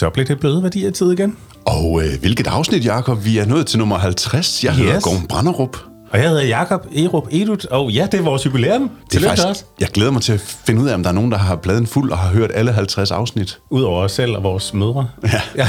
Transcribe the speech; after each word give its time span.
Så 0.00 0.10
blev 0.10 0.26
det 0.26 0.40
bløde 0.40 0.62
værdier 0.62 0.90
tid 0.90 1.12
igen. 1.12 1.36
Og 1.66 2.02
øh, 2.04 2.20
hvilket 2.20 2.46
afsnit, 2.46 2.84
Jakob? 2.84 3.24
Vi 3.24 3.38
er 3.38 3.46
nået 3.46 3.66
til 3.66 3.78
nummer 3.78 3.98
50. 3.98 4.64
Jeg 4.64 4.74
hedder 4.74 4.96
Yes. 4.96 5.04
Gorm 5.04 5.26
Branderup. 5.26 5.76
Og 6.10 6.18
jeg 6.18 6.28
hedder 6.28 6.44
Jakob 6.44 6.86
Erup 6.96 7.26
Edut, 7.30 7.64
og 7.64 7.90
ja, 7.90 8.06
det 8.12 8.20
er 8.20 8.24
vores 8.24 8.46
jubilæum. 8.46 8.82
Det 8.82 8.88
er 8.88 9.10
Tillykke 9.10 9.28
faktisk, 9.28 9.48
os. 9.48 9.64
jeg 9.80 9.88
glæder 9.88 10.10
mig 10.10 10.22
til 10.22 10.32
at 10.32 10.40
finde 10.40 10.80
ud 10.82 10.88
af, 10.88 10.94
om 10.94 11.02
der 11.02 11.10
er 11.10 11.14
nogen, 11.14 11.32
der 11.32 11.38
har 11.38 11.56
pladen 11.56 11.86
fuld 11.86 12.10
og 12.12 12.18
har 12.18 12.30
hørt 12.32 12.50
alle 12.54 12.72
50 12.72 13.10
afsnit. 13.10 13.58
Udover 13.70 14.02
os 14.02 14.12
selv 14.12 14.36
og 14.36 14.42
vores 14.42 14.74
mødre. 14.74 15.08
Ja. 15.24 15.40
ja. 15.64 15.68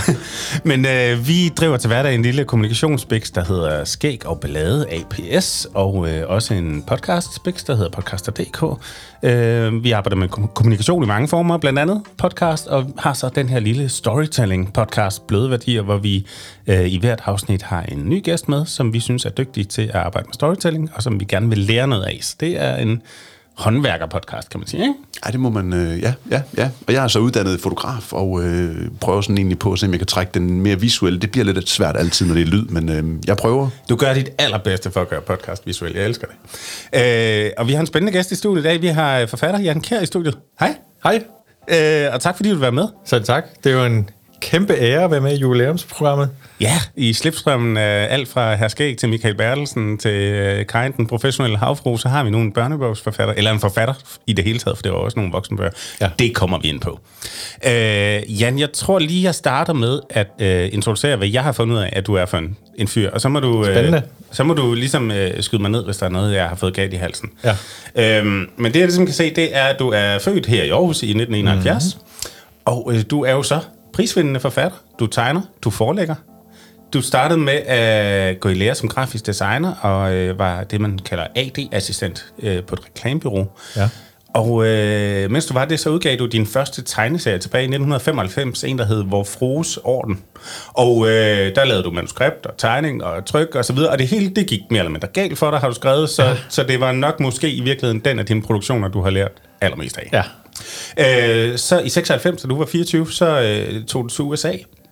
Men 0.64 0.86
øh, 0.86 1.28
vi 1.28 1.50
driver 1.50 1.78
til 1.78 1.88
hverdag 1.88 2.16
en 2.16 2.22
lille 2.22 2.44
kommunikationsbiks, 2.46 3.32
der 3.32 3.44
hedder 3.44 3.84
Skæg 3.84 4.26
og 4.28 4.40
Ballade 4.40 4.86
APS, 4.92 5.68
og 5.74 6.10
øh, 6.10 6.24
også 6.30 6.54
en 6.54 6.84
podcast-biks, 6.92 7.64
der 7.68 7.76
hedder 7.76 7.90
Podcaster.dk. 7.90 8.64
Øh, 9.24 9.84
vi 9.84 9.92
arbejder 9.92 10.16
med 10.18 10.28
kom- 10.30 10.50
kommunikation 10.56 11.04
i 11.04 11.08
mange 11.08 11.28
former, 11.28 11.58
blandt 11.58 11.80
andet 11.80 12.02
podcast, 12.18 12.68
og 12.68 12.86
har 12.98 13.14
så 13.14 13.30
den 13.36 13.50
her 13.50 13.60
lille 13.60 13.90
storytelling-podcast, 13.90 15.26
Bløde 15.28 15.50
Værdier, 15.50 15.82
hvor 15.82 15.98
vi 15.98 16.26
øh, 16.68 16.88
i 16.88 17.00
hvert 17.00 17.22
afsnit 17.26 17.62
har 17.62 17.82
en 17.82 18.10
ny 18.10 18.24
gæst 18.24 18.50
med, 18.50 18.66
som 18.66 18.94
vi 18.94 19.00
synes 19.00 19.26
er 19.26 19.30
dygtig 19.30 19.68
til 19.68 19.82
at 19.82 19.96
arbejde 19.96 20.28
storytelling, 20.34 20.92
og 20.94 21.04
som 21.04 21.20
vi 21.20 21.26
gerne 21.26 21.50
vil 21.50 21.58
lære 21.58 21.88
noget 21.88 22.04
af. 22.04 22.20
Så 22.22 22.36
det 22.40 22.62
er 22.62 22.76
en 22.76 23.02
håndværker-podcast, 23.54 24.50
kan 24.50 24.60
man 24.60 24.68
sige, 24.68 24.82
ikke? 24.82 24.94
Ja, 25.26 25.32
det 25.32 25.40
må 25.40 25.50
man, 25.50 25.74
øh, 25.74 26.02
ja, 26.02 26.14
ja, 26.32 26.42
ja. 26.58 26.70
Og 26.88 26.94
jeg 26.94 27.04
er 27.04 27.08
så 27.08 27.20
uddannet 27.20 27.60
fotograf, 27.60 28.14
og 28.14 28.44
øh, 28.44 28.88
prøver 29.02 29.22
sådan 29.22 29.38
egentlig 29.38 29.60
på 29.60 29.74
at 29.74 29.80
se, 29.80 29.86
om 29.86 29.92
jeg 29.92 30.00
kan 30.00 30.08
trække 30.08 30.32
den 30.34 30.62
mere 30.62 30.80
visuelle. 30.80 31.20
Det 31.20 31.32
bliver 31.32 31.46
lidt 31.46 31.70
svært 31.70 31.98
altid, 31.98 32.26
når 32.26 32.34
det 32.34 32.42
er 32.42 32.46
lyd, 32.48 32.66
men 32.66 32.90
øh, 32.90 33.04
jeg 33.28 33.38
prøver. 33.38 33.70
Du 33.90 33.96
gør 33.96 34.14
dit 34.14 34.30
allerbedste 34.38 34.92
for 34.92 35.02
at 35.02 35.10
gøre 35.10 35.22
podcast 35.22 35.68
visuelt. 35.68 35.96
Jeg 35.96 36.06
elsker 36.06 36.28
det. 36.94 37.46
Øh, 37.46 37.52
og 37.58 37.68
vi 37.68 37.74
har 37.74 37.80
en 37.80 37.88
spændende 37.88 38.12
gæst 38.18 38.32
i 38.32 38.36
studiet 38.36 38.64
i 38.64 38.68
dag. 38.68 38.82
Vi 38.82 38.88
har 38.88 39.26
forfatter 39.26 39.60
Jan 39.60 39.82
Kjær 39.82 40.02
i 40.02 40.06
studiet. 40.06 40.38
Hej. 40.60 40.76
Hej, 41.04 41.24
Øh, 41.72 42.14
og 42.14 42.22
tak 42.22 42.36
fordi 42.36 42.50
du 42.50 42.56
vil 42.56 42.62
være 42.62 42.72
med. 42.72 42.88
selv 43.06 43.24
tak. 43.24 43.44
Det 43.64 43.72
er 43.72 43.76
jo 43.76 43.86
en 43.86 44.10
kæmpe 44.42 44.74
ære 44.74 45.04
at 45.04 45.12
være 45.12 45.22
med 45.22 45.32
i 45.38 45.40
jubilæumsprogrammet. 45.40 46.30
Ja, 46.62 46.74
i 46.96 47.14
slipstrømmen 47.14 47.78
af 47.78 48.08
alt 48.10 48.28
fra 48.28 48.56
Herskæg 48.56 48.98
til 48.98 49.10
Michael 49.10 49.36
Bertelsen 49.36 49.98
til 49.98 50.12
øh, 50.12 50.66
Karin, 50.66 50.92
den 50.98 51.08
professionelle 51.08 51.58
havfru, 51.58 51.98
så 51.98 52.10
har 52.10 52.24
vi 52.24 52.30
nogle 52.30 52.52
børnebogsforfatter, 52.52 53.34
eller 53.34 53.52
en 53.52 53.60
forfatter 53.60 53.94
i 54.28 54.34
det 54.34 54.46
hele 54.46 54.60
taget, 54.60 54.78
for 54.78 54.82
det 54.82 54.92
var 54.92 54.98
også 54.98 55.20
nogle 55.20 55.32
voksenbøger. 55.32 55.72
Ja. 56.02 56.10
Det 56.20 56.36
kommer 56.36 56.60
vi 56.60 56.68
ind 56.68 56.80
på. 56.80 57.00
Øh, 57.66 58.42
Jan, 58.42 58.60
jeg 58.60 58.72
tror 58.74 59.00
lige, 59.00 59.24
jeg 59.24 59.36
starter 59.36 59.74
med 59.74 60.00
at 60.10 60.28
øh, 60.40 60.70
introducere, 60.74 61.16
hvad 61.16 61.28
jeg 61.28 61.44
har 61.44 61.52
fundet 61.52 61.76
ud 61.76 61.82
af, 61.82 61.90
at 61.94 62.08
du 62.08 62.14
er 62.14 62.26
for 62.26 62.38
en, 62.38 62.58
en 62.76 62.88
fyr. 62.88 63.12
Og 63.12 63.22
så 63.22 63.30
må 63.30 63.40
du, 63.40 63.66
øh, 63.66 63.74
Spændende. 63.74 64.02
så 64.32 64.44
må 64.44 64.54
du 64.54 64.74
ligesom 64.74 65.12
øh, 65.12 65.44
skyde 65.44 65.62
mig 65.62 65.72
ned, 65.72 65.86
hvis 65.86 65.98
der 65.98 66.06
er 66.06 66.10
noget, 66.10 66.36
jeg 66.36 66.50
har 66.50 66.56
fået 66.56 66.74
galt 66.74 66.94
i 66.94 66.96
halsen. 66.96 67.30
Ja. 67.96 68.18
Øhm, 68.20 68.50
men 68.58 68.74
det, 68.74 68.80
jeg 68.80 68.88
ligesom 68.88 69.06
kan 69.06 69.16
se, 69.16 69.36
det 69.36 69.56
er, 69.56 69.64
at 69.64 69.80
du 69.80 69.90
er 69.90 70.20
født 70.20 70.46
her 70.46 70.64
i 70.64 70.70
Aarhus 70.70 71.04
i 71.04 71.06
1971. 71.06 71.96
Mm-hmm. 71.96 72.08
Og 72.66 72.92
øh, 72.94 73.04
du 73.10 73.24
er 73.24 73.32
jo 73.32 73.44
så 73.44 73.60
prisvindende 74.02 74.40
forfatter. 74.40 74.78
Du 75.00 75.08
tegner, 75.08 75.42
du 75.64 75.70
forelægger. 75.70 76.16
Du 76.94 77.02
startede 77.02 77.40
med 77.40 77.54
at 77.54 78.40
gå 78.40 78.50
i 78.50 78.54
lære 78.54 78.76
som 78.76 78.90
grafisk 78.90 79.26
designer, 79.26 79.74
og 79.82 80.14
øh, 80.14 80.40
var 80.40 80.64
det, 80.64 80.82
man 80.82 81.00
kalder 81.00 81.28
AD-assistent 81.36 82.34
øh, 82.40 82.64
på 82.64 82.76
et 82.76 82.86
reklamebureau. 82.86 83.48
Ja. 83.76 83.90
Og 84.34 84.68
øh, 84.68 85.32
mens 85.32 85.46
du 85.46 85.54
var 85.54 85.66
det, 85.66 85.80
så 85.80 85.90
udgav 85.90 86.18
du 86.18 86.26
din 86.26 86.48
første 86.48 86.82
tegneserie 86.82 87.40
tilbage 87.40 87.62
i 87.62 87.66
1995, 87.66 88.64
en 88.64 88.78
der 88.78 88.86
hed 88.86 89.04
Vor 89.04 89.24
Frues 89.24 89.78
Orden. 89.78 90.24
Og 90.68 91.08
øh, 91.08 91.56
der 91.56 91.66
lavede 91.66 91.84
du 91.84 91.92
manuskript 91.92 92.46
og 92.46 92.58
tegning 92.58 93.04
og 93.04 93.26
tryk 93.26 93.56
og 93.56 93.66
så 93.66 93.74
videre, 93.74 93.92
og 93.92 94.00
det 94.00 94.08
hele 94.08 94.30
det 94.30 94.48
gik 94.48 94.62
mere 94.70 94.80
eller 94.80 94.92
mindre 94.92 95.08
galt 95.08 95.38
for 95.38 95.52
dig, 95.52 95.60
har 95.60 95.68
du 95.68 95.76
skrevet, 95.76 96.10
så, 96.10 96.24
ja. 96.24 96.36
så 96.50 96.64
det 96.64 96.80
var 96.80 96.92
nok 96.92 97.20
måske 97.20 97.52
i 97.52 97.62
virkeligheden 97.62 98.00
den 98.00 98.20
af 98.20 98.26
dine 98.26 98.42
produktioner, 98.42 98.88
du 98.88 99.02
har 99.02 99.10
lært 99.10 99.32
allermest 99.62 99.98
af. 99.98 100.10
Ja. 100.14 100.24
Øh, 101.00 101.58
så 101.58 101.80
i 101.80 101.90
96, 101.90 102.42
da 102.42 102.48
du 102.48 102.58
var 102.58 102.66
24, 102.66 103.12
så 103.12 103.42
øh, 103.42 103.86
tog 103.86 104.04
du 104.04 104.10
til 104.10 104.24
USA 104.24 104.52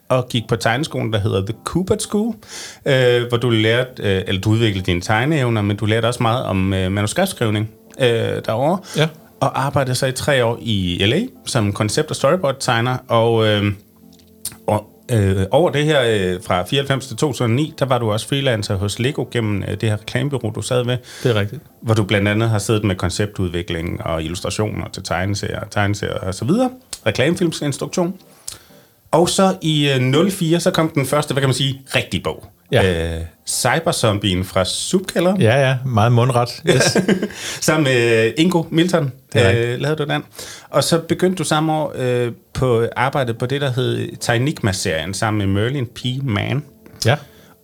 og 0.10 0.28
gik 0.30 0.44
på 0.48 0.56
tegneskolen, 0.56 1.14
der 1.14 1.20
hedder 1.20 1.46
The 1.46 1.56
Kubert 1.66 2.02
School, 2.02 2.36
øh, 2.86 3.28
hvor 3.28 3.38
du 3.38 3.50
lærte, 3.50 4.04
øh, 4.04 4.24
eller 4.28 4.42
du 4.42 4.50
udviklede 4.50 4.86
dine 4.86 5.02
tegneevner, 5.02 5.62
men 5.62 5.78
du 5.78 5.86
lærte 5.86 6.06
også 6.06 6.24
meget 6.24 6.44
om 6.44 6.74
øh, 6.74 6.92
manuskriptskrivning 6.92 7.70
øh, 8.00 8.08
derovre. 8.46 8.80
Ja. 8.98 9.08
Og 9.40 9.66
arbejdede 9.66 9.96
så 9.96 10.06
i 10.06 10.12
tre 10.12 10.46
år 10.46 10.58
i 10.62 10.98
LA 11.06 11.22
som 11.46 11.74
koncept- 11.74 12.10
og 12.10 12.16
storyboard-tegner, 12.16 12.98
og, 13.08 13.48
øh, 13.48 13.64
og 14.68 14.86
øh, 15.12 15.46
over 15.52 15.70
det 15.70 15.86
her 15.86 16.02
øh, 16.06 16.40
fra 16.44 16.64
94 16.64 17.08
til 17.08 17.18
2009, 17.18 17.74
der 17.80 17.86
var 17.86 17.98
du 17.98 18.12
også 18.12 18.28
freelancer 18.28 18.76
hos 18.76 19.00
Lego 19.00 19.26
gennem 19.32 19.64
øh, 19.68 19.68
det 19.82 19.90
her 19.90 19.98
reklamebureau, 19.98 20.52
du 20.56 20.62
sad 20.62 20.86
ved, 20.86 20.98
Det 21.24 21.36
er 21.36 21.40
rigtigt. 21.40 21.62
hvor 21.82 21.94
du 21.94 22.04
blandt 22.04 22.28
andet 22.28 22.50
har 22.50 22.60
siddet 22.60 22.84
med 22.84 22.96
konceptudvikling 22.96 24.04
og 24.06 24.24
illustrationer 24.24 24.90
til 24.90 25.04
tegneserier, 25.04 25.64
tegneserier 25.72 26.14
og 26.20 26.34
så 26.36 26.46
videre. 26.46 26.70
Reklamefilmsinstruktion. 27.06 28.14
Og 29.12 29.30
så 29.30 29.56
i 29.62 29.90
øh, 29.90 30.30
04, 30.32 30.60
så 30.60 30.72
kom 30.72 30.90
den 30.90 31.06
første, 31.06 31.34
hvad 31.34 31.42
kan 31.42 31.48
man 31.50 31.56
sige, 31.56 31.82
rigtige 31.96 32.24
bog. 32.24 32.46
Ja. 32.72 33.16
Øh, 33.18 33.22
Cyberzombien 33.48 34.44
fra 34.46 34.66
Subkælder. 34.66 35.36
Ja, 35.40 35.68
ja. 35.70 35.78
Meget 35.86 36.12
mundret. 36.12 36.50
Yes. 36.70 36.98
Sammen 37.66 37.84
med 37.84 38.26
øh, 38.28 38.34
Ingo 38.38 38.64
Milton 38.70 39.12
Det 39.34 39.46
er 39.46 39.74
øh, 39.74 39.80
lavede 39.82 40.04
du 40.06 40.14
den. 40.14 40.24
Og 40.70 40.84
så 40.84 41.00
begyndte 41.00 41.38
du 41.38 41.44
samme 41.44 41.74
år 41.74 41.94
øh, 41.96 42.32
på 42.54 42.88
arbejdet 42.96 43.38
på 43.38 43.46
det, 43.46 43.62
der 43.62 43.72
hed 43.72 44.08
Tynigma-serien, 44.20 45.14
sammen 45.14 45.54
med 45.54 45.62
Merlin 45.64 45.86
P. 45.86 46.00
Mann. 46.24 46.64
ja. 47.06 47.16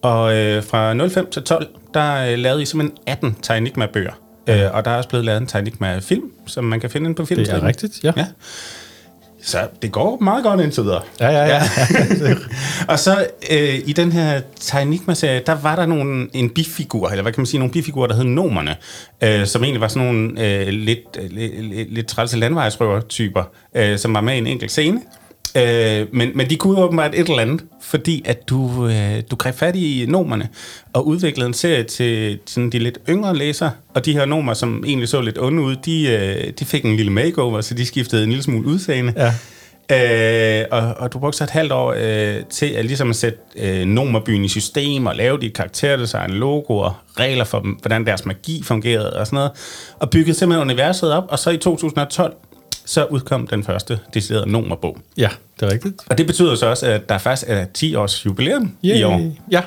Og 0.04 0.36
øh, 0.36 0.64
fra 0.64 1.08
05 1.08 1.30
til 1.32 1.44
12, 1.44 1.68
der 1.94 2.32
øh, 2.32 2.38
lavede 2.38 2.62
I 2.62 2.66
simpelthen 2.66 2.98
18 3.08 3.36
Tynigma-bøger. 3.42 4.12
Øh, 4.50 4.60
og 4.74 4.86
der 4.86 4.92
er 4.92 4.98
også 4.98 5.10
blevet 5.10 5.26
lavet 5.26 5.42
en 5.42 5.48
Tynigma-film, 5.48 6.32
som 6.48 6.64
man 6.64 6.80
kan 6.80 6.90
finde 6.90 7.06
inde 7.06 7.16
på 7.16 7.22
Det 7.22 7.28
filmstriben. 7.28 7.64
er 7.64 7.68
rigtigt, 7.68 8.04
ja. 8.04 8.12
Ja. 8.18 8.26
Så 9.46 9.68
det 9.82 9.92
går 9.92 10.18
meget 10.22 10.44
godt 10.44 10.62
indtil 10.62 10.84
videre. 10.84 11.02
Ja, 11.20 11.30
ja, 11.30 11.46
ja. 11.46 11.62
Og 12.94 13.00
så 13.00 13.28
øh, 13.52 13.76
i 13.86 13.94
den 13.94 14.12
her 14.12 14.42
Tynigma-serie, 14.60 15.42
der 15.46 15.56
var 15.62 15.76
der 15.76 15.86
nogle, 15.86 16.28
en 16.34 16.50
bifigur, 16.50 17.10
eller 17.10 17.22
hvad 17.22 17.32
kan 17.32 17.42
man 17.42 17.46
sige, 17.46 17.60
nogle 17.60 17.72
bifigurer, 17.72 18.08
der 18.08 18.16
hed 18.16 18.24
Nomerne, 18.24 18.76
øh, 19.24 19.46
som 19.46 19.64
egentlig 19.64 19.82
var 19.82 19.88
sådan 19.88 20.08
nogle 20.08 20.46
øh, 20.46 20.68
lidt, 20.68 21.00
øh, 21.22 21.30
lidt, 21.32 21.94
lidt 21.94 22.08
trælse 22.08 22.38
landvejsrøver-typer, 22.38 23.44
øh, 23.76 23.98
som 23.98 24.14
var 24.14 24.22
med 24.22 24.36
i 24.36 24.38
en 24.38 24.48
enkelt 24.48 24.72
scene. 24.72 25.02
Øh, 25.58 26.08
men, 26.12 26.32
men 26.36 26.50
de 26.50 26.56
kunne 26.56 26.78
åbenbart 26.78 27.16
et 27.16 27.30
eller 27.30 27.40
andet, 27.40 27.62
fordi 27.82 28.24
at 28.26 28.50
du, 28.50 28.88
øh, 28.88 29.22
du 29.32 29.36
greb 29.36 29.56
fat 29.56 29.76
i 29.76 30.06
nomerne 30.08 30.50
og 30.94 31.08
udviklede 31.08 31.48
en 31.48 31.54
serie 31.54 31.84
til 31.84 32.40
sådan 32.46 32.70
de 32.70 32.80
lidt 32.80 33.00
yngre 33.10 33.36
læsere, 33.36 33.72
og 33.94 34.06
de 34.06 34.14
her 34.14 34.26
nomer, 34.26 34.54
som 34.54 34.84
egentlig 34.88 35.10
så 35.10 35.22
lidt 35.22 35.38
onde 35.38 35.62
ud, 35.62 35.76
de, 35.76 36.08
øh, 36.08 36.54
de 36.60 36.66
fik 36.66 36.86
en 36.86 36.96
lille 36.96 37.12
makeover, 37.12 37.62
så 37.62 37.74
de 37.74 37.86
skiftede 37.86 38.24
en 38.24 38.30
lille 38.30 38.44
smule 38.44 38.68
udseende. 38.68 39.14
Ja. 39.18 39.34
Øh, 39.92 40.66
og, 40.72 40.94
og 40.98 41.14
du 41.14 41.20
brugte 41.20 41.38
så 41.38 41.44
et 41.44 41.50
halvt 41.50 41.72
år 41.72 41.96
øh, 41.98 42.44
til 42.50 42.66
at 42.66 42.86
ligesom 42.86 43.10
at 43.10 43.16
sætte 43.16 43.40
øh, 43.56 43.86
Nomerbyen 43.86 44.46
i 44.46 44.48
system 44.48 45.06
og 45.06 45.16
lave 45.16 45.40
dit 45.40 45.54
karakterdesign, 45.54 46.32
logoer, 46.32 47.04
regler 47.20 47.44
for, 47.44 47.60
dem, 47.60 47.72
hvordan 47.72 48.06
deres 48.06 48.26
magi 48.26 48.64
fungerede 48.64 49.14
og 49.14 49.26
sådan 49.28 49.38
noget. 49.38 49.52
Og 50.00 50.10
byggede 50.10 50.38
simpelthen 50.38 50.70
universet 50.70 51.12
op, 51.14 51.24
og 51.30 51.40
så 51.40 51.50
i 51.50 51.58
2012, 51.58 52.34
så 52.86 53.06
udkom 53.06 53.48
den 53.48 53.64
første 53.64 54.00
deciderede 54.14 54.52
Nomerbog. 54.52 54.98
ja, 55.18 55.30
det 55.60 55.66
er 55.70 55.72
rigtigt. 55.74 55.96
Og 56.10 56.18
det 56.18 56.28
betyder 56.28 56.56
så 56.56 56.66
også, 56.70 56.86
at 56.86 57.10
der 57.10 57.18
faktisk 57.18 57.50
er 57.52 57.66
10 57.74 57.96
års 57.96 58.26
jubilæum 58.26 58.72
i 58.82 59.04
år 59.04 59.32
Ja, 59.52 59.62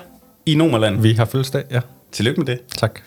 i 0.46 0.54
Nomerland. 0.54 1.00
vi 1.00 1.12
har 1.12 1.24
fødselsdag, 1.24 1.62
ja. 1.70 1.80
Tillykke 2.12 2.40
med 2.40 2.46
det. 2.46 2.58
Tak. 2.76 3.00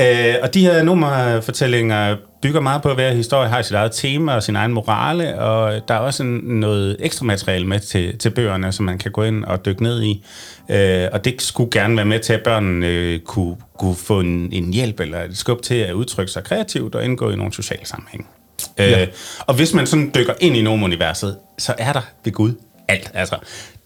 Øh, 0.00 0.34
og 0.42 0.54
de 0.54 0.60
her 0.60 0.82
nummerfortællinger 0.82 2.16
bygger 2.42 2.60
meget 2.60 2.82
på, 2.82 2.88
at 2.88 2.94
hver 2.94 3.12
historie 3.12 3.48
har 3.48 3.62
sit 3.62 3.74
eget 3.74 3.92
tema 3.92 4.34
og 4.34 4.42
sin 4.42 4.56
egen 4.56 4.72
morale, 4.72 5.38
og 5.40 5.88
der 5.88 5.94
er 5.94 5.98
også 5.98 6.22
en, 6.22 6.30
noget 6.44 6.96
ekstra 7.00 7.24
materiale 7.24 7.66
med 7.66 7.80
til, 7.80 8.18
til 8.18 8.30
bøgerne, 8.30 8.72
som 8.72 8.84
man 8.84 8.98
kan 8.98 9.10
gå 9.12 9.22
ind 9.22 9.44
og 9.44 9.64
dykke 9.66 9.82
ned 9.82 10.02
i. 10.02 10.24
Øh, 10.70 11.08
og 11.12 11.24
det 11.24 11.42
skulle 11.42 11.70
gerne 11.70 11.96
være 11.96 12.04
med 12.04 12.20
til, 12.20 12.32
at 12.32 12.40
børnene 12.44 12.86
øh, 12.86 13.20
kunne, 13.20 13.56
kunne 13.78 13.94
få 13.96 14.20
en, 14.20 14.48
en 14.52 14.72
hjælp 14.72 15.00
eller 15.00 15.22
et 15.22 15.36
skub 15.36 15.62
til 15.62 15.74
at 15.74 15.92
udtrykke 15.92 16.32
sig 16.32 16.44
kreativt 16.44 16.94
og 16.94 17.04
indgå 17.04 17.30
i 17.30 17.36
nogle 17.36 17.52
sociale 17.52 17.86
sammenhæng. 17.86 18.28
Øh, 18.78 18.90
Ja. 18.90 19.06
Og 19.40 19.54
hvis 19.54 19.74
man 19.74 19.86
sådan 19.86 20.12
dykker 20.14 20.34
ind 20.40 20.56
i 20.56 20.62
Nomer-universet, 20.62 21.36
så 21.58 21.74
er 21.78 21.92
der 21.92 22.00
ved 22.24 22.32
Gud 22.32 22.52
alt. 22.88 23.10
Altså, 23.14 23.36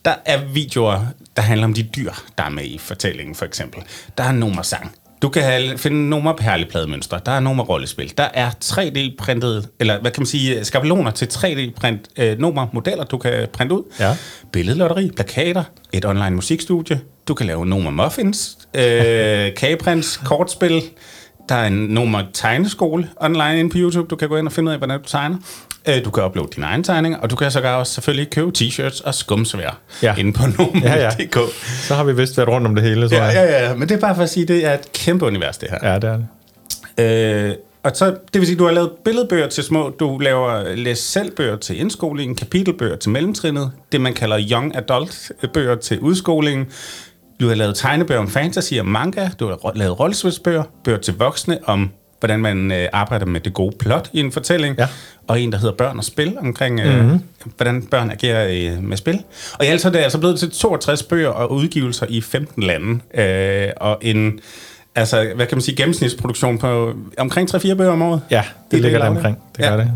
der 0.05 0.13
er 0.25 0.39
videoer, 0.53 1.05
der 1.35 1.41
handler 1.41 1.65
om 1.67 1.73
de 1.73 1.83
dyr, 1.83 2.11
der 2.37 2.43
er 2.43 2.49
med 2.49 2.63
i 2.63 2.77
fortællingen, 2.77 3.35
for 3.35 3.45
eksempel. 3.45 3.81
Der 4.17 4.23
er 4.23 4.31
Nomer-sang. 4.31 4.91
Du 5.21 5.29
kan 5.29 5.77
finde 5.77 6.09
nummer 6.09 6.33
perleplademønstre. 6.33 7.19
Der 7.25 7.31
er 7.31 7.39
nummer 7.39 7.63
rollespil. 7.63 8.13
Der 8.17 8.27
er 8.33 8.49
3D-printede, 8.65 9.67
eller 9.79 10.01
hvad 10.01 10.11
kan 10.11 10.21
man 10.21 10.25
sige, 10.27 10.65
skabeloner 10.65 11.11
til 11.11 11.25
3D-print 11.25 12.07
øh, 12.17 12.39
nummer 12.39 12.67
modeller, 12.73 13.03
du 13.03 13.17
kan 13.17 13.47
printe 13.53 13.75
ud. 13.75 13.83
Ja. 13.99 14.15
Billedlotteri, 14.51 15.11
plakater, 15.15 15.63
et 15.93 16.05
online 16.05 16.31
musikstudie. 16.31 17.01
Du 17.27 17.33
kan 17.33 17.45
lave 17.47 17.65
nummer 17.65 17.91
muffins, 18.03 18.57
øh, 18.73 19.53
kageprints, 19.57 20.17
kortspil. 20.17 20.81
Der 21.49 21.55
er 21.55 21.67
en 21.67 21.73
nummer 21.87 22.23
tegneskole 22.33 23.09
online 23.17 23.59
inde 23.59 23.69
på 23.71 23.77
YouTube. 23.77 24.07
Du 24.07 24.15
kan 24.15 24.29
gå 24.29 24.37
ind 24.37 24.47
og 24.47 24.53
finde 24.53 24.69
ud 24.69 24.73
af, 24.73 24.79
hvordan 24.79 24.99
du 25.01 25.07
tegner. 25.07 25.37
Øh, 25.87 26.05
Du 26.05 26.09
kan 26.11 26.23
uploade 26.23 26.49
dine 26.55 26.65
egne 26.65 26.83
tegninger, 26.83 27.17
og 27.19 27.29
du 27.29 27.35
kan 27.35 27.51
sågar 27.51 27.75
også 27.75 27.93
selvfølgelig 27.93 28.29
købe 28.29 28.51
t-shirts 28.57 29.01
og 29.07 29.15
skumsvær 29.15 29.77
Ja. 30.03 30.15
inde 30.17 30.33
på 30.33 30.41
nummer.dk. 30.57 30.85
Ja, 30.85 30.99
ja. 31.01 31.09
Så 31.87 31.95
har 31.95 32.03
vi 32.03 32.15
vist 32.15 32.37
været 32.37 32.49
rundt 32.49 32.67
om 32.67 32.75
det 32.75 32.83
hele, 32.83 33.09
tror 33.09 33.17
Ja, 33.17 33.23
jeg. 33.23 33.33
ja, 33.35 33.67
ja, 33.69 33.75
men 33.75 33.89
det 33.89 33.95
er 33.95 33.99
bare 33.99 34.15
for 34.15 34.23
at 34.23 34.29
sige, 34.29 34.41
at 34.41 34.47
det 34.47 34.65
er 34.65 34.73
et 34.73 34.91
kæmpe 34.93 35.25
univers, 35.25 35.57
det 35.57 35.69
her. 35.71 35.91
Ja, 35.91 35.99
det 35.99 36.03
er 36.09 36.17
det. 36.97 37.49
Øh, 37.49 37.55
Og 37.83 37.91
så, 37.93 38.05
det 38.33 38.39
vil 38.41 38.45
sige, 38.45 38.57
du 38.57 38.65
har 38.65 38.71
lavet 38.71 38.91
billedbøger 39.05 39.47
til 39.47 39.63
små, 39.63 39.89
du 39.99 40.17
laver 40.17 40.75
læs 40.75 40.97
selvbøger 40.99 41.55
til 41.55 41.79
indskolingen, 41.79 42.35
kapitelbøger 42.35 42.95
til 42.95 43.09
mellemtrinnet, 43.11 43.71
det 43.91 44.01
man 44.01 44.13
kalder 44.13 44.39
young 44.51 44.75
adult 44.77 45.31
bøger 45.53 45.75
til 45.75 45.99
udskolingen. 45.99 46.67
Du 47.39 47.47
har 47.47 47.55
lavet 47.55 47.75
tegnebøger 47.75 48.19
om 48.21 48.27
fantasy 48.29 48.73
og 48.73 48.85
manga, 48.85 49.29
du 49.39 49.47
har 49.47 49.71
lavet 49.75 49.99
rollespilsbøger, 49.99 50.63
bøger 50.83 50.97
til 50.97 51.17
voksne 51.17 51.57
om 51.65 51.89
hvordan 52.19 52.39
man 52.39 52.71
øh, 52.71 52.87
arbejder 52.93 53.25
med 53.25 53.39
det 53.39 53.53
gode 53.53 53.75
plot 53.79 54.09
i 54.13 54.19
en 54.19 54.31
fortælling, 54.31 54.75
Ja. 54.79 54.87
og 55.27 55.41
en, 55.41 55.51
der 55.51 55.57
hedder 55.57 55.75
Børn 55.75 55.97
og 55.97 56.03
Spil, 56.03 56.37
omkring 56.39 56.79
øh, 56.79 57.03
mm-hmm. 57.03 57.19
hvordan 57.57 57.83
børn 57.83 58.11
agerer 58.11 58.73
øh, 58.77 58.83
med 58.83 58.97
spil. 58.97 59.23
Og 59.59 59.65
i 59.65 59.67
alt 59.67 59.81
så 59.81 59.87
er 59.87 59.91
det 59.91 59.99
altså 59.99 60.17
blevet 60.17 60.39
til 60.39 60.51
62 60.51 61.03
bøger 61.03 61.29
og 61.29 61.51
udgivelser 61.51 62.05
i 62.09 62.21
15 62.21 62.63
lande, 62.63 62.99
øh, 63.13 63.69
og 63.77 63.97
en 64.01 64.39
altså, 64.95 65.31
hvad 65.35 65.45
kan 65.45 65.57
man 65.57 65.61
sige, 65.61 65.75
gennemsnitsproduktion 65.75 66.57
på 66.57 66.93
omkring 67.17 67.55
3-4 67.55 67.73
bøger 67.73 67.91
om 67.91 68.01
året. 68.01 68.21
Ja, 68.31 68.43
det 68.71 68.77
I 68.77 68.81
ligger 68.81 68.99
der 68.99 69.07
omkring. 69.07 69.37
Det 69.57 69.65
gør 69.65 69.71
Ja. 69.71 69.77
det. 69.77 69.91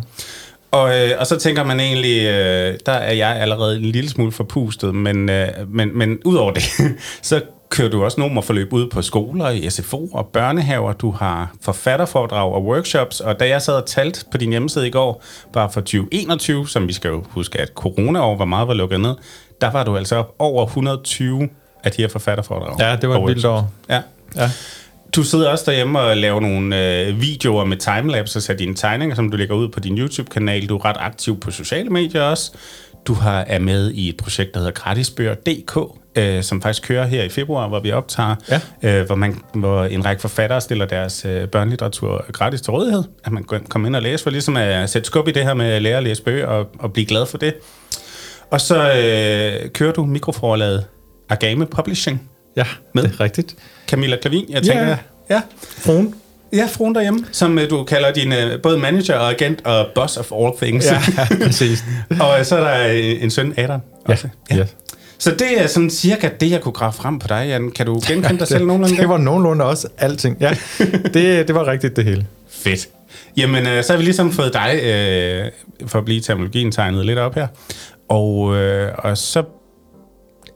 Og, 0.73 0.95
øh, 0.99 1.11
og 1.19 1.27
så 1.27 1.39
tænker 1.39 1.63
man 1.63 1.79
egentlig, 1.79 2.27
øh, 2.27 2.79
der 2.85 2.91
er 2.91 3.13
jeg 3.13 3.35
allerede 3.35 3.77
en 3.77 3.81
lille 3.81 4.09
smule 4.09 4.31
forpustet, 4.31 4.95
men, 4.95 5.29
øh, 5.29 5.47
men, 5.67 5.97
men 5.97 6.19
udover 6.25 6.51
det, 6.51 6.63
så 7.21 7.41
kører 7.69 7.89
du 7.89 8.03
også 8.03 8.19
nogle 8.19 8.43
forløb 8.43 8.73
ud 8.73 8.89
på 8.89 9.01
skoler, 9.01 9.49
i 9.49 9.69
SFO 9.69 10.07
og 10.13 10.27
børnehaver. 10.27 10.93
Du 10.93 11.11
har 11.11 11.55
forfatterforedrag 11.61 12.53
og 12.53 12.65
workshops, 12.65 13.19
og 13.19 13.39
da 13.39 13.47
jeg 13.47 13.61
sad 13.61 13.73
og 13.73 13.85
talte 13.85 14.25
på 14.31 14.37
din 14.37 14.49
hjemmeside 14.49 14.87
i 14.87 14.91
går, 14.91 15.23
bare 15.53 15.69
for 15.71 15.81
2021, 15.81 16.67
som 16.67 16.87
vi 16.87 16.93
skal 16.93 17.09
jo 17.09 17.23
huske, 17.29 17.59
at 17.59 17.71
corona-år 17.75 18.37
var 18.37 18.45
meget 18.45 18.67
var 18.67 18.73
lukket 18.73 18.99
ned, 18.99 19.15
der 19.61 19.71
var 19.71 19.83
du 19.83 19.97
altså 19.97 20.15
op 20.15 20.35
over 20.39 20.65
120 20.65 21.49
af 21.83 21.91
de 21.91 22.01
her 22.01 22.09
forfatterforedrag. 22.09 22.75
Ja, 22.79 22.95
det 22.95 23.09
var 23.09 23.19
et 23.19 23.27
vildt 23.27 23.45
år. 23.45 23.71
Ja. 23.89 24.01
Ja. 24.35 24.49
Du 25.15 25.24
sidder 25.24 25.50
også 25.50 25.63
derhjemme 25.68 26.00
og 26.00 26.18
laver 26.18 26.39
nogle 26.42 27.00
øh, 27.01 27.21
videoer 27.21 27.65
med 27.65 27.77
timelapse 27.77 28.51
af 28.51 28.57
dine 28.57 28.75
tegninger, 28.75 29.15
som 29.15 29.31
du 29.31 29.38
lægger 29.38 29.56
ud 29.56 29.69
på 29.69 29.80
din 29.80 29.98
YouTube-kanal. 29.98 30.69
Du 30.69 30.75
er 30.77 30.86
ret 30.86 30.95
aktiv 31.00 31.39
på 31.39 31.51
sociale 31.51 31.89
medier 31.89 32.21
også. 32.21 32.51
Du 33.07 33.13
har, 33.13 33.42
er 33.48 33.60
med 33.60 33.92
i 33.92 34.10
et 34.10 34.18
projekt, 34.18 34.54
der 34.54 34.60
hedder 34.60 34.71
Gratisbøger.dk, 34.71 35.77
øh, 36.15 36.44
som 36.44 36.62
faktisk 36.62 36.88
kører 36.88 37.06
her 37.06 37.24
i 37.24 37.30
februar, 37.30 37.68
hvor 37.68 37.80
vi 37.80 37.92
optager, 37.92 38.36
Ja. 38.50 39.00
øh, 39.00 39.06
hvor, 39.06 39.15
man, 39.15 39.42
hvor 39.54 39.83
en 39.83 40.06
række 40.06 40.21
forfattere 40.21 40.62
stiller 40.62 40.86
deres 40.86 41.25
øh, 41.25 41.48
børnelitteratur 41.48 42.25
gratis 42.31 42.62
til 42.62 42.71
rådighed. 42.71 43.04
At 43.25 43.31
man 43.31 43.44
kan 43.44 43.59
komme 43.69 43.88
ind 43.88 43.95
og 43.95 44.01
læse, 44.01 44.24
for 44.24 44.30
ligesom 44.30 44.57
at 44.57 44.89
sætte 44.89 45.06
skub 45.06 45.27
i 45.27 45.31
det 45.31 45.44
her 45.44 45.54
med 45.54 45.66
at 45.66 45.81
lære 45.81 45.98
at 45.98 46.04
læse 46.04 46.24
bøger 46.24 46.48
og, 46.48 46.68
og 46.80 46.94
blive 46.94 47.06
glad 47.06 47.25
for 47.25 47.38
det. 47.38 47.54
Og 48.51 48.62
så 48.62 48.75
øh, 48.94 49.69
kører 49.71 49.94
du 49.94 50.06
mikroforlaget 50.06 50.86
Agame 51.30 51.66
Publishing. 51.66 52.30
Ja, 52.55 52.65
Med? 52.94 53.03
det 53.03 53.11
er 53.11 53.19
rigtigt. 53.19 53.55
Camilla 53.88 54.17
Klavin, 54.21 54.45
jeg 54.50 54.63
tænker... 54.63 54.88
Ja. 54.88 54.97
ja. 55.29 55.41
Fruen. 55.61 56.15
Ja, 56.53 56.67
fruen 56.71 56.95
derhjemme, 56.95 57.25
som 57.31 57.59
øh, 57.59 57.69
du 57.69 57.83
kalder 57.83 58.11
din 58.13 58.33
øh, 58.33 58.61
både 58.61 58.77
manager 58.77 59.15
og 59.15 59.29
agent 59.31 59.65
og 59.65 59.88
boss 59.95 60.17
of 60.17 60.31
all 60.31 60.51
things. 60.61 60.85
Ja, 60.91 61.01
præcis. 61.45 61.83
og 62.19 62.39
øh, 62.39 62.45
så 62.45 62.57
er 62.57 62.77
der 62.77 62.91
en 63.21 63.29
søn, 63.31 63.53
Adam. 63.57 63.79
Også. 64.05 64.27
Ja. 64.51 64.57
Yes. 64.57 64.75
Så 65.17 65.31
det 65.31 65.61
er 65.61 65.67
sådan 65.67 65.89
cirka 65.89 66.29
det, 66.39 66.51
jeg 66.51 66.61
kunne 66.61 66.71
grave 66.71 66.94
frem 66.94 67.19
på 67.19 67.27
dig, 67.27 67.45
Jan. 67.47 67.71
Kan 67.71 67.85
du 67.85 68.01
genkende 68.07 68.39
dig 68.39 68.47
selv 68.47 68.65
nogenlunde? 68.65 68.97
Det 68.97 69.09
var 69.09 69.17
nogenlunde 69.17 69.65
også 69.65 69.88
alting. 69.97 70.38
Ja, 70.39 70.56
det, 71.13 71.47
det 71.47 71.56
var 71.56 71.67
rigtigt 71.67 71.95
det 71.95 72.03
hele. 72.03 72.25
Fedt. 72.49 72.88
Jamen, 73.38 73.67
øh, 73.67 73.83
så 73.83 73.94
har 73.94 73.97
vi 73.97 74.03
ligesom 74.03 74.31
fået 74.31 74.53
dig, 74.53 74.79
øh, 74.83 75.51
for 75.88 75.99
at 75.99 76.06
blive 76.06 76.21
terminologien, 76.21 76.71
tegnet 76.71 77.06
lidt 77.06 77.19
op 77.19 77.35
her. 77.35 77.47
Og, 78.09 78.56
øh, 78.56 78.91
og 78.97 79.17
så 79.17 79.44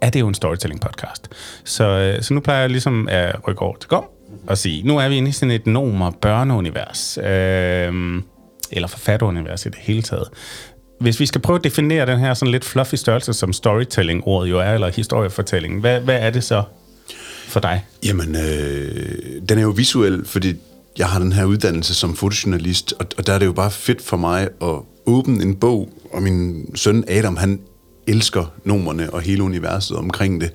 er 0.01 0.09
det 0.09 0.19
jo 0.19 0.27
en 0.27 0.35
storytelling-podcast. 0.35 1.21
Så, 1.63 1.83
øh, 1.83 2.23
så 2.23 2.33
nu 2.33 2.39
plejer 2.39 2.59
jeg 2.59 2.69
ligesom 2.69 3.07
at 3.11 3.47
rykke 3.47 3.61
over 3.61 3.77
til 3.77 3.89
går 3.89 4.13
og 4.47 4.57
sige, 4.57 4.87
nu 4.87 4.97
er 4.97 5.09
vi 5.09 5.15
inde 5.15 5.29
i 5.29 5.31
sådan 5.31 5.51
et 5.51 5.67
nomer 5.67 6.11
børneunivers, 6.11 7.17
øh, 7.17 8.21
eller 8.71 8.87
forfatterunivers 8.87 9.65
i 9.65 9.69
det 9.69 9.77
hele 9.79 10.01
taget. 10.01 10.27
Hvis 10.99 11.19
vi 11.19 11.25
skal 11.25 11.41
prøve 11.41 11.57
at 11.57 11.63
definere 11.63 12.05
den 12.05 12.19
her 12.19 12.33
sådan 12.33 12.51
lidt 12.51 12.65
fluffy 12.65 12.95
størrelse, 12.95 13.33
som 13.33 13.53
storytelling-ordet 13.53 14.49
jo 14.49 14.59
er, 14.59 14.73
eller 14.73 14.91
historiefortælling, 14.91 15.79
hvad, 15.79 15.99
hvad 15.99 16.19
er 16.19 16.29
det 16.29 16.43
så 16.43 16.63
for 17.47 17.59
dig? 17.59 17.85
Jamen, 18.05 18.35
øh, 18.35 19.41
den 19.49 19.57
er 19.57 19.61
jo 19.61 19.69
visuel, 19.69 20.25
fordi 20.25 20.55
jeg 20.97 21.07
har 21.07 21.19
den 21.19 21.33
her 21.33 21.45
uddannelse 21.45 21.95
som 21.95 22.15
fotojournalist, 22.15 22.93
og, 22.99 23.05
og 23.17 23.27
der 23.27 23.33
er 23.33 23.39
det 23.39 23.45
jo 23.45 23.53
bare 23.53 23.71
fedt 23.71 24.01
for 24.01 24.17
mig 24.17 24.49
at 24.61 24.75
åbne 25.05 25.43
en 25.43 25.55
bog, 25.55 25.89
og 26.13 26.23
min 26.23 26.65
søn 26.75 27.03
Adam, 27.07 27.37
han 27.37 27.59
elsker 28.07 28.53
numrene 28.63 29.13
og 29.13 29.21
hele 29.21 29.43
universet 29.43 29.97
omkring 29.97 30.41
det. 30.41 30.51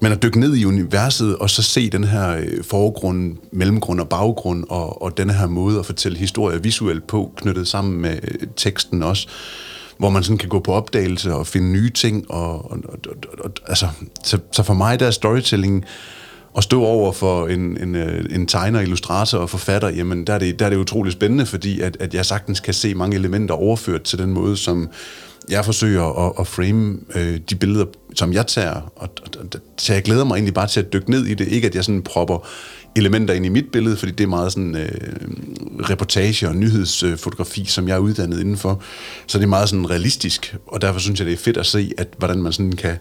Men 0.00 0.12
at 0.12 0.22
dykke 0.22 0.40
ned 0.40 0.56
i 0.56 0.64
universet, 0.64 1.36
og 1.36 1.50
så 1.50 1.62
se 1.62 1.90
den 1.90 2.04
her 2.04 2.36
øh, 2.36 2.64
forgrund, 2.64 3.36
mellemgrund 3.52 4.00
og 4.00 4.08
baggrund, 4.08 4.64
og, 4.68 5.02
og 5.02 5.16
den 5.16 5.30
her 5.30 5.46
måde 5.46 5.78
at 5.78 5.86
fortælle 5.86 6.18
historier 6.18 6.58
visuelt 6.58 7.06
på, 7.06 7.32
knyttet 7.36 7.68
sammen 7.68 8.00
med 8.00 8.18
øh, 8.22 8.48
teksten 8.56 9.02
også, 9.02 9.28
hvor 9.98 10.10
man 10.10 10.22
sådan 10.22 10.38
kan 10.38 10.48
gå 10.48 10.58
på 10.58 10.72
opdagelse 10.72 11.34
og 11.34 11.46
finde 11.46 11.72
nye 11.72 11.90
ting. 11.90 12.30
Og, 12.30 12.70
og, 12.70 12.78
og, 12.88 12.98
og, 13.08 13.16
og, 13.44 13.50
altså, 13.66 13.88
så, 14.24 14.38
så 14.52 14.62
for 14.62 14.74
mig 14.74 15.00
der 15.00 15.06
er 15.06 15.10
storytelling 15.10 15.84
at 16.56 16.62
stå 16.62 16.84
over 16.84 17.12
for 17.12 17.46
en, 17.46 17.82
en, 17.82 17.94
øh, 17.94 18.24
en 18.30 18.46
tegner, 18.46 18.80
illustrator 18.80 19.38
og 19.38 19.50
forfatter, 19.50 19.88
jamen 19.88 20.26
der 20.26 20.32
er 20.32 20.38
det, 20.38 20.58
der 20.58 20.66
er 20.66 20.70
det 20.70 20.76
utroligt 20.76 21.12
spændende, 21.12 21.46
fordi 21.46 21.80
at, 21.80 21.96
at 22.00 22.14
jeg 22.14 22.26
sagtens 22.26 22.60
kan 22.60 22.74
se 22.74 22.94
mange 22.94 23.16
elementer 23.16 23.54
overført 23.54 24.02
til 24.02 24.18
den 24.18 24.32
måde, 24.32 24.56
som 24.56 24.88
jeg 25.50 25.64
forsøger 25.64 26.26
at, 26.26 26.32
at 26.40 26.46
frame 26.46 26.98
øh, 27.14 27.40
de 27.50 27.54
billeder, 27.54 27.84
som 28.14 28.32
jeg 28.32 28.46
tager, 28.46 28.92
og, 28.96 29.08
og, 29.22 29.46
så 29.78 29.92
jeg 29.92 30.02
glæder 30.02 30.24
mig 30.24 30.34
egentlig 30.34 30.54
bare 30.54 30.66
til 30.66 30.80
at 30.80 30.92
dykke 30.92 31.10
ned 31.10 31.26
i 31.26 31.34
det. 31.34 31.48
Ikke 31.48 31.68
at 31.68 31.74
jeg 31.74 31.84
sådan 31.84 32.02
propper 32.02 32.48
elementer 32.96 33.34
ind 33.34 33.46
i 33.46 33.48
mit 33.48 33.72
billede, 33.72 33.96
fordi 33.96 34.12
det 34.12 34.24
er 34.24 34.28
meget 34.28 34.52
sådan 34.52 34.76
øh, 34.76 34.88
reportage 35.90 36.48
og 36.48 36.56
nyhedsfotografi, 36.56 37.64
som 37.64 37.88
jeg 37.88 37.94
er 37.94 37.98
uddannet 37.98 38.40
indenfor. 38.40 38.82
Så 39.26 39.38
det 39.38 39.44
er 39.44 39.48
meget 39.48 39.68
sådan 39.68 39.90
realistisk, 39.90 40.56
og 40.66 40.82
derfor 40.82 41.00
synes 41.00 41.20
jeg, 41.20 41.26
det 41.26 41.32
er 41.32 41.38
fedt 41.38 41.56
at 41.56 41.66
se, 41.66 41.92
at 41.98 42.08
hvordan 42.18 42.42
man 42.42 42.52
sådan 42.52 42.72
kan 42.72 42.96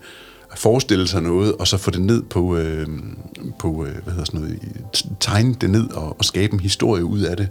forestille 0.56 1.08
sig 1.08 1.22
noget, 1.22 1.56
og 1.56 1.68
så 1.68 1.78
få 1.78 1.92
det 1.92 2.02
ned 2.02 2.24
på, 2.24 2.58
øh, 2.58 2.88
på 3.60 3.86
øh, 3.86 4.04
hvad 4.04 4.14
hedder 4.14 4.26
sådan 4.26 4.40
noget, 4.40 4.60
tegne 5.20 5.56
det 5.62 5.70
ned 5.70 5.90
og, 5.90 6.16
og 6.20 6.26
skabe 6.26 6.54
en 6.54 6.60
historie 6.60 7.06
ud 7.06 7.20
af 7.22 7.38
det. 7.38 7.48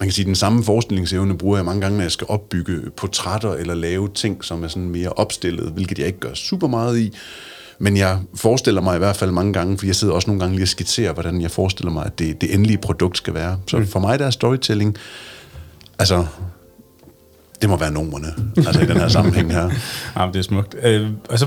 Man 0.00 0.06
kan 0.06 0.12
sige, 0.12 0.22
at 0.22 0.26
den 0.26 0.34
samme 0.34 0.64
forestillingsevne 0.64 1.38
bruger 1.38 1.56
jeg 1.56 1.64
mange 1.64 1.80
gange, 1.80 1.96
når 1.96 2.04
jeg 2.04 2.12
skal 2.12 2.26
opbygge 2.30 2.90
portrætter 2.96 3.52
eller 3.52 3.74
lave 3.74 4.08
ting, 4.14 4.44
som 4.44 4.64
er 4.64 4.68
sådan 4.68 4.88
mere 4.88 5.08
opstillet, 5.08 5.70
hvilket 5.70 5.98
jeg 5.98 6.06
ikke 6.06 6.20
gør 6.20 6.34
super 6.34 6.68
meget 6.68 6.98
i. 6.98 7.12
Men 7.78 7.96
jeg 7.96 8.18
forestiller 8.34 8.80
mig 8.80 8.94
i 8.94 8.98
hvert 8.98 9.16
fald 9.16 9.30
mange 9.30 9.52
gange, 9.52 9.78
for 9.78 9.86
jeg 9.86 9.96
sidder 9.96 10.14
også 10.14 10.30
nogle 10.30 10.40
gange 10.40 10.54
lige 10.54 10.64
og 10.64 10.68
skitserer, 10.68 11.12
hvordan 11.12 11.40
jeg 11.40 11.50
forestiller 11.50 11.92
mig, 11.92 12.06
at 12.06 12.18
det, 12.18 12.40
det 12.40 12.54
endelige 12.54 12.78
produkt 12.78 13.16
skal 13.16 13.34
være. 13.34 13.58
Så 13.66 13.86
for 13.86 14.00
mig 14.00 14.18
der 14.18 14.26
er 14.26 14.30
storytelling, 14.30 14.96
altså, 15.98 16.26
det 17.62 17.68
må 17.68 17.76
være 17.76 17.92
numrene, 17.92 18.34
altså 18.56 18.80
i 18.80 18.86
den 18.86 18.96
her 18.96 19.08
sammenhæng 19.08 19.52
her. 19.52 19.70
Ja, 20.16 20.26
det 20.32 20.38
er 20.38 20.42
smukt. 20.42 20.76
Øh, 20.82 21.10
og 21.28 21.38
så, 21.38 21.46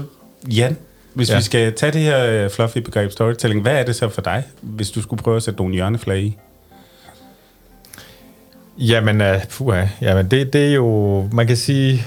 Jan, 0.50 0.78
hvis 1.14 1.30
ja. 1.30 1.36
Vi 1.38 1.42
skal 1.42 1.74
tage 1.74 1.92
det 1.92 2.02
her 2.02 2.26
øh, 2.26 2.50
fluffy 2.50 2.78
begreb 2.78 3.12
storytelling, 3.12 3.62
hvad 3.62 3.80
er 3.80 3.84
det 3.84 3.96
så 3.96 4.10
for 4.10 4.22
dig, 4.22 4.44
hvis 4.62 4.92
du 4.92 5.02
skulle 5.02 5.24
prøve 5.24 5.38
at 5.38 5.44
sætte 5.44 5.58
nogle 5.58 5.74
hjørneflag 5.74 6.20
i? 6.20 6.38
Jamen, 8.78 9.22
uh, 9.22 9.28
puha, 9.50 9.86
jamen 10.02 10.32
det, 10.32 10.54
det 10.54 10.68
er 10.68 10.74
jo, 10.74 11.30
man 11.34 11.48
kan 11.48 11.58
sige, 11.58 12.04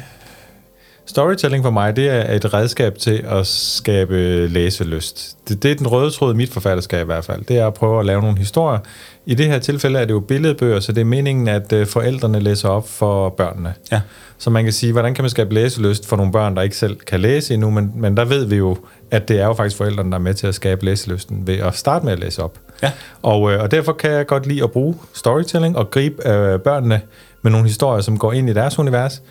storytelling 1.06 1.64
for 1.64 1.70
mig, 1.70 1.96
det 1.96 2.08
er 2.08 2.34
et 2.34 2.54
redskab 2.54 2.99
til 2.99 3.25
at 3.28 3.46
skabe 3.46 4.46
læselyst. 4.46 5.37
Det, 5.49 5.62
det 5.62 5.70
er 5.70 5.75
den 5.75 5.87
røde 5.87 6.11
tråd 6.11 6.34
i 6.34 6.37
mit 6.37 6.50
forfatterskab 6.50 7.02
i 7.02 7.04
hvert 7.04 7.25
fald. 7.25 7.44
Det 7.44 7.58
er 7.58 7.66
at 7.66 7.75
prøve 7.75 8.00
at 8.00 8.06
lave 8.06 8.20
nogle 8.20 8.38
historier. 8.38 8.78
I 9.26 9.34
det 9.34 9.46
her 9.46 9.58
tilfælde 9.58 9.99
er 9.99 10.04
det 10.04 10.12
jo 10.12 10.20
billedbøger, 10.20 10.80
så 10.80 10.92
det 10.92 11.00
er 11.00 11.04
meningen, 11.04 11.49
at 11.49 11.73
uh, 11.73 11.87
forældrene 11.87 12.40
læser 12.40 12.68
op 12.68 12.88
for 12.88 13.28
børnene. 13.28 13.75
Ja. 13.92 14.00
Så 14.38 14.50
man 14.50 14.64
kan 14.64 14.73
sige, 14.73 14.92
hvordan 14.92 15.14
kan 15.14 15.23
man 15.23 15.30
skabe 15.30 15.54
læselyst 15.54 16.06
for 16.06 16.16
nogle 16.16 16.32
børn, 16.32 16.56
der 16.56 16.62
ikke 16.62 16.76
selv 16.76 16.96
kan 16.96 17.20
læse 17.20 17.54
endnu, 17.54 17.70
men, 17.70 17.92
men 17.94 18.16
der 18.16 18.25
ved 18.25 18.44
vi 18.44 18.56
jo, 18.56 18.76
at 19.11 19.28
det 19.28 19.40
er 19.40 19.46
jo 19.46 19.52
faktisk 19.52 19.76
forældrene, 19.76 20.11
der 20.11 20.16
er 20.16 20.23
med 20.23 20.34
til 20.34 20.46
at 20.46 20.54
skabe 20.54 20.84
læselysten 20.84 21.46
ved 21.46 21.58
at 21.58 21.76
starte 21.76 22.04
med 22.04 22.12
at 22.12 22.18
læse 22.18 22.42
op. 22.42 22.58
Ja. 22.82 22.92
Og, 23.23 23.52
øh, 23.52 23.62
og 23.62 23.70
derfor 23.70 23.92
kan 23.92 24.11
jeg 24.11 24.26
godt 24.26 24.46
lide 24.46 24.62
at 24.62 24.70
bruge 24.70 24.94
storytelling 25.14 25.76
og 25.76 25.90
gribe 25.90 26.28
øh, 26.28 26.61
børnene 26.61 27.00
med 27.42 27.52
nogle 27.52 27.66
historier, 27.66 28.00
som 28.00 28.18
går 28.18 28.32
ind 28.32 28.50
i 28.50 28.52
deres 28.52 28.78
univers, 28.78 29.23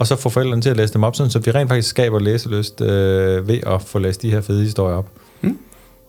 og 0.00 0.06
så 0.06 0.16
få 0.16 0.28
forældrene 0.28 0.62
til 0.62 0.70
at 0.70 0.76
læse 0.76 0.92
dem 0.92 1.02
op, 1.04 1.16
sådan, 1.16 1.30
så 1.30 1.38
vi 1.38 1.50
rent 1.50 1.68
faktisk 1.68 1.88
skaber 1.88 2.18
læselyst 2.18 2.80
øh, 2.80 3.48
ved 3.48 3.58
at 3.66 3.82
få 3.82 3.98
læst 3.98 4.22
de 4.22 4.30
her 4.30 4.40
fede 4.40 4.62
historier 4.62 4.96
op. 4.96 5.08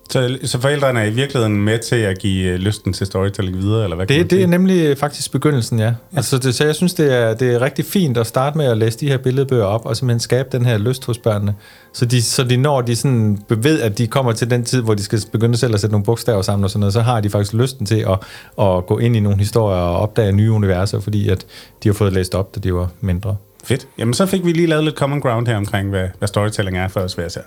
Så, 0.09 0.37
så 0.43 0.59
forældrene 0.61 0.99
er 0.99 1.05
i 1.05 1.09
virkeligheden 1.09 1.61
med 1.61 1.79
til 1.79 1.95
at 1.95 2.19
give 2.19 2.49
øh, 2.49 2.59
lysten 2.59 2.93
til 2.93 3.07
storytelling 3.07 3.57
videre, 3.57 3.83
eller 3.83 3.95
hvad 3.95 4.07
kan 4.07 4.17
Det, 4.17 4.23
det 4.23 4.31
sige? 4.31 4.43
er 4.43 4.47
nemlig 4.47 4.97
faktisk 4.97 5.31
begyndelsen, 5.31 5.79
ja. 5.79 5.85
ja. 5.85 5.93
Altså, 6.15 6.37
det, 6.37 6.55
så 6.55 6.65
jeg 6.65 6.75
synes, 6.75 6.93
det 6.93 7.13
er, 7.13 7.33
det 7.33 7.53
er 7.53 7.61
rigtig 7.61 7.85
fint 7.85 8.17
at 8.17 8.27
starte 8.27 8.57
med 8.57 8.65
at 8.65 8.77
læse 8.77 8.99
de 8.99 9.07
her 9.07 9.17
billedbøger 9.17 9.63
op, 9.63 9.85
og 9.85 9.97
simpelthen 9.97 10.19
skabe 10.19 10.49
den 10.51 10.65
her 10.65 10.77
lyst 10.77 11.05
hos 11.05 11.17
børnene. 11.17 11.55
Så 11.93 12.05
de, 12.05 12.21
så 12.21 12.43
de 12.43 12.57
når 12.57 12.81
de 12.81 12.95
sådan 12.95 13.39
ved, 13.49 13.81
at 13.81 13.97
de 13.97 14.07
kommer 14.07 14.31
til 14.31 14.49
den 14.49 14.63
tid, 14.63 14.81
hvor 14.81 14.93
de 14.93 15.03
skal 15.03 15.19
begynde 15.31 15.57
selv 15.57 15.73
at 15.73 15.79
sætte 15.79 15.91
nogle 15.91 16.05
bogstaver 16.05 16.41
sammen 16.41 16.63
og 16.63 16.69
sådan 16.69 16.79
noget, 16.79 16.93
så 16.93 17.01
har 17.01 17.21
de 17.21 17.29
faktisk 17.29 17.53
lysten 17.53 17.85
til 17.85 18.05
at, 18.09 18.19
at 18.65 18.85
gå 18.85 18.97
ind 18.97 19.15
i 19.15 19.19
nogle 19.19 19.37
historier 19.37 19.81
og 19.81 19.97
opdage 19.99 20.31
nye 20.31 20.51
universer, 20.51 20.99
fordi 20.99 21.29
at 21.29 21.45
de 21.83 21.89
har 21.89 21.93
fået 21.93 22.13
læst 22.13 22.35
op, 22.35 22.55
da 22.55 22.59
de 22.59 22.73
var 22.73 22.89
mindre. 23.01 23.35
Fedt. 23.63 23.87
Jamen, 23.97 24.13
så 24.13 24.25
fik 24.25 24.45
vi 24.45 24.51
lige 24.51 24.67
lavet 24.67 24.83
lidt 24.83 24.95
common 24.95 25.21
ground 25.21 25.47
her 25.47 25.55
omkring, 25.55 25.89
hvad, 25.89 26.07
hvad 26.17 26.27
storytelling 26.27 26.77
er 26.77 26.87
for 26.87 26.99
os 26.99 27.13
hver 27.13 27.25
især. 27.25 27.41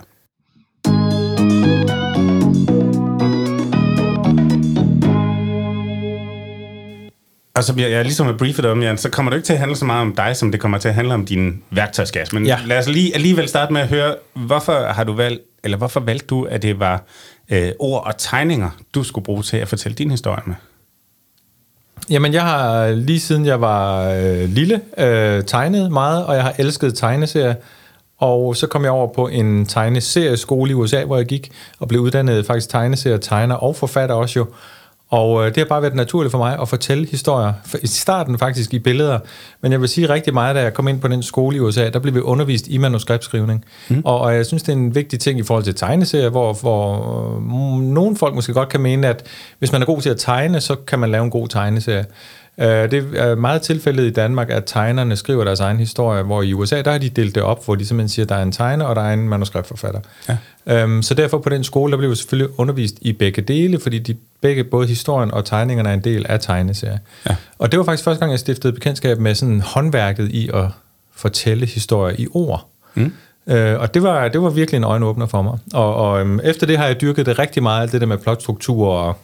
Og 7.55 7.63
så 7.63 7.73
bliver 7.73 7.89
jeg 7.89 8.03
ligesom 8.03 8.27
at 8.27 8.37
briefet 8.37 8.65
om, 8.65 8.81
Jan, 8.81 8.97
så 8.97 9.09
kommer 9.09 9.29
det 9.29 9.37
ikke 9.37 9.45
til 9.45 9.53
at 9.53 9.59
handle 9.59 9.75
så 9.75 9.85
meget 9.85 10.01
om 10.01 10.15
dig, 10.15 10.35
som 10.35 10.51
det 10.51 10.59
kommer 10.61 10.77
til 10.77 10.87
at 10.87 10.95
handle 10.95 11.13
om 11.13 11.25
din 11.25 11.63
værktøjskasse. 11.71 12.35
Men 12.35 12.45
ja. 12.45 12.59
lad 12.65 12.79
os 12.79 12.87
lige 12.87 13.15
alligevel 13.15 13.47
starte 13.47 13.73
med 13.73 13.81
at 13.81 13.87
høre, 13.87 14.15
hvorfor 14.33 14.87
har 14.87 15.03
du 15.03 15.13
valgt, 15.13 15.41
eller 15.63 15.77
hvorfor 15.77 15.99
valgte 15.99 16.27
du, 16.27 16.43
at 16.43 16.61
det 16.61 16.79
var 16.79 17.03
øh, 17.51 17.71
ord 17.79 18.05
og 18.05 18.13
tegninger, 18.17 18.69
du 18.95 19.03
skulle 19.03 19.25
bruge 19.25 19.43
til 19.43 19.57
at 19.57 19.67
fortælle 19.67 19.95
din 19.95 20.11
historie 20.11 20.41
med? 20.45 20.55
Jamen, 22.09 22.33
jeg 22.33 22.41
har 22.41 22.91
lige 22.91 23.19
siden 23.19 23.45
jeg 23.45 23.61
var 23.61 24.09
øh, 24.09 24.49
lille 24.49 24.81
øh, 24.97 25.43
tegnet 25.43 25.91
meget, 25.91 26.25
og 26.25 26.35
jeg 26.35 26.43
har 26.43 26.53
elsket 26.57 26.95
tegneserier. 26.95 27.55
Og 28.17 28.55
så 28.55 28.67
kom 28.67 28.83
jeg 28.83 28.91
over 28.91 29.13
på 29.13 29.27
en 29.27 29.65
tegneserieskole 29.65 30.71
i 30.71 30.73
USA, 30.73 31.03
hvor 31.03 31.17
jeg 31.17 31.25
gik 31.25 31.51
og 31.79 31.87
blev 31.87 32.01
uddannet 32.01 32.45
faktisk 32.45 32.69
tegneserie, 32.69 33.17
tegner 33.17 33.55
og 33.55 33.75
forfatter 33.75 34.15
også 34.15 34.39
jo. 34.39 34.45
Og 35.09 35.41
øh, 35.41 35.47
det 35.47 35.57
har 35.57 35.65
bare 35.65 35.81
været 35.81 35.95
naturligt 35.95 36.31
for 36.31 36.37
mig 36.37 36.59
at 36.61 36.69
fortælle 36.69 37.07
historier. 37.07 37.53
I 37.81 37.87
starten 37.87 38.39
faktisk 38.39 38.73
i 38.73 38.79
billeder, 38.79 39.19
men 39.61 39.71
jeg 39.71 39.81
vil 39.81 39.89
sige 39.89 40.09
rigtig 40.09 40.33
meget, 40.33 40.55
da 40.55 40.61
jeg 40.61 40.73
kom 40.73 40.87
ind 40.87 41.01
på 41.01 41.07
den 41.07 41.23
skole 41.23 41.57
i 41.57 41.59
USA, 41.59 41.89
der 41.89 41.99
blev 41.99 42.15
vi 42.15 42.19
undervist 42.19 42.67
i 42.67 42.77
manuskriptskrivning. 42.77 43.65
Mm. 43.89 44.01
Og, 44.05 44.19
og 44.19 44.35
jeg 44.35 44.45
synes, 44.45 44.63
det 44.63 44.71
er 44.71 44.77
en 44.77 44.95
vigtig 44.95 45.19
ting 45.19 45.39
i 45.39 45.43
forhold 45.43 45.63
til 45.63 45.75
tegneserier, 45.75 46.29
hvor, 46.29 46.53
hvor 46.53 47.35
øh, 47.35 47.81
nogle 47.81 48.15
folk 48.15 48.35
måske 48.35 48.53
godt 48.53 48.69
kan 48.69 48.81
mene, 48.81 49.07
at 49.07 49.23
hvis 49.59 49.71
man 49.71 49.81
er 49.81 49.85
god 49.85 50.01
til 50.01 50.09
at 50.09 50.17
tegne, 50.17 50.61
så 50.61 50.75
kan 50.75 50.99
man 50.99 51.11
lave 51.11 51.23
en 51.23 51.29
god 51.29 51.47
tegneserie. 51.47 52.05
Øh, 52.57 52.91
Det 52.91 53.07
er 53.15 53.35
meget 53.35 53.61
tilfældet 53.61 54.03
i 54.03 54.09
Danmark, 54.09 54.49
at 54.49 54.63
tegnerne 54.65 55.15
skriver 55.15 55.43
deres 55.43 55.59
egen 55.59 55.77
historie, 55.77 56.23
hvor 56.23 56.41
i 56.41 56.53
USA, 56.53 56.81
der 56.81 56.91
har 56.91 56.97
de 56.97 57.09
delt 57.09 57.35
det 57.35 57.43
op, 57.43 57.65
hvor 57.65 57.75
de 57.75 57.85
simpelthen 57.85 58.09
siger, 58.09 58.25
at 58.25 58.29
der 58.29 58.35
er 58.35 58.43
en 58.43 58.51
tegner, 58.51 58.85
og 58.85 58.95
der 58.95 59.01
er 59.01 59.13
en 59.13 59.29
manuskriptforfatter. 59.29 59.99
Ja. 60.29 60.37
Øhm, 60.67 61.01
så 61.01 61.13
derfor 61.13 61.37
på 61.37 61.49
den 61.49 61.63
skole, 61.63 61.91
der 61.91 61.97
blev 61.97 62.09
vi 62.09 62.15
selvfølgelig 62.15 62.59
undervist 62.59 62.95
i 63.01 63.13
begge 63.13 63.41
dele, 63.41 63.79
fordi 63.79 63.99
de 63.99 64.15
begge, 64.41 64.63
både 64.63 64.87
historien 64.87 65.31
og 65.31 65.45
tegningerne 65.45 65.89
er 65.89 65.93
en 65.93 66.03
del 66.03 66.25
af 66.29 66.39
tegneserier. 66.39 66.97
Ja. 67.29 67.35
Og 67.59 67.71
det 67.71 67.79
var 67.79 67.85
faktisk 67.85 68.03
første 68.03 68.19
gang, 68.19 68.31
jeg 68.31 68.39
stiftede 68.39 68.73
bekendtskab 68.73 69.19
med 69.19 69.35
sådan 69.35 69.61
håndværket 69.61 70.29
i 70.29 70.49
at 70.53 70.65
fortælle 71.15 71.65
historier 71.65 72.15
i 72.19 72.27
ord. 72.33 72.67
Mm. 72.95 73.13
Øh, 73.47 73.79
og 73.79 73.93
det 73.93 74.03
var, 74.03 74.27
det 74.27 74.41
var 74.41 74.49
virkelig 74.49 74.77
en 74.77 74.83
øjenåbner 74.83 75.25
for 75.25 75.41
mig. 75.41 75.57
Og, 75.73 75.95
og 75.95 76.21
øhm, 76.21 76.39
efter 76.43 76.67
det 76.67 76.77
har 76.77 76.85
jeg 76.85 77.01
dyrket 77.01 77.25
det 77.25 77.39
rigtig 77.39 77.63
meget, 77.63 77.81
alt 77.81 77.91
det 77.91 78.01
der 78.01 78.07
med 78.07 78.17
plotstruktur 78.17 78.87
og 78.87 79.17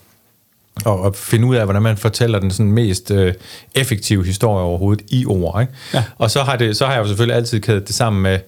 og 0.85 1.07
at 1.07 1.15
finde 1.15 1.47
ud 1.47 1.55
af, 1.55 1.63
hvordan 1.63 1.81
man 1.81 1.97
fortæller 1.97 2.39
den 2.39 2.51
sådan 2.51 2.71
mest 2.71 3.11
øh, 3.11 3.33
effektive 3.75 4.25
historie 4.25 4.63
overhovedet 4.63 5.05
i 5.09 5.25
ord. 5.25 5.61
Ikke? 5.61 5.73
Ja. 5.93 6.03
Og 6.17 6.31
så 6.31 6.43
har, 6.43 6.55
det, 6.55 6.77
så 6.77 6.85
har 6.85 6.93
jeg 6.93 7.01
jo 7.01 7.07
selvfølgelig 7.07 7.35
altid 7.35 7.59
kædet 7.59 7.87
det 7.87 7.95
sammen 7.95 8.21
med 8.21 8.39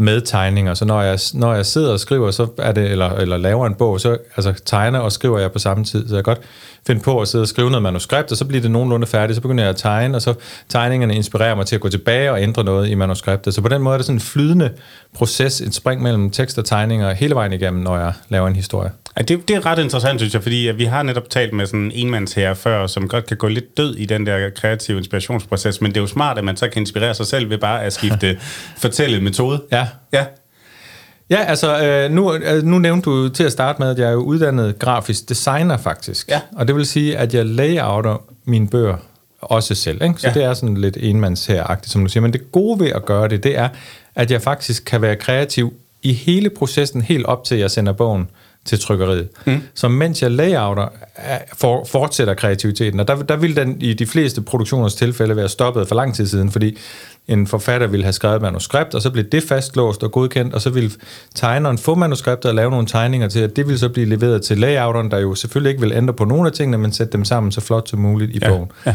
med 0.00 0.20
tegninger. 0.20 0.74
Så 0.74 0.84
når 0.84 1.02
jeg, 1.02 1.18
når 1.34 1.54
jeg 1.54 1.66
sidder 1.66 1.92
og 1.92 2.00
skriver, 2.00 2.30
så 2.30 2.46
er 2.58 2.72
det, 2.72 2.90
eller, 2.90 3.10
eller 3.10 3.36
laver 3.36 3.66
en 3.66 3.74
bog, 3.74 4.00
så 4.00 4.18
altså, 4.36 4.62
tegner 4.64 4.98
og 4.98 5.12
skriver 5.12 5.38
jeg 5.38 5.52
på 5.52 5.58
samme 5.58 5.84
tid. 5.84 6.08
Så 6.08 6.14
jeg 6.14 6.24
kan 6.24 6.34
godt 6.34 6.46
finde 6.86 7.00
på 7.00 7.20
at 7.20 7.28
sidde 7.28 7.42
og 7.42 7.48
skrive 7.48 7.70
noget 7.70 7.82
manuskript, 7.82 8.30
og 8.30 8.36
så 8.36 8.44
bliver 8.44 8.62
det 8.62 8.70
nogenlunde 8.70 9.06
færdigt. 9.06 9.34
Så 9.34 9.40
begynder 9.40 9.64
jeg 9.64 9.70
at 9.70 9.76
tegne, 9.76 10.16
og 10.16 10.22
så 10.22 10.34
tegningerne 10.68 11.14
inspirerer 11.14 11.54
mig 11.54 11.66
til 11.66 11.74
at 11.74 11.80
gå 11.80 11.88
tilbage 11.88 12.32
og 12.32 12.42
ændre 12.42 12.64
noget 12.64 12.88
i 12.88 12.94
manuskriptet. 12.94 13.54
Så 13.54 13.62
på 13.62 13.68
den 13.68 13.82
måde 13.82 13.94
er 13.94 13.98
det 13.98 14.06
sådan 14.06 14.16
en 14.16 14.20
flydende 14.20 14.70
proces, 15.14 15.60
et 15.60 15.74
spring 15.74 16.02
mellem 16.02 16.30
tekst 16.30 16.58
og 16.58 16.64
tegninger 16.64 17.12
hele 17.12 17.34
vejen 17.34 17.52
igennem, 17.52 17.82
når 17.82 17.98
jeg 17.98 18.12
laver 18.28 18.48
en 18.48 18.56
historie. 18.56 18.90
Ja, 19.20 19.24
det, 19.24 19.48
det 19.48 19.56
er 19.56 19.66
ret 19.66 19.78
interessant, 19.78 20.20
synes 20.20 20.34
jeg, 20.34 20.42
fordi 20.42 20.68
at 20.68 20.78
vi 20.78 20.84
har 20.84 21.02
netop 21.02 21.30
talt 21.30 21.52
med 21.52 21.66
sådan 21.66 21.80
en 21.80 21.92
enmandsherre 21.94 22.56
før, 22.56 22.86
som 22.86 23.08
godt 23.08 23.26
kan 23.26 23.36
gå 23.36 23.48
lidt 23.48 23.76
død 23.76 23.94
i 23.96 24.04
den 24.04 24.26
der 24.26 24.50
kreative 24.50 24.98
inspirationsproces, 24.98 25.80
men 25.80 25.90
det 25.90 25.96
er 25.96 26.00
jo 26.00 26.06
smart, 26.06 26.38
at 26.38 26.44
man 26.44 26.56
så 26.56 26.68
kan 26.68 26.82
inspirere 26.82 27.14
sig 27.14 27.26
selv 27.26 27.50
ved 27.50 27.58
bare 27.58 27.84
at 27.84 27.92
skifte 27.92 28.38
fortælle 28.82 29.20
metode. 29.20 29.62
Ja. 29.72 29.86
Ja. 30.12 30.24
Ja, 31.30 31.36
altså 31.44 31.82
øh, 31.86 32.10
nu, 32.10 32.34
øh, 32.34 32.62
nu 32.62 32.78
nævnte 32.78 33.10
du 33.10 33.28
til 33.28 33.44
at 33.44 33.52
starte 33.52 33.82
med, 33.82 33.90
at 33.90 33.98
jeg 33.98 34.08
er 34.08 34.12
jo 34.12 34.18
uddannet 34.22 34.78
grafisk 34.78 35.28
designer 35.28 35.76
faktisk. 35.76 36.28
Ja. 36.28 36.40
Og 36.56 36.68
det 36.68 36.76
vil 36.76 36.86
sige, 36.86 37.16
at 37.18 37.34
jeg 37.34 37.46
layouter 37.46 38.22
mine 38.44 38.68
bøger 38.68 38.96
også 39.40 39.74
selv. 39.74 40.02
Ikke? 40.02 40.14
Så 40.18 40.26
Ja. 40.28 40.32
det 40.34 40.44
er 40.44 40.54
sådan 40.54 40.76
lidt 40.76 40.96
enmandsheragtigt, 41.00 41.92
som 41.92 42.02
du 42.04 42.08
siger. 42.10 42.20
Men 42.22 42.32
det 42.32 42.52
gode 42.52 42.80
ved 42.80 42.90
at 42.90 43.04
gøre 43.04 43.28
det, 43.28 43.42
det 43.44 43.58
er, 43.58 43.68
at 44.14 44.30
jeg 44.30 44.42
faktisk 44.42 44.84
kan 44.84 45.02
være 45.02 45.16
kreativ 45.16 45.72
i 46.02 46.12
hele 46.12 46.50
processen, 46.50 47.02
helt 47.02 47.26
op 47.26 47.44
til 47.44 47.58
jeg 47.58 47.70
sender 47.70 47.92
bogen 47.92 48.28
til 48.64 48.80
trykkeriet. 48.80 49.28
Mm. 49.44 49.62
Så 49.74 49.88
mens 49.88 50.22
jeg 50.22 50.30
layouter, 50.30 50.88
er- 51.16 51.38
for, 51.56 51.84
fortsætter 51.84 52.34
kreativiteten. 52.34 53.00
Og 53.00 53.08
der, 53.08 53.22
der 53.22 53.36
vil 53.36 53.56
den 53.56 53.76
i 53.82 53.92
de 53.94 54.06
fleste 54.06 54.42
produktioners 54.42 54.94
tilfælde 54.94 55.36
være 55.36 55.48
stoppet 55.48 55.88
for 55.88 55.94
lang 55.94 56.14
tid 56.14 56.26
siden, 56.26 56.50
fordi 56.50 56.78
en 57.28 57.46
forfatter 57.46 57.86
ville 57.86 58.04
have 58.04 58.12
skrevet 58.12 58.36
et 58.36 58.42
manuskript, 58.42 58.94
og 58.94 59.02
så 59.02 59.10
blev 59.10 59.24
det 59.24 59.42
fastlåst 59.42 60.02
og 60.02 60.12
godkendt, 60.12 60.54
og 60.54 60.60
så 60.60 60.70
ville 60.70 60.90
tegneren 61.34 61.78
få 61.78 61.94
manuskriptet 61.94 62.48
og 62.48 62.54
lave 62.54 62.70
nogle 62.70 62.86
tegninger 62.86 63.28
til, 63.28 63.40
at 63.40 63.56
det 63.56 63.66
ville 63.66 63.78
så 63.78 63.88
blive 63.88 64.06
leveret 64.06 64.42
til 64.42 64.58
layouteren, 64.58 65.10
der 65.10 65.18
jo 65.18 65.34
selvfølgelig 65.34 65.70
ikke 65.70 65.80
vil 65.80 65.92
ændre 65.92 66.14
på 66.14 66.24
nogle 66.24 66.46
af 66.46 66.52
tingene, 66.52 66.78
men 66.78 66.92
sætte 66.92 67.12
dem 67.12 67.24
sammen 67.24 67.52
så 67.52 67.60
flot 67.60 67.88
som 67.88 67.98
muligt 67.98 68.30
i 68.30 68.38
Ja. 68.42 68.48
bogen. 68.48 68.70
Ja. 68.86 68.94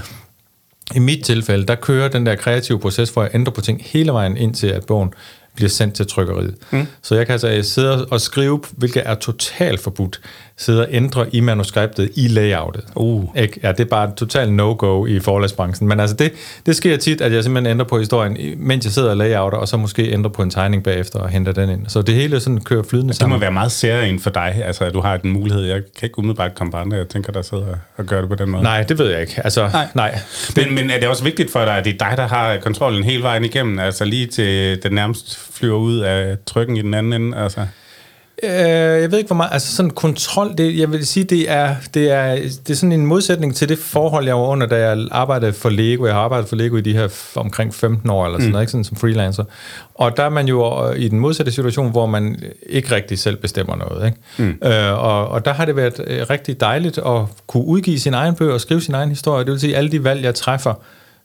I 0.96 1.00
mit 1.00 1.24
tilfælde, 1.26 1.66
der 1.66 1.76
kører 1.76 2.08
den 2.08 2.26
der 2.26 2.36
kreative 2.36 2.80
proces, 2.80 3.10
hvor 3.10 3.22
jeg 3.24 3.32
ændrer 3.36 3.54
på 3.54 3.62
ting 3.62 3.82
hele 3.86 4.12
vejen 4.12 4.38
ind 4.38 4.54
til, 4.56 4.68
at 4.68 4.86
bogen 4.86 5.14
bliver 5.56 5.70
sendt 5.70 5.96
til 5.96 6.08
trykkeriet. 6.08 6.56
Mm. 6.72 6.88
Så 7.02 7.16
jeg 7.16 7.26
kan 7.26 7.34
altså 7.34 7.60
sidde 7.64 8.06
og 8.06 8.22
skrive, 8.22 8.62
hvilket 8.72 9.04
er 9.06 9.16
totalt 9.16 9.80
forbudt, 9.80 10.22
sidde 10.58 10.82
og 10.82 10.88
ændre 10.92 11.36
i 11.36 11.40
manuskriptet 11.40 12.12
i 12.16 12.28
layoutet. 12.28 12.84
Uh. 12.96 13.24
Ikke? 13.36 13.60
Ja, 13.64 13.72
det 13.72 13.80
er 13.80 13.86
bare 13.86 14.12
totalt 14.18 14.54
no-go 14.54 15.06
i 15.06 15.20
forlagsbranchen. 15.20 15.88
Men 15.88 16.00
altså 16.00 16.16
det, 16.16 16.32
det 16.66 16.76
sker 16.76 16.98
tit, 16.98 17.22
at 17.22 17.34
jeg 17.34 17.44
simpelthen 17.44 17.72
ændrer 17.72 17.86
på 17.86 18.00
historien, 18.00 18.38
mens 18.58 18.86
jeg 18.86 18.92
sidder 18.92 19.10
og 19.10 19.18
layouter, 19.18 19.58
og 19.58 19.68
så 19.68 19.78
måske 19.78 20.12
ændrer 20.12 20.32
på 20.32 20.42
en 20.42 20.50
tegning 20.50 20.84
bagefter 20.84 21.20
og 21.20 21.30
henter 21.30 21.52
den 21.52 21.70
ind. 21.70 21.88
Så 21.88 22.02
det 22.02 22.16
hele 22.16 22.40
sådan 22.40 22.62
kører 22.62 22.84
flydende 22.84 23.14
Det 23.14 23.22
må 23.22 23.24
sammen. 23.24 23.42
være 23.42 23.52
meget 23.52 23.72
særligt 23.72 24.24
for 24.24 24.30
dig, 24.30 24.62
altså 24.66 24.84
at 24.84 24.94
du 24.94 25.02
har 25.02 25.18
den 25.18 25.32
mulighed. 25.32 25.64
Jeg 25.64 25.82
kan 26.00 26.06
ikke 26.06 26.20
umiddelbart 26.20 26.56
komme 26.56 26.72
på 26.72 26.78
andre, 26.78 26.98
jeg 26.98 27.08
tænker, 27.08 27.32
der 27.32 27.42
sidder 27.42 27.66
og 27.98 28.06
gør 28.06 28.20
det 28.20 28.30
på 28.30 28.36
den 28.36 28.50
måde. 28.50 28.64
Nej, 28.64 28.84
det 28.84 29.00
ved 29.00 29.10
jeg 29.12 29.22
ikke. 29.22 29.42
Altså, 29.44 29.70
nej. 29.74 29.88
nej. 29.96 30.20
Men, 30.56 30.76
men 30.76 30.90
er 30.90 31.00
det 31.00 31.08
også 31.08 31.24
vigtigt 31.24 31.52
for 31.52 31.66
dig, 31.66 31.78
at 31.78 31.86
det 31.86 31.94
er 32.02 32.10
dig, 32.10 32.18
der 32.18 32.28
har 32.28 32.58
kontrollen 32.58 33.04
hele 33.04 33.24
vejen 33.24 33.46
igennem? 33.46 33.80
Altså 33.80 34.06
lige 34.06 34.28
til 34.28 34.84
den 34.84 34.92
nærmest 34.92 35.40
flyver 35.54 35.78
ud 35.78 36.00
af 36.00 36.38
trykken 36.46 36.78
i 36.78 36.82
den 36.82 36.94
anden 36.94 37.14
ende? 37.14 37.38
Altså. 37.38 37.62
Øh, 38.44 38.50
jeg 39.02 39.12
ved 39.12 39.18
ikke, 39.18 39.28
hvor 39.28 39.36
meget... 39.36 39.50
Altså 39.54 39.76
sådan 39.76 39.92
kontrol, 39.92 40.58
det, 40.58 40.80
jeg 40.80 40.92
vil 40.92 41.08
sige, 41.08 41.24
det 41.24 41.52
er, 41.52 41.76
det, 41.94 42.12
er, 42.12 42.36
det 42.36 42.70
er 42.70 42.74
sådan 42.74 42.92
en 42.92 43.06
modsætning 43.06 43.56
til 43.56 43.70
det 43.70 43.80
forhold, 43.80 44.26
jeg 44.26 44.36
var 44.36 44.42
under, 44.42 44.68
da 44.68 44.90
jeg 44.90 45.08
arbejdede 45.12 45.54
for 45.54 45.70
Lego. 45.70 46.06
Jeg 46.06 46.14
har 46.14 46.22
arbejdet 46.22 46.50
for 46.50 46.56
Lego 46.56 46.78
i 46.78 46.82
de 46.82 46.94
her 46.94 47.08
omkring 47.36 47.74
15 47.74 48.10
år, 48.10 48.26
eller 48.26 48.40
sådan 48.40 48.52
noget, 48.52 48.64
ikke? 48.64 48.72
Sådan 48.72 48.84
som 48.84 48.98
freelancer. 48.98 49.44
Og 49.94 50.18
der 50.18 50.24
er 50.24 50.30
man 50.30 50.48
jo 50.48 50.90
øh, 50.90 51.00
i 51.00 51.08
den 51.08 51.20
modsatte 51.20 51.52
situation, 51.52 51.92
hvor 51.92 52.06
man 52.06 52.44
ikke 52.70 52.96
rigtig 52.96 53.20
selv 53.20 53.36
bestemmer 53.36 53.76
noget. 53.76 54.06
Ikke? 54.06 54.18
Mm. 54.38 54.68
Øh, 54.68 55.04
og, 55.04 55.28
og 55.28 55.46
der 55.46 55.54
har 55.54 55.66
det 55.66 55.76
været 55.76 56.02
øh, 56.08 56.26
rigtig 56.30 56.60
dejligt 56.60 56.98
at 56.98 57.22
kunne 57.48 57.66
udgive 57.66 58.00
sin 58.00 58.14
egen 58.14 58.36
bøger 58.36 58.54
og 58.54 58.62
skrive 58.62 58.82
sin 58.82 58.94
egen 58.94 59.10
historie. 59.10 59.46
Det 59.46 59.52
vil 59.52 59.60
sige, 59.60 59.76
alle 59.76 59.92
de 59.92 60.04
valg, 60.04 60.24
jeg 60.24 60.36
træffer, 60.36 60.74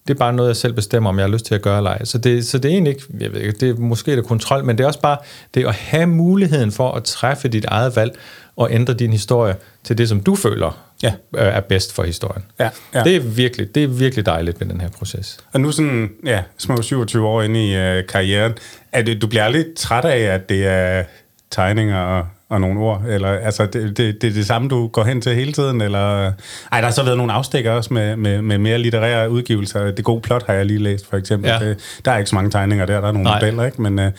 det 0.09 0.15
er 0.15 0.19
bare 0.19 0.33
noget, 0.33 0.49
jeg 0.49 0.57
selv 0.57 0.73
bestemmer, 0.73 1.11
om 1.11 1.19
jeg 1.19 1.25
har 1.27 1.33
lyst 1.33 1.45
til 1.47 1.55
at 1.55 1.63
gøre 1.63 1.77
eller 1.77 1.91
ej. 1.91 2.05
Så 2.05 2.19
det, 2.19 2.47
så 2.47 2.59
det 2.59 2.69
er 2.69 2.73
egentlig 2.73 2.91
ikke, 2.91 3.03
jeg 3.21 3.33
ved 3.33 3.41
ikke, 3.41 3.59
det 3.61 3.71
er 3.71 3.75
måske 3.75 4.17
det 4.17 4.25
kontrol, 4.27 4.65
men 4.65 4.79
det 4.79 4.85
er 4.85 4.89
også 4.89 5.01
bare 5.01 5.19
det 5.55 5.67
at 5.67 5.75
have 5.75 6.07
muligheden 6.07 6.73
for 6.73 6.93
at 6.93 7.05
træffe 7.05 7.49
dit 7.49 7.65
eget 7.65 7.97
valg 7.97 8.19
og 8.57 8.69
ændre 8.73 8.95
din 8.95 9.13
historie 9.13 9.55
til 9.85 9.99
det, 9.99 10.09
som 10.09 10.21
du 10.21 10.37
føler 10.37 10.87
Ja. 11.03 11.13
øh, 11.37 11.47
er 11.47 11.61
bedst 11.61 11.93
for 11.95 12.03
historien. 12.03 12.45
Ja, 12.61 12.71
ja. 12.95 13.03
Det, 13.05 13.17
er 13.17 13.21
virkelig, 13.21 13.75
det 13.75 13.83
er 13.85 13.89
virkelig 13.89 14.27
dejligt 14.27 14.61
ved 14.61 14.67
den 14.69 14.81
her 14.81 14.89
proces. 14.89 15.39
Og 15.53 15.61
nu 15.61 15.73
sådan, 15.73 16.11
ja, 16.27 16.43
små 16.59 16.83
27 16.83 17.27
år 17.27 17.43
inde 17.43 17.67
i 17.69 17.77
øh, 17.77 18.07
karrieren, 18.07 18.53
er 18.93 19.03
det, 19.03 19.23
du 19.23 19.27
bliver 19.27 19.45
aldrig 19.45 19.65
træt 19.77 20.05
af, 20.05 20.19
at 20.19 20.49
det 20.49 20.67
er 20.67 21.05
tegninger 21.51 21.99
og, 21.99 22.27
og 22.51 22.61
nogle 22.61 22.81
ord? 22.81 23.03
Eller 23.09 23.29
altså, 23.29 23.67
det, 23.67 23.97
det, 23.97 24.23
det 24.23 24.29
er 24.29 24.33
det 24.33 24.47
samme, 24.47 24.69
du 24.69 24.87
går 24.87 25.05
hen 25.05 25.21
til 25.21 25.35
hele 25.35 25.53
tiden? 25.53 25.81
Eller, 25.81 26.33
ej, 26.73 26.81
der 26.81 26.83
har 26.83 26.91
så 26.91 27.03
været 27.03 27.17
nogle 27.17 27.33
afstikker 27.33 27.73
også 27.73 27.95
med, 27.95 28.17
med, 28.17 28.43
med 28.43 28.59
mere 28.59 28.79
litterære 28.79 29.31
udgivelser. 29.31 29.91
Det 29.91 30.05
gode 30.05 30.21
plot 30.21 30.47
har 30.47 30.55
jeg 30.55 30.67
lige 30.67 30.79
læst, 30.79 31.07
for 31.07 31.17
eksempel. 31.17 31.51
Ja. 31.51 31.59
Det, 31.59 32.01
der 32.05 32.13
er 32.13 32.19
ikke 32.19 32.31
så 32.31 32.35
mange 32.35 32.51
tegninger 32.51 32.87
der, 32.87 33.01
der 33.01 33.09
er 33.09 33.13
nogle 33.13 33.25
Nej. 33.25 33.41
modeller, 33.41 33.65
ikke? 33.65 33.83
Men, 33.83 33.99
øh, 33.99 34.13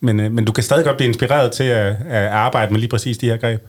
men, 0.00 0.20
øh, 0.20 0.32
men 0.32 0.44
du 0.44 0.52
kan 0.52 0.64
stadig 0.64 0.84
godt 0.84 0.96
blive 0.96 1.08
inspireret 1.08 1.52
til 1.52 1.64
at, 1.64 1.96
at 2.08 2.26
arbejde 2.26 2.72
med 2.72 2.80
lige 2.80 2.90
præcis 2.90 3.18
de 3.18 3.26
her 3.26 3.36
greb. 3.36 3.60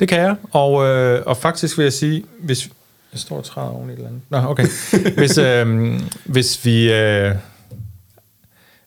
Det 0.00 0.08
kan 0.08 0.20
jeg, 0.20 0.36
og, 0.52 0.86
øh, 0.86 1.22
og 1.26 1.36
faktisk 1.36 1.78
vil 1.78 1.84
jeg 1.84 1.92
sige, 1.92 2.24
hvis... 2.40 2.68
Jeg 3.12 3.20
står 3.20 3.36
og 3.36 3.44
træder 3.44 3.68
oven 3.68 3.90
i 3.90 3.92
et 3.92 3.96
eller 3.96 4.08
andet. 4.08 4.22
Nå, 4.30 4.38
okay. 4.38 4.66
Hvis, 5.18 5.38
øh, 5.38 5.92
hvis 6.24 6.64
vi... 6.64 6.92
Øh, 6.92 7.34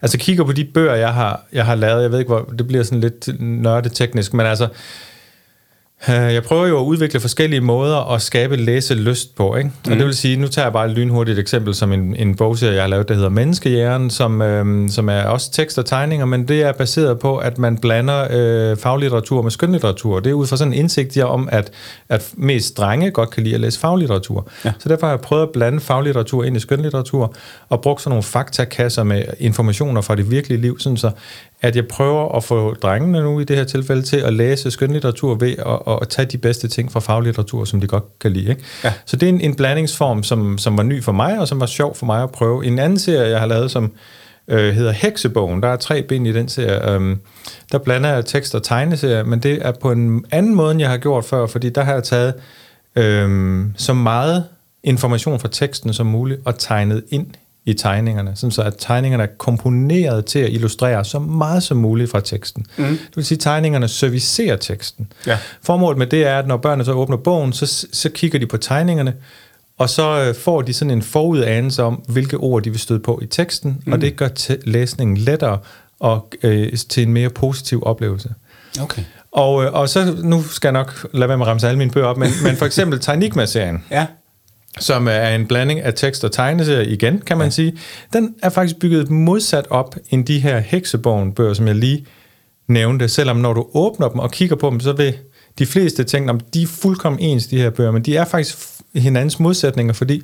altså 0.02 0.18
kigger 0.18 0.44
på 0.44 0.52
de 0.52 0.66
bøger, 0.66 0.96
jeg 0.96 1.14
har, 1.14 1.42
jeg 1.54 1.66
har 1.66 1.76
lavet, 1.76 2.02
jeg 2.02 2.12
ved 2.12 2.20
ikke, 2.20 2.30
hvor 2.30 2.54
det 2.58 2.68
bliver 2.68 2.84
sådan 2.84 3.02
lidt 3.02 3.42
nørdeteknisk, 3.42 4.34
men 4.34 4.46
altså, 4.46 4.68
jeg 6.08 6.44
prøver 6.44 6.68
jo 6.68 6.80
at 6.80 6.84
udvikle 6.84 7.20
forskellige 7.20 7.62
måder 7.62 8.14
at 8.14 8.22
skabe 8.22 8.56
læselyst 8.56 9.36
på, 9.36 9.56
ikke? 9.56 9.72
Og 9.86 9.92
det 9.92 10.06
vil 10.06 10.16
sige, 10.16 10.38
nu 10.38 10.48
tager 10.48 10.66
jeg 10.66 10.74
bare 10.74 10.86
et 10.86 10.92
lynhurtigt 10.92 11.40
eksempel 11.40 11.76
som 11.76 11.92
en, 11.92 12.16
en 12.16 12.36
bogserie, 12.36 12.74
jeg 12.74 12.84
har 12.84 12.88
lavet, 12.88 13.08
der 13.08 13.14
hedder 13.14 13.30
Menneskehjernen, 13.30 14.10
som, 14.10 14.42
øh, 14.42 14.90
som 14.90 15.10
er 15.10 15.22
også 15.22 15.52
tekst 15.52 15.78
og 15.78 15.86
tegninger, 15.86 16.26
men 16.26 16.48
det 16.48 16.62
er 16.62 16.72
baseret 16.72 17.20
på, 17.20 17.38
at 17.38 17.58
man 17.58 17.78
blander 17.78 18.28
øh, 18.32 18.78
faglitteratur 18.78 19.42
med 19.42 19.52
skønlitteratur. 19.52 20.20
Det 20.20 20.30
er 20.30 20.34
ud 20.34 20.48
fra 20.48 20.58
sådan 20.58 20.74
en 20.74 20.80
indsigt 20.80 21.18
jeg 21.18 21.26
om, 21.26 21.50
at, 21.52 21.72
at 22.10 22.32
mest 22.36 22.78
drenge 22.78 23.12
godt 23.12 23.30
kan 23.30 23.44
lide 23.44 23.56
at 23.56 23.62
læse 23.62 23.80
faglitteratur. 23.80 24.48
Ja. 24.66 24.74
Så 24.80 24.90
derfor 24.90 25.08
har 25.08 25.14
jeg 25.14 25.22
prøvet 25.22 25.44
at 25.44 25.50
blande 25.54 25.80
faglitteratur 25.80 26.44
ind 26.44 26.58
i 26.58 26.60
skønlitteratur, 26.60 27.36
og 27.70 27.82
brugt 27.82 28.02
sådan 28.02 28.10
nogle 28.10 28.24
faktakasser 28.24 29.04
med 29.04 29.24
informationer 29.40 30.02
fra 30.02 30.16
det 30.16 30.32
virkelige 30.32 30.62
liv, 30.62 30.80
sådan 30.80 30.98
så 30.98 31.12
at 31.62 31.76
jeg 31.76 31.88
prøver 31.88 32.36
at 32.36 32.44
få 32.44 32.74
drengene 32.74 33.22
nu 33.22 33.40
i 33.40 33.44
det 33.44 33.58
her 33.58 33.64
tilfælde 33.64 34.02
til 34.02 34.18
at 34.18 34.34
læse 34.34 34.72
skønlitteratur 34.72 35.36
ved 35.36 35.56
at, 35.58 36.00
at 36.02 36.10
tage 36.10 36.26
de 36.26 36.38
bedste 36.38 36.68
ting 36.68 36.92
fra 36.92 37.00
faglitteratur, 37.00 37.66
som 37.66 37.82
de 37.82 37.88
godt 37.88 38.20
kan 38.20 38.32
lide. 38.32 38.50
Ikke? 38.50 38.64
Ja. 38.84 38.94
Så 39.06 39.16
det 39.18 39.30
er 39.30 39.34
en, 39.34 39.42
en 39.42 39.56
blandingsform, 39.56 40.24
som, 40.24 40.58
som 40.58 40.78
var 40.78 40.84
ny 40.84 41.04
for 41.04 41.12
mig, 41.12 41.40
og 41.40 41.48
som 41.48 41.60
var 41.60 41.66
sjov 41.66 41.96
for 41.96 42.06
mig 42.06 42.24
at 42.24 42.32
prøve. 42.32 42.66
En 42.66 42.80
anden 42.80 43.00
serie, 43.00 43.30
jeg 43.30 43.40
har 43.40 43.48
lavet, 43.48 43.72
som 43.72 43.92
øh, 44.48 44.76
hedder 44.76 44.92
Heksebogen, 44.92 45.64
der 45.64 45.70
er 45.70 45.76
tre 45.76 46.02
bind 46.02 46.28
i 46.28 46.34
den 46.34 46.50
serie, 46.50 46.92
øhm, 46.92 47.20
der 47.72 47.78
blander 47.78 48.10
jeg 48.10 48.26
tekst 48.26 48.56
og 48.56 48.64
tegneserie, 48.64 49.24
men 49.24 49.40
det 49.40 49.60
er 49.62 49.72
på 49.82 49.92
en 49.92 50.26
anden 50.32 50.56
måde, 50.56 50.72
end 50.72 50.80
jeg 50.80 50.90
har 50.90 50.98
gjort 50.98 51.26
før, 51.26 51.48
fordi 51.48 51.70
der 51.70 51.84
har 51.84 51.94
jeg 51.94 52.04
taget 52.04 52.34
øhm, 52.96 53.74
så 53.78 53.94
meget 53.94 54.44
information 54.84 55.40
fra 55.40 55.48
teksten 55.52 55.94
som 55.94 56.06
muligt 56.06 56.42
og 56.46 56.60
tegnet 56.60 57.04
ind 57.10 57.28
i 57.68 57.74
tegningerne, 57.74 58.32
sådan 58.36 58.52
så 58.52 58.62
at 58.62 58.74
tegningerne 58.80 59.24
er 59.24 59.28
komponeret 59.38 60.26
til 60.26 60.40
at 60.40 60.50
illustrere 60.52 61.06
så 61.06 61.20
meget 61.20 61.64
som 61.64 61.78
muligt 61.78 62.12
fra 62.12 62.20
teksten. 62.20 62.66
Mm. 62.78 62.86
Det 62.86 63.16
vil 63.16 63.26
sige, 63.26 63.36
at 63.36 63.40
tegningerne 63.40 63.88
servicerer 63.88 64.56
teksten. 64.56 65.12
Ja. 65.26 65.38
Formålet 65.62 65.98
med 65.98 66.08
det 66.08 66.26
er, 66.26 66.40
at 66.40 66.48
når 66.48 66.58
børnene 66.58 66.86
så 66.86 66.92
åbner 66.92 67.18
bogen, 67.18 67.54
så, 67.54 67.88
så 67.92 68.10
kigger 68.10 68.40
de 68.40 68.46
på 68.46 68.58
tegningerne, 68.58 69.14
og 69.78 69.90
så 69.90 70.22
øh, 70.22 70.36
får 70.36 70.62
de 70.62 70.74
sådan 70.74 70.92
en 70.92 71.02
forudanelse 71.02 71.84
om, 71.84 72.04
hvilke 72.08 72.38
ord 72.38 72.64
de 72.64 72.70
vil 72.70 72.80
støde 72.80 73.00
på 73.00 73.20
i 73.24 73.26
teksten, 73.26 73.82
mm. 73.86 73.94
og 73.94 74.02
det 74.02 74.16
gør 74.16 74.28
til 74.28 74.58
læsningen 74.66 75.18
lettere 75.18 75.60
og 76.00 76.32
øh, 76.44 76.74
til 76.90 77.04
en 77.04 77.14
mere 77.14 77.30
positiv 77.30 77.84
oplevelse. 77.86 78.34
Okay. 78.82 79.02
Og, 79.32 79.64
øh, 79.64 79.74
og 79.74 79.90
så, 79.90 80.16
nu 80.24 80.44
skal 80.44 80.68
jeg 80.68 80.74
nok 80.74 81.08
lade 81.14 81.30
være 81.30 81.38
med 81.38 81.46
at 81.46 81.50
ramse 81.50 81.68
alle 81.68 81.78
mine 81.78 81.92
bøger 81.92 82.08
op, 82.08 82.18
men, 82.18 82.30
men 82.44 82.56
for 82.56 82.66
eksempel 82.72 83.00
Tegnikma-serien, 83.00 83.84
Ja. 83.92 84.06
Som 84.80 85.08
er 85.08 85.30
en 85.30 85.48
blanding 85.48 85.82
af 85.82 85.94
tekst 85.94 86.24
og 86.24 86.32
tegneserier 86.32 86.90
igen, 86.90 87.22
kan 87.26 87.38
man 87.38 87.48
ja. 87.48 87.52
sige, 87.52 87.78
den 88.14 88.36
er 88.44 88.50
faktisk 88.50 88.80
bygget 88.80 89.10
modsat 89.10 89.68
op 89.70 89.96
end 90.10 90.26
de 90.26 90.40
her 90.40 90.60
heksebogen-bøger, 90.60 91.54
som 91.54 91.68
jeg 91.68 91.76
lige 91.76 92.06
nævnte, 92.68 93.10
selvom 93.10 93.38
når 93.38 93.54
du 93.54 93.68
åbner 93.74 94.10
dem 94.10 94.20
og 94.20 94.32
kigger 94.32 94.56
på 94.56 94.70
dem, 94.70 94.80
så 94.80 94.94
vil 94.94 95.14
de 95.60 95.66
fleste 95.66 96.04
tænke, 96.04 96.34
at 96.34 96.54
de 96.54 96.62
er 96.62 96.68
fuldkommen 96.68 97.22
ens, 97.22 97.48
de 97.48 97.58
her 97.58 97.70
bøger, 97.70 97.92
men 97.92 98.02
de 98.02 98.16
er 98.16 98.26
faktisk 98.26 98.58
hinandens 98.96 99.40
modsætninger, 99.40 99.94
fordi 99.94 100.22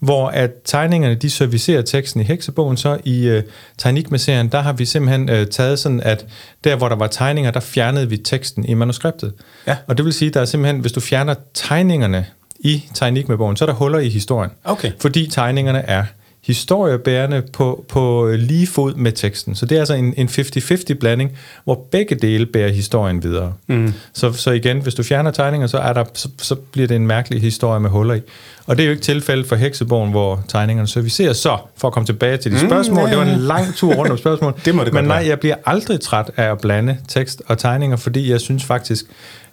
hvor 0.00 0.28
at 0.28 0.50
tegningerne, 0.64 1.14
de 1.14 1.30
servicerer 1.30 1.82
teksten 1.82 2.20
i 2.20 2.24
heksebogen, 2.24 2.76
så 2.76 2.98
i 3.04 3.26
øh, 3.26 3.42
Tegnikma-serien, 3.78 4.48
der 4.48 4.60
har 4.60 4.72
vi 4.72 4.84
simpelthen 4.84 5.30
øh, 5.30 5.46
taget 5.46 5.78
sådan, 5.78 6.00
at 6.00 6.26
der, 6.64 6.76
hvor 6.76 6.88
der 6.88 6.96
var 6.96 7.06
tegninger, 7.06 7.50
der 7.50 7.60
fjernede 7.60 8.08
vi 8.08 8.16
teksten 8.16 8.64
i 8.64 8.74
manuskriptet. 8.74 9.32
Ja. 9.66 9.76
Og 9.86 9.96
det 9.96 10.04
vil 10.04 10.12
sige, 10.12 10.30
der 10.30 10.40
er 10.40 10.44
simpelthen, 10.44 10.80
hvis 10.80 10.92
du 10.92 11.00
fjerner 11.00 11.34
tegningerne 11.54 12.26
i 12.64 12.84
Tegnikma-bogen, 12.94 13.56
så 13.56 13.64
er 13.64 13.66
der 13.66 13.74
huller 13.74 13.98
i 13.98 14.08
historien. 14.08 14.50
Okay. 14.64 14.92
Fordi 15.00 15.26
tegningerne 15.26 15.78
er 15.78 16.04
historiebærende 16.46 17.42
på, 17.52 17.84
på 17.88 18.32
lige 18.38 18.66
fod 18.66 18.94
med 18.94 19.12
teksten. 19.12 19.54
Så 19.54 19.66
det 19.66 19.74
er 19.74 19.78
altså 19.78 19.94
en, 19.94 20.14
en 20.16 20.28
50-50 20.28 20.94
blanding, 20.94 21.32
hvor 21.64 21.86
begge 21.90 22.14
dele 22.14 22.46
bærer 22.46 22.72
historien 22.72 23.22
videre. 23.22 23.52
Mm. 23.66 23.92
Så, 24.12 24.32
så 24.32 24.50
igen, 24.50 24.80
hvis 24.80 24.94
du 24.94 25.02
fjerner 25.02 25.30
tegninger, 25.30 25.66
så, 25.66 25.78
er 25.78 25.92
der, 25.92 26.04
så, 26.14 26.28
så 26.38 26.54
bliver 26.54 26.88
det 26.88 26.94
en 26.94 27.06
mærkelig 27.06 27.40
historie 27.40 27.80
med 27.80 27.90
huller 27.90 28.14
i. 28.14 28.20
Og 28.66 28.76
det 28.76 28.82
er 28.82 28.86
jo 28.86 28.90
ikke 28.90 29.02
tilfældet 29.02 29.46
for 29.46 29.56
Heksebogen, 29.56 30.10
hvor 30.10 30.44
tegningerne 30.48 30.88
serviceres. 30.88 31.36
Så, 31.36 31.58
for 31.76 31.88
at 31.88 31.94
komme 31.94 32.06
tilbage 32.06 32.36
til 32.36 32.52
de 32.52 32.60
spørgsmål, 32.60 33.04
ja, 33.04 33.10
det 33.10 33.18
var 33.18 33.24
en 33.24 33.40
lang 33.40 33.74
tur 33.74 33.94
rundt 33.94 34.12
om 34.12 34.18
spørgsmål. 34.18 34.54
Det 34.64 34.74
må 34.74 34.84
det 34.84 34.92
Men 34.92 35.04
nej, 35.04 35.24
jeg 35.28 35.40
bliver 35.40 35.56
aldrig 35.66 36.00
træt 36.00 36.30
af 36.36 36.50
at 36.50 36.60
blande 36.60 36.98
tekst 37.08 37.42
og 37.46 37.58
tegninger, 37.58 37.96
fordi 37.96 38.30
jeg 38.30 38.40
synes 38.40 38.64
faktisk, 38.64 39.04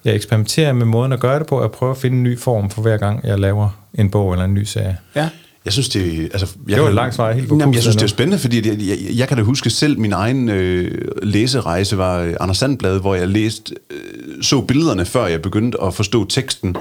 jeg 0.06 0.16
eksperimenterer 0.16 0.74
med 0.74 0.86
måden 0.86 1.12
at 1.12 1.20
gøre 1.20 1.40
det 1.40 1.48
på, 1.48 1.60
at 1.60 1.72
prøve 1.72 1.92
at 1.92 1.98
finde 1.98 2.18
en 2.18 2.24
ny 2.24 2.40
form 2.40 2.70
for 2.70 2.82
hver 2.82 2.98
gang, 2.98 3.20
jeg 3.28 3.40
laver 3.40 3.70
en 3.94 4.10
bog 4.10 4.32
eller 4.32 4.46
en 4.46 4.54
ny 4.54 4.64
serie. 4.64 4.98
Ja. 5.16 5.30
Jeg 5.66 5.74
synes, 5.74 5.90
det, 5.90 6.24
altså, 6.34 6.48
jeg 6.68 6.76
Det 6.76 6.82
var 6.82 6.88
kan- 6.88 6.96
langt 6.96 7.16
svar, 7.16 7.32
helt 7.32 7.48
på 7.50 7.58
Jamen, 7.60 7.74
jeg 7.74 7.82
synes, 7.82 7.96
det 7.96 8.04
er 8.04 8.08
spændende, 8.08 8.38
fordi 8.40 8.68
jeg, 8.70 8.78
jeg, 8.80 8.98
jeg 9.18 9.28
kan 9.28 9.38
da 9.38 9.44
huske 9.44 9.70
selv, 9.70 10.00
min 10.00 10.14
egen 10.14 10.50
øh, 10.50 11.08
læserejse 11.24 11.98
var 11.98 12.20
øh, 12.20 12.34
Anders 12.40 12.58
Sandblad, 12.58 13.00
hvor 13.00 13.16
jeg 13.16 13.28
læste, 13.28 13.74
øh, 13.92 14.44
så 14.44 14.62
billederne, 14.62 15.06
før 15.06 15.26
jeg 15.28 15.42
begyndte 15.42 15.78
at 15.84 15.94
forstå 15.94 16.26
teksten. 16.28 16.76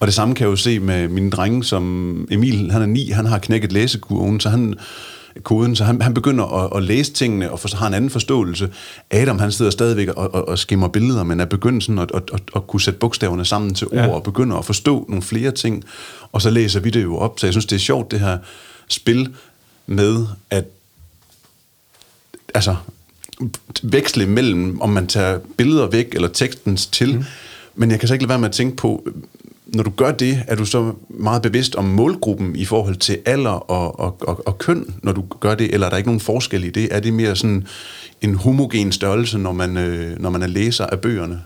Og 0.00 0.06
det 0.06 0.14
samme 0.14 0.34
kan 0.34 0.44
jeg 0.44 0.50
jo 0.50 0.56
se 0.56 0.78
med 0.80 1.08
mine 1.08 1.30
drenge, 1.30 1.64
som 1.64 2.26
Emil, 2.30 2.70
han 2.72 2.82
er 2.82 2.86
ni, 2.86 3.10
han 3.10 3.26
har 3.26 3.38
knækket 3.38 3.72
læsekurven, 3.72 4.40
så 4.40 4.48
han 4.48 4.74
koden, 5.42 5.76
så 5.76 5.84
han, 5.84 6.02
han 6.02 6.14
begynder 6.14 6.44
at, 6.44 6.76
at 6.76 6.82
læse 6.82 7.12
tingene 7.12 7.50
og 7.50 7.60
for, 7.60 7.76
har 7.76 7.86
en 7.86 7.94
anden 7.94 8.10
forståelse. 8.10 8.70
Adam, 9.10 9.38
han 9.38 9.52
sidder 9.52 9.70
stadigvæk 9.70 10.08
og, 10.08 10.34
og, 10.34 10.48
og 10.48 10.58
skimmer 10.58 10.88
billeder, 10.88 11.22
men 11.22 11.40
er 11.40 11.44
begyndt 11.44 11.84
sådan 11.84 11.98
at, 11.98 12.10
at, 12.14 12.22
at, 12.32 12.42
at 12.56 12.66
kunne 12.66 12.80
sætte 12.80 12.98
bogstaverne 12.98 13.44
sammen 13.44 13.74
til 13.74 13.86
ord 13.86 13.94
Ja. 13.94 14.08
og 14.08 14.22
begynder 14.22 14.56
at 14.56 14.64
forstå 14.64 15.06
nogle 15.08 15.22
flere 15.22 15.50
ting. 15.50 15.84
Og 16.32 16.42
så 16.42 16.50
læser 16.50 16.80
vi 16.80 16.90
det 16.90 17.02
jo 17.02 17.16
op, 17.16 17.40
så 17.40 17.46
jeg 17.46 17.52
synes, 17.54 17.66
det 17.66 17.76
er 17.76 17.80
sjovt, 17.80 18.10
det 18.10 18.20
her 18.20 18.38
spil 18.88 19.34
med 19.86 20.26
at 20.50 20.64
altså 22.54 22.76
veksle 23.82 24.26
mellem, 24.26 24.80
om 24.80 24.88
man 24.88 25.06
tager 25.06 25.38
billeder 25.56 25.86
væk 25.86 26.14
eller 26.14 26.28
tekstens 26.28 26.86
til. 26.86 27.16
Mm. 27.16 27.24
Men 27.74 27.90
jeg 27.90 27.98
kan 28.00 28.08
så 28.08 28.14
ikke 28.14 28.22
lade 28.22 28.28
være 28.28 28.38
med 28.38 28.48
at 28.48 28.54
tænke 28.54 28.76
på, 28.76 29.08
når 29.74 29.82
du 29.82 29.90
gør 29.90 30.12
det, 30.12 30.42
er 30.46 30.56
du 30.56 30.64
så 30.64 30.92
meget 31.08 31.42
bevidst 31.42 31.74
om 31.74 31.84
målgruppen 31.84 32.56
i 32.56 32.64
forhold 32.64 32.96
til 32.96 33.18
alder 33.26 33.70
og, 33.70 34.00
og, 34.00 34.16
og, 34.20 34.42
og 34.46 34.58
køn, 34.58 34.94
når 35.02 35.12
du 35.12 35.24
gør 35.40 35.54
det, 35.54 35.74
eller 35.74 35.86
er 35.86 35.90
der 35.90 35.96
ikke 35.96 36.08
nogen 36.08 36.20
forskel 36.20 36.64
i 36.64 36.70
det? 36.70 36.88
Er 36.90 37.00
det 37.00 37.12
mere 37.12 37.36
sådan 37.36 37.66
en 38.20 38.34
homogen 38.34 38.92
størrelse, 38.92 39.38
når 39.38 39.52
man, 39.52 39.76
øh, 39.76 40.20
når 40.20 40.30
man 40.30 40.42
er 40.42 40.46
læser 40.46 40.86
af 40.86 41.00
bøgerne? 41.00 41.40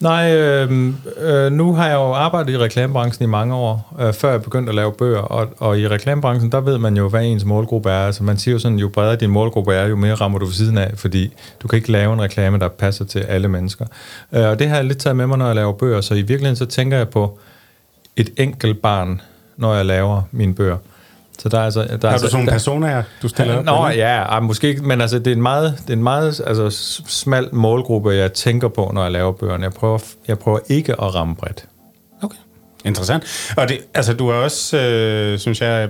Nej, 0.00 0.36
øh, 0.36 0.92
øh, 1.20 1.52
nu 1.52 1.72
har 1.72 1.86
jeg 1.86 1.94
jo 1.94 2.12
arbejdet 2.12 2.52
i 2.52 2.58
reklamebranchen 2.58 3.24
i 3.24 3.30
mange 3.30 3.54
år, 3.54 3.96
øh, 4.00 4.12
før 4.12 4.30
jeg 4.30 4.42
begyndte 4.42 4.70
at 4.70 4.74
lave 4.74 4.92
bøger, 4.92 5.18
og, 5.18 5.48
og 5.58 5.78
i 5.78 5.88
reklamebranchen, 5.88 6.52
der 6.52 6.60
ved 6.60 6.78
man 6.78 6.96
jo, 6.96 7.08
hvad 7.08 7.24
ens 7.24 7.44
målgruppe 7.44 7.90
er. 7.90 8.06
Altså 8.06 8.24
man 8.24 8.38
siger 8.38 8.52
jo 8.52 8.58
sådan, 8.58 8.78
jo 8.78 8.88
bredere 8.88 9.16
din 9.16 9.30
målgruppe 9.30 9.74
er, 9.74 9.86
jo 9.86 9.96
mere 9.96 10.14
rammer 10.14 10.38
du 10.38 10.44
ved 10.44 10.52
siden 10.52 10.78
af, 10.78 10.92
fordi 10.94 11.32
du 11.62 11.68
kan 11.68 11.76
ikke 11.76 11.92
lave 11.92 12.12
en 12.12 12.20
reklame, 12.20 12.58
der 12.58 12.68
passer 12.68 13.04
til 13.04 13.18
alle 13.18 13.48
mennesker. 13.48 13.86
Øh, 14.32 14.48
og 14.48 14.58
det 14.58 14.68
har 14.68 14.76
jeg 14.76 14.84
lidt 14.84 14.98
taget 14.98 15.16
med 15.16 15.26
mig, 15.26 15.38
når 15.38 15.46
jeg 15.46 15.54
laver 15.54 15.72
bøger, 15.72 16.00
så 16.00 16.14
i 16.14 16.22
virkeligheden 16.22 16.56
så 16.56 16.66
tænker 16.66 16.96
jeg 16.96 17.08
på 17.08 17.38
et 18.16 18.30
enkelt 18.36 18.82
barn, 18.82 19.20
når 19.56 19.74
jeg 19.74 19.86
laver 19.86 20.22
mine 20.30 20.54
bøger. 20.54 20.76
Så 21.38 21.48
der 21.48 21.58
er 21.58 21.64
altså... 21.64 21.80
Der 21.80 22.08
er 22.08 22.12
altså, 22.12 22.26
du 22.26 22.30
sådan 22.30 22.44
nogle 22.44 22.52
personer, 22.52 23.02
du 23.22 23.28
stiller 23.28 23.58
op? 23.58 23.64
Nå 23.64 23.88
ja, 23.88 24.22
ej, 24.22 24.40
måske 24.40 24.68
ikke, 24.68 24.82
men 24.82 25.00
altså, 25.00 25.18
det 25.18 25.26
er 25.26 25.32
en 25.32 25.42
meget, 25.42 25.78
det 25.82 25.90
er 25.90 25.96
en 25.96 26.02
meget 26.02 26.40
altså, 26.46 26.70
smal 27.08 27.48
målgruppe, 27.52 28.10
jeg 28.10 28.32
tænker 28.32 28.68
på, 28.68 28.90
når 28.94 29.02
jeg 29.02 29.12
laver 29.12 29.32
bøgerne. 29.32 29.64
Jeg 29.64 29.72
prøver, 29.72 29.98
jeg 30.28 30.38
prøver 30.38 30.58
ikke 30.68 30.92
at 30.92 31.14
ramme 31.14 31.36
bredt. 31.36 31.64
Okay. 32.22 32.36
Interessant. 32.84 33.52
Og 33.56 33.68
det, 33.68 33.78
altså, 33.94 34.14
du 34.14 34.30
har 34.30 34.36
også, 34.36 34.78
øh, 34.78 35.38
synes 35.38 35.60
jeg, 35.60 35.88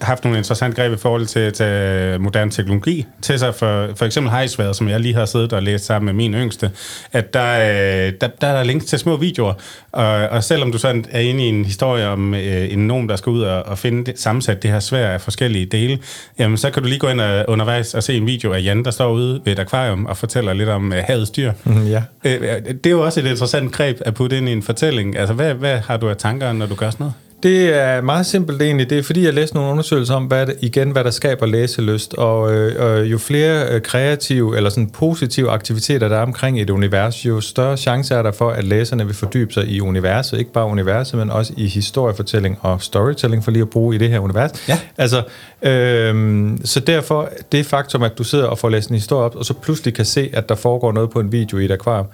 haft 0.00 0.24
nogle 0.24 0.38
interessante 0.38 0.82
greb 0.82 0.92
i 0.92 0.96
forhold 0.96 1.26
til 1.26 1.52
tage 1.52 2.18
moderne 2.18 2.50
teknologi 2.50 3.06
til 3.22 3.38
sig. 3.38 3.54
For, 3.54 3.88
for 3.96 4.04
eksempel 4.04 4.30
Hejsværet, 4.30 4.76
som 4.76 4.88
jeg 4.88 5.00
lige 5.00 5.14
har 5.14 5.24
siddet 5.24 5.52
og 5.52 5.62
læst 5.62 5.84
sammen 5.84 6.06
med 6.06 6.14
min 6.14 6.34
yngste, 6.34 6.70
at 7.12 7.34
der, 7.34 7.52
øh, 7.52 8.12
der, 8.20 8.28
der 8.40 8.46
er 8.46 8.56
der 8.56 8.64
links 8.64 8.84
til 8.84 8.98
små 8.98 9.16
videoer. 9.16 9.54
Og, 9.92 10.06
og 10.06 10.44
selvom 10.44 10.72
du 10.72 10.78
sådan 10.78 11.04
er 11.10 11.20
inde 11.20 11.44
i 11.44 11.48
en 11.48 11.64
historie 11.64 12.08
om 12.08 12.34
øh, 12.34 12.72
en 12.72 12.86
nogen, 12.86 13.08
der 13.08 13.16
skal 13.16 13.30
ud 13.30 13.42
og, 13.42 13.62
og 13.62 13.78
finde 13.78 14.04
det, 14.04 14.20
sammensat 14.20 14.62
det 14.62 14.70
her 14.70 14.80
svær 14.80 15.08
af 15.08 15.20
forskellige 15.20 15.66
dele, 15.66 15.98
jamen 16.38 16.56
så 16.56 16.70
kan 16.70 16.82
du 16.82 16.88
lige 16.88 16.98
gå 16.98 17.08
ind 17.08 17.20
og, 17.20 17.44
undervejs 17.48 17.94
og 17.94 18.02
se 18.02 18.16
en 18.16 18.26
video 18.26 18.52
af 18.52 18.62
Jan, 18.62 18.84
der 18.84 18.90
står 18.90 19.12
ude 19.12 19.40
ved 19.44 19.52
et 19.52 19.58
akvarium 19.58 20.06
og 20.06 20.16
fortæller 20.16 20.52
lidt 20.52 20.68
om 20.68 20.92
øh, 20.92 21.02
havets 21.06 21.30
dyr. 21.30 21.52
Mm, 21.64 21.86
ja. 21.86 22.02
Øh, 22.24 22.40
Det 22.66 22.86
er 22.86 22.90
jo 22.90 23.04
også 23.04 23.20
et 23.20 23.26
interessant 23.26 23.72
greb 23.72 23.98
at 24.00 24.14
putte 24.14 24.38
ind 24.38 24.48
i 24.48 24.52
en 24.52 24.62
fortælling. 24.62 25.18
Altså, 25.18 25.34
hvad, 25.34 25.54
hvad 25.54 25.78
har 25.78 25.96
du 25.96 26.08
af 26.08 26.16
tanker, 26.16 26.52
når 26.52 26.66
du 26.66 26.74
gør 26.74 26.90
sådan 26.90 27.04
noget? 27.04 27.14
Det 27.46 27.74
er 27.74 28.00
meget 28.00 28.26
simpelt 28.26 28.62
egentlig. 28.62 28.90
Det 28.90 28.98
er 28.98 29.02
fordi, 29.02 29.24
jeg 29.24 29.34
læste 29.34 29.56
nogle 29.56 29.70
undersøgelser 29.70 30.14
om, 30.14 30.24
hvad 30.24 30.46
igen, 30.60 30.90
hvad 30.90 31.04
der 31.04 31.10
skaber 31.10 31.46
læselyst. 31.46 32.14
Og 32.14 32.52
øh, 32.52 33.00
øh, 33.00 33.12
jo 33.12 33.18
flere 33.18 33.68
øh, 33.68 33.82
kreative 33.82 34.56
eller 34.56 34.70
sådan 34.70 34.90
positive 34.90 35.50
aktiviteter, 35.50 36.08
der 36.08 36.16
er 36.16 36.22
omkring 36.22 36.60
et 36.60 36.70
univers, 36.70 37.26
jo 37.26 37.40
større 37.40 37.76
chance 37.76 38.14
er 38.14 38.22
der 38.22 38.32
for, 38.32 38.50
at 38.50 38.64
læserne 38.64 39.06
vil 39.06 39.14
fordybe 39.14 39.52
sig 39.52 39.68
i 39.68 39.80
universet. 39.80 40.38
Ikke 40.38 40.52
bare 40.52 40.66
universet, 40.66 41.18
men 41.18 41.30
også 41.30 41.52
i 41.56 41.66
historiefortælling 41.66 42.58
og 42.60 42.82
storytelling, 42.82 43.44
for 43.44 43.50
lige 43.50 43.62
at 43.62 43.70
bruge 43.70 43.94
i 43.94 43.98
det 43.98 44.08
her 44.08 44.18
univers. 44.18 44.68
Ja. 44.68 44.78
Altså, 44.98 45.22
øh, 45.62 46.50
så 46.64 46.80
derfor, 46.80 47.30
det 47.52 47.66
faktum, 47.66 48.02
at 48.02 48.18
du 48.18 48.24
sidder 48.24 48.46
og 48.46 48.58
får 48.58 48.68
læst 48.68 48.88
en 48.90 48.96
historie 48.96 49.24
op, 49.24 49.36
og 49.36 49.44
så 49.44 49.54
pludselig 49.54 49.94
kan 49.94 50.04
se, 50.04 50.30
at 50.32 50.48
der 50.48 50.54
foregår 50.54 50.92
noget 50.92 51.10
på 51.10 51.20
en 51.20 51.32
video 51.32 51.58
i 51.58 51.64
et 51.64 51.70
akvarium, 51.70 52.06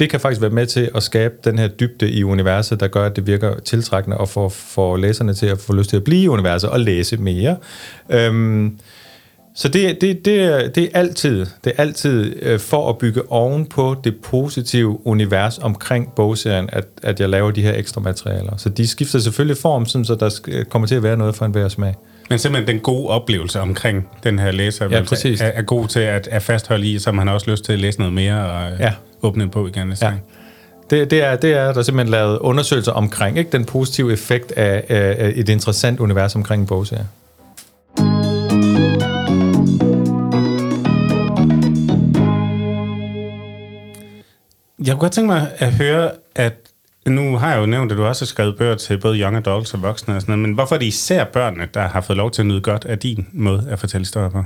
det 0.00 0.10
kan 0.10 0.20
faktisk 0.20 0.40
være 0.40 0.50
med 0.50 0.66
til 0.66 0.90
at 0.94 1.02
skabe 1.02 1.34
den 1.44 1.58
her 1.58 1.68
dybde 1.68 2.10
i 2.10 2.24
universet, 2.24 2.80
der 2.80 2.88
gør, 2.88 3.06
at 3.06 3.16
det 3.16 3.26
virker 3.26 3.58
tiltrækkende 3.58 4.16
og 4.16 4.28
får, 4.28 4.48
får 4.48 4.96
læserne 4.96 5.34
til 5.34 5.46
at 5.46 5.58
få 5.58 5.72
lyst 5.72 5.90
til 5.90 5.96
at 5.96 6.04
blive 6.04 6.22
i 6.22 6.28
universet 6.28 6.70
og 6.70 6.80
læse 6.80 7.16
mere. 7.16 7.56
Øhm, 8.10 8.78
så 9.54 9.68
det, 9.68 10.00
det, 10.00 10.24
det, 10.24 10.42
er, 10.42 10.68
det 10.68 10.84
er 10.84 10.88
altid, 10.98 11.46
det 11.64 11.72
er 11.76 11.82
altid 11.82 12.42
øh, 12.42 12.58
for 12.58 12.88
at 12.88 12.98
bygge 12.98 13.32
oven 13.32 13.66
på 13.66 13.96
det 14.04 14.16
positive 14.22 15.06
univers 15.06 15.58
omkring 15.58 16.12
bogserien, 16.16 16.68
at, 16.72 16.84
at 17.02 17.20
jeg 17.20 17.28
laver 17.28 17.50
de 17.50 17.62
her 17.62 17.74
ekstra 17.76 18.00
materialer. 18.00 18.56
Så 18.56 18.68
de 18.68 18.86
skifter 18.86 19.18
selvfølgelig 19.18 19.56
form, 19.56 19.86
sådan, 19.86 20.04
så 20.04 20.14
der 20.14 20.62
kommer 20.70 20.88
til 20.88 20.94
at 20.94 21.02
være 21.02 21.16
noget 21.16 21.34
for 21.34 21.44
enhver 21.44 21.68
smag. 21.68 21.94
Men 22.30 22.38
simpelthen 22.38 22.74
den 22.74 22.80
gode 22.82 23.08
oplevelse 23.08 23.60
omkring 23.60 24.08
den 24.24 24.38
her 24.38 24.50
læser 24.50 24.88
Ja, 24.90 25.02
præcis. 25.02 25.40
er, 25.40 25.46
er 25.46 25.62
god 25.62 25.88
til 25.88 26.00
at, 26.00 26.28
at 26.28 26.42
fastholde 26.42 26.86
i, 26.86 26.98
så 26.98 27.12
man 27.12 27.26
har 27.26 27.34
også 27.34 27.50
lyst 27.50 27.64
til 27.64 27.72
at 27.72 27.78
læse 27.78 27.98
noget 27.98 28.14
mere 28.14 28.34
og 28.50 28.70
Ja. 28.78 28.84
ja. 28.84 28.92
åbne 29.22 29.48
bog 29.50 29.68
igen 29.68 29.86
næste 29.88 30.04
Ja. 30.06 30.10
gang. 30.10 30.22
Det, 30.90 31.10
det, 31.10 31.24
er, 31.24 31.36
det 31.36 31.52
er 31.52 31.72
der 31.72 31.82
simpelthen 31.82 32.10
lavet 32.10 32.38
undersøgelser 32.38 32.92
omkring, 32.92 33.38
ikke? 33.38 33.50
den 33.52 33.64
positive 33.64 34.12
effekt 34.12 34.52
af, 34.52 34.84
af, 34.88 35.16
af 35.18 35.32
et 35.36 35.48
interessant 35.48 36.00
univers 36.00 36.34
omkring 36.34 36.60
en 36.60 36.66
bogserie. 36.66 37.06
Jeg 44.78 44.92
kunne 44.92 45.00
godt 45.00 45.12
tænke 45.12 45.26
mig 45.26 45.50
at 45.58 45.72
høre, 45.72 46.10
at 46.34 46.52
nu 47.06 47.36
har 47.36 47.52
jeg 47.52 47.60
jo 47.60 47.66
nævnt, 47.66 47.92
at 47.92 47.98
du 47.98 48.04
også 48.04 48.24
har 48.24 48.26
skrevet 48.26 48.58
bøger 48.58 48.74
til 48.74 48.98
både 48.98 49.20
young 49.20 49.36
adults 49.36 49.74
og 49.74 49.82
voksne 49.82 50.16
og 50.16 50.20
sådan 50.20 50.32
noget, 50.32 50.48
men 50.48 50.54
hvorfor 50.54 50.74
er 50.74 50.78
det 50.78 50.86
især 50.86 51.24
børnene, 51.24 51.68
der 51.74 51.88
har 51.88 52.00
fået 52.00 52.16
lov 52.16 52.30
til 52.30 52.42
at 52.42 52.46
nyde 52.46 52.60
godt 52.60 52.84
af 52.84 52.98
din 52.98 53.26
måde 53.32 53.66
at 53.70 53.78
fortælle 53.78 54.02
historier 54.02 54.28
på? 54.28 54.44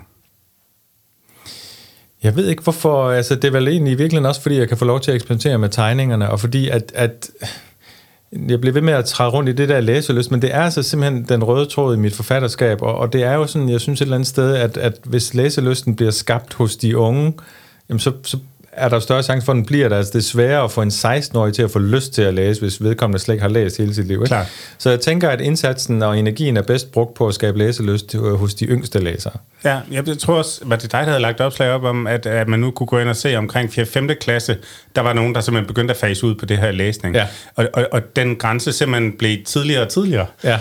Jeg 2.23 2.37
ved 2.37 2.49
ikke 2.49 2.63
hvorfor, 2.63 3.11
altså 3.11 3.35
det 3.35 3.45
er 3.45 3.51
vel 3.51 3.69
egentlig 3.69 3.93
i 3.93 3.97
virkeligheden 3.97 4.27
også, 4.27 4.43
fordi 4.43 4.59
jeg 4.59 4.69
kan 4.69 4.77
få 4.77 4.85
lov 4.85 5.01
til 5.01 5.11
at 5.11 5.15
eksperimentere 5.15 5.59
med 5.59 5.69
tegningerne, 5.69 6.31
og 6.31 6.41
fordi 6.41 6.69
at, 6.69 6.93
at 6.95 7.31
jeg 8.49 8.61
bliver 8.61 8.73
ved 8.73 8.83
med 8.83 8.93
at 8.93 9.05
træde 9.05 9.31
rundt 9.31 9.49
i 9.49 9.53
det 9.53 9.69
der 9.69 9.81
læseløst, 9.81 10.31
men 10.31 10.43
det 10.43 10.55
er 10.55 10.61
altså 10.61 10.83
simpelthen 10.83 11.25
den 11.29 11.45
røde 11.45 11.67
tråd 11.67 11.97
i 11.97 11.99
mit 11.99 12.15
forfatterskab, 12.15 12.83
og, 12.83 12.95
og 12.95 13.13
det 13.13 13.23
er 13.23 13.33
jo 13.33 13.47
sådan, 13.47 13.69
jeg 13.69 13.81
synes 13.81 14.01
et 14.01 14.05
eller 14.05 14.17
andet 14.17 14.29
sted, 14.29 14.55
at, 14.55 14.77
at 14.77 14.99
hvis 15.05 15.35
læseløsten 15.35 15.97
bliver 15.97 16.11
skabt 16.11 16.55
hos 16.55 16.77
de 16.77 16.97
unge, 16.97 17.33
jamen 17.89 18.01
så, 18.01 18.13
så 18.23 18.39
er 18.77 18.89
der 18.89 18.99
større 18.99 19.23
chance 19.23 19.45
for, 19.45 19.53
at 19.53 19.57
den 19.57 19.67
bliver 19.67 19.89
der. 19.89 19.97
Altså, 19.97 20.13
det 20.13 20.19
er 20.19 20.23
sværere 20.23 20.65
at 20.65 20.71
få 20.71 20.83
en 20.83 20.89
16-årig 20.89 21.55
til 21.55 21.63
at 21.63 21.71
få 21.71 21.79
lyst 21.79 22.13
til 22.13 22.23
at 22.23 22.35
læse, 22.35 22.61
hvis 22.61 22.83
vedkommende 22.83 23.19
slet 23.19 23.35
ikke 23.35 23.43
har 23.43 23.49
læst 23.49 23.79
hele 23.79 23.95
sit 23.95 24.07
liv. 24.07 24.17
Ikke? 24.17 24.27
Klar. 24.27 24.47
Så 24.79 24.91
jeg 24.91 25.01
tænker, 25.01 25.29
at 25.29 25.41
indsatsen 25.41 26.03
og 26.03 26.19
energien 26.19 26.57
er 26.57 26.63
bedst 26.63 26.93
brugt 26.93 27.15
på 27.15 27.29
at 27.29 27.35
skabe 27.35 27.59
læselyst 27.59 28.17
hos 28.17 28.55
de 28.55 28.65
yngste 28.65 28.99
læsere. 28.99 29.33
Ja, 29.65 29.79
jeg 29.91 30.19
tror 30.19 30.35
også, 30.35 30.61
var 30.65 30.77
det 30.77 30.93
dig, 30.93 31.01
der 31.01 31.07
havde 31.07 31.21
lagt 31.21 31.41
opslag 31.41 31.71
op 31.71 31.85
om, 31.85 32.07
at, 32.07 32.27
at 32.27 32.49
man 32.49 32.61
nu 32.61 32.71
kunne 32.71 32.87
gå 32.87 32.99
ind 32.99 33.09
og 33.09 33.17
se 33.17 33.37
omkring 33.37 33.73
4. 33.73 33.87
5. 33.87 34.09
klasse, 34.21 34.57
der 34.97 35.03
var 35.03 35.13
nogen, 35.13 35.35
der 35.35 35.41
simpelthen 35.41 35.67
begyndte 35.67 35.95
at 35.95 36.01
fase 36.01 36.27
ud 36.27 36.35
på 36.35 36.47
det 36.47 36.59
her 36.59 36.71
læsning. 36.71 37.15
Ja. 37.15 37.27
Og, 37.55 37.69
og, 37.73 37.89
og 37.93 38.17
den 38.17 38.37
grænse 38.37 38.73
simpelthen 38.73 39.13
blev 39.13 39.45
tidligere 39.45 39.83
og 39.83 39.89
tidligere. 39.89 40.27
Ja. 40.45 40.59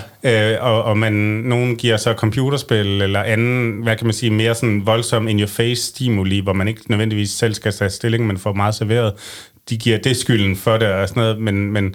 Øh, 0.54 0.64
og, 0.64 0.82
og 0.82 0.98
man, 0.98 1.12
nogen 1.44 1.76
giver 1.76 1.96
så 1.96 2.12
computerspil 2.12 3.02
eller 3.02 3.22
anden, 3.22 3.82
hvad 3.82 3.96
kan 3.96 4.06
man 4.06 4.14
sige, 4.14 4.30
mere 4.30 4.54
sådan 4.54 4.86
voldsom 4.86 5.28
in-your-face 5.28 5.82
stimuli, 5.82 6.40
hvor 6.40 6.52
man 6.52 6.68
ikke 6.68 6.80
nødvendigvis 6.88 7.30
selv 7.30 7.54
skal 7.54 7.72
tage 7.72 7.90
stilling, 8.04 8.26
men 8.26 8.38
får 8.38 8.52
meget 8.52 8.74
serveret. 8.74 9.12
De 9.70 9.76
giver 9.76 9.98
det 9.98 10.16
skylden 10.16 10.56
for 10.56 10.76
det 10.76 10.88
og 10.88 11.08
sådan 11.08 11.22
noget, 11.22 11.40
men, 11.40 11.72
men, 11.72 11.94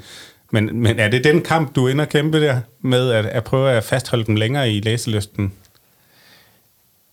men, 0.51 0.81
men 0.81 0.99
er 0.99 1.07
det 1.07 1.23
den 1.23 1.41
kamp, 1.41 1.75
du 1.75 1.87
ender 1.87 2.05
at 2.05 2.09
kæmpe 2.09 2.41
der 2.41 2.59
med 2.81 3.11
at, 3.11 3.25
at 3.25 3.43
prøve 3.43 3.71
at 3.71 3.83
fastholde 3.83 4.25
dem 4.25 4.35
længere 4.35 4.71
i 4.71 4.79
læselysten? 4.79 5.53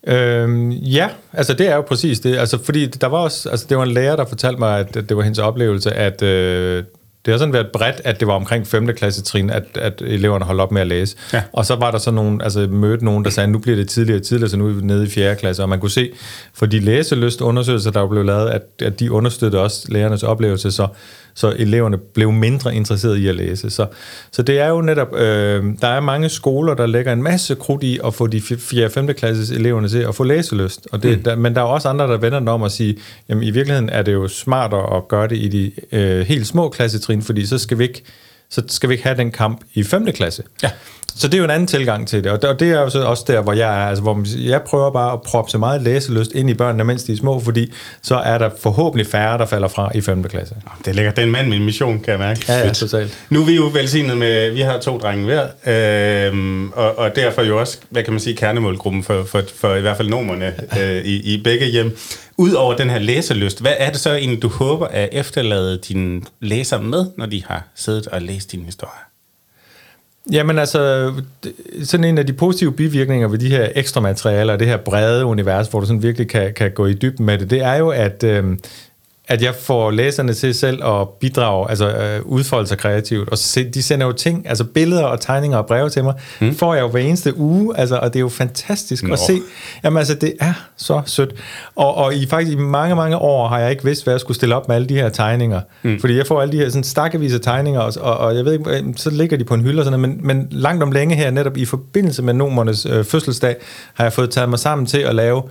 Øhm, 0.07 0.71
ja, 0.71 1.09
altså 1.33 1.55
det 1.55 1.69
er 1.69 1.75
jo 1.75 1.83
præcis 1.83 2.21
det. 2.21 2.39
Altså 2.39 2.65
fordi 2.65 2.87
der 2.87 3.07
var 3.07 3.19
også, 3.19 3.51
altså 3.51 3.67
det 3.69 3.77
var 3.77 3.83
en 3.83 3.91
lærer, 3.91 4.17
der 4.17 4.25
fortalte 4.25 4.59
mig, 4.59 4.81
at 4.81 4.95
det 4.95 5.17
var 5.17 5.23
hendes 5.23 5.39
oplevelse, 5.39 5.93
at 5.93 6.23
øh, 6.23 6.85
det 7.27 7.33
har 7.33 7.39
sådan 7.39 7.53
været 7.53 7.67
bredt, 7.73 8.01
at 8.05 8.21
det 8.21 8.29
var 8.29 8.35
omkring 8.35 8.67
5. 8.67 8.95
klasse 8.95 9.23
trin, 9.23 9.51
at, 9.51 9.65
at 9.75 10.03
eleverne 10.07 10.45
holdt 10.45 10.61
op 10.61 10.73
med 10.73 10.81
at 10.81 10.87
læse. 10.87 11.17
Ja. 11.33 11.43
Og 11.53 11.67
så 11.67 11.77
var 11.77 11.91
der 11.91 11.99
så 11.99 12.11
nogen, 12.11 12.41
altså 12.41 12.67
mødte 12.71 13.05
nogen, 13.05 13.25
der 13.25 13.31
sagde, 13.31 13.51
nu 13.51 13.59
bliver 13.59 13.77
det 13.77 13.89
tidligere 13.89 14.19
og 14.19 14.23
tidligere, 14.23 14.51
så 14.51 14.57
nu 14.57 14.69
er 14.69 14.73
vi 14.73 14.83
nede 14.83 15.05
i 15.05 15.09
4. 15.09 15.37
klasse. 15.37 15.63
Og 15.63 15.69
man 15.69 15.81
kunne 15.81 15.91
se, 15.91 16.11
for 16.55 16.67
de 16.67 16.81
læseløst 16.81 17.41
undersøgelser, 17.41 17.91
der 17.91 18.09
blev 18.09 18.25
lavet, 18.25 18.51
at, 18.51 18.63
at 18.83 19.01
de 19.01 19.13
understøttede 19.13 19.63
også 19.63 19.87
lærernes 19.89 20.23
oplevelse, 20.23 20.71
så, 20.71 20.89
så 21.37 21.55
eleverne 21.59 21.99
blev 21.99 22.33
mindre 22.33 22.75
interesserede 22.75 23.21
i 23.21 23.29
at 23.29 23.35
læse. 23.35 23.71
Så, 23.71 23.87
så 24.33 24.43
det 24.43 24.61
er 24.61 24.69
jo 24.69 24.81
netop, 24.81 25.15
øh, 25.15 25.65
der 25.81 25.89
er 25.89 26.01
mange 26.01 26.29
skoler, 26.29 26.75
der 26.75 26.87
lægger 26.87 27.13
en 27.13 27.23
masse 27.23 27.55
krudt 27.55 27.83
i 27.83 27.99
at 28.05 28.15
få 28.15 28.27
de 28.27 28.41
4. 28.41 28.85
og 28.85 28.91
5. 28.91 29.15
klasses 29.15 29.51
eleverne 29.51 29.89
til 29.89 29.99
at 29.99 30.15
få 30.15 30.25
læselyst. 30.25 30.89
Og 30.93 31.03
det, 31.03 31.19
mm. 31.19 31.25
der, 31.25 31.37
men 31.37 31.55
der 31.55 31.61
er 31.61 31.65
også 31.65 31.89
andre, 31.89 32.07
der 32.07 32.17
vender 32.17 32.39
den 32.39 32.49
om 32.49 32.63
at 32.63 32.73
sige, 32.73 32.97
jamen 33.29 33.45
i 33.45 33.51
virkeligheden 33.51 33.89
er 33.89 34.03
det 34.03 34.13
jo 34.13 34.29
smartere 34.29 34.97
at 34.97 35.09
gøre 35.09 35.29
det 35.29 35.37
i 35.37 35.49
de 35.49 35.73
øh, 35.93 36.27
helt 36.27 36.47
små 36.47 36.69
klassetrin, 36.69 37.23
fordi 37.23 37.47
så 37.47 37.59
skal 37.59 37.79
vi 37.79 37.83
ikke 37.83 38.03
så 38.51 38.63
skal 38.69 38.89
vi 38.89 38.95
ikke 38.95 39.05
have 39.05 39.17
den 39.17 39.31
kamp 39.31 39.61
i 39.75 39.83
5. 39.83 40.13
klasse. 40.13 40.43
Ja. 40.63 40.71
Så 41.19 41.27
det 41.29 41.35
er 41.35 41.39
jo 41.39 41.45
en 41.45 41.51
anden 41.51 41.67
tilgang 41.67 42.09
til 42.09 42.25
det, 42.25 42.33
og 42.33 42.61
det- 42.61 42.71
er 42.71 42.81
jo 42.81 42.91
så 42.91 43.03
også 43.05 43.25
der, 43.27 43.41
hvor 43.41 43.53
jeg 43.53 43.83
er, 43.83 43.87
altså 43.89 44.03
hvor 44.03 44.23
jeg 44.49 44.63
prøver 44.63 44.91
bare 44.91 45.13
at 45.13 45.23
proppe 45.23 45.51
så 45.51 45.59
meget 45.59 45.83
læselyst 45.83 46.33
ind 46.33 46.51
i 46.51 46.55
børnene, 46.55 46.85
mens 46.85 47.03
de 47.05 47.13
er 47.13 47.17
små, 47.17 47.41
fordi 47.41 47.73
så 48.03 48.15
er 48.17 48.39
der 48.39 48.51
forhåbentlig 48.61 49.07
færre, 49.07 49.39
der 49.39 49.47
falder 49.47 49.69
fra 49.69 49.91
i 49.95 50.01
5. 50.01 50.23
klasse. 50.25 50.55
Det 50.85 50.95
ligger 50.95 51.11
den 51.11 51.31
mand 51.31 51.49
med 51.49 51.57
en 51.57 51.65
mission, 51.65 51.99
kan 52.01 52.11
jeg 52.11 52.19
mærke. 52.19 52.41
Ja, 52.49 52.59
ja, 52.67 52.73
totalt. 52.73 53.19
Nu 53.31 53.41
er 53.43 53.47
vi 53.47 53.57
jo 53.57 53.71
velsignet 53.73 54.17
med, 54.17 54.51
vi 54.51 54.61
har 54.61 54.79
to 54.79 54.99
drenge 54.99 55.25
hver, 55.25 55.47
øhm, 56.27 56.71
og, 56.73 56.99
og 56.99 57.17
derfor 57.17 57.43
jo 57.43 57.61
også, 57.61 57.79
hvad 57.91 58.03
kan 58.03 58.13
man 58.13 58.21
sige, 58.21 58.37
kernemålgruppen 58.37 59.03
for, 59.03 59.25
for, 59.25 59.43
for 59.61 59.75
i 59.75 59.81
hvert 59.81 59.97
fald 59.97 60.09
numerne 60.09 60.55
øh, 60.81 61.05
i, 61.05 61.35
i 61.35 61.43
begge 61.43 61.67
hjem. 61.67 61.97
Udover 62.39 62.77
den 62.77 62.91
her 62.91 62.99
læselyst, 62.99 63.61
hvad 63.61 63.73
er 63.79 63.91
det 63.91 64.01
så 64.01 64.15
egentlig, 64.15 64.43
du 64.43 64.49
håber 64.49 64.87
at 64.87 65.09
efterlade 65.13 65.79
dine 65.89 66.21
læsere 66.41 66.83
med, 66.83 67.07
når 67.19 67.27
de 67.27 67.43
har 67.47 67.63
siddet 67.75 68.07
og 68.07 68.23
læst 68.23 68.53
din 68.53 68.63
historie? 68.65 68.91
Jamen 70.33 70.59
altså, 70.59 71.13
sådan 71.83 72.05
en 72.05 72.19
af 72.19 72.27
de 72.27 72.33
positive 72.33 72.73
bivirkninger 72.73 73.29
ved 73.29 73.39
de 73.39 73.49
her 73.49 73.69
ekstra 73.75 74.01
materialer, 74.01 74.53
og 74.53 74.59
det 74.59 74.67
her 74.67 74.77
brede 74.77 75.25
univers, 75.25 75.69
hvor 75.69 75.81
du 75.81 75.87
sådan 75.87 76.03
virkelig 76.03 76.29
kan, 76.29 76.55
kan 76.55 76.71
gå 76.73 76.87
i 76.87 76.95
dybden 76.95 77.27
med 77.27 77.39
det, 77.39 77.51
det 77.51 77.63
er 77.63 77.75
jo, 77.75 77.89
at, 77.89 78.25
øh, 78.25 78.45
at 79.29 79.43
jeg 79.43 79.55
får 79.55 79.91
læserne 79.91 80.35
til 80.35 80.55
selv 80.55 80.85
at 80.85 81.09
bidrage, 81.09 81.71
altså 81.71 81.89
øh, 81.89 82.21
udfolde 82.25 82.67
sig 82.69 82.79
kreativt, 82.79 83.29
og 83.29 83.39
se, 83.39 83.71
de 83.71 83.83
sender 83.83 84.07
jo 84.07 84.13
ting, 84.13 84.49
altså 84.49 84.65
billeder 84.65 85.05
og 85.05 85.21
tegninger 85.21 85.59
og 85.59 85.67
breve 85.67 85.91
til 85.91 86.05
mig, 86.05 86.15
mm. 86.41 86.55
får 86.55 86.75
jeg 86.75 86.83
jo 86.83 86.89
hver 86.89 87.01
eneste 87.01 87.37
uge, 87.37 87.79
altså, 87.79 87.97
og 87.97 88.13
det 88.13 88.19
er 88.19 88.21
jo 88.21 88.29
fantastisk 88.29 89.03
Nå. 89.03 89.13
at 89.13 89.19
se. 89.19 89.41
Jamen 89.85 89.99
altså, 89.99 90.15
det 90.15 90.35
er 90.41 90.53
så 90.77 91.03
sødt. 91.07 91.35
Og, 91.77 91.95
og 91.95 92.15
i 92.15 92.27
faktisk 92.27 92.53
i 92.53 92.61
mange, 92.61 92.97
mange 92.97 93.19
år 93.19 93.49
har 93.49 93.59
jeg 93.59 93.71
ikke 93.71 93.85
vidst, 93.85 94.05
hvad 94.05 94.15
jeg 94.15 94.21
skulle 94.21 94.35
stille 94.35 94.55
op 94.55 94.69
med 94.69 94.77
alle 94.77 94.89
de 94.89 94.95
her 94.95 95.09
tegninger. 95.09 95.61
Mm. 95.83 96.01
Fordi 96.01 96.17
jeg 96.17 96.27
får 96.27 96.43
alle 96.43 96.53
de 96.53 96.57
her 96.57 96.69
sådan 96.69 96.85
stakkevis 96.85 97.35
af 97.35 97.41
tegninger, 97.41 97.81
og, 97.81 97.93
og, 98.01 98.19
og 98.19 98.37
jeg 98.37 98.45
ved 98.45 98.53
ikke, 98.53 98.71
øh, 98.71 98.85
så 98.97 99.11
ligger 99.11 99.37
de 99.37 99.45
på 99.45 99.55
en 99.55 99.63
hylde 99.63 99.81
og 99.81 99.85
sådan 99.85 100.01
noget, 100.01 100.17
men, 100.17 100.27
men 100.27 100.49
langt 100.51 100.83
om 100.83 100.93
længe 100.93 101.15
her, 101.15 101.31
netop 101.31 101.57
i 101.57 101.65
forbindelse 101.65 102.23
med 102.23 102.35
nomernes 102.35 102.87
øh, 102.87 103.05
fødselsdag, 103.05 103.57
har 103.95 104.05
jeg 104.05 104.13
fået 104.13 104.31
taget 104.31 104.49
mig 104.49 104.59
sammen 104.59 104.87
til 104.87 104.99
at 104.99 105.15
lave 105.15 105.43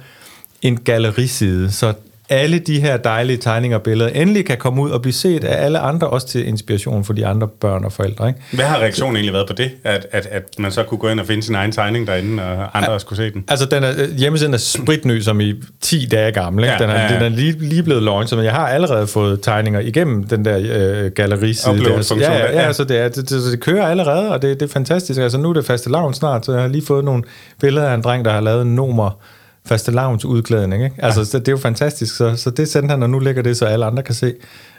en 0.62 0.78
galleriside, 0.78 1.72
så 1.72 1.94
alle 2.30 2.60
de 2.60 2.80
her 2.80 2.98
dejlige 2.98 3.38
tegninger 3.38 3.78
og 3.78 3.84
billeder 3.84 4.10
endelig 4.10 4.46
kan 4.46 4.58
komme 4.58 4.82
ud 4.82 4.90
og 4.90 5.02
blive 5.02 5.14
set 5.14 5.44
af 5.44 5.66
alle 5.66 5.80
andre, 5.80 6.08
også 6.08 6.28
til 6.28 6.48
inspiration 6.48 7.04
for 7.04 7.14
de 7.14 7.26
andre 7.26 7.48
børn 7.48 7.86
og 7.86 7.92
forældre. 7.92 8.28
Ikke? 8.28 8.40
Hvad 8.54 8.66
har 8.66 8.78
reaktionen 8.80 9.16
egentlig 9.16 9.34
været 9.34 9.48
på 9.48 9.54
det? 9.54 9.72
At, 9.84 10.08
at, 10.12 10.28
at 10.32 10.44
man 10.60 10.72
så 10.72 10.84
kunne 10.84 10.98
gå 10.98 11.08
ind 11.08 11.20
og 11.20 11.26
finde 11.26 11.44
sin 11.44 11.56
egen 11.56 11.72
tegning 11.72 12.08
derinde, 12.08 12.44
og 12.44 12.78
andre 12.78 12.90
også 12.90 13.06
kunne 13.06 13.18
se 13.18 13.32
den? 13.32 13.44
Altså, 13.48 13.66
den 13.66 13.84
er, 13.84 13.92
øh, 13.98 14.16
hjemmesiden 14.18 14.54
er 14.54 14.58
spritny, 14.58 15.20
som 15.20 15.42
i 15.42 15.54
10 15.82 16.08
dage 16.12 16.32
gammel. 16.32 16.64
Ikke? 16.64 16.74
Ja, 16.74 16.80
den 16.80 16.90
er, 16.90 16.94
ja, 16.94 17.02
ja. 17.02 17.16
den 17.16 17.24
er 17.24 17.30
lige, 17.30 17.52
lige 17.60 17.84
blevet 17.84 18.04
launchet, 18.04 18.38
men 18.38 18.46
jeg 18.46 18.54
har 18.54 18.68
allerede 18.68 19.08
fået 19.08 19.42
tegninger 19.42 19.80
igennem 19.80 20.24
den 20.24 20.46
der 20.46 20.58
øh, 20.58 21.12
galleriside. 21.12 21.78
der. 21.80 22.16
Ja, 22.20 22.34
ja, 22.34 22.52
ja. 22.52 22.66
ja, 22.66 22.74
så 22.74 22.84
det, 22.84 22.98
er, 22.98 23.08
det, 23.08 23.30
det, 23.30 23.52
det 23.52 23.60
kører 23.60 23.88
allerede, 23.88 24.32
og 24.32 24.42
det, 24.42 24.60
det 24.60 24.70
er 24.70 24.74
fantastisk. 24.74 25.20
Altså, 25.20 25.38
nu 25.38 25.50
er 25.50 25.54
det 25.54 25.66
faste 25.66 25.90
lavn 25.92 26.14
snart, 26.14 26.46
så 26.46 26.52
jeg 26.52 26.62
har 26.62 26.68
lige 26.68 26.86
fået 26.86 27.06
nogle 27.06 27.24
billeder 27.62 27.88
af 27.90 27.94
en 27.94 28.02
dreng, 28.02 28.26
der 28.26 28.32
har 28.32 28.42
lavet 28.42 28.62
en 28.62 28.76
nomer 28.76 29.20
faste 29.66 29.92
lavns 29.92 30.26
udklædning. 30.26 30.84
Ikke? 30.84 30.96
Altså, 31.00 31.20
ja. 31.20 31.26
så 31.26 31.40
det 31.40 31.48
er 31.48 31.52
jo 31.52 31.58
fantastisk. 31.58 32.16
Så, 32.16 32.36
så 32.36 32.50
det 32.50 32.70
sendte 32.70 32.92
han, 32.92 33.04
og 33.04 33.10
nu 33.10 33.20
ligger 33.20 33.42
det, 33.42 33.58
så 33.58 33.66
alle 33.66 33.86
andre 33.86 34.04
kan 34.04 34.16
se, 34.16 34.34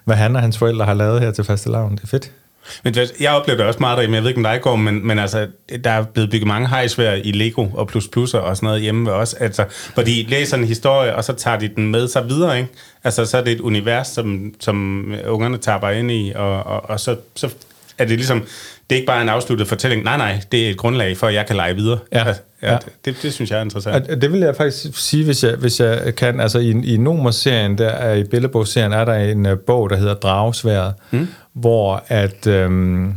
hvad 0.05 0.17
han 0.17 0.37
og 0.37 0.43
hans 0.43 0.59
forældre 0.59 0.85
har 0.85 0.95
lavet 0.95 1.21
her 1.21 1.31
til 1.31 1.45
faste 1.45 1.71
lavn. 1.71 1.97
Det 1.97 2.03
er 2.03 2.07
fedt. 2.07 2.31
Men 2.85 2.95
jeg 3.21 3.33
oplever 3.33 3.57
det 3.57 3.67
også 3.67 3.81
meget 3.81 3.97
derhjemme. 3.97 4.15
Jeg 4.15 4.23
ved 4.23 4.31
ikke, 4.31 4.39
om 4.39 4.45
dig 4.45 4.61
går, 4.63 4.77
men, 4.77 5.07
men 5.07 5.19
altså, 5.19 5.47
der 5.85 5.91
er 5.91 6.05
blevet 6.05 6.31
bygget 6.31 6.47
mange 6.47 6.69
hejsvær 6.69 7.13
i 7.13 7.33
Lego 7.33 7.67
og 7.75 7.89
plus 7.89 8.09
plusser 8.09 8.39
og 8.39 8.57
sådan 8.57 8.67
noget 8.67 8.83
hjemme 8.83 9.07
ved 9.07 9.13
os. 9.13 9.35
Altså, 9.35 9.65
hvor 9.95 10.03
de 10.03 10.27
læser 10.29 10.57
en 10.57 10.65
historie, 10.65 11.17
og 11.17 11.25
så 11.25 11.33
tager 11.33 11.59
de 11.59 11.69
den 11.69 11.91
med 11.91 12.09
sig 12.09 12.29
videre, 12.29 12.59
ikke? 12.59 12.71
Altså, 13.05 13.25
så 13.25 13.39
er 13.39 13.45
det 13.45 13.53
et 13.53 13.61
univers, 13.61 14.09
som, 14.09 14.55
som 14.61 15.07
ungerne 15.27 15.59
tapper 15.59 15.89
ind 15.89 16.11
i, 16.11 16.33
og, 16.35 16.63
og, 16.63 16.91
og 16.91 17.01
så, 17.01 17.17
så 17.37 17.49
er 17.99 18.05
det 18.05 18.17
ligesom, 18.17 18.43
det 18.91 18.97
er 18.97 19.01
ikke 19.01 19.07
bare 19.07 19.23
en 19.23 19.29
afsluttet 19.29 19.69
fortælling. 19.69 20.03
Nej, 20.03 20.17
nej, 20.17 20.41
det 20.53 20.67
er 20.67 20.71
et 20.71 20.77
grundlag 20.77 21.17
for, 21.17 21.27
at 21.27 21.35
jeg 21.35 21.47
kan 21.47 21.57
lege 21.57 21.75
videre. 21.75 21.99
Ja. 22.13 22.19
Altså, 22.19 22.43
ja, 22.63 22.73
Ja. 22.73 22.79
Det, 23.05 23.17
det, 23.23 23.33
synes 23.33 23.51
jeg 23.51 23.59
er 23.59 23.63
interessant. 23.63 24.09
Og 24.09 24.21
det 24.23 24.33
vil 24.33 24.41
jeg 24.41 24.57
faktisk 24.57 24.99
sige, 25.09 25.25
hvis 25.25 25.45
jeg, 25.45 25.55
hvis 25.57 25.81
jeg 25.81 26.15
kan. 26.17 26.41
Altså 26.41 26.59
i, 26.59 26.71
i 26.71 26.97
Nomer-serien, 26.97 27.79
der 27.79 27.89
er 27.89 28.15
i 28.15 28.25
billedbogsserien, 28.25 28.93
er 28.93 29.05
der 29.05 29.15
en 29.15 29.47
uh, 29.47 29.59
bog, 29.59 29.91
der 29.91 29.97
hedder 29.97 30.15
Dragsværet, 30.15 30.95
mm. 31.11 31.29
hvor 31.53 32.05
at... 32.09 32.47
Øhm, 32.47 33.15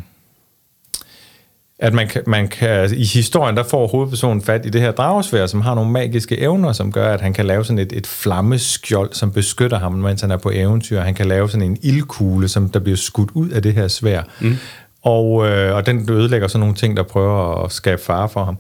at 1.81 1.93
man 1.93 2.07
kan, 2.07 2.21
man 2.27 2.47
kan, 2.47 2.93
i 2.93 3.05
historien, 3.05 3.57
der 3.57 3.63
får 3.63 3.87
hovedpersonen 3.87 4.41
fat 4.41 4.65
i 4.65 4.69
det 4.69 4.81
her 4.81 4.91
dragesvær, 4.91 5.45
som 5.45 5.61
har 5.61 5.75
nogle 5.75 5.91
magiske 5.91 6.39
evner, 6.39 6.71
som 6.71 6.91
gør, 6.91 7.13
at 7.13 7.21
han 7.21 7.33
kan 7.33 7.45
lave 7.45 7.65
sådan 7.65 7.79
et, 7.79 7.91
et 7.91 8.07
flammeskjold, 8.07 9.13
som 9.13 9.31
beskytter 9.31 9.79
ham, 9.79 9.93
mens 9.93 10.21
han 10.21 10.31
er 10.31 10.37
på 10.37 10.51
eventyr. 10.53 10.99
Han 10.99 11.13
kan 11.13 11.27
lave 11.27 11.49
sådan 11.49 11.67
en 11.67 11.77
ildkugle, 11.81 12.47
som 12.47 12.69
der 12.69 12.79
bliver 12.79 12.97
skudt 12.97 13.29
ud 13.33 13.49
af 13.49 13.61
det 13.61 13.73
her 13.73 13.87
svær. 13.87 14.21
Mm. 14.39 14.57
Og, 15.03 15.47
øh, 15.47 15.75
og 15.75 15.85
den 15.85 16.09
ødelægger 16.11 16.47
sådan 16.47 16.59
nogle 16.59 16.75
ting, 16.75 16.97
der 16.97 17.03
prøver 17.03 17.63
at 17.63 17.71
skabe 17.71 18.01
fare 18.01 18.29
for 18.29 18.43
ham. 18.43 18.57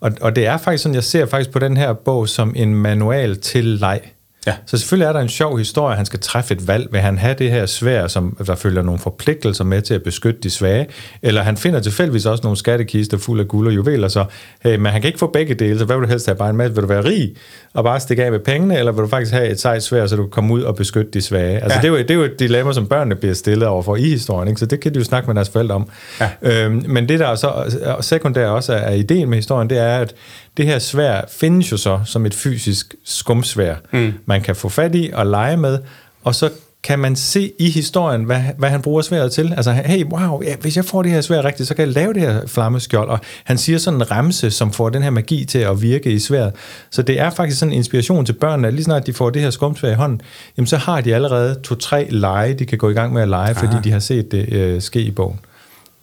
Og, 0.00 0.12
og 0.20 0.36
det 0.36 0.46
er 0.46 0.56
faktisk 0.56 0.82
sådan, 0.82 0.94
jeg 0.94 1.04
ser 1.04 1.26
faktisk 1.26 1.50
på 1.50 1.58
den 1.58 1.76
her 1.76 1.92
bog 1.92 2.28
som 2.28 2.52
en 2.56 2.74
manual 2.74 3.40
til 3.40 3.64
leg. 3.64 4.00
Ja. 4.46 4.54
Så 4.66 4.78
selvfølgelig 4.78 5.06
er 5.06 5.12
der 5.12 5.20
en 5.20 5.28
sjov 5.28 5.58
historie, 5.58 5.96
han 5.96 6.06
skal 6.06 6.20
træffe 6.20 6.54
et 6.54 6.68
valg. 6.68 6.88
Vil 6.92 7.00
han 7.00 7.18
have 7.18 7.34
det 7.38 7.50
her 7.50 7.66
svær, 7.66 8.06
som 8.06 8.36
der 8.46 8.54
følger 8.54 8.82
nogle 8.82 8.98
forpligtelser 9.00 9.64
med 9.64 9.82
til 9.82 9.94
at 9.94 10.02
beskytte 10.02 10.40
de 10.40 10.50
svage? 10.50 10.86
Eller 11.22 11.42
han 11.42 11.56
finder 11.56 11.80
tilfældigvis 11.80 12.26
også 12.26 12.42
nogle 12.42 12.56
skattekister 12.56 13.18
fuld 13.18 13.40
af 13.40 13.48
guld 13.48 13.66
og 13.68 13.74
juveler, 13.74 14.08
så 14.08 14.24
hey, 14.62 14.76
men 14.76 14.86
han 14.92 15.00
kan 15.00 15.08
ikke 15.08 15.18
få 15.18 15.26
begge 15.26 15.54
dele, 15.54 15.78
så 15.78 15.84
hvad 15.84 15.96
vil 15.96 16.02
du 16.04 16.08
helst 16.08 16.26
have? 16.26 16.36
Bare 16.36 16.50
en 16.50 16.56
masse? 16.56 16.74
Vil 16.74 16.82
du 16.82 16.88
være 16.88 17.04
rig 17.04 17.34
og 17.74 17.84
bare 17.84 18.00
stikke 18.00 18.24
af 18.24 18.30
med 18.30 18.38
pengene, 18.40 18.78
eller 18.78 18.92
vil 18.92 19.02
du 19.02 19.08
faktisk 19.08 19.32
have 19.32 19.48
et 19.48 19.60
sejt 19.60 19.82
svær, 19.82 20.06
så 20.06 20.16
du 20.16 20.22
kan 20.22 20.30
komme 20.30 20.54
ud 20.54 20.62
og 20.62 20.76
beskytte 20.76 21.10
de 21.10 21.20
svage? 21.20 21.58
Altså 21.58 21.76
Ja. 21.78 21.80
det, 21.82 21.84
er 21.88 21.92
jo, 21.92 21.98
det 21.98 22.10
er 22.10 22.14
jo 22.14 22.22
et 22.22 22.38
dilemma, 22.40 22.72
som 22.72 22.86
børnene 22.86 23.14
bliver 23.14 23.34
stillet 23.34 23.68
overfor 23.68 23.96
i 23.96 24.02
historien, 24.10 24.48
ikke? 24.48 24.58
så 24.60 24.66
det 24.66 24.80
kan 24.80 24.94
de 24.94 24.98
jo 24.98 25.04
snakke 25.04 25.26
med 25.26 25.34
deres 25.34 25.48
forældre 25.50 25.74
om. 25.74 25.88
Ja. 26.20 26.30
Øhm, 26.42 26.84
men 26.88 27.08
det 27.08 27.18
der 27.20 27.26
er 27.28 27.34
så 27.34 27.52
sekundært 28.00 28.48
også 28.48 28.72
er, 28.72 28.76
er 28.78 28.94
ideen 28.94 29.28
med 29.28 29.38
historien, 29.38 29.70
det 29.70 29.78
er, 29.78 29.98
at 29.98 30.14
det 30.58 30.66
her 30.66 30.78
svær 30.78 31.20
findes 31.28 31.72
jo 31.72 31.76
så 31.76 32.00
som 32.04 32.26
et 32.26 32.34
fysisk 32.34 32.94
skumsvær, 33.04 33.74
mm. 33.92 34.12
man 34.26 34.42
kan 34.42 34.56
få 34.56 34.68
fat 34.68 34.94
i 34.94 35.10
og 35.14 35.26
lege 35.26 35.56
med, 35.56 35.78
og 36.24 36.34
så 36.34 36.50
kan 36.82 36.98
man 36.98 37.16
se 37.16 37.52
i 37.58 37.70
historien, 37.70 38.24
hvad, 38.24 38.40
hvad 38.58 38.68
han 38.68 38.82
bruger 38.82 39.02
sværet 39.02 39.32
til. 39.32 39.52
Altså, 39.56 39.72
hey, 39.72 40.04
wow, 40.04 40.42
ja, 40.42 40.56
hvis 40.56 40.76
jeg 40.76 40.84
får 40.84 41.02
det 41.02 41.12
her 41.12 41.20
svær 41.20 41.44
rigtigt, 41.44 41.68
så 41.68 41.74
kan 41.74 41.84
jeg 41.86 41.94
lave 41.94 42.14
det 42.14 42.22
her 42.22 42.46
flammeskjold. 42.46 43.08
Og 43.08 43.18
han 43.44 43.58
siger 43.58 43.78
sådan 43.78 44.00
en 44.00 44.10
remse, 44.10 44.50
som 44.50 44.72
får 44.72 44.88
den 44.88 45.02
her 45.02 45.10
magi 45.10 45.44
til 45.44 45.58
at 45.58 45.82
virke 45.82 46.10
i 46.10 46.18
sværet. 46.18 46.52
Så 46.90 47.02
det 47.02 47.20
er 47.20 47.30
faktisk 47.30 47.58
sådan 47.58 47.72
en 47.72 47.76
inspiration 47.76 48.26
til 48.26 48.32
børnene, 48.32 48.68
at 48.68 48.74
lige 48.74 48.84
snart 48.84 49.06
de 49.06 49.12
får 49.12 49.30
det 49.30 49.42
her 49.42 49.50
skumsvær 49.50 49.90
i 49.90 49.94
hånden, 49.94 50.20
jamen 50.56 50.66
så 50.66 50.76
har 50.76 51.00
de 51.00 51.14
allerede 51.14 51.54
to-tre 51.54 52.06
lege, 52.10 52.54
de 52.54 52.66
kan 52.66 52.78
gå 52.78 52.90
i 52.90 52.94
gang 52.94 53.12
med 53.12 53.22
at 53.22 53.28
lege, 53.28 53.54
fordi 53.54 53.76
de 53.84 53.90
har 53.90 53.98
set 53.98 54.32
det 54.32 54.52
øh, 54.52 54.82
ske 54.82 55.00
i 55.00 55.10
bogen. 55.10 55.40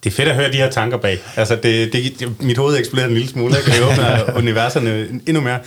Det 0.05 0.11
er 0.11 0.15
fedt 0.15 0.29
at 0.29 0.35
høre 0.35 0.51
de 0.51 0.57
her 0.57 0.69
tanker 0.69 0.97
bag. 0.97 1.19
Altså, 1.35 1.55
det, 1.55 1.93
det, 1.93 2.31
mit 2.41 2.57
hoved 2.57 2.77
eksploderer 2.79 3.07
en 3.07 3.13
lille 3.13 3.29
smule, 3.29 3.55
ikke? 3.57 3.71
Det 3.71 3.83
åbner 3.91 4.23
universerne 4.41 5.07
endnu 5.27 5.41
mere. 5.41 5.59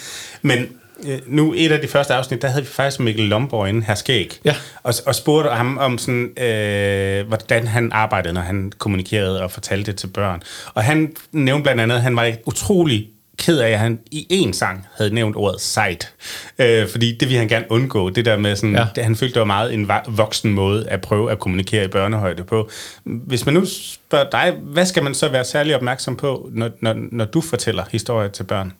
Men 0.43 0.67
øh, 1.07 1.19
nu, 1.27 1.55
et 1.57 1.73
af 1.73 1.81
de 1.81 1.89
første 1.89 2.15
afsnit, 2.15 2.43
der 2.43 2.49
havde 2.49 2.63
vi 2.63 2.69
faktisk 2.69 3.01
Mikkel 3.01 3.25
Lomborg 3.25 3.69
inde, 3.69 3.85
her 3.87 3.95
skæg, 3.95 4.39
Ja. 4.45 4.55
og, 4.83 4.95
og 5.07 5.15
spurgte 5.15 5.51
ham 5.51 5.79
om, 5.79 5.99
sådan, 5.99 6.43
øh, 6.43 7.27
hvordan 7.29 7.67
han 7.67 7.93
arbejdede, 7.93 8.35
når 8.35 8.41
han 8.41 8.73
kommunikerede 8.79 9.43
og 9.43 9.51
fortalte 9.51 9.91
det 9.93 9.99
til 10.01 10.07
børn. 10.07 10.43
Og 10.75 10.85
han 10.85 11.13
nævnte 11.33 11.63
blandt 11.63 11.81
andet, 11.81 11.97
at 11.97 12.03
han 12.03 12.17
var 12.17 12.33
utrolig 12.47 13.07
ked 13.39 13.59
af, 13.59 13.71
at 13.71 13.79
han 13.79 14.01
i 14.11 14.27
en 14.31 14.53
sang 14.53 14.87
havde 14.97 15.15
nævnt 15.15 15.37
ordet 15.37 15.61
sejt. 15.61 16.13
Øh, 16.59 16.89
fordi 16.89 17.17
det 17.17 17.29
ville 17.29 17.39
han 17.39 17.49
gerne 17.49 17.67
undgå. 17.69 18.11
Det 18.11 18.25
der 18.25 18.37
med 18.37 18.57
sådan, 18.57 18.75
Ja. 18.77 18.87
det, 18.95 19.05
han 19.05 19.17
følte, 19.17 19.35
det 19.35 19.41
var 19.41 19.47
meget 19.47 19.75
en 19.75 19.91
voksen 20.09 20.53
måde 20.53 20.89
at 20.89 21.01
prøve 21.01 21.31
at 21.31 21.39
kommunikere 21.39 21.85
i 21.85 21.89
børnehøjde 21.89 22.45
på. 22.45 22.71
Hvis 23.05 23.45
man 23.47 23.55
nu 23.55 23.65
spørger 23.67 24.31
dig, 24.31 24.53
hvad 24.63 24.87
skal 24.87 25.03
man 25.03 25.15
så 25.15 25.29
være 25.29 25.45
særlig 25.45 25.77
opmærksom 25.77 26.17
på, 26.17 26.49
når, 26.53 26.71
når, 26.81 26.95
når 27.13 27.25
du 27.25 27.41
fortæller 27.41 27.85
historier 27.91 28.29
til 28.29 28.45
børn? 28.45 28.73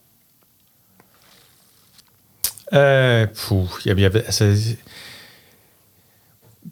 Øh, 2.73 3.29
puh, 3.37 3.69
jamen 3.87 4.03
jeg 4.03 4.15
ved, 4.15 4.23
altså... 4.25 4.59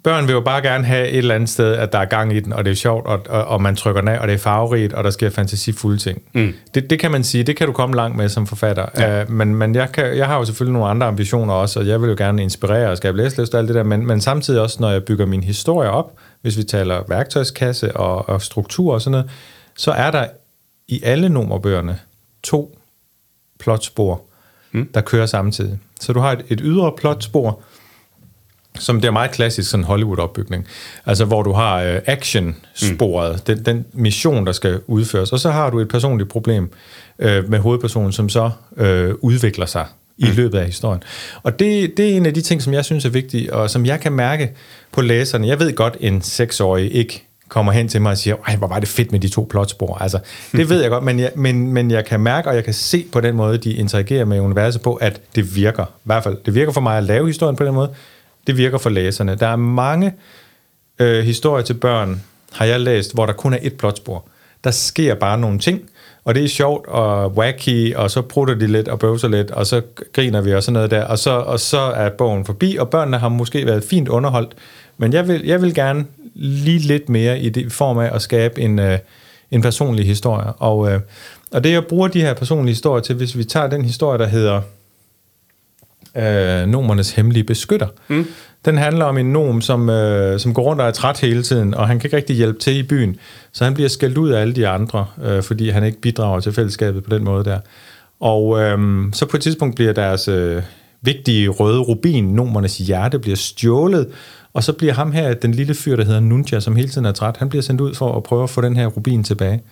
Børn 0.05 0.27
vil 0.27 0.33
jo 0.33 0.41
bare 0.41 0.63
gerne 0.63 0.85
have 0.85 1.09
et 1.09 1.19
eller 1.19 1.35
andet 1.35 1.49
sted, 1.49 1.73
at 1.73 1.93
der 1.93 1.99
er 1.99 2.05
gang 2.05 2.37
i 2.37 2.41
den, 2.41 2.53
og 2.53 2.65
det 2.65 2.71
er 2.71 2.75
sjovt, 2.75 3.07
og, 3.07 3.21
og, 3.29 3.45
og 3.45 3.63
man 3.63 3.77
trykker 3.77 4.11
af, 4.11 4.19
og 4.19 4.29
det 4.29 4.35
er 4.35 4.39
farverigt, 4.39 4.93
og 4.93 5.05
der 5.05 5.11
sker 5.11 5.31
fantasifulde 5.31 5.99
ting. 5.99 6.23
Mm. 6.33 6.55
Det, 6.75 6.91
det 6.91 6.99
kan 6.99 7.11
man 7.11 7.25
sige, 7.25 7.45
det 7.45 7.57
kan 7.57 7.67
du 7.67 7.73
komme 7.73 7.97
langt 7.97 8.17
med 8.17 8.29
som 8.29 8.47
forfatter. 8.47 8.87
Ja. 8.99 9.23
Uh, 9.23 9.31
men 9.31 9.55
men 9.55 9.75
jeg, 9.75 9.93
kan, 9.93 10.17
jeg 10.17 10.27
har 10.27 10.39
jo 10.39 10.45
selvfølgelig 10.45 10.73
nogle 10.73 10.89
andre 10.89 11.07
ambitioner 11.07 11.55
også, 11.55 11.81
og 11.81 11.87
jeg 11.87 12.03
vil 12.03 12.09
jo 12.09 12.15
gerne 12.19 12.43
inspirere 12.43 12.91
og 12.91 12.97
skabe 12.97 13.17
læselyst 13.17 13.55
og 13.55 13.61
alt 13.61 13.69
det 13.69 13.75
der, 13.75 13.83
men, 13.83 14.07
men 14.07 14.21
samtidig 14.21 14.61
også, 14.61 14.77
når 14.81 14.91
jeg 14.91 15.05
bygger 15.05 15.27
min 15.27 15.43
historie 15.43 15.91
op, 15.91 16.13
hvis 16.43 16.59
vi 16.59 16.63
taler 16.63 17.03
værktøjskasse 17.09 17.97
og, 17.97 18.29
og 18.29 18.43
struktur 18.43 18.95
og 18.95 19.03
sådan 19.03 19.11
noget, 19.11 19.31
så 19.77 19.91
er 19.91 20.11
der 20.11 20.27
i 20.89 21.01
alle 21.05 21.29
nummerbøgerne 21.29 21.99
to 22.43 22.79
plotspor, 23.59 24.23
mm. 24.73 24.89
der 24.95 25.01
kører 25.01 25.27
samtidig. 25.27 25.79
Så 26.01 26.13
du 26.13 26.21
har 26.21 26.33
et, 26.33 26.45
et 26.49 26.61
ydre 26.63 26.93
plotspor, 26.97 27.63
som 28.79 29.01
det 29.01 29.09
er 29.09 29.13
meget 29.13 29.31
klassisk 29.31 29.71
sådan 29.71 29.85
Hollywood-opbygning. 29.85 30.67
Altså 31.07 31.25
hvor 31.25 31.43
du 31.43 31.53
har 31.53 31.83
øh, 31.83 31.99
action-sporet, 32.07 33.33
mm. 33.49 33.55
den, 33.55 33.65
den 33.65 33.85
mission, 33.93 34.47
der 34.47 34.53
skal 34.53 34.81
udføres, 34.87 35.33
og 35.33 35.41
så 35.41 35.51
har 35.51 35.71
du 35.71 35.81
et 35.81 35.89
personligt 35.89 36.31
problem 36.31 36.71
øh, 37.19 37.51
med 37.51 37.59
hovedpersonen, 37.59 38.13
som 38.13 38.29
så 38.29 38.51
øh, 38.77 39.15
udvikler 39.21 39.67
sig 39.67 39.87
i 40.19 40.27
løbet 40.27 40.59
af 40.59 40.67
historien. 40.67 41.03
Og 41.43 41.59
det, 41.59 41.97
det 41.97 42.13
er 42.13 42.17
en 42.17 42.27
af 42.27 42.35
de 42.35 42.41
ting, 42.41 42.63
som 42.63 42.73
jeg 42.73 42.85
synes 42.85 43.05
er 43.05 43.11
vigtige, 43.11 43.55
og 43.55 43.71
som 43.71 43.87
jeg 43.87 44.01
kan 44.01 44.13
mærke 44.13 44.53
på 44.93 45.01
læserne. 45.01 45.47
Jeg 45.47 45.61
ved 45.61 45.75
godt, 45.75 45.97
en 46.01 46.23
seksårig 46.23 46.95
ikke 46.95 47.27
kommer 47.49 47.73
hen 47.73 47.89
til 47.89 48.03
mig 48.03 48.11
og 48.11 48.19
siger, 48.19 48.37
ej, 48.47 48.57
hvor 48.57 48.67
var 48.67 48.81
det 48.81 48.89
fedt 48.89 49.13
med 49.13 49.21
de 49.21 49.29
to 49.29 49.47
plotspor. 49.51 49.99
Altså, 50.01 50.19
det 50.53 50.69
ved 50.69 50.81
jeg 50.81 50.91
godt, 50.91 51.05
men 51.05 51.21
jeg, 51.21 51.33
men, 51.37 51.73
men 51.73 51.91
jeg 51.91 52.05
kan 52.05 52.21
mærke, 52.21 52.49
og 52.49 52.55
jeg 52.55 52.65
kan 52.65 52.75
se 52.75 53.07
på 53.13 53.21
den 53.21 53.37
måde, 53.37 53.59
de 53.59 53.73
interagerer 53.73 54.25
med 54.25 54.41
universet 54.41 54.83
på, 54.83 54.95
at 54.95 55.21
det 55.35 55.57
virker. 55.57 55.85
I 55.85 56.05
hvert 56.05 56.23
fald, 56.25 56.37
det 56.47 56.55
virker 56.55 56.73
for 56.73 56.81
mig 56.81 56.99
at 56.99 57.05
lave 57.05 57.27
historien 57.27 57.57
på 57.57 57.65
den 57.65 57.75
måde. 57.75 57.91
Det 58.47 58.57
virker 58.57 58.79
for 58.79 58.91
læserne. 58.91 59.35
Der 59.35 59.47
er 59.47 59.57
mange 59.57 60.15
øh, 60.99 61.25
historier 61.25 61.65
til 61.65 61.75
børn, 61.75 62.23
har 62.53 62.65
jeg 62.65 62.81
læst, 62.81 63.15
hvor 63.15 63.27
der 63.27 63.33
kun 63.33 63.55
er 63.55 63.59
et 63.63 63.75
plotspor. 63.75 64.25
Der 64.65 64.71
sker 64.71 65.15
bare 65.15 65.39
nogle 65.39 65.59
ting, 65.59 65.81
og 66.25 66.35
det 66.35 66.45
er 66.45 66.49
sjovt 66.49 66.87
og 66.87 67.33
wacky, 67.33 67.95
og 67.95 68.11
så 68.11 68.23
prutter 68.23 68.55
de 68.55 68.67
lidt 68.67 68.89
og 68.89 68.99
bøvser 68.99 69.29
lidt, 69.29 69.51
og 69.51 69.67
så 69.67 69.83
griner 70.13 70.41
vi 70.41 70.55
og 70.55 70.63
sådan 70.63 70.73
noget 70.73 70.91
der, 70.91 71.05
og 71.05 71.19
så, 71.19 71.31
og 71.31 71.61
så 71.61 71.79
er 71.79 72.11
bogen 72.11 72.45
forbi, 72.45 72.77
og 72.77 72.91
børnene 72.91 73.19
har 73.19 73.29
måske 73.29 73.67
været 73.67 73.85
fint 73.85 74.09
underholdt, 74.09 74.55
men 74.99 75.13
jeg 75.13 75.29
vil, 75.29 75.43
jeg 75.45 75.63
vil 75.63 75.75
gerne 75.75 76.05
lige 76.35 76.79
lidt 76.79 77.09
mere 77.09 77.41
i 77.41 77.49
det 77.49 77.73
form 77.73 77.99
af 77.99 78.15
at 78.15 78.23
skabe 78.23 78.61
en, 78.61 78.79
øh, 78.79 78.99
en 79.51 79.63
personlig 79.63 80.07
historie. 80.07 80.53
Og, 80.53 80.93
øh, 80.93 81.01
og 81.53 81.65
det, 81.65 81.73
jeg 81.73 81.85
bruger 81.85 82.09
de 82.09 82.21
her 82.21 82.35
personlige 82.35 82.73
historier 82.73 83.03
til, 83.03 83.15
hvis 83.15 83.39
vi 83.39 83.45
tager 83.45 83.67
den 83.67 83.85
historie, 83.85 84.19
der 84.19 84.27
hedder 84.27 84.61
øh, 86.17 86.67
nomernes 86.67 87.11
hemmelige 87.11 87.45
beskytter. 87.45 87.87
Mm. 88.09 88.27
Den 88.65 88.79
handler 88.79 89.05
om 89.05 89.19
en 89.19 89.33
nom, 89.33 89.61
som, 89.61 89.91
øh, 89.91 90.41
som 90.41 90.55
går 90.55 90.63
rundt 90.63 90.83
og 90.83 90.89
er 90.89 90.93
træt 90.93 91.21
hele 91.21 91.43
tiden, 91.43 91.75
og 91.75 91.89
han 91.89 91.99
kan 91.99 92.09
ikke 92.09 92.17
rigtig 92.17 92.37
hjælpe 92.37 92.59
til 92.59 92.77
i 92.77 92.83
byen, 92.83 93.17
så 93.53 93.65
han 93.65 93.75
bliver 93.75 93.89
skældt 93.89 94.19
ud 94.19 94.31
af 94.31 94.41
alle 94.41 94.55
de 94.55 94.69
andre, 94.69 95.07
øh, 95.25 95.43
fordi 95.43 95.69
han 95.69 95.85
ikke 95.85 96.01
bidrager 96.01 96.41
til 96.41 96.53
fællesskabet 96.53 97.05
på 97.05 97.11
den 97.11 97.25
måde 97.25 97.45
der. 97.45 97.59
Og 98.21 98.61
øh, 98.61 98.79
så 99.13 99.27
på 99.27 99.37
et 99.37 99.43
tidspunkt 99.43 99.77
bliver 99.77 99.93
deres 99.93 100.29
øh, 100.29 100.63
vigtige 101.03 101.49
røde 101.49 101.79
rubin, 101.79 102.25
nomernes 102.25 102.79
hjerte, 102.79 103.19
bliver 103.19 103.37
stjålet, 103.37 104.09
og 104.53 104.65
så 104.65 104.73
bliver 104.73 104.93
ham 104.93 105.13
her, 105.13 105.35
den 105.35 105.53
lille 105.53 105.75
fyr, 105.75 105.97
der 105.97 106.05
hedder 106.05 106.21
Nunja, 106.21 106.61
som 106.61 106.77
hele 106.77 106.89
tiden 106.89 107.07
er 107.07 107.13
træt, 107.13 107.37
han 107.37 107.49
bliver 107.49 107.63
sendt 107.63 107.81
ud 107.81 107.95
for 107.95 108.17
at 108.17 108.23
prøve 108.23 108.43
at 108.43 108.51
få 108.51 108.61
den 108.61 108.77
her 108.77 108.87
rubin 108.87 109.25
tilbage. 109.25 109.63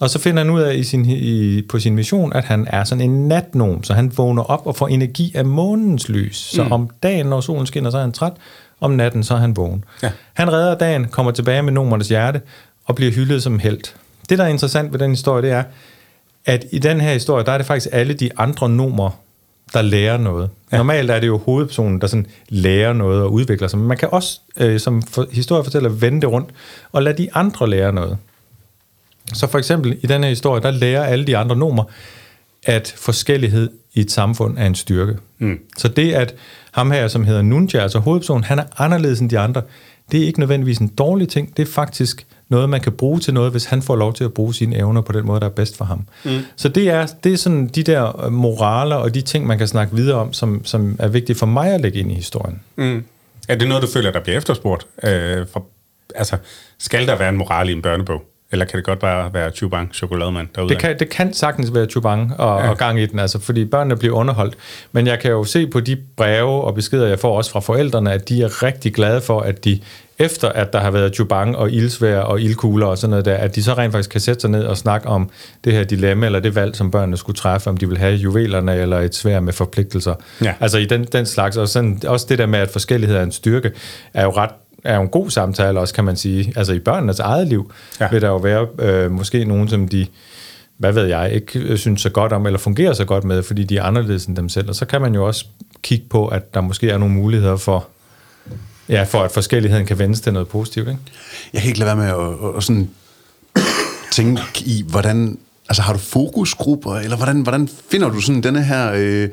Og 0.00 0.10
så 0.10 0.18
finder 0.18 0.42
han 0.42 0.52
ud 0.52 0.60
af 0.60 0.74
i 0.74 0.82
sin, 0.82 1.04
i, 1.04 1.62
på 1.62 1.78
sin 1.78 1.94
mission, 1.94 2.32
at 2.32 2.44
han 2.44 2.66
er 2.70 2.84
sådan 2.84 3.10
en 3.10 3.28
natnom, 3.28 3.84
så 3.84 3.94
han 3.94 4.12
vågner 4.16 4.42
op 4.42 4.66
og 4.66 4.76
får 4.76 4.88
energi 4.88 5.32
af 5.34 5.44
månens 5.44 6.08
lys. 6.08 6.36
Så 6.36 6.64
mm. 6.64 6.72
om 6.72 6.90
dagen, 7.02 7.26
når 7.26 7.40
solen 7.40 7.66
skinner, 7.66 7.90
så 7.90 7.96
er 7.96 8.02
han 8.02 8.12
træt. 8.12 8.32
Om 8.80 8.90
natten, 8.90 9.24
så 9.24 9.34
er 9.34 9.38
han 9.38 9.56
vågen. 9.56 9.84
Ja. 10.02 10.10
Han 10.32 10.52
redder 10.52 10.74
dagen, 10.74 11.04
kommer 11.04 11.32
tilbage 11.32 11.62
med 11.62 11.72
nomernes 11.72 12.08
hjerte 12.08 12.40
og 12.84 12.94
bliver 12.94 13.12
hyldet 13.12 13.42
som 13.42 13.58
held. 13.58 13.80
Det, 14.28 14.38
der 14.38 14.44
er 14.44 14.48
interessant 14.48 14.92
ved 14.92 14.98
den 14.98 15.10
historie, 15.10 15.42
det 15.42 15.50
er, 15.50 15.62
at 16.46 16.64
i 16.72 16.78
den 16.78 17.00
her 17.00 17.12
historie, 17.12 17.44
der 17.44 17.52
er 17.52 17.58
det 17.58 17.66
faktisk 17.66 17.88
alle 17.92 18.14
de 18.14 18.30
andre 18.36 18.68
nomer, 18.68 19.10
der 19.72 19.82
lærer 19.82 20.16
noget. 20.16 20.50
Ja. 20.72 20.76
Normalt 20.76 21.10
er 21.10 21.20
det 21.20 21.26
jo 21.26 21.38
hovedpersonen, 21.38 22.00
der 22.00 22.06
sådan 22.06 22.26
lærer 22.48 22.92
noget 22.92 23.22
og 23.22 23.32
udvikler 23.32 23.68
sig, 23.68 23.78
men 23.78 23.88
man 23.88 23.96
kan 23.96 24.08
også 24.12 24.40
øh, 24.56 24.80
som 24.80 25.02
for, 25.02 25.26
historiefortæller 25.32 25.88
vende 25.88 26.20
det 26.20 26.30
rundt 26.30 26.48
og 26.92 27.02
lade 27.02 27.22
de 27.22 27.28
andre 27.34 27.70
lære 27.70 27.92
noget. 27.92 28.18
Så 29.34 29.46
for 29.46 29.58
eksempel 29.58 29.98
i 30.02 30.06
den 30.06 30.22
her 30.22 30.28
historie, 30.28 30.62
der 30.62 30.70
lærer 30.70 31.04
alle 31.04 31.24
de 31.24 31.36
andre 31.36 31.56
nomer, 31.56 31.84
at 32.62 32.94
forskellighed 32.96 33.70
i 33.94 34.00
et 34.00 34.10
samfund 34.10 34.58
er 34.58 34.66
en 34.66 34.74
styrke. 34.74 35.16
Mm. 35.38 35.58
Så 35.76 35.88
det, 35.88 36.12
at 36.12 36.34
ham 36.72 36.90
her, 36.90 37.08
som 37.08 37.24
hedder 37.24 37.42
Nunja, 37.42 37.80
altså 37.80 37.98
hovedpersonen, 37.98 38.44
han 38.44 38.58
er 38.58 38.64
anderledes 38.78 39.20
end 39.20 39.30
de 39.30 39.38
andre, 39.38 39.62
det 40.12 40.22
er 40.22 40.26
ikke 40.26 40.38
nødvendigvis 40.38 40.78
en 40.78 40.88
dårlig 40.88 41.28
ting, 41.28 41.56
det 41.56 41.68
er 41.68 41.72
faktisk 41.72 42.26
noget, 42.48 42.68
man 42.68 42.80
kan 42.80 42.92
bruge 42.92 43.20
til 43.20 43.34
noget, 43.34 43.50
hvis 43.50 43.64
han 43.64 43.82
får 43.82 43.96
lov 43.96 44.14
til 44.14 44.24
at 44.24 44.34
bruge 44.34 44.54
sine 44.54 44.76
evner 44.76 45.00
på 45.00 45.12
den 45.12 45.26
måde, 45.26 45.40
der 45.40 45.46
er 45.46 45.50
bedst 45.50 45.76
for 45.76 45.84
ham. 45.84 46.06
Mm. 46.24 46.38
Så 46.56 46.68
det 46.68 46.90
er, 46.90 47.06
det 47.24 47.32
er 47.32 47.36
sådan 47.36 47.66
de 47.66 47.82
der 47.82 48.24
øh, 48.24 48.32
moraler 48.32 48.96
og 48.96 49.14
de 49.14 49.20
ting, 49.20 49.46
man 49.46 49.58
kan 49.58 49.68
snakke 49.68 49.96
videre 49.96 50.18
om, 50.18 50.32
som, 50.32 50.64
som 50.64 50.96
er 50.98 51.08
vigtige 51.08 51.36
for 51.36 51.46
mig 51.46 51.74
at 51.74 51.80
lægge 51.80 51.98
ind 51.98 52.12
i 52.12 52.14
historien. 52.14 52.60
Mm. 52.76 53.04
Er 53.48 53.54
det 53.54 53.68
noget, 53.68 53.82
du 53.82 53.88
føler, 53.88 54.12
der 54.12 54.20
bliver 54.20 54.38
efterspurgt? 54.38 54.86
Øh, 55.02 55.46
for, 55.52 55.66
altså, 56.14 56.36
skal 56.78 57.06
der 57.06 57.16
være 57.16 57.28
en 57.28 57.36
moral 57.36 57.68
i 57.68 57.72
en 57.72 57.82
børnebog? 57.82 58.22
Eller 58.52 58.64
kan 58.64 58.76
det 58.76 58.84
godt 58.84 58.98
bare 58.98 59.34
være 59.34 59.50
Chubang, 59.50 59.94
chokolademand 59.94 60.48
derude? 60.54 60.68
Det 60.68 60.78
kan, 60.78 60.98
det 60.98 61.08
kan 61.08 61.32
sagtens 61.32 61.74
være 61.74 61.86
Chubang 61.86 62.40
og, 62.40 62.60
ja. 62.60 62.70
og 62.70 62.78
gang 62.78 63.00
i 63.00 63.06
den, 63.06 63.18
altså, 63.18 63.40
fordi 63.40 63.64
børnene 63.64 63.96
bliver 63.96 64.14
underholdt. 64.14 64.54
Men 64.92 65.06
jeg 65.06 65.18
kan 65.20 65.30
jo 65.30 65.44
se 65.44 65.66
på 65.66 65.80
de 65.80 65.96
breve 66.16 66.64
og 66.64 66.74
beskeder, 66.74 67.06
jeg 67.06 67.18
får 67.18 67.36
også 67.36 67.50
fra 67.50 67.60
forældrene, 67.60 68.12
at 68.12 68.28
de 68.28 68.42
er 68.42 68.62
rigtig 68.62 68.94
glade 68.94 69.20
for, 69.20 69.40
at 69.40 69.64
de 69.64 69.80
efter 70.18 70.48
at 70.48 70.72
der 70.72 70.80
har 70.80 70.90
været 70.90 71.14
Chubang 71.14 71.56
og 71.56 71.70
ildsvær 71.70 72.18
og 72.18 72.40
ildkugler 72.40 72.86
og 72.86 72.98
sådan 72.98 73.10
noget 73.10 73.24
der, 73.24 73.34
at 73.34 73.54
de 73.54 73.62
så 73.62 73.74
rent 73.74 73.92
faktisk 73.92 74.10
kan 74.10 74.20
sætte 74.20 74.40
sig 74.40 74.50
ned 74.50 74.64
og 74.64 74.76
snakke 74.76 75.08
om 75.08 75.30
det 75.64 75.72
her 75.72 75.84
dilemma, 75.84 76.26
eller 76.26 76.40
det 76.40 76.54
valg, 76.54 76.76
som 76.76 76.90
børnene 76.90 77.16
skulle 77.16 77.36
træffe, 77.36 77.70
om 77.70 77.76
de 77.76 77.88
vil 77.88 77.98
have 77.98 78.14
juvelerne 78.14 78.74
eller 78.74 78.98
et 78.98 79.14
svær 79.14 79.40
med 79.40 79.52
forpligtelser. 79.52 80.14
Ja. 80.44 80.54
Altså 80.60 80.78
i 80.78 80.84
den, 80.84 81.04
den 81.04 81.26
slags, 81.26 81.56
og 81.56 81.68
sådan, 81.68 82.00
også 82.06 82.26
det 82.28 82.38
der 82.38 82.46
med, 82.46 82.58
at 82.58 82.70
forskellighed 82.70 83.16
er 83.16 83.22
en 83.22 83.32
styrke, 83.32 83.70
er 84.14 84.24
jo 84.24 84.30
ret 84.30 84.50
er 84.84 84.96
jo 84.96 85.02
en 85.02 85.08
god 85.08 85.30
samtale 85.30 85.80
også, 85.80 85.94
kan 85.94 86.04
man 86.04 86.16
sige. 86.16 86.52
Altså 86.56 86.72
i 86.72 86.78
børnenes 86.78 87.18
eget 87.18 87.48
liv 87.48 87.72
ja. 88.00 88.08
Vil 88.10 88.22
der 88.22 88.28
jo 88.28 88.36
være 88.36 88.66
øh, 88.78 89.10
måske 89.10 89.44
nogen, 89.44 89.68
som 89.68 89.88
de, 89.88 90.06
hvad 90.76 90.92
ved 90.92 91.04
jeg, 91.04 91.32
ikke 91.32 91.76
synes 91.78 92.02
så 92.02 92.10
godt 92.10 92.32
om, 92.32 92.46
eller 92.46 92.58
fungerer 92.58 92.92
så 92.92 93.04
godt 93.04 93.24
med, 93.24 93.42
fordi 93.42 93.64
de 93.64 93.76
er 93.76 93.82
anderledes 93.82 94.26
end 94.26 94.36
dem 94.36 94.48
selv. 94.48 94.68
Og 94.68 94.74
så 94.74 94.84
kan 94.84 95.00
man 95.00 95.14
jo 95.14 95.26
også 95.26 95.44
kigge 95.82 96.04
på, 96.10 96.26
at 96.26 96.54
der 96.54 96.60
måske 96.60 96.90
er 96.90 96.98
nogle 96.98 97.14
muligheder 97.14 97.56
for, 97.56 97.88
ja, 98.88 99.02
for 99.02 99.22
at 99.22 99.30
forskelligheden 99.30 99.86
kan 99.86 99.98
vendes 99.98 100.20
til 100.20 100.32
noget 100.32 100.48
positivt. 100.48 100.88
Ikke? 100.88 101.00
Jeg 101.52 101.60
kan 101.60 101.68
ikke 101.68 101.80
lade 101.80 101.86
være 101.86 101.96
med 101.96 102.06
at, 102.06 102.56
at, 102.56 102.62
sådan 102.62 102.90
tænke 104.12 104.42
i, 104.64 104.84
hvordan... 104.88 105.38
Altså, 105.68 105.82
har 105.82 105.92
du 105.92 105.98
fokusgrupper, 105.98 106.94
eller 106.94 107.16
hvordan, 107.16 107.40
hvordan 107.40 107.68
finder 107.90 108.08
du 108.08 108.20
sådan 108.20 108.42
denne 108.42 108.64
her... 108.64 108.92
Øh, 108.94 109.28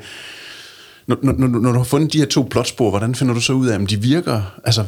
når, 1.06 1.16
når, 1.22 1.32
når, 1.32 1.46
når 1.46 1.72
du 1.72 1.78
har 1.78 1.84
fundet 1.84 2.12
de 2.12 2.18
her 2.18 2.26
to 2.26 2.48
plotspor, 2.50 2.90
hvordan 2.90 3.14
finder 3.14 3.34
du 3.34 3.40
så 3.40 3.52
ud 3.52 3.66
af, 3.66 3.76
om 3.76 3.86
de 3.86 4.00
virker? 4.00 4.42
Altså, 4.64 4.84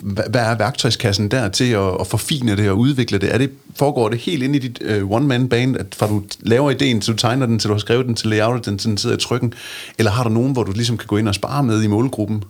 hvad, 0.00 0.40
er 0.40 0.54
værktøjskassen 0.54 1.30
der 1.30 1.48
til 1.48 1.72
at, 1.72 2.00
at 2.00 2.06
forfine 2.06 2.56
det 2.56 2.70
og 2.70 2.78
udvikle 2.78 3.18
det? 3.18 3.34
Er 3.34 3.38
det? 3.38 3.50
Foregår 3.76 4.08
det 4.08 4.18
helt 4.18 4.42
ind 4.42 4.56
i 4.56 4.58
dit 4.58 5.02
uh, 5.02 5.10
one-man-band, 5.10 5.76
at 5.76 5.86
fra 5.96 6.06
du 6.06 6.22
laver 6.40 6.70
ideen, 6.70 7.00
til 7.00 7.12
du 7.12 7.18
tegner 7.18 7.46
den, 7.46 7.58
til 7.58 7.68
du 7.68 7.74
har 7.74 7.78
skrevet 7.78 8.06
den, 8.06 8.14
til 8.14 8.28
layoutet 8.28 8.66
den, 8.66 8.78
til 8.78 8.90
den 8.90 8.98
sidder 8.98 9.16
i 9.16 9.20
trykken? 9.20 9.54
Eller 9.98 10.10
har 10.10 10.24
du 10.24 10.30
nogen, 10.30 10.52
hvor 10.52 10.62
du 10.62 10.72
ligesom 10.72 10.96
kan 10.96 11.06
gå 11.06 11.16
ind 11.16 11.28
og 11.28 11.34
spare 11.34 11.62
med 11.62 11.82
i 11.82 11.86
målgruppen? 11.86 12.44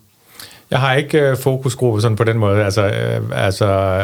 Jeg 0.70 0.80
har 0.80 0.94
ikke 0.94 1.20
øh, 1.20 1.36
fokusgruppe 1.36 2.00
sådan 2.00 2.16
på 2.16 2.24
den 2.24 2.38
måde. 2.38 2.64
Altså, 2.64 2.86
øh, 2.86 3.22
altså, 3.32 4.02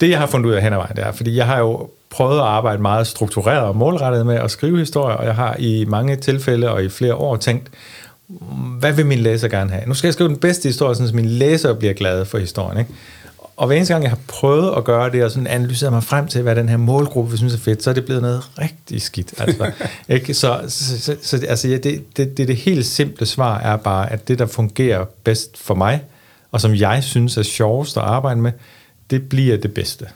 det 0.00 0.10
jeg 0.10 0.18
har 0.18 0.26
fundet 0.26 0.46
ud 0.46 0.54
af 0.54 0.62
hen 0.62 0.72
ad 0.72 0.78
vejen, 0.78 0.96
det 0.96 1.06
er, 1.06 1.12
fordi 1.12 1.36
jeg 1.36 1.46
har 1.46 1.58
jo 1.58 1.90
prøvet 2.10 2.38
at 2.38 2.44
arbejde 2.44 2.82
meget 2.82 3.06
struktureret 3.06 3.60
og 3.60 3.76
målrettet 3.76 4.26
med 4.26 4.34
at 4.34 4.50
skrive 4.50 4.78
historier, 4.78 5.16
og 5.16 5.26
jeg 5.26 5.34
har 5.34 5.56
i 5.58 5.84
mange 5.88 6.16
tilfælde 6.16 6.70
og 6.70 6.84
i 6.84 6.88
flere 6.88 7.14
år 7.14 7.36
tænkt, 7.36 7.68
hvad 8.78 8.92
vil 8.92 9.06
min 9.06 9.18
læser 9.18 9.48
gerne 9.48 9.70
have? 9.70 9.86
Nu 9.86 9.94
skal 9.94 10.08
jeg 10.08 10.14
skrive 10.14 10.28
den 10.28 10.36
bedste 10.36 10.68
historie, 10.68 10.94
så 10.94 11.10
min 11.14 11.24
læser 11.24 11.74
bliver 11.74 11.94
glad 11.94 12.24
for 12.24 12.38
historien. 12.38 12.78
Ikke? 12.78 12.92
Og 13.56 13.66
hver 13.66 13.76
eneste 13.76 13.94
gang, 13.94 14.02
jeg 14.02 14.10
har 14.10 14.18
prøvet 14.28 14.76
at 14.76 14.84
gøre 14.84 15.12
det, 15.12 15.24
og 15.24 15.30
sådan 15.30 15.46
analyseret 15.46 15.92
mig 15.92 16.04
frem 16.04 16.28
til, 16.28 16.42
hvad 16.42 16.56
den 16.56 16.68
her 16.68 16.76
målgruppe 16.76 17.30
vi 17.30 17.36
synes 17.36 17.54
er 17.54 17.58
fedt, 17.58 17.82
så 17.82 17.90
er 17.90 17.94
det 17.94 18.04
blevet 18.04 18.22
noget 18.22 18.42
rigtig 18.58 19.02
skidt. 19.02 19.34
Altså, 19.38 19.72
ikke? 20.08 20.34
Så, 20.34 20.60
så, 20.68 21.00
så, 21.00 21.16
så 21.22 21.46
altså, 21.48 21.68
ja, 21.68 21.76
det, 21.76 22.16
det, 22.16 22.36
det, 22.36 22.48
det 22.48 22.56
helt 22.56 22.86
simple 22.86 23.26
svar 23.26 23.58
er 23.58 23.76
bare, 23.76 24.12
at 24.12 24.28
det, 24.28 24.38
der 24.38 24.46
fungerer 24.46 25.04
bedst 25.24 25.58
for 25.58 25.74
mig, 25.74 26.02
og 26.52 26.60
som 26.60 26.74
jeg 26.74 27.04
synes 27.04 27.36
er 27.36 27.42
sjovest 27.42 27.96
at 27.96 28.02
arbejde 28.02 28.40
med, 28.40 28.52
det 29.10 29.28
bliver 29.28 29.56
det 29.56 29.74
bedste. 29.74 30.06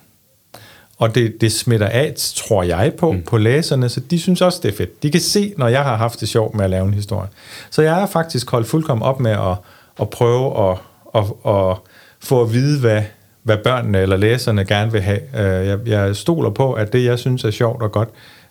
Og 0.98 1.14
det, 1.14 1.40
det 1.40 1.52
smitter 1.52 1.86
af, 1.86 2.14
tror 2.36 2.62
jeg 2.62 2.92
på, 2.98 3.12
mm. 3.12 3.22
på 3.22 3.36
læserne, 3.36 3.88
så 3.88 4.00
de 4.00 4.20
synes 4.20 4.40
også, 4.40 4.60
det 4.62 4.72
er 4.72 4.76
fedt. 4.76 5.02
De 5.02 5.10
kan 5.10 5.20
se, 5.20 5.54
når 5.56 5.68
jeg 5.68 5.82
har 5.82 5.96
haft 5.96 6.20
det 6.20 6.28
sjovt 6.28 6.54
med 6.54 6.64
at 6.64 6.70
lave 6.70 6.86
en 6.86 6.94
historie. 6.94 7.28
Så 7.70 7.82
jeg 7.82 8.02
er 8.02 8.06
faktisk 8.06 8.50
holdt 8.50 8.66
fuldkommen 8.66 9.02
op 9.02 9.20
med 9.20 9.30
at, 9.30 9.56
at 10.00 10.10
prøve 10.10 10.70
at, 10.70 10.78
at, 11.14 11.24
at 11.46 11.76
få 12.20 12.42
at 12.42 12.52
vide, 12.52 12.80
hvad, 12.80 13.02
hvad 13.42 13.56
børnene 13.64 13.98
eller 13.98 14.16
læserne 14.16 14.64
gerne 14.64 14.92
vil 14.92 15.00
have. 15.00 15.20
Øh, 15.36 15.66
jeg, 15.66 15.78
jeg 15.86 16.16
stoler 16.16 16.50
på, 16.50 16.72
at 16.72 16.92
det, 16.92 17.04
jeg 17.04 17.18
synes 17.18 17.44
er 17.44 17.50
sjovt 17.50 17.82
og 17.82 17.92
godt, 17.92 18.08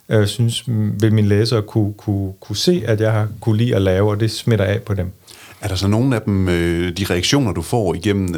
øh, 0.10 0.28
synes, 0.28 0.64
vil 1.02 1.14
mine 1.14 1.28
læsere 1.28 1.62
kunne, 1.62 1.94
kunne, 1.94 2.34
kunne 2.40 2.58
se, 2.58 2.84
at 2.86 3.02
jeg 3.02 3.12
har 3.12 3.28
kunne 3.42 3.58
lide 3.58 3.76
at 3.76 3.82
lave, 3.82 4.10
og 4.10 4.20
det 4.20 4.32
smitter 4.32 4.66
af 4.66 4.82
på 4.82 4.94
dem. 4.94 5.12
Er 5.62 5.68
der 5.68 5.76
så 5.76 5.88
nogle 5.88 6.16
af 6.16 6.22
dem, 6.22 6.50
øh, 6.50 6.98
de 6.98 7.06
reaktioner, 7.10 7.52
du 7.52 7.62
får 7.62 7.94
igennem 7.94 8.36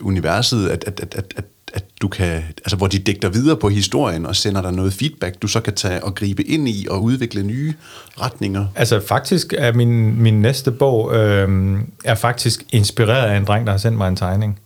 universet, 0.00 0.68
at, 0.68 0.84
at, 0.86 1.00
at, 1.00 1.14
at, 1.14 1.24
at 1.36 1.44
du 2.02 2.08
kan, 2.08 2.42
altså 2.58 2.76
hvor 2.76 2.86
de 2.86 2.98
dækker 2.98 3.28
videre 3.28 3.56
på 3.56 3.68
historien 3.68 4.26
og 4.26 4.36
sender 4.36 4.62
dig 4.62 4.72
noget 4.72 4.92
feedback, 4.92 5.42
du 5.42 5.46
så 5.46 5.60
kan 5.60 5.74
tage 5.74 6.04
og 6.04 6.14
gribe 6.14 6.42
ind 6.42 6.68
i 6.68 6.86
og 6.90 7.02
udvikle 7.02 7.42
nye 7.42 7.74
retninger? 8.20 8.66
Altså 8.76 9.00
faktisk 9.06 9.54
er 9.58 9.72
min, 9.72 10.22
min 10.22 10.42
næste 10.42 10.70
bog 10.70 11.14
øh, 11.14 11.78
er 12.04 12.14
faktisk 12.14 12.64
inspireret 12.72 13.30
af 13.30 13.36
en 13.36 13.44
dreng, 13.44 13.66
der 13.66 13.72
har 13.72 13.78
sendt 13.78 13.98
mig 13.98 14.08
en 14.08 14.16
tegning. 14.16 14.60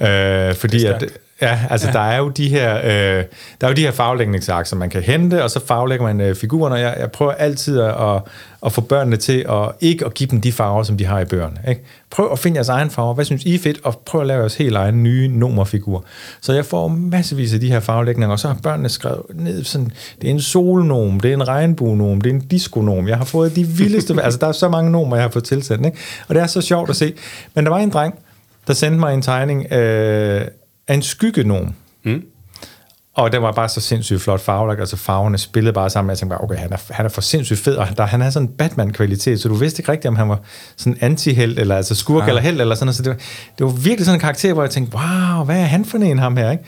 Øh, 0.00 0.54
fordi 0.54 0.84
at, 0.84 1.04
ja, 1.42 1.58
altså 1.70 1.86
ja. 1.86 1.92
der 1.92 2.00
er 2.00 2.18
jo 2.18 2.28
de 2.28 2.48
her, 2.48 2.76
øh, 2.78 3.24
der 3.60 3.66
er 3.66 3.68
jo 3.68 3.74
de 3.74 3.80
her 3.80 3.90
faglægningsakser, 3.90 4.76
man 4.76 4.90
kan 4.90 5.02
hente, 5.02 5.44
og 5.44 5.50
så 5.50 5.66
faglægger 5.66 6.06
man 6.06 6.20
øh, 6.20 6.36
figurerne. 6.36 6.74
Jeg, 6.74 6.96
jeg 6.98 7.10
prøver 7.10 7.32
altid 7.32 7.80
at, 7.80 8.22
at 8.66 8.72
få 8.72 8.80
børnene 8.80 9.16
til 9.16 9.46
at 9.48 9.72
ikke 9.80 10.06
at 10.06 10.14
give 10.14 10.28
dem 10.30 10.40
de 10.40 10.52
farver, 10.52 10.82
som 10.82 10.96
de 10.96 11.04
har 11.04 11.20
i 11.20 11.24
bøgerne. 11.24 11.56
Ikke? 11.68 11.82
Prøv 12.10 12.32
at 12.32 12.38
finde 12.38 12.56
jeres 12.56 12.68
egen 12.68 12.90
farver. 12.90 13.14
Hvad 13.14 13.24
synes 13.24 13.44
I 13.44 13.54
er 13.54 13.58
fedt? 13.58 13.80
Og 13.84 14.02
prøv 14.06 14.20
at 14.20 14.26
lave 14.26 14.40
jeres 14.40 14.54
helt 14.54 14.76
egen 14.76 15.02
nye 15.02 15.28
nummerfigur. 15.28 16.04
Så 16.40 16.52
jeg 16.52 16.64
får 16.64 16.88
massevis 16.88 17.54
af 17.54 17.60
de 17.60 17.70
her 17.70 17.80
faglægninger, 17.80 18.32
og 18.32 18.38
så 18.38 18.48
har 18.48 18.56
børnene 18.62 18.88
skrevet 18.88 19.22
ned 19.34 19.64
sådan, 19.64 19.90
det 20.20 20.26
er 20.26 20.30
en 20.30 20.40
solnom, 20.40 21.20
det 21.20 21.30
er 21.30 21.34
en 21.34 21.48
regnbuenom, 21.48 22.20
det 22.20 22.30
er 22.30 22.34
en 22.34 22.40
diskonom. 22.40 23.08
Jeg 23.08 23.16
har 23.16 23.24
fået 23.24 23.56
de 23.56 23.64
vildeste, 23.66 24.14
altså 24.24 24.38
der 24.38 24.46
er 24.46 24.52
så 24.52 24.68
mange 24.68 24.90
nomer, 24.90 25.16
jeg 25.16 25.24
har 25.24 25.30
fået 25.30 25.44
tilsendt. 25.44 25.86
Ikke? 25.86 25.98
Og 26.28 26.34
det 26.34 26.42
er 26.42 26.46
så 26.46 26.60
sjovt 26.60 26.90
at 26.90 26.96
se. 26.96 27.14
Men 27.54 27.64
der 27.64 27.70
var 27.70 27.78
en 27.78 27.90
dreng, 27.90 28.14
der 28.66 28.74
sendte 28.74 29.00
mig 29.00 29.14
en 29.14 29.22
tegning 29.22 29.72
øh, 29.72 30.46
af 30.88 30.94
en 30.94 31.02
skyggenom. 31.02 31.74
Mm. 32.04 32.22
Og 33.14 33.32
den 33.32 33.42
var 33.42 33.52
bare 33.52 33.68
så 33.68 33.80
sindssygt 33.80 34.20
flot 34.20 34.40
farvelagt, 34.40 34.80
altså 34.80 34.96
farverne 34.96 35.38
spillede 35.38 35.72
bare 35.72 35.90
sammen. 35.90 36.10
Jeg 36.10 36.18
tænkte 36.18 36.36
bare, 36.36 36.44
okay, 36.44 36.56
han 36.56 36.72
er, 36.72 36.76
han 36.90 37.04
er 37.04 37.10
for 37.10 37.20
sindssygt 37.20 37.58
fed, 37.58 37.76
og 37.76 37.86
der, 37.96 38.06
han 38.06 38.20
har 38.20 38.30
sådan 38.30 38.48
en 38.48 38.54
Batman-kvalitet, 38.54 39.40
så 39.40 39.48
du 39.48 39.54
vidste 39.54 39.80
ikke 39.80 39.92
rigtigt, 39.92 40.08
om 40.08 40.16
han 40.16 40.28
var 40.28 40.40
sådan 40.76 40.98
anti-held, 41.00 41.60
eller 41.60 41.76
altså 41.76 41.94
skurk 41.94 42.22
ja. 42.22 42.28
eller 42.28 42.42
held, 42.42 42.60
eller 42.60 42.74
sådan 42.74 42.94
Så 42.94 43.02
det 43.02 43.10
var, 43.10 43.16
det 43.58 43.66
var 43.66 43.72
virkelig 43.72 44.04
sådan 44.04 44.16
en 44.16 44.20
karakter, 44.20 44.52
hvor 44.52 44.62
jeg 44.62 44.70
tænkte, 44.70 44.96
wow, 44.96 45.44
hvad 45.44 45.60
er 45.60 45.64
han 45.64 45.84
for 45.84 45.98
en, 45.98 46.18
ham 46.18 46.36
her, 46.36 46.50
ikke? 46.50 46.64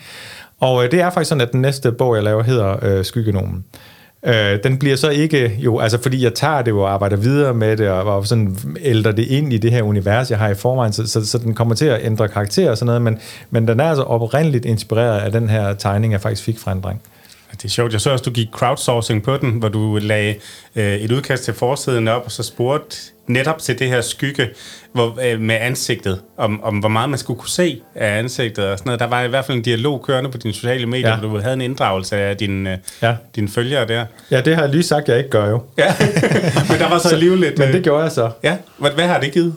Og 0.59 0.83
øh, 0.83 0.91
det 0.91 1.01
er 1.01 1.09
faktisk 1.09 1.29
sådan, 1.29 1.41
at 1.41 1.51
den 1.51 1.61
næste 1.61 1.91
bog, 1.91 2.15
jeg 2.15 2.23
laver, 2.23 2.43
hedder 2.43 2.77
øh, 2.81 3.05
Skyggenomen. 3.05 3.65
Øh, 3.73 3.90
Øh, 4.25 4.59
den 4.63 4.77
bliver 4.77 4.95
så 4.95 5.09
ikke, 5.09 5.55
jo, 5.59 5.79
altså 5.79 6.01
fordi 6.01 6.23
jeg 6.23 6.33
tager 6.33 6.61
det 6.61 6.73
og 6.73 6.93
arbejder 6.93 7.17
videre 7.17 7.53
med 7.53 7.77
det, 7.77 7.89
og, 7.89 8.17
og 8.17 8.27
sådan 8.27 8.57
ældrer 8.81 9.11
det 9.11 9.23
ind 9.23 9.53
i 9.53 9.57
det 9.57 9.71
her 9.71 9.83
univers, 9.83 10.31
jeg 10.31 10.39
har 10.39 10.49
i 10.49 10.55
forvejen, 10.55 10.93
så, 10.93 11.07
så, 11.07 11.25
så 11.25 11.37
den 11.37 11.53
kommer 11.53 11.75
til 11.75 11.85
at 11.85 12.05
ændre 12.05 12.27
karakter 12.27 12.69
og 12.69 12.77
sådan 12.77 12.85
noget, 12.85 13.01
men, 13.01 13.19
men 13.49 13.67
den 13.67 13.79
er 13.79 13.83
altså 13.83 14.03
oprindeligt 14.03 14.65
inspireret 14.65 15.19
af 15.19 15.31
den 15.31 15.49
her 15.49 15.73
tegning, 15.73 16.13
jeg 16.13 16.21
faktisk 16.21 16.43
fik 16.43 16.59
fra 16.59 16.71
en 16.71 16.81
dreng. 16.81 17.01
Det 17.51 17.65
er 17.65 17.69
sjovt. 17.69 17.93
Jeg 17.93 18.01
så 18.01 18.09
også, 18.09 18.23
du 18.23 18.31
gik 18.31 18.47
crowdsourcing 18.51 19.23
på 19.23 19.37
den, 19.37 19.51
hvor 19.51 19.69
du 19.69 19.99
lagde 20.01 20.35
øh, 20.75 20.95
et 20.95 21.11
udkast 21.11 21.43
til 21.43 21.53
forsiden 21.53 22.07
op, 22.07 22.21
og 22.25 22.31
så 22.31 22.43
spurgte 22.43 22.97
netop 23.27 23.57
til 23.57 23.79
det 23.79 23.87
her 23.87 24.01
skygge 24.01 24.49
hvor, 24.93 25.19
øh, 25.23 25.39
med 25.39 25.55
ansigtet, 25.55 26.21
om, 26.37 26.63
om 26.63 26.77
hvor 26.77 26.89
meget 26.89 27.09
man 27.09 27.19
skulle 27.19 27.39
kunne 27.39 27.49
se 27.49 27.81
af 27.95 28.17
ansigtet 28.19 28.65
og 28.65 28.77
sådan 28.77 28.89
noget. 28.89 28.99
Der 28.99 29.07
var 29.07 29.23
i 29.23 29.27
hvert 29.27 29.45
fald 29.45 29.57
en 29.57 29.63
dialog 29.63 30.01
kørende 30.01 30.31
på 30.31 30.37
dine 30.37 30.53
sociale 30.53 30.85
medier, 30.85 31.09
ja. 31.09 31.15
hvor 31.17 31.29
du 31.29 31.39
havde 31.39 31.53
en 31.53 31.61
inddragelse 31.61 32.17
af 32.17 32.37
dine, 32.37 32.71
øh, 32.71 32.77
ja. 33.01 33.15
dine 33.35 33.49
følgere 33.49 33.87
der. 33.87 34.05
Ja, 34.31 34.41
det 34.41 34.55
har 34.55 34.61
jeg 34.61 34.71
lige 34.71 34.83
sagt, 34.83 35.07
jeg 35.07 35.17
ikke 35.17 35.29
gør 35.29 35.49
jo. 35.49 35.63
Ja, 35.77 35.95
men 36.69 36.79
der 36.79 36.89
var 36.89 36.97
så, 36.97 37.09
så 37.09 37.15
alligevel 37.15 37.39
lidt... 37.39 37.57
Men 37.57 37.67
det 37.67 37.75
øh, 37.75 37.83
gjorde 37.83 38.03
jeg 38.03 38.11
så. 38.11 38.31
Ja, 38.43 38.57
hvad, 38.77 38.91
hvad 38.91 39.07
har 39.07 39.19
det 39.19 39.31
givet? 39.31 39.55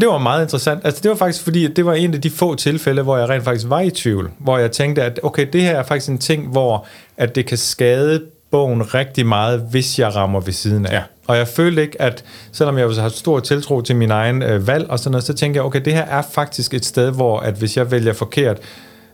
Det 0.00 0.08
var 0.08 0.18
meget 0.18 0.42
interessant. 0.42 0.80
Altså, 0.84 1.00
det 1.02 1.08
var 1.08 1.16
faktisk 1.16 1.44
fordi, 1.44 1.64
at 1.64 1.76
det 1.76 1.86
var 1.86 1.94
en 1.94 2.14
af 2.14 2.20
de 2.20 2.30
få 2.30 2.54
tilfælde, 2.54 3.02
hvor 3.02 3.16
jeg 3.16 3.28
rent 3.28 3.44
faktisk 3.44 3.68
var 3.68 3.80
i 3.80 3.90
tvivl. 3.90 4.30
Hvor 4.38 4.58
jeg 4.58 4.72
tænkte, 4.72 5.02
at 5.02 5.20
okay, 5.22 5.46
det 5.52 5.62
her 5.62 5.76
er 5.76 5.82
faktisk 5.82 6.10
en 6.10 6.18
ting, 6.18 6.48
hvor 6.48 6.86
at 7.16 7.34
det 7.34 7.46
kan 7.46 7.58
skade 7.58 8.22
bogen 8.50 8.94
rigtig 8.94 9.26
meget, 9.26 9.66
hvis 9.70 9.98
jeg 9.98 10.16
rammer 10.16 10.40
ved 10.40 10.52
siden 10.52 10.86
af. 10.86 10.92
Ja. 10.92 11.02
Og 11.26 11.36
jeg 11.36 11.48
følte 11.48 11.82
ikke, 11.82 12.02
at 12.02 12.24
selvom 12.52 12.78
jeg 12.78 12.88
har 12.88 13.08
stor 13.08 13.40
tiltro 13.40 13.80
til 13.80 13.96
min 13.96 14.10
egen 14.10 14.42
øh, 14.42 14.66
valg 14.66 14.90
og 14.90 14.98
sådan 14.98 15.10
noget, 15.10 15.24
så 15.24 15.34
tænker 15.34 15.60
jeg, 15.60 15.66
okay, 15.66 15.80
det 15.84 15.92
her 15.92 16.04
er 16.04 16.22
faktisk 16.22 16.74
et 16.74 16.84
sted, 16.84 17.10
hvor 17.10 17.38
at 17.38 17.54
hvis 17.54 17.76
jeg 17.76 17.90
vælger 17.90 18.12
forkert, 18.12 18.58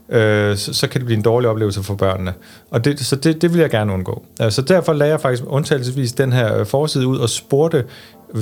øh, 0.09 0.57
så, 0.57 0.75
så 0.75 0.89
kan 0.89 1.01
det 1.01 1.07
blive 1.07 1.17
en 1.17 1.25
dårlig 1.25 1.51
oplevelse 1.51 1.83
for 1.83 1.95
børnene. 1.95 2.33
Og 2.71 2.85
det, 2.85 3.01
så 3.01 3.17
det, 3.17 3.43
det 3.43 3.53
vil 3.53 3.61
jeg 3.61 3.71
gerne 3.71 3.93
undgå. 3.93 4.25
Øh, 4.43 4.51
så 4.51 4.63
derfor 4.63 4.93
lagde 4.93 5.13
jeg 5.13 5.21
faktisk 5.21 5.43
undtagelsesvis 5.47 6.13
den 6.13 6.33
her 6.33 6.59
øh, 6.59 6.67
forside 6.67 7.07
ud 7.07 7.19
og 7.19 7.29
spurgte 7.29 7.85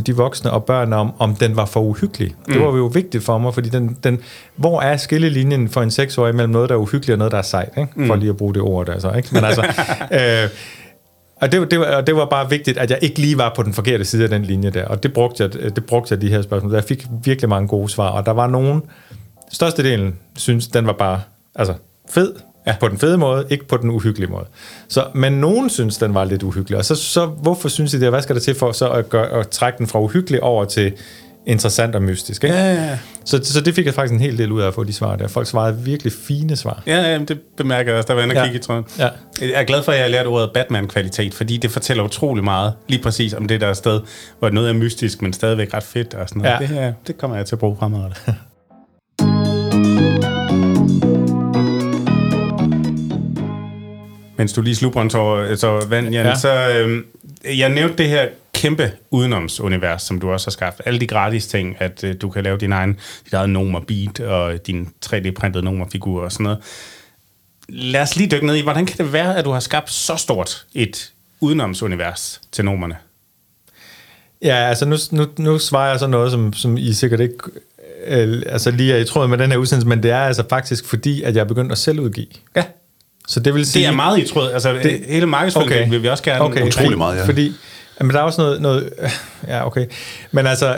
de 0.06 0.16
voksne 0.16 0.50
og 0.50 0.64
børn 0.64 0.92
om, 0.92 1.12
om 1.18 1.34
den 1.36 1.56
var 1.56 1.64
for 1.64 1.80
uhyggelig. 1.80 2.34
Mm. 2.46 2.52
Det 2.52 2.62
var 2.62 2.76
jo 2.76 2.86
vigtigt 2.86 3.24
for 3.24 3.38
mig, 3.38 3.54
fordi 3.54 3.68
den, 3.68 3.96
den, 4.04 4.18
hvor 4.56 4.80
er 4.80 4.96
skillelinjen 4.96 5.68
for 5.68 5.82
en 5.82 5.90
seksårig 5.90 6.34
mellem 6.34 6.52
noget, 6.52 6.68
der 6.68 6.74
er 6.74 6.78
uhyggeligt 6.78 7.12
og 7.12 7.18
noget, 7.18 7.32
der 7.32 7.38
er 7.38 7.42
sejt? 7.42 7.72
Ikke? 7.78 7.92
Mm. 7.96 8.06
For 8.06 8.16
lige 8.16 8.30
at 8.30 8.36
bruge 8.36 8.54
det 8.54 8.62
ord, 8.62 8.88
altså. 8.88 9.12
Ikke? 9.12 9.28
Men 9.32 9.44
altså, 9.44 9.62
øh, 10.18 10.48
og 11.36 11.52
det, 11.52 11.70
det, 11.70 11.80
var, 11.80 12.00
det 12.00 12.16
var 12.16 12.26
bare 12.26 12.50
vigtigt, 12.50 12.78
at 12.78 12.90
jeg 12.90 12.98
ikke 13.02 13.18
lige 13.18 13.38
var 13.38 13.52
på 13.56 13.62
den 13.62 13.72
forkerte 13.72 14.04
side 14.04 14.24
af 14.24 14.30
den 14.30 14.42
linje 14.42 14.70
der. 14.70 14.84
Og 14.84 15.02
det 15.02 15.12
brugte 15.12 15.42
jeg, 15.42 15.52
det 15.52 15.84
brugte 15.86 16.14
jeg 16.14 16.20
de 16.20 16.28
her 16.28 16.42
spørgsmål. 16.42 16.74
Jeg 16.74 16.84
fik 16.84 17.06
virkelig 17.24 17.48
mange 17.48 17.68
gode 17.68 17.88
svar, 17.88 18.08
og 18.08 18.26
der 18.26 18.32
var 18.32 18.46
nogen, 18.46 18.82
størstedelen 19.52 20.14
synes, 20.36 20.68
den 20.68 20.86
var 20.86 20.92
bare 20.92 21.20
altså, 21.54 21.74
fed, 22.10 22.34
Ja. 22.66 22.74
På 22.80 22.88
den 22.88 22.98
fede 22.98 23.18
måde, 23.18 23.46
ikke 23.50 23.68
på 23.68 23.76
den 23.76 23.90
uhyggelige 23.90 24.30
måde. 24.30 24.44
Så, 24.88 25.06
men 25.14 25.32
nogen 25.32 25.70
synes, 25.70 25.98
den 25.98 26.14
var 26.14 26.24
lidt 26.24 26.42
uhyggelig. 26.42 26.78
Og 26.78 26.84
så, 26.84 26.94
så 26.94 27.26
hvorfor 27.26 27.68
synes 27.68 27.94
I 27.94 28.00
det? 28.00 28.08
Hvad 28.08 28.22
skal 28.22 28.34
der 28.34 28.40
til 28.40 28.54
for 28.54 28.72
så 28.72 28.88
at, 28.88 29.08
gøre, 29.08 29.40
at 29.40 29.48
trække 29.48 29.78
den 29.78 29.86
fra 29.86 30.00
uhyggelig 30.00 30.42
over 30.42 30.64
til 30.64 30.92
interessant 31.46 31.94
og 31.94 32.02
mystisk? 32.02 32.44
Ikke? 32.44 32.56
Ja, 32.56 32.74
ja, 32.74 32.84
ja. 32.84 32.98
Så, 33.24 33.40
så 33.44 33.60
det 33.60 33.74
fik 33.74 33.86
jeg 33.86 33.94
faktisk 33.94 34.14
en 34.14 34.20
hel 34.20 34.38
del 34.38 34.52
ud 34.52 34.60
af 34.60 34.66
at 34.66 34.74
få 34.74 34.84
de 34.84 34.92
svar 34.92 35.16
der. 35.16 35.28
Folk 35.28 35.46
svarede 35.46 35.78
virkelig 35.78 36.12
fine 36.12 36.56
svar. 36.56 36.82
Ja, 36.86 37.10
ja 37.10 37.18
det 37.18 37.40
bemærker 37.56 37.90
jeg 37.90 37.98
også, 37.98 38.08
der 38.08 38.14
var 38.14 38.22
en 38.22 38.30
at 38.30 38.44
kigge 38.44 38.58
i 38.58 38.62
tråden. 38.62 38.84
Ja. 38.98 39.08
Jeg 39.40 39.50
er 39.54 39.64
glad 39.64 39.82
for, 39.82 39.92
at 39.92 39.98
jeg 39.98 40.04
har 40.04 40.10
lært 40.10 40.26
ordet 40.26 40.50
Batman-kvalitet, 40.54 41.34
fordi 41.34 41.56
det 41.56 41.70
fortæller 41.70 42.04
utrolig 42.04 42.44
meget 42.44 42.72
lige 42.88 43.02
præcis 43.02 43.34
om 43.34 43.48
det 43.48 43.60
der 43.60 43.72
sted, 43.72 44.00
hvor 44.38 44.50
noget 44.50 44.68
er 44.68 44.74
mystisk, 44.74 45.22
men 45.22 45.32
stadigvæk 45.32 45.74
ret 45.74 45.82
fedt 45.82 46.14
og 46.14 46.28
sådan 46.28 46.42
noget. 46.42 46.54
Ja. 46.54 46.58
Det, 46.58 46.68
her, 46.68 46.92
det 47.06 47.18
kommer 47.18 47.36
jeg 47.36 47.46
til 47.46 47.54
at 47.54 47.58
bruge 47.58 47.76
fremadrettet. 47.78 48.18
mens 54.36 54.52
du 54.52 54.62
lige 54.62 54.74
slubrer 54.74 55.02
en 55.02 55.10
tår, 55.10 55.54
så 55.54 55.86
vand, 55.88 56.08
Jan, 56.08 56.26
ja. 56.26 56.34
så 56.34 56.70
øh, 56.70 57.04
jeg 57.58 57.68
nævnte 57.68 57.96
det 57.96 58.08
her 58.08 58.28
kæmpe 58.54 58.92
udenomsunivers, 59.10 60.02
som 60.02 60.20
du 60.20 60.30
også 60.30 60.46
har 60.46 60.50
skabt. 60.50 60.82
Alle 60.84 61.00
de 61.00 61.06
gratis 61.06 61.46
ting, 61.46 61.76
at 61.78 62.04
øh, 62.04 62.14
du 62.20 62.30
kan 62.30 62.44
lave 62.44 62.58
din 62.58 62.72
egen, 62.72 62.98
dit 63.24 63.32
eget 63.32 63.50
nummer 63.50 63.80
beat 63.80 64.20
og 64.20 64.66
din 64.66 64.88
3D-printede 65.06 65.62
nummerfigur 65.62 66.24
og 66.24 66.32
sådan 66.32 66.44
noget. 66.44 66.58
Lad 67.68 68.02
os 68.02 68.16
lige 68.16 68.30
dykke 68.30 68.46
ned 68.46 68.56
i, 68.56 68.62
hvordan 68.62 68.86
kan 68.86 68.96
det 68.96 69.12
være, 69.12 69.36
at 69.36 69.44
du 69.44 69.50
har 69.50 69.60
skabt 69.60 69.90
så 69.90 70.16
stort 70.16 70.66
et 70.74 71.12
udenomsunivers 71.40 72.40
til 72.52 72.64
numerne? 72.64 72.96
Ja, 74.42 74.54
altså 74.54 74.84
nu, 74.84 74.96
nu, 75.10 75.26
nu 75.38 75.58
svarer 75.58 75.90
jeg 75.90 75.98
så 75.98 76.06
noget, 76.06 76.30
som, 76.30 76.52
som 76.52 76.76
I 76.76 76.92
sikkert 76.92 77.20
ikke 77.20 77.36
øh, 78.06 78.42
altså 78.46 78.70
lige 78.70 78.92
er 78.92 78.98
i 78.98 79.04
tråd 79.04 79.28
med 79.28 79.38
den 79.38 79.50
her 79.50 79.58
udsendelse, 79.58 79.88
men 79.88 80.02
det 80.02 80.10
er 80.10 80.20
altså 80.20 80.44
faktisk 80.50 80.86
fordi, 80.86 81.22
at 81.22 81.34
jeg 81.34 81.40
er 81.40 81.44
begyndt 81.44 81.72
at 81.72 81.78
selv 81.78 82.00
udgive. 82.00 82.26
Ja. 82.56 82.64
Så 83.28 83.40
det 83.40 83.54
vil 83.54 83.66
sige... 83.66 83.82
Det 83.82 83.92
er 83.92 83.96
meget 83.96 84.18
i 84.18 84.28
tråd. 84.28 84.50
Altså, 84.50 84.72
det, 84.72 85.04
hele 85.08 85.26
markedsføringen 85.26 85.78
okay, 85.78 85.90
vil 85.90 86.02
vi 86.02 86.08
også 86.08 86.22
gerne... 86.22 86.44
Okay, 86.44 86.66
utrolig 86.66 86.98
meget, 86.98 87.16
ja. 87.16 87.26
Fordi, 87.26 87.52
men 88.00 88.10
der 88.10 88.18
er 88.18 88.22
også 88.22 88.40
noget, 88.40 88.60
noget... 88.60 88.92
Ja, 89.48 89.66
okay. 89.66 89.86
Men 90.32 90.46
altså, 90.46 90.76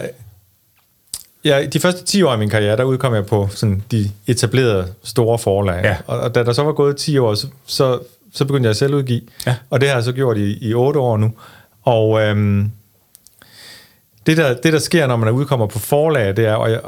Ja, 1.45 1.66
de 1.66 1.80
første 1.80 2.05
10 2.05 2.22
år 2.22 2.32
af 2.32 2.38
min 2.38 2.51
karriere, 2.51 2.76
der 2.76 2.84
udkom 2.84 3.14
jeg 3.14 3.26
på 3.26 3.49
sådan 3.55 3.82
de 3.90 4.11
etablerede 4.26 4.86
store 5.03 5.38
forlag. 5.38 5.84
Ja. 5.84 5.97
Og, 6.07 6.20
og 6.20 6.34
da 6.34 6.45
der 6.45 6.53
så 6.53 6.62
var 6.62 6.72
gået 6.72 6.97
10 6.97 7.18
år, 7.18 7.34
så, 7.34 7.47
så, 7.66 7.99
så 8.32 8.45
begyndte 8.45 8.66
jeg 8.66 8.70
at 8.70 8.76
selv 8.76 8.95
udgive. 8.95 9.20
Ja. 9.47 9.57
Og 9.70 9.80
det 9.80 9.88
har 9.88 9.97
jeg 9.97 10.05
så 10.05 10.12
gjort 10.12 10.38
i, 10.38 10.68
i 10.68 10.74
8 10.74 11.01
år 11.01 11.16
nu. 11.16 11.32
Og 11.82 12.20
øhm, 12.22 12.70
det 14.27 14.37
der, 14.37 14.55
det, 14.55 14.72
der 14.72 14.79
sker, 14.79 15.07
når 15.07 15.16
man 15.16 15.29
er 15.29 15.33
udkommer 15.33 15.66
på 15.66 15.79
forlag, 15.79 16.37
det 16.37 16.47
er, 16.47 16.55
og 16.55 16.70
jeg, 16.70 16.81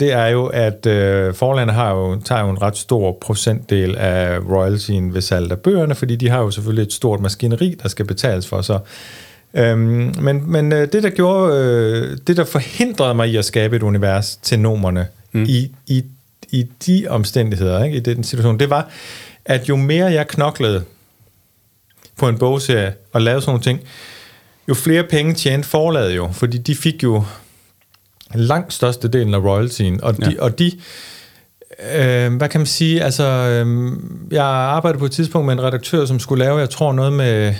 det 0.00 0.12
er 0.12 0.26
jo, 0.26 0.46
at 0.46 0.86
øh, 0.86 1.34
forlagene 1.34 1.72
har 1.72 1.94
jo, 1.94 2.20
tager 2.20 2.40
jo 2.40 2.50
en 2.50 2.62
ret 2.62 2.76
stor 2.76 3.18
procentdel 3.20 3.96
af 3.96 4.38
royaltyen 4.38 5.14
ved 5.14 5.20
salg 5.20 5.52
af 5.52 5.58
bøgerne, 5.58 5.94
fordi 5.94 6.16
de 6.16 6.28
har 6.28 6.38
jo 6.38 6.50
selvfølgelig 6.50 6.82
et 6.82 6.92
stort 6.92 7.20
maskineri, 7.20 7.76
der 7.82 7.88
skal 7.88 8.04
betales 8.04 8.46
for. 8.46 8.62
Så, 8.62 8.78
øhm, 9.54 10.14
men 10.20 10.52
men 10.52 10.72
øh, 10.72 10.92
det, 10.92 11.02
der 11.02 11.10
gjorde, 11.10 11.56
øh, 11.56 12.18
det, 12.26 12.36
der 12.36 12.44
forhindrede 12.44 13.14
mig 13.14 13.28
i 13.28 13.36
at 13.36 13.44
skabe 13.44 13.76
et 13.76 13.82
univers 13.82 14.36
til 14.36 14.58
nomerne 14.58 15.06
mm. 15.32 15.44
i, 15.48 15.70
i, 15.86 16.04
i 16.50 16.66
de 16.86 17.06
omstændigheder, 17.08 17.84
ikke, 17.84 17.96
i 17.96 18.00
den 18.00 18.24
situation, 18.24 18.58
det 18.58 18.70
var, 18.70 18.88
at 19.44 19.68
jo 19.68 19.76
mere 19.76 20.06
jeg 20.12 20.28
knoklede 20.28 20.84
på 22.18 22.28
en 22.28 22.38
bogserie 22.38 22.94
og 23.12 23.22
lavede 23.22 23.40
sådan 23.40 23.50
nogle 23.50 23.62
ting, 23.62 23.80
jo 24.68 24.74
flere 24.74 25.04
penge 25.04 25.34
tjente 25.34 25.68
forlaget 25.68 26.16
jo, 26.16 26.28
fordi 26.32 26.58
de 26.58 26.74
fik 26.74 27.02
jo 27.02 27.24
langt 28.34 28.72
største 28.72 29.08
delen 29.08 29.34
af 29.34 29.38
royaltyen, 29.38 30.02
og 30.02 30.16
de, 30.16 30.30
ja. 30.30 30.42
og 30.42 30.58
de 30.58 30.72
øh, 31.94 32.36
hvad 32.36 32.48
kan 32.48 32.60
man 32.60 32.66
sige, 32.66 33.02
altså, 33.02 33.24
øh, 33.24 33.92
jeg 34.30 34.44
arbejdede 34.44 34.98
på 34.98 35.04
et 35.04 35.12
tidspunkt 35.12 35.46
med 35.46 35.54
en 35.54 35.62
redaktør, 35.62 36.04
som 36.04 36.18
skulle 36.18 36.44
lave, 36.44 36.58
jeg 36.58 36.70
tror 36.70 36.92
noget 36.92 37.12
med 37.12 37.54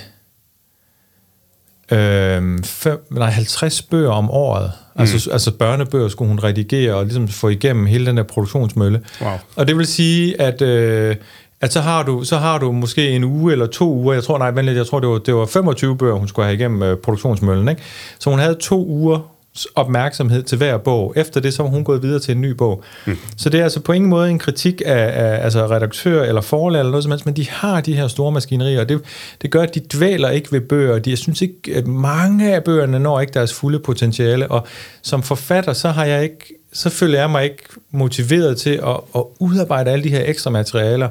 øh, 1.93 2.65
fem, 2.65 3.07
nej, 3.11 3.31
50 3.31 3.83
bøger 3.83 4.11
om 4.11 4.31
året. 4.31 4.73
Mm. 4.95 5.01
Altså, 5.01 5.31
altså 5.31 5.51
børnebøger 5.51 6.09
skulle 6.09 6.29
hun 6.29 6.39
redigere 6.39 6.95
og 6.95 7.05
ligesom 7.05 7.29
få 7.29 7.49
igennem 7.49 7.87
hele 7.87 8.07
den 8.07 8.17
der 8.17 8.23
produktionsmølle. 8.23 9.01
Wow. 9.21 9.33
Og 9.57 9.69
det 9.69 9.79
vil 9.79 9.87
sige, 9.87 10.41
at 10.41 10.63
øh, 10.63 11.17
at 11.63 11.73
så 11.73 11.81
har 11.81 12.03
du, 12.03 12.25
så 12.25 12.39
har 12.39 12.59
du 12.59 12.73
måske 12.73 13.11
en 13.11 13.25
uge 13.25 13.53
eller 13.53 13.67
to 13.67 13.93
uger, 13.93 14.15
jeg 14.15 14.25
tror, 14.25 14.39
nej, 14.39 14.51
vent 14.51 14.67
lidt, 14.67 14.77
jeg 14.77 14.87
tror, 14.87 15.01
det 15.01 15.09
var, 15.09 15.19
det 15.19 15.35
var 15.35 15.47
25 15.47 15.97
bøger, 15.97 16.15
hun 16.15 16.29
skulle 16.29 16.47
have 16.47 16.55
igennem 16.55 16.83
øh, 16.83 16.97
produktionsmøllen, 16.97 17.69
ikke? 17.69 17.83
Så 18.19 18.31
hun 18.31 18.39
havde 18.39 18.55
to 18.55 18.87
uger 18.87 19.33
opmærksomhed 19.75 20.43
til 20.43 20.59
hver 20.59 20.77
bog. 20.79 21.13
Efter 21.17 21.41
det, 21.41 21.55
så 21.55 21.63
var 21.63 21.71
hun 21.71 21.85
gået 21.85 22.03
videre 22.03 22.21
til 22.21 22.35
en 22.35 22.41
ny 22.41 22.51
bog. 22.51 22.83
Mm. 23.07 23.19
Så 23.37 23.49
det 23.49 23.61
er 23.61 23.65
altså 23.65 23.81
på 23.81 23.93
ingen 23.93 24.11
måde 24.11 24.31
en 24.31 24.39
kritik 24.39 24.83
af, 24.87 25.25
af 25.25 25.45
altså 25.45 25.67
redaktør 25.67 26.23
eller 26.23 26.41
forlag 26.41 26.79
eller 26.79 26.91
noget 26.91 27.05
som 27.05 27.11
helst, 27.11 27.27
men 27.27 27.37
de 27.37 27.51
har 27.51 27.81
de 27.81 27.97
her 27.97 28.09
store 28.09 28.33
maskinerier, 28.33 28.81
og 28.81 28.89
det, 28.89 29.01
det 29.43 29.51
gør, 29.51 29.63
at 29.63 29.75
de 29.75 29.81
dvæler 29.81 30.31
ikke 30.31 30.53
ved 30.53 30.61
bøger. 30.61 30.99
De, 30.99 31.11
jeg 31.11 31.19
synes 31.19 31.43
ikke, 31.43 31.75
at 31.75 31.87
mange 31.87 32.55
af 32.55 32.65
bøgerne 32.65 32.99
når 32.99 33.21
ikke 33.21 33.33
deres 33.33 33.55
fulde 33.55 33.79
potentiale, 33.79 34.51
og 34.51 34.67
som 35.03 35.23
forfatter, 35.23 35.73
så 35.73 35.89
har 35.89 36.05
jeg 36.05 36.23
ikke, 36.23 36.55
så 36.73 36.91
føler 36.91 37.19
jeg 37.19 37.31
mig 37.31 37.45
ikke 37.45 37.63
motiveret 37.91 38.57
til 38.57 38.71
at, 38.71 39.01
at 39.15 39.23
udarbejde 39.39 39.91
alle 39.91 40.05
de 40.05 40.11
her 40.11 40.23
ekstra 40.27 40.51
materialer, 40.51 41.09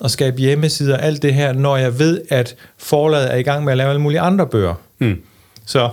og 0.00 0.10
skabe 0.10 0.40
hjemmesider 0.40 0.96
alt 0.96 1.22
det 1.22 1.34
her, 1.34 1.52
når 1.52 1.76
jeg 1.76 1.98
ved, 1.98 2.20
at 2.28 2.56
forlaget 2.78 3.32
er 3.32 3.36
i 3.36 3.42
gang 3.42 3.64
med 3.64 3.72
at 3.72 3.76
lave 3.76 3.88
alle 3.88 4.00
mulige 4.00 4.20
andre 4.20 4.46
bøger. 4.46 4.74
Mm. 4.98 5.20
Så, 5.66 5.90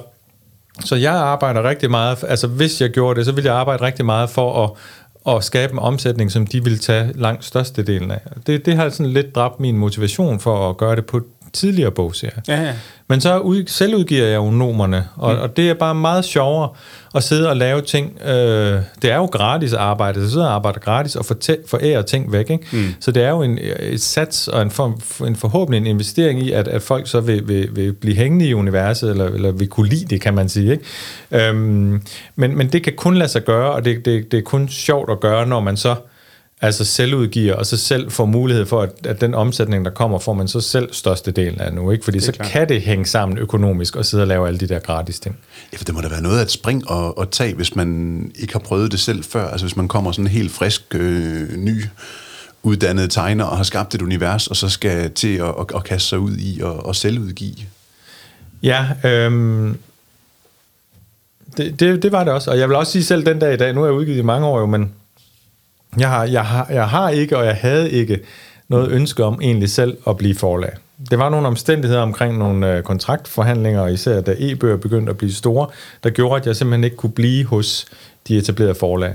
så 0.86 0.96
jeg 0.96 1.14
arbejder 1.14 1.64
rigtig 1.64 1.92
meget, 1.92 2.24
altså 2.28 2.48
hvis 2.48 2.82
jeg 2.82 2.90
gjorde 2.90 3.18
det, 3.18 3.26
så 3.26 3.32
ville 3.32 3.50
jeg 3.50 3.60
arbejde 3.60 3.84
rigtig 3.84 4.06
meget 4.06 4.30
for 4.30 4.64
at, 4.64 5.36
at 5.36 5.44
skabe 5.44 5.74
en 5.74 5.80
omsætning, 5.80 6.32
som 6.32 6.48
de 6.48 6.64
vil 6.64 6.80
tage 6.80 7.12
langt 7.16 7.46
størstedelen 7.46 8.12
af. 8.12 8.20
Det, 8.48 8.66
det 8.66 8.76
har 8.76 8.90
sådan 8.90 9.12
lidt 9.14 9.36
dræbt 9.36 9.60
min 9.60 9.78
motivation 9.78 10.40
for 10.40 10.70
at 10.70 10.78
gøre 10.78 10.96
det 10.96 11.06
på 11.06 11.22
tidligere 11.54 11.92
bogserier. 11.92 12.42
Ja, 12.48 12.62
ja. 12.62 12.74
Men 13.10 13.22
så 13.22 13.40
ud, 13.40 13.64
selvudgiver 13.68 14.26
jeg 14.26 14.36
jo 14.36 14.52
nomerne, 14.52 15.08
og, 15.16 15.34
mm. 15.34 15.42
og 15.42 15.58
det 15.58 15.70
er 15.70 15.74
bare 15.74 15.96
meget 15.96 16.26
sjovere 16.26 16.70
at 17.16 17.24
sidde 17.24 17.50
og 17.50 17.58
lave 17.58 17.82
ting. 17.82 18.22
Øh, 18.22 18.82
det 19.02 19.12
er 19.12 19.16
jo 19.16 19.26
gratis 19.26 19.74
arbejde, 19.74 20.24
så 20.26 20.32
sidder 20.32 20.46
og 20.46 20.54
arbejder 20.54 20.80
gratis 20.80 21.16
og 21.16 21.26
forærer 21.68 22.02
ting 22.02 22.32
væk. 22.32 22.50
Ikke? 22.50 22.68
Mm. 22.72 22.94
Så 23.00 23.12
det 23.12 23.24
er 23.24 23.30
jo 23.30 23.42
en, 23.42 23.60
et 23.80 24.02
sats 24.02 24.48
og 24.48 24.62
en, 24.62 24.72
form, 24.72 25.26
en 25.28 25.36
forhåbentlig 25.36 25.78
en 25.78 25.88
investering 25.88 26.44
i, 26.44 26.52
at, 26.52 26.68
at 26.68 26.82
folk 26.82 27.08
så 27.08 27.20
vil, 27.20 27.48
vil, 27.48 27.76
vil 27.76 27.94
blive 27.94 28.16
hængende 28.16 28.48
i 28.48 28.54
universet, 28.54 29.10
eller, 29.10 29.26
eller 29.26 29.52
vil 29.52 29.68
kunne 29.68 29.90
lide 29.90 30.06
det, 30.06 30.22
kan 30.22 30.34
man 30.34 30.50
sige. 30.50 30.72
Ikke? 30.72 31.48
Øhm, 31.48 32.02
men, 32.36 32.58
men 32.58 32.68
det 32.68 32.84
kan 32.84 32.94
kun 32.98 33.16
lade 33.16 33.30
sig 33.30 33.44
gøre, 33.44 33.72
og 33.72 33.86
det, 33.86 34.06
det, 34.06 34.32
det 34.32 34.38
er 34.38 34.42
kun 34.42 34.70
sjovt 34.70 35.12
at 35.12 35.20
gøre, 35.20 35.46
når 35.46 35.60
man 35.60 35.78
så 35.78 35.96
altså 36.62 36.86
selvudgiver, 36.86 37.56
og 37.56 37.66
så 37.66 37.78
selv 37.78 38.12
får 38.12 38.26
mulighed 38.26 38.66
for, 38.66 38.82
at, 38.82 38.92
at 39.04 39.22
den 39.22 39.34
omsætning, 39.34 39.86
der 39.86 39.92
kommer, 39.92 40.20
får 40.20 40.34
man 40.34 40.48
så 40.48 40.62
selv 40.62 40.94
største 40.94 41.32
del 41.32 41.62
af 41.62 41.74
nu, 41.74 41.92
ikke? 41.92 42.04
Fordi 42.04 42.20
så 42.20 42.32
klart. 42.32 42.48
kan 42.48 42.70
det 42.70 42.82
hænge 42.82 43.06
sammen 43.06 43.38
økonomisk 43.38 43.96
og 43.96 44.06
sidde 44.06 44.24
og 44.24 44.28
lave 44.28 44.48
alle 44.48 44.60
de 44.60 44.68
der 44.68 44.80
gratis 44.80 45.20
ting. 45.20 45.38
Ja, 45.74 45.78
for 45.78 45.86
det 45.86 45.96
må 45.96 46.02
da 46.02 46.08
være 46.08 46.22
noget 46.22 46.40
af 46.40 46.42
et 46.42 46.52
spring 46.52 46.92
at, 46.92 47.14
at 47.22 47.30
tage, 47.30 47.54
hvis 47.54 47.76
man 47.76 48.32
ikke 48.36 48.54
har 48.54 48.60
prøvet 48.60 48.92
det 48.92 49.00
selv 49.00 49.24
før. 49.24 49.48
Altså 49.48 49.66
hvis 49.66 49.76
man 49.76 49.88
kommer 49.88 50.12
sådan 50.12 50.28
helt 50.28 50.52
frisk, 50.52 50.96
øh, 50.96 51.58
ny 51.58 51.86
uddannet 52.64 53.12
tegner 53.12 53.46
og 53.46 53.58
har 53.58 53.64
skabt 53.64 53.96
et 53.96 54.02
univers, 54.02 54.48
og 54.48 54.56
så 54.56 54.70
skal 54.70 55.12
til 55.12 55.36
at, 55.36 55.48
at, 55.60 55.66
at 55.76 55.84
kaste 55.84 56.10
sig 56.10 56.20
ud 56.20 56.38
i 56.38 56.62
og, 56.62 56.86
og 56.86 56.96
selvudgive. 56.96 57.56
Ja, 58.64 58.88
øhm, 59.04 59.78
det, 61.58 61.80
det, 61.80 62.04
det 62.04 62.12
var 62.12 62.24
det 62.24 62.34
også. 62.34 62.52
Og 62.52 62.60
jeg 62.60 62.70
vil 62.70 62.78
også 62.78 62.92
sige 62.92 63.04
selv 63.04 63.26
den 63.26 63.40
dag 63.40 63.54
i 63.54 63.58
dag, 63.58 63.74
nu 63.74 63.82
er 63.82 63.86
jeg 63.86 63.94
udgivet 63.94 64.18
i 64.18 64.22
mange 64.22 64.48
år 64.48 64.60
jo, 64.60 64.66
men 64.66 64.92
jeg 66.00 66.10
har, 66.10 66.24
jeg, 66.24 66.46
har, 66.46 66.68
jeg 66.70 66.90
har 66.90 67.10
ikke, 67.10 67.38
og 67.38 67.46
jeg 67.46 67.56
havde 67.56 67.92
ikke 67.92 68.20
noget 68.70 68.92
ønske 68.92 69.24
om 69.24 69.40
egentlig 69.42 69.70
selv 69.70 69.98
at 70.08 70.18
blive 70.18 70.36
forlag. 70.36 70.72
Det 71.10 71.20
var 71.20 71.30
nogle 71.30 71.48
omstændigheder 71.48 72.02
omkring 72.02 72.38
nogle 72.38 72.74
øh, 72.74 72.84
kontraktforhandlinger, 72.84 73.88
især 73.88 74.22
da 74.22 74.36
e-bøger 74.38 74.78
begyndte 74.78 75.10
at 75.10 75.18
blive 75.18 75.34
store, 75.34 75.68
der 76.04 76.10
gjorde, 76.10 76.42
at 76.42 76.48
jeg 76.48 76.56
simpelthen 76.56 76.84
ikke 76.84 76.96
kunne 76.96 77.12
blive 77.12 77.46
hos 77.46 77.86
de 78.28 78.38
etablerede 78.38 78.76
forlag. 78.76 79.14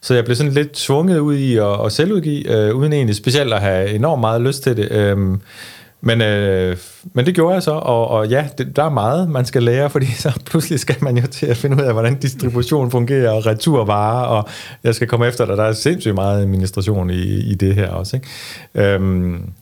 Så 0.00 0.14
jeg 0.14 0.24
blev 0.24 0.36
sådan 0.36 0.52
lidt 0.52 0.72
tvunget 0.72 1.18
ud 1.18 1.34
i 1.34 1.56
at, 1.56 1.84
at 1.84 1.92
selvudgive, 1.92 2.50
øh, 2.50 2.74
uden 2.74 2.92
egentlig 2.92 3.16
specielt 3.16 3.52
at 3.52 3.60
have 3.60 3.90
enormt 3.90 4.20
meget 4.20 4.42
lyst 4.42 4.62
til 4.62 4.76
det. 4.76 4.92
Øh, 4.92 5.38
men, 6.06 6.22
øh, 6.22 6.76
men 7.12 7.26
det 7.26 7.34
gjorde 7.34 7.54
jeg 7.54 7.62
så, 7.62 7.70
og, 7.70 8.08
og 8.08 8.28
ja, 8.28 8.46
det, 8.58 8.76
der 8.76 8.84
er 8.84 8.88
meget, 8.90 9.30
man 9.30 9.44
skal 9.44 9.62
lære, 9.62 9.90
fordi 9.90 10.06
så 10.06 10.40
pludselig 10.50 10.80
skal 10.80 10.96
man 11.00 11.16
jo 11.16 11.26
til 11.26 11.46
at 11.46 11.56
finde 11.56 11.76
ud 11.76 11.82
af, 11.82 11.92
hvordan 11.92 12.14
distribution 12.14 12.90
fungerer, 12.90 13.30
og 13.30 13.46
returvarer, 13.46 14.26
og 14.26 14.48
jeg 14.84 14.94
skal 14.94 15.08
komme 15.08 15.26
efter 15.26 15.46
dig. 15.46 15.56
Der 15.56 15.64
er 15.64 15.72
sindssygt 15.72 16.14
meget 16.14 16.42
administration 16.42 17.10
i, 17.10 17.22
i 17.22 17.54
det 17.54 17.74
her 17.74 17.88
også. 17.88 18.16
Ikke? 18.16 18.94
Øhm, 18.94 19.52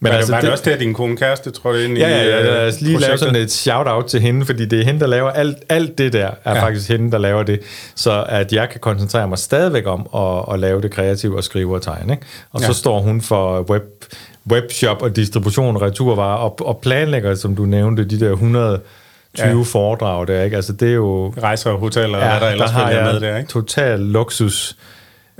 men 0.00 0.10
var, 0.10 0.16
altså, 0.16 0.32
var 0.32 0.40
det, 0.40 0.44
det 0.44 0.52
også 0.52 0.64
det, 0.64 0.70
at 0.70 0.80
din 0.80 0.94
kone 0.94 1.16
kæreste 1.16 1.50
trådte 1.50 1.84
ind 1.84 1.98
ja, 1.98 2.08
i 2.08 2.10
Ja, 2.10 2.36
ja, 2.36 2.42
lad 2.42 2.68
os 2.68 2.80
lige 2.80 2.98
lave 2.98 3.18
sådan 3.18 3.36
et 3.36 3.52
shout-out 3.52 4.04
til 4.04 4.20
hende, 4.20 4.46
fordi 4.46 4.64
det 4.64 4.80
er 4.80 4.84
hende, 4.84 5.00
der 5.00 5.06
laver 5.06 5.30
alt, 5.30 5.56
alt 5.68 5.98
det 5.98 6.12
der, 6.12 6.30
er 6.44 6.54
ja. 6.54 6.62
faktisk 6.62 6.88
hende, 6.88 7.12
der 7.12 7.18
laver 7.18 7.42
det, 7.42 7.60
så 7.94 8.24
at 8.28 8.52
jeg 8.52 8.68
kan 8.68 8.80
koncentrere 8.80 9.28
mig 9.28 9.38
stadigvæk 9.38 9.86
om 9.86 10.06
at, 10.14 10.54
at 10.54 10.60
lave 10.60 10.80
det 10.80 10.90
kreative 10.90 11.36
og 11.36 11.44
skrive 11.44 11.74
og 11.74 11.82
tegne. 11.82 12.12
Ikke? 12.12 12.26
Og 12.52 12.60
ja. 12.60 12.66
så 12.66 12.72
står 12.72 13.00
hun 13.00 13.20
for 13.20 13.70
web 13.70 14.04
webshop 14.50 15.02
og 15.02 15.16
distribution 15.16 15.76
og 15.76 15.82
returvarer, 15.82 16.36
og, 16.36 16.66
og 16.66 16.78
planlægger, 16.82 17.34
som 17.34 17.56
du 17.56 17.64
nævnte, 17.64 18.04
de 18.04 18.20
der 18.20 18.32
120 18.32 18.82
ja. 19.38 19.62
foredrag 19.62 20.28
der, 20.28 20.42
ikke? 20.42 20.56
Altså, 20.56 20.72
det 20.72 20.88
er 20.88 20.94
jo... 20.94 21.34
Rejser 21.42 21.70
og 21.70 21.78
hoteller, 21.78 22.18
ja, 22.18 22.30
hvad 22.30 22.40
der 22.40 22.52
ellers 22.52 22.70
der 22.70 22.86
følger 22.86 23.12
med 23.12 23.20
der, 23.20 23.36
ikke? 23.36 23.50
total 23.50 24.00
luksus. 24.00 24.76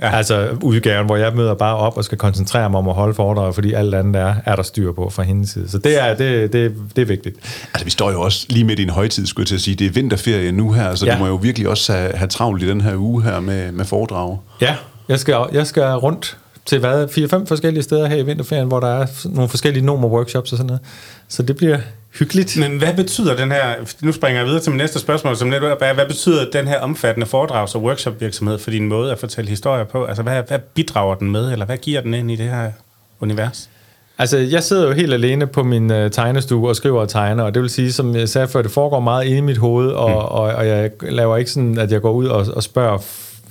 Ja. 0.01 0.15
Altså 0.15 0.57
udgaven, 0.61 1.05
hvor 1.05 1.15
jeg 1.15 1.33
møder 1.35 1.53
bare 1.53 1.75
op 1.75 1.97
og 1.97 2.03
skal 2.03 2.17
koncentrere 2.17 2.69
mig 2.69 2.77
om 2.77 2.89
at 2.89 2.95
holde 2.95 3.13
foredrag, 3.13 3.55
fordi 3.55 3.73
alt 3.73 3.95
andet 3.95 4.15
er, 4.15 4.35
er 4.45 4.55
der 4.55 4.63
styr 4.63 4.91
på 4.91 5.09
fra 5.09 5.23
hendes 5.23 5.49
side. 5.49 5.69
Så 5.69 5.77
det 5.77 6.03
er, 6.03 6.15
det, 6.15 6.53
det, 6.53 6.75
det 6.95 7.01
er 7.01 7.05
vigtigt. 7.05 7.35
Altså 7.73 7.85
vi 7.85 7.91
står 7.91 8.11
jo 8.11 8.21
også 8.21 8.45
lige 8.49 8.63
midt 8.65 8.79
i 8.79 8.83
en 8.83 8.89
højtid, 8.89 9.25
skulle 9.25 9.43
jeg 9.43 9.47
til 9.47 9.55
at 9.55 9.61
sige. 9.61 9.75
Det 9.75 9.87
er 9.87 9.91
vinterferie 9.91 10.51
nu 10.51 10.71
her, 10.71 10.95
så 10.95 11.05
ja. 11.05 11.13
du 11.13 11.19
må 11.19 11.27
jo 11.27 11.35
virkelig 11.35 11.69
også 11.69 11.93
have, 11.93 12.13
have 12.13 12.27
travlt 12.27 12.63
i 12.63 12.67
den 12.67 12.81
her 12.81 12.95
uge 12.95 13.23
her 13.23 13.39
med, 13.39 13.71
med 13.71 13.85
foredrag. 13.85 14.37
Ja, 14.61 14.75
jeg 15.09 15.19
skal, 15.19 15.35
jeg 15.51 15.67
skal 15.67 15.83
rundt 15.83 16.37
til 16.65 16.79
hvad, 16.79 17.07
fire-fem 17.07 17.47
forskellige 17.47 17.83
steder 17.83 18.07
her 18.07 18.15
i 18.15 18.25
vinterferien, 18.25 18.67
hvor 18.67 18.79
der 18.79 18.87
er 18.87 19.05
nogle 19.25 19.49
forskellige 19.49 19.85
nomer-workshops 19.85 20.51
og 20.51 20.57
sådan 20.57 20.65
noget. 20.65 20.81
Så 21.27 21.43
det 21.43 21.55
bliver 21.55 21.77
hyggeligt. 22.19 22.57
Men 22.59 22.77
hvad 22.77 22.93
betyder 22.93 23.35
den 23.35 23.51
her, 23.51 23.75
nu 24.01 24.11
springer 24.11 24.39
jeg 24.39 24.47
videre 24.47 24.61
til 24.61 24.71
min 24.71 24.77
næste 24.77 24.99
spørgsmål, 24.99 25.35
som 25.35 25.47
netop 25.47 25.77
er, 25.81 25.93
hvad 25.93 26.05
betyder 26.05 26.45
den 26.53 26.67
her 26.67 26.79
omfattende 26.79 27.27
foredrags- 27.27 27.75
og 27.75 27.83
workshop-virksomhed 27.83 28.57
for 28.57 28.71
din 28.71 28.87
måde 28.87 29.11
at 29.11 29.19
fortælle 29.19 29.49
historier 29.49 29.83
på? 29.83 30.05
Altså, 30.05 30.23
hvad, 30.23 30.43
hvad 30.47 30.59
bidrager 30.59 31.15
den 31.15 31.31
med, 31.31 31.51
eller 31.51 31.65
hvad 31.65 31.77
giver 31.77 32.01
den 32.01 32.13
ind 32.13 32.31
i 32.31 32.35
det 32.35 32.45
her 32.45 32.71
univers? 33.19 33.69
Altså, 34.17 34.37
jeg 34.37 34.63
sidder 34.63 34.87
jo 34.87 34.93
helt 34.93 35.13
alene 35.13 35.47
på 35.47 35.63
min 35.63 35.91
uh, 35.91 36.11
tegnestue 36.11 36.69
og 36.69 36.75
skriver 36.75 37.01
og 37.01 37.09
tegner, 37.09 37.43
og 37.43 37.53
det 37.53 37.61
vil 37.61 37.69
sige, 37.69 37.91
som 37.91 38.15
jeg 38.15 38.29
sagde 38.29 38.47
før, 38.47 38.61
det 38.61 38.71
foregår 38.71 38.99
meget 38.99 39.25
inde 39.25 39.37
i 39.37 39.41
mit 39.41 39.57
hoved, 39.57 39.87
og, 39.87 40.09
mm. 40.09 40.15
og, 40.15 40.29
og 40.31 40.67
jeg 40.67 40.91
laver 41.01 41.37
ikke 41.37 41.51
sådan, 41.51 41.77
at 41.77 41.91
jeg 41.91 42.01
går 42.01 42.11
ud 42.11 42.25
og, 42.25 42.45
og 42.55 42.63
spørger 42.63 42.97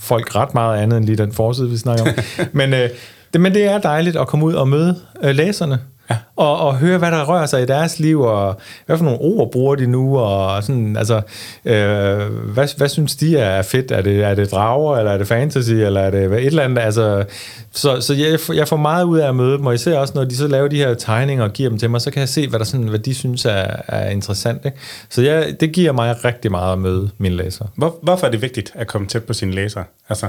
folk 0.09 0.34
ret 0.34 0.54
meget 0.54 0.82
andet 0.82 0.96
end 0.96 1.04
lige 1.04 1.16
den 1.16 1.32
forside, 1.32 1.70
vi 1.70 1.76
snakker 1.76 2.04
om. 2.04 2.11
men, 2.59 2.74
øh, 2.74 2.88
det, 3.32 3.40
men 3.40 3.54
det 3.54 3.64
er 3.64 3.78
dejligt 3.78 4.16
at 4.16 4.26
komme 4.26 4.44
ud 4.46 4.54
og 4.54 4.68
møde 4.68 4.96
øh, 5.22 5.34
læserne. 5.34 5.78
Ja. 6.11 6.16
Og, 6.36 6.59
og 6.59 6.76
høre, 6.76 6.98
hvad 6.98 7.11
der 7.11 7.24
rører 7.24 7.46
sig 7.46 7.62
i 7.62 7.66
deres 7.66 7.98
liv, 7.98 8.20
og 8.20 8.61
hvad 8.86 8.98
for 8.98 9.04
nogle 9.04 9.20
ord 9.20 9.52
bruger 9.52 9.74
de 9.74 9.86
nu, 9.86 10.18
og 10.18 10.64
sådan, 10.64 10.96
altså, 10.96 11.16
øh, 11.64 12.18
hvad, 12.52 12.76
hvad 12.76 12.88
synes 12.88 13.16
de 13.16 13.36
er 13.36 13.62
fedt? 13.62 13.90
Er 13.90 14.02
det, 14.02 14.24
er 14.24 14.34
det 14.34 14.50
drager, 14.52 14.96
eller 14.96 15.12
er 15.12 15.18
det 15.18 15.26
fantasy, 15.26 15.72
eller 15.72 16.00
er 16.00 16.11
det 16.11 16.24
et 16.24 16.46
eller 16.46 16.62
andet? 16.62 16.82
Altså, 16.82 17.24
så 17.72 18.00
så 18.00 18.14
jeg, 18.14 18.56
jeg 18.56 18.68
får 18.68 18.76
meget 18.76 19.04
ud 19.04 19.18
af 19.18 19.28
at 19.28 19.36
møde 19.36 19.59
dem, 19.59 19.66
og 19.66 19.74
især 19.74 19.98
også, 19.98 20.12
når 20.16 20.24
de 20.24 20.36
så 20.36 20.46
laver 20.46 20.68
de 20.68 20.76
her 20.76 20.94
tegninger 20.94 21.44
og 21.44 21.52
giver 21.52 21.68
dem 21.68 21.78
til 21.78 21.90
mig, 21.90 22.00
så 22.00 22.11
kan 22.11 22.20
jeg 22.20 22.28
se, 22.28 22.48
hvad, 22.48 22.59
der 22.59 22.64
sådan, 22.64 22.88
hvad 22.88 22.98
de 22.98 23.14
synes 23.14 23.44
er, 23.44 23.66
er 23.88 24.11
interessant. 24.11 24.64
Ikke? 24.64 24.78
Så 25.09 25.22
jeg, 25.22 25.56
det 25.61 25.72
giver 25.72 25.92
mig 25.92 26.24
rigtig 26.24 26.50
meget 26.50 26.72
at 26.72 26.78
møde 26.78 27.11
mine 27.18 27.36
læsere. 27.36 27.68
Hvor, 27.74 27.98
hvorfor 28.02 28.26
er 28.26 28.30
det 28.30 28.42
vigtigt 28.42 28.72
at 28.74 28.86
komme 28.86 29.06
tæt 29.06 29.24
på 29.24 29.32
sine 29.32 29.52
læsere? 29.52 29.84
Altså, 30.09 30.28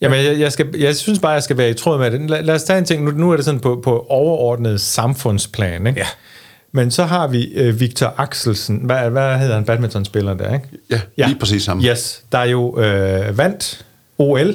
Jamen, 0.00 0.24
jeg, 0.24 0.40
jeg, 0.40 0.52
skal, 0.52 0.66
jeg 0.78 0.96
synes 0.96 1.18
bare, 1.18 1.32
jeg 1.32 1.42
skal 1.42 1.56
være 1.56 1.70
i 1.70 1.74
tråd 1.74 1.98
med 1.98 2.10
det. 2.10 2.30
Lad, 2.30 2.42
lad 2.42 2.54
os 2.54 2.62
tage 2.62 2.78
en 2.78 2.84
ting. 2.84 3.04
Nu, 3.04 3.10
nu 3.10 3.30
er 3.30 3.36
det 3.36 3.44
sådan 3.44 3.60
på, 3.60 3.80
på 3.84 4.06
overordnet 4.08 4.80
samfundsplan. 4.80 5.86
Ikke? 5.86 6.00
Ja. 6.00 6.06
Men 6.72 6.90
så 6.90 7.04
har 7.04 7.26
vi 7.26 7.44
øh, 7.54 7.80
Victor 7.80 8.14
Axelsen. 8.16 8.80
Hvad, 8.84 9.10
hvad 9.10 9.38
hedder 9.38 9.54
han? 9.54 9.64
Badmintonspiller 9.64 10.34
der, 10.34 10.54
ikke? 10.54 10.68
Ja, 10.90 11.00
ja. 11.18 11.26
lige 11.26 11.38
præcis 11.38 11.66
ham. 11.66 11.80
Yes, 11.84 12.22
der 12.32 12.38
er 12.38 12.44
jo 12.44 12.80
øh, 12.80 13.38
vandt 13.38 13.84
OL 14.18 14.54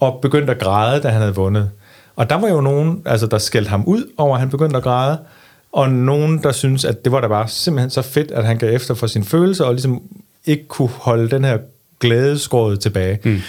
og 0.00 0.18
begyndte 0.22 0.52
at 0.52 0.58
græde, 0.58 1.02
da 1.02 1.08
han 1.08 1.20
havde 1.20 1.34
vundet. 1.34 1.70
Og 2.16 2.30
der 2.30 2.36
var 2.36 2.48
jo 2.48 2.60
nogen, 2.60 3.02
altså, 3.06 3.26
der 3.26 3.38
skældte 3.38 3.68
ham 3.68 3.84
ud 3.84 4.04
over, 4.16 4.34
at 4.34 4.40
han 4.40 4.50
begyndte 4.50 4.76
at 4.76 4.82
græde, 4.82 5.18
og 5.72 5.90
nogen, 5.90 6.42
der 6.42 6.52
synes, 6.52 6.84
at 6.84 7.04
det 7.04 7.12
var 7.12 7.20
da 7.20 7.28
bare 7.28 7.48
simpelthen 7.48 7.90
så 7.90 8.02
fedt, 8.02 8.30
at 8.30 8.44
han 8.44 8.58
gav 8.58 8.74
efter 8.74 8.94
for 8.94 9.06
sine 9.06 9.24
følelser, 9.24 9.64
og 9.64 9.72
ligesom 9.72 10.02
ikke 10.46 10.68
kunne 10.68 10.88
holde 10.88 11.30
den 11.30 11.44
her 11.44 11.58
glædeskråd 12.00 12.76
tilbage. 12.76 13.18
Mm. 13.24 13.40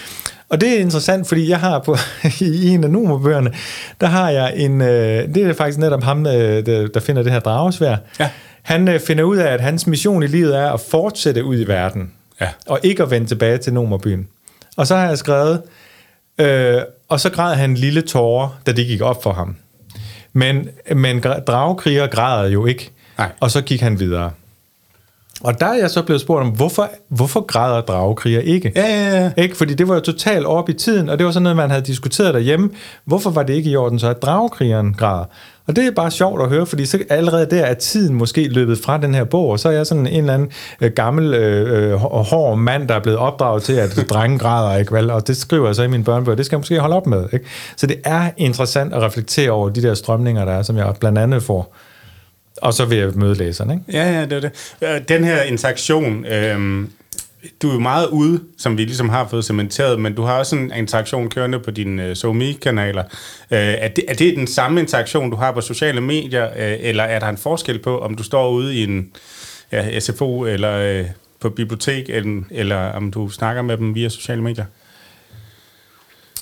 Og 0.52 0.62
det 0.62 0.70
er 0.70 0.80
interessant, 0.80 1.28
fordi 1.28 1.50
jeg 1.50 1.60
har 1.60 1.80
på, 1.80 1.98
i 2.42 2.68
en 2.68 2.84
af 2.84 2.90
numerbøgerne, 2.90 3.54
der 4.02 4.08
har 4.08 4.30
jeg 4.30 4.54
en, 4.56 4.82
øh, 4.82 5.36
det 5.36 5.38
er 5.38 5.54
faktisk 5.54 5.78
netop 5.80 6.04
ham, 6.04 6.26
øh, 6.26 6.66
der, 6.66 6.88
der 6.88 7.00
finder 7.00 7.24
det 7.24 7.32
her 7.32 7.40
dragesvær. 7.40 7.98
Ja. 8.20 8.30
Han 8.62 8.88
øh, 8.88 9.00
finder 9.00 9.24
ud 9.24 9.38
af, 9.38 9.54
at 9.54 9.62
hans 9.62 9.88
mission 9.88 10.24
i 10.24 10.28
livet 10.28 10.58
er 10.58 10.72
at 10.72 10.80
fortsætte 10.80 11.44
ud 11.44 11.60
i 11.60 11.68
verden, 11.68 12.12
ja. 12.42 12.50
og 12.68 12.80
ikke 12.84 13.04
at 13.04 13.12
vende 13.12 13.28
tilbage 13.28 13.58
til 13.58 13.74
numerbyen. 13.74 14.28
Og 14.78 14.88
så 14.88 14.96
har 14.96 15.08
jeg 15.08 15.18
skrevet, 15.18 15.62
øh, 16.38 16.82
og 17.10 17.20
så 17.20 17.30
græd 17.30 17.56
han 17.56 17.70
en 17.70 17.78
lille 17.78 18.02
tårer, 18.02 18.60
da 18.66 18.72
det 18.72 18.88
gik 18.88 19.02
op 19.02 19.24
for 19.24 19.34
ham. 19.34 19.56
Men, 20.34 20.70
men 20.96 21.24
dragekriger 21.48 22.08
græder 22.08 22.50
jo 22.50 22.66
ikke, 22.66 22.92
Nej. 23.18 23.30
og 23.40 23.52
så 23.52 23.62
gik 23.62 23.82
han 23.82 24.00
videre. 24.00 24.32
Og 25.44 25.60
der 25.60 25.66
er 25.66 25.74
jeg 25.74 25.90
så 25.90 26.02
blevet 26.02 26.22
spurgt 26.22 26.42
om, 26.42 26.50
hvorfor, 26.50 26.90
hvorfor 27.10 27.42
græder 27.42 27.82
dragekriger 27.82 28.40
ikke? 28.40 28.72
Ja, 28.76 28.86
ja, 28.86 29.22
ja. 29.22 29.32
Ikke? 29.38 29.58
Fordi 29.58 29.74
det 29.74 29.88
var 29.88 29.94
jo 29.94 30.00
totalt 30.00 30.46
op 30.46 30.70
i 30.70 30.74
tiden, 30.74 31.10
og 31.10 31.18
det 31.18 31.26
var 31.26 31.32
sådan 31.32 31.44
noget, 31.44 31.56
man 31.56 31.70
havde 31.70 31.86
diskuteret 31.86 32.34
derhjemme. 32.34 32.70
Hvorfor 33.06 33.30
var 33.30 33.44
det 33.44 33.54
ikke 33.54 33.70
i 33.70 33.76
orden 33.76 34.00
så, 34.00 34.10
at 34.10 34.22
dragkrigeren 34.22 34.94
græder? 34.94 35.26
Og 35.68 35.76
det 35.76 35.86
er 35.86 35.92
bare 35.92 36.12
sjovt 36.12 36.42
at 36.42 36.50
høre, 36.50 36.66
fordi 36.66 36.86
så 36.86 37.00
allerede 37.10 37.46
der 37.50 37.66
er 37.66 37.74
tiden 37.74 38.16
måske 38.16 38.48
løbet 38.48 38.78
fra 38.78 38.98
den 38.98 39.16
her 39.16 39.24
bog, 39.24 39.50
og 39.50 39.60
så 39.60 39.70
er 39.70 39.74
jeg 39.74 39.88
sådan 39.88 40.08
en 40.08 40.20
eller 40.20 40.34
anden 40.34 40.52
øh, 40.82 40.92
gammel, 40.92 41.34
øh, 41.34 41.92
øh 41.92 41.98
hård 42.00 42.58
mand, 42.58 42.88
der 42.88 42.96
er 42.96 43.00
blevet 43.00 43.20
opdraget 43.20 43.64
til, 43.64 43.74
at 43.74 43.96
drenge 44.10 44.40
græder, 44.40 44.78
ikke 44.78 44.94
vel? 44.94 45.10
Og 45.10 45.28
det 45.28 45.38
skriver 45.38 45.66
jeg 45.66 45.76
så 45.76 45.84
i 45.84 45.88
min 45.88 46.04
børnebøger, 46.04 46.36
det 46.36 46.46
skal 46.46 46.56
jeg 46.56 46.60
måske 46.60 46.80
holde 46.80 46.96
op 46.96 47.08
med, 47.08 47.26
ikke? 47.34 47.46
Så 47.76 47.88
det 47.88 47.98
er 48.04 48.30
interessant 48.38 48.94
at 48.94 49.02
reflektere 49.02 49.52
over 49.52 49.70
de 49.70 49.82
der 49.82 49.94
strømninger, 49.94 50.46
der 50.46 50.52
er, 50.52 50.62
som 50.62 50.78
jeg 50.78 50.94
blandt 51.00 51.18
andet 51.18 51.44
får 51.44 51.76
og 52.62 52.74
så 52.74 52.86
vil 52.86 52.98
jeg 52.98 53.12
møde 53.16 53.36
læseren, 53.36 53.72
ikke? 53.72 53.84
Ja, 53.94 54.12
ja, 54.12 54.26
det 54.26 54.34
er 54.34 54.40
det. 54.40 54.52
Øh, 54.82 55.02
den 55.08 55.24
her 55.24 55.42
interaktion, 55.42 56.26
øh, 56.26 56.88
du 57.62 57.70
er 57.70 57.74
jo 57.74 57.80
meget 57.80 58.08
ude, 58.08 58.40
som 58.58 58.78
vi 58.78 58.84
ligesom 58.84 59.10
har 59.10 59.28
fået 59.28 59.46
cementeret, 59.46 60.00
men 60.00 60.16
du 60.16 60.22
har 60.22 60.40
også 60.40 60.56
en 60.56 60.74
interaktion 60.74 61.30
kørende 61.30 61.60
på 61.60 61.72
dine 61.72 62.10
uh, 62.10 62.14
SoMe-kanaler. 62.16 63.04
Uh, 63.04 63.58
er, 63.58 63.88
det, 63.88 64.04
er 64.08 64.14
det 64.14 64.38
den 64.38 64.48
samme 64.48 64.80
interaktion, 64.80 65.30
du 65.30 65.36
har 65.36 65.52
på 65.52 65.62
sociale 65.62 66.02
medier, 66.02 66.48
uh, 66.48 66.86
eller 66.88 67.04
er 67.04 67.20
der 67.20 67.28
en 67.28 67.38
forskel 67.38 67.80
på, 67.80 68.00
om 68.00 68.16
du 68.16 68.24
står 68.24 68.50
ude 68.50 68.76
i 68.76 68.84
en 68.84 69.12
ja, 69.72 70.00
SFO 70.00 70.46
eller 70.46 71.02
uh, 71.02 71.06
på 71.40 71.50
bibliotek, 71.50 72.10
eller, 72.10 72.42
eller 72.52 72.78
om 72.78 73.12
du 73.12 73.30
snakker 73.30 73.62
med 73.62 73.78
dem 73.78 73.96
via 73.96 74.10
sociale 74.10 74.42
medier? 74.42 74.66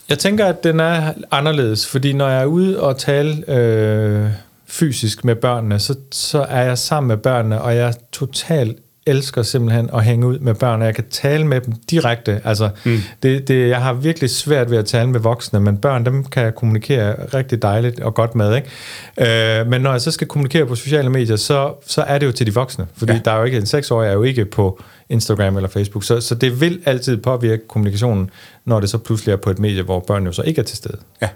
Jeg 0.09 0.19
tænker, 0.19 0.45
at 0.45 0.63
den 0.63 0.79
er 0.79 1.13
anderledes, 1.31 1.87
fordi 1.87 2.13
når 2.13 2.29
jeg 2.29 2.41
er 2.41 2.45
ude 2.45 2.81
og 2.81 2.97
tale 2.97 3.49
øh, 3.51 4.29
fysisk 4.69 5.25
med 5.25 5.35
børnene, 5.35 5.79
så, 5.79 5.95
så 6.11 6.41
er 6.49 6.63
jeg 6.63 6.77
sammen 6.77 7.07
med 7.07 7.17
børnene, 7.17 7.61
og 7.61 7.75
jeg 7.75 7.93
totalt 8.11 8.77
elsker 9.09 9.43
simpelthen 9.43 9.89
at 9.93 10.03
hænge 10.03 10.27
ud 10.27 10.39
med 10.39 10.53
børn, 10.53 10.81
og 10.81 10.85
jeg 10.85 10.95
kan 10.95 11.03
tale 11.09 11.47
med 11.47 11.61
dem 11.61 11.73
direkte. 11.73 12.41
Altså, 12.43 12.69
mm. 12.85 12.97
det, 13.23 13.47
det, 13.47 13.69
jeg 13.69 13.81
har 13.81 13.93
virkelig 13.93 14.29
svært 14.29 14.71
ved 14.71 14.77
at 14.77 14.85
tale 14.85 15.09
med 15.09 15.19
voksne, 15.19 15.59
men 15.59 15.77
børn, 15.77 16.05
dem 16.05 16.23
kan 16.23 16.43
jeg 16.43 16.55
kommunikere 16.55 17.15
rigtig 17.33 17.61
dejligt 17.61 17.99
og 17.99 18.13
godt 18.13 18.35
med. 18.35 18.55
Ikke? 18.55 19.61
Øh, 19.61 19.67
men 19.67 19.81
når 19.81 19.91
jeg 19.91 20.01
så 20.01 20.11
skal 20.11 20.27
kommunikere 20.27 20.65
på 20.65 20.75
sociale 20.75 21.09
medier, 21.09 21.35
så, 21.35 21.73
så 21.85 22.01
er 22.01 22.17
det 22.17 22.25
jo 22.25 22.31
til 22.31 22.45
de 22.45 22.53
voksne, 22.53 22.87
fordi 22.97 23.13
ja. 23.13 23.19
der 23.25 23.31
er 23.31 23.37
jo 23.37 23.43
ikke 23.43 23.57
en 23.57 23.65
seksårig, 23.65 24.09
er 24.09 24.13
jo 24.13 24.23
ikke 24.23 24.45
på 24.45 24.81
Instagram 25.09 25.55
eller 25.55 25.69
Facebook, 25.69 26.03
så, 26.03 26.21
så 26.21 26.35
det 26.35 26.61
vil 26.61 26.81
altid 26.85 27.17
påvirke 27.17 27.67
kommunikationen, 27.67 28.29
når 28.65 28.79
det 28.79 28.89
så 28.89 28.97
pludselig 28.97 29.31
er 29.33 29.37
på 29.37 29.49
et 29.49 29.59
medie, 29.59 29.83
hvor 29.83 29.99
børn 29.99 30.25
jo 30.25 30.31
så 30.31 30.41
ikke 30.41 30.59
er 30.59 30.65
til 30.65 30.77
stede. 30.77 30.97
Ja. 31.21 31.27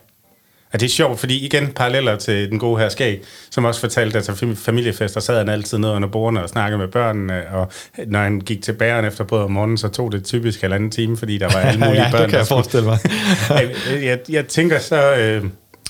Ja, 0.74 0.78
det 0.78 0.86
er 0.86 0.89
sjovt, 0.89 1.19
fordi 1.19 1.45
igen 1.45 1.67
paralleller 1.67 2.15
til 2.15 2.49
den 2.51 2.59
gode 2.59 2.82
her 2.82 2.89
skag, 2.89 3.21
som 3.51 3.65
også 3.65 3.80
fortalte, 3.80 4.17
at 4.17 4.24
til 4.24 4.55
familiefester 4.55 5.19
sad 5.19 5.38
han 5.38 5.49
altid 5.49 5.78
ned 5.78 5.89
under 5.89 6.09
bordene 6.09 6.43
og 6.43 6.49
snakkede 6.49 6.78
med 6.78 6.88
børnene, 6.88 7.43
og 7.51 7.71
når 8.07 8.19
han 8.19 8.39
gik 8.39 8.61
til 8.61 8.74
bæren 8.74 9.05
efter 9.05 9.24
brød 9.24 9.43
om 9.43 9.51
morgenen, 9.51 9.78
så 9.78 9.88
tog 9.88 10.11
det 10.11 10.24
typisk 10.24 10.63
en 10.63 10.74
anden 10.74 10.91
time, 10.91 11.17
fordi 11.17 11.38
der 11.38 11.45
var 11.53 11.59
alle 11.59 11.80
mulige 11.86 12.03
ja, 12.03 12.11
børn. 12.11 12.21
det 12.21 12.30
kan 12.30 12.39
jeg 12.39 12.47
forestille 12.47 12.86
mig. 12.86 12.97
jeg, 13.49 13.71
jeg, 14.03 14.19
jeg 14.30 14.47
tænker, 14.47 14.80
så, 14.80 15.15
øh, 15.15 15.43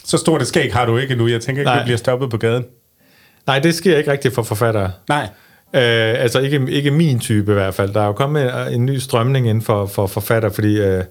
så 0.05 0.17
stort 0.17 0.41
et 0.41 0.47
skæg 0.47 0.73
har 0.73 0.85
du 0.85 0.97
ikke 0.97 1.15
nu. 1.15 1.27
Jeg 1.27 1.41
tænker 1.41 1.61
ikke, 1.61 1.69
Nej. 1.69 1.79
du 1.79 1.83
bliver 1.83 1.97
stoppet 1.97 2.29
på 2.29 2.37
gaden. 2.37 2.65
Nej, 3.47 3.59
det 3.59 3.75
sker 3.75 3.97
ikke 3.97 4.11
rigtigt 4.11 4.33
for 4.33 4.43
forfattere. 4.43 4.91
Nej. 5.09 5.27
Øh, 5.75 6.21
altså 6.23 6.39
ikke, 6.39 6.65
ikke 6.69 6.91
min 6.91 7.19
type 7.19 7.51
i 7.51 7.53
hvert 7.53 7.73
fald. 7.73 7.93
Der 7.93 8.01
er 8.01 8.05
jo 8.05 8.13
kommet 8.13 8.73
en 8.73 8.85
ny 8.85 8.97
strømning 8.97 9.49
inden 9.49 9.63
for, 9.63 9.85
for 9.85 10.07
forfatter, 10.07 10.49
fordi... 10.49 10.81
Øh, 10.81 11.03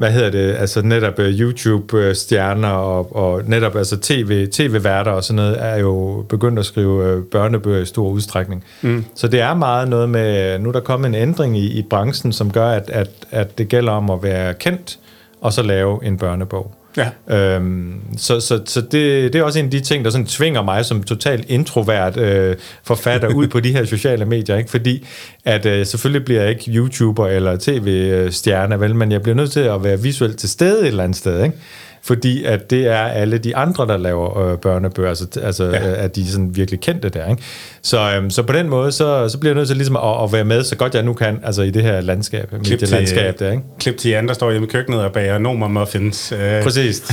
hvad 0.00 0.10
hedder 0.10 0.30
det, 0.30 0.56
altså 0.58 0.82
netop 0.82 1.18
uh, 1.18 1.24
YouTube-stjerner 1.24 2.68
og, 2.68 3.16
og 3.16 3.42
netop 3.46 3.76
altså 3.76 3.96
TV, 3.96 4.48
tv-værter 4.52 5.10
og 5.10 5.24
sådan 5.24 5.36
noget, 5.36 5.56
er 5.62 5.76
jo 5.76 6.24
begyndt 6.28 6.58
at 6.58 6.64
skrive 6.64 7.16
uh, 7.16 7.24
børnebøger 7.24 7.82
i 7.82 7.84
stor 7.84 8.08
udstrækning. 8.08 8.64
Mm. 8.82 9.04
Så 9.14 9.28
det 9.28 9.40
er 9.40 9.54
meget 9.54 9.88
noget 9.88 10.08
med, 10.08 10.58
nu 10.58 10.68
er 10.68 10.72
der 10.72 10.80
kommet 10.80 11.08
en 11.08 11.14
ændring 11.14 11.58
i, 11.58 11.78
i 11.78 11.82
branchen, 11.90 12.32
som 12.32 12.52
gør, 12.52 12.70
at, 12.70 12.90
at, 12.90 13.10
at 13.30 13.58
det 13.58 13.68
gælder 13.68 13.92
om 13.92 14.10
at 14.10 14.22
være 14.22 14.54
kendt, 14.54 14.98
og 15.40 15.52
så 15.52 15.62
lave 15.62 16.04
en 16.04 16.18
børnebog. 16.18 16.74
Ja. 16.96 17.36
Øhm, 17.36 18.00
så 18.18 18.40
så, 18.40 18.60
så 18.66 18.80
det, 18.80 19.32
det 19.32 19.34
er 19.34 19.42
også 19.42 19.58
en 19.58 19.64
af 19.64 19.70
de 19.70 19.80
ting, 19.80 20.04
der 20.04 20.10
sådan 20.10 20.26
tvinger 20.26 20.62
mig 20.62 20.84
som 20.84 21.02
totalt 21.02 21.50
introvert 21.50 22.16
øh, 22.16 22.56
forfatter 22.84 23.34
ud 23.38 23.48
på 23.48 23.60
de 23.60 23.72
her 23.72 23.84
sociale 23.84 24.24
medier, 24.24 24.56
ikke? 24.56 24.70
fordi 24.70 25.06
at 25.44 25.66
øh, 25.66 25.86
selvfølgelig 25.86 26.24
bliver 26.24 26.40
jeg 26.40 26.50
ikke 26.50 26.70
YouTuber 26.70 27.26
eller 27.26 27.56
tv-stjerne, 27.56 28.80
vel, 28.80 28.94
men 28.94 29.12
jeg 29.12 29.22
bliver 29.22 29.34
nødt 29.34 29.52
til 29.52 29.60
at 29.60 29.84
være 29.84 30.00
visuelt 30.00 30.38
til 30.38 30.48
stede 30.48 30.80
et 30.80 30.86
eller 30.86 31.04
andet 31.04 31.18
sted. 31.18 31.42
Ikke? 31.42 31.56
Fordi 32.02 32.44
at 32.44 32.70
det 32.70 32.86
er 32.86 33.02
alle 33.02 33.38
de 33.38 33.56
andre, 33.56 33.86
der 33.86 33.96
laver 33.96 34.38
øh, 34.38 34.58
børnebøger, 34.58 35.08
altså, 35.08 35.26
altså 35.42 35.64
ja. 35.64 35.90
øh, 35.90 36.04
at 36.04 36.16
de 36.16 36.30
sådan 36.30 36.56
virkelig 36.56 36.80
kendte 36.80 37.08
der. 37.08 37.30
Ikke? 37.30 37.42
Så, 37.82 38.12
øhm, 38.16 38.30
så 38.30 38.42
på 38.42 38.52
den 38.52 38.68
måde, 38.68 38.92
så, 38.92 39.28
så 39.28 39.38
bliver 39.38 39.50
jeg 39.50 39.56
nødt 39.56 39.68
til 39.68 39.76
ligesom 39.76 39.96
at, 39.96 40.24
at 40.24 40.32
være 40.32 40.44
med, 40.44 40.64
så 40.64 40.76
godt 40.76 40.94
jeg 40.94 41.02
nu 41.02 41.12
kan, 41.12 41.40
altså 41.44 41.62
i 41.62 41.70
det 41.70 41.82
her 41.82 42.00
landskab, 42.00 42.54
klip 42.64 42.78
til, 42.78 42.88
landskab 42.88 43.38
der. 43.38 43.50
Ikke? 43.50 43.62
Klip 43.78 43.96
til 43.96 44.10
Jan, 44.10 44.28
der 44.28 44.34
står 44.34 44.50
hjemme 44.50 44.66
i 44.66 44.70
køkkenet 44.70 45.00
og 45.00 45.12
bager 45.12 45.38
nomer 45.38 45.68
muffins. 45.68 46.32
Øh. 46.32 46.62
Præcis. 46.62 47.02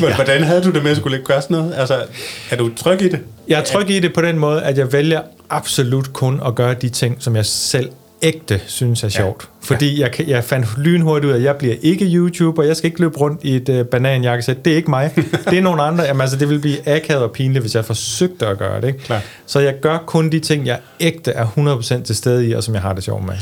ja. 0.00 0.14
Hvordan 0.14 0.42
havde 0.42 0.62
du 0.62 0.70
det 0.70 0.82
med 0.82 0.90
at 0.90 0.96
skulle 0.96 1.18
gøre 1.18 1.42
sådan 1.42 1.56
noget? 1.56 1.74
Altså, 1.76 2.02
er 2.50 2.56
du 2.56 2.70
tryg 2.76 3.02
i 3.02 3.08
det? 3.08 3.20
Jeg 3.48 3.60
er 3.60 3.64
tryg 3.64 3.90
i 3.90 4.00
det 4.00 4.14
på 4.14 4.22
den 4.22 4.38
måde, 4.38 4.62
at 4.62 4.78
jeg 4.78 4.92
vælger 4.92 5.20
absolut 5.50 6.12
kun 6.12 6.40
at 6.46 6.54
gøre 6.54 6.74
de 6.74 6.88
ting, 6.88 7.16
som 7.18 7.36
jeg 7.36 7.46
selv 7.46 7.90
ægte 8.22 8.60
synes 8.66 9.04
er 9.04 9.08
sjovt. 9.08 9.42
Ja. 9.42 9.66
Fordi 9.66 10.00
jeg, 10.00 10.28
jeg 10.28 10.44
fandt 10.44 10.78
lynhurtigt 10.78 11.24
ud 11.24 11.30
af, 11.30 11.36
at 11.36 11.42
jeg 11.42 11.56
bliver 11.56 11.74
ikke 11.82 12.04
YouTuber, 12.04 12.62
jeg 12.62 12.76
skal 12.76 12.88
ikke 12.88 13.00
løbe 13.00 13.18
rundt 13.18 13.40
i 13.44 13.56
et 13.56 13.68
uh, 13.68 13.86
bananjakkesæt. 13.86 14.64
Det 14.64 14.72
er 14.72 14.76
ikke 14.76 14.90
mig. 14.90 15.10
det 15.50 15.58
er 15.58 15.62
nogen 15.62 15.80
andre. 15.80 16.04
Jamen, 16.04 16.20
altså, 16.20 16.36
det 16.36 16.48
vil 16.48 16.58
blive 16.58 16.88
akavet 16.88 17.22
og 17.22 17.32
pinligt, 17.32 17.62
hvis 17.62 17.74
jeg 17.74 17.84
forsøgte 17.84 18.46
at 18.46 18.58
gøre 18.58 18.80
det. 18.80 18.88
Ikke? 18.88 18.98
Klar. 18.98 19.22
Så 19.46 19.60
jeg 19.60 19.80
gør 19.80 19.98
kun 20.06 20.32
de 20.32 20.40
ting, 20.40 20.66
jeg 20.66 20.78
ægte 21.00 21.30
er 21.30 21.46
100% 21.46 22.02
til 22.02 22.16
stede 22.16 22.48
i, 22.48 22.52
og 22.52 22.64
som 22.64 22.74
jeg 22.74 22.82
har 22.82 22.92
det 22.92 23.04
sjovt 23.04 23.24
med. 23.26 23.34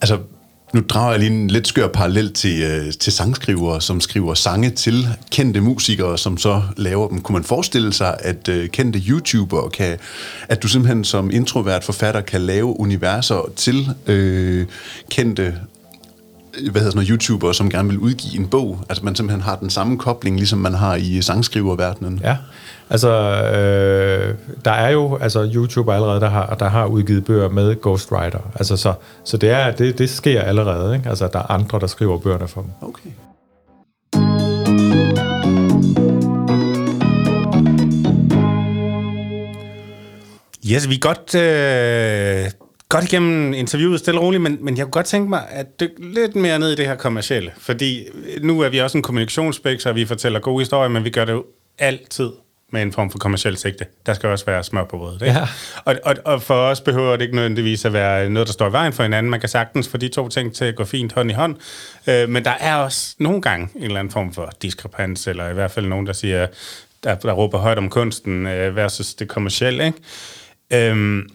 Altså, 0.00 0.18
nu 0.74 0.80
drager 0.88 1.10
jeg 1.10 1.18
lige 1.18 1.30
en 1.30 1.48
lidt 1.50 1.68
skør 1.68 1.88
parallel 1.88 2.32
til, 2.32 2.62
øh, 2.62 2.92
til 2.92 3.12
sangskrivere, 3.12 3.80
som 3.80 4.00
skriver 4.00 4.34
sange 4.34 4.70
til 4.70 5.08
kendte 5.30 5.60
musikere, 5.60 6.18
som 6.18 6.38
så 6.38 6.62
laver 6.76 7.08
dem. 7.08 7.20
Kunne 7.20 7.34
man 7.34 7.44
forestille 7.44 7.92
sig, 7.92 8.16
at 8.20 8.48
øh, 8.48 8.68
kendte 8.68 8.98
YouTubere 9.08 9.70
kan, 9.70 9.98
at 10.48 10.62
du 10.62 10.68
simpelthen 10.68 11.04
som 11.04 11.30
introvert 11.30 11.84
forfatter 11.84 12.20
kan 12.20 12.40
lave 12.40 12.80
universer 12.80 13.52
til 13.56 13.88
øh, 14.06 14.66
kendte 15.10 15.54
hvad 16.62 16.80
hedder 16.80 16.90
sådan 16.90 16.96
noget, 16.96 17.08
YouTuber, 17.08 17.52
som 17.52 17.70
gerne 17.70 17.88
vil 17.88 17.98
udgive 17.98 18.40
en 18.40 18.48
bog. 18.48 18.78
Altså 18.88 19.04
man 19.04 19.14
simpelthen 19.14 19.42
har 19.42 19.56
den 19.56 19.70
samme 19.70 19.98
kobling, 19.98 20.36
ligesom 20.36 20.58
man 20.58 20.74
har 20.74 20.94
i 20.94 21.22
sangskriververdenen. 21.22 22.20
Ja, 22.24 22.36
altså 22.90 23.08
øh, 23.08 24.34
der 24.64 24.70
er 24.70 24.90
jo 24.90 25.16
altså 25.16 25.50
YouTuber 25.54 25.94
allerede, 25.94 26.20
der 26.20 26.28
har, 26.28 26.54
der 26.54 26.68
har 26.68 26.86
udgivet 26.86 27.24
bøger 27.24 27.48
med 27.48 27.80
Ghostwriter. 27.82 28.38
Altså 28.54 28.76
så, 28.76 28.94
så 29.24 29.36
det, 29.36 29.50
er, 29.50 29.70
det, 29.70 29.98
det 29.98 30.10
sker 30.10 30.42
allerede, 30.42 30.96
ikke? 30.96 31.08
Altså 31.08 31.28
der 31.32 31.38
er 31.38 31.50
andre, 31.50 31.80
der 31.80 31.86
skriver 31.86 32.18
bøgerne 32.18 32.48
for 32.48 32.60
dem. 32.60 32.70
Okay. 32.80 33.10
Yes, 40.72 40.88
vi 40.88 40.94
er 40.94 40.98
godt 40.98 41.34
øh, 41.34 42.50
godt 42.94 43.12
igennem 43.12 43.52
interviewet 43.52 44.00
stille 44.00 44.20
og 44.20 44.26
roligt, 44.26 44.42
men, 44.42 44.58
men 44.60 44.76
jeg 44.76 44.84
kunne 44.84 44.92
godt 44.92 45.06
tænke 45.06 45.28
mig 45.28 45.42
at 45.50 45.80
dykke 45.80 46.14
lidt 46.14 46.36
mere 46.36 46.58
ned 46.58 46.72
i 46.72 46.74
det 46.74 46.86
her 46.86 46.96
kommercielle. 46.96 47.52
Fordi 47.58 48.04
nu 48.42 48.60
er 48.60 48.68
vi 48.68 48.78
også 48.78 48.98
en 48.98 49.02
kommunikationsspæk, 49.02 49.80
så 49.80 49.92
vi 49.92 50.06
fortæller 50.06 50.40
gode 50.40 50.60
historier, 50.60 50.88
men 50.88 51.04
vi 51.04 51.10
gør 51.10 51.24
det 51.24 51.32
jo 51.32 51.44
altid 51.78 52.30
med 52.72 52.82
en 52.82 52.92
form 52.92 53.10
for 53.10 53.18
kommersielt 53.18 53.60
sigte. 53.60 53.86
Der 54.06 54.14
skal 54.14 54.28
også 54.28 54.44
være 54.46 54.64
smør 54.64 54.84
på 54.84 54.98
brødet. 54.98 55.22
Ikke? 55.22 55.38
Ja. 55.38 55.48
Og, 55.84 55.96
og, 56.04 56.14
og 56.24 56.42
for 56.42 56.54
os 56.54 56.80
behøver 56.80 57.16
det 57.16 57.22
ikke 57.22 57.34
nødvendigvis 57.34 57.84
at 57.84 57.92
være 57.92 58.30
noget, 58.30 58.46
der 58.46 58.52
står 58.52 58.68
i 58.68 58.72
vejen 58.72 58.92
for 58.92 59.02
hinanden. 59.02 59.30
Man 59.30 59.40
kan 59.40 59.48
sagtens 59.48 59.88
få 59.88 59.96
de 59.96 60.08
to 60.08 60.28
ting 60.28 60.54
til 60.54 60.64
at 60.64 60.76
gå 60.76 60.84
fint 60.84 61.12
hånd 61.12 61.30
i 61.30 61.34
hånd. 61.34 61.56
Øh, 62.08 62.28
men 62.28 62.44
der 62.44 62.54
er 62.60 62.76
også 62.76 63.14
nogle 63.18 63.42
gange 63.42 63.68
en 63.76 63.82
eller 63.82 63.98
anden 63.98 64.12
form 64.12 64.32
for 64.32 64.52
diskrepans, 64.62 65.26
eller 65.26 65.48
i 65.48 65.54
hvert 65.54 65.70
fald 65.70 65.86
nogen, 65.86 66.06
der 66.06 66.12
siger, 66.12 66.46
der, 67.04 67.14
der 67.14 67.32
råber 67.32 67.58
højt 67.58 67.78
om 67.78 67.90
kunsten 67.90 68.46
øh, 68.46 68.76
versus 68.76 69.14
det 69.14 69.28
kommercielle, 69.28 69.86
ikke? 69.86 70.90
Øhm, 70.90 71.28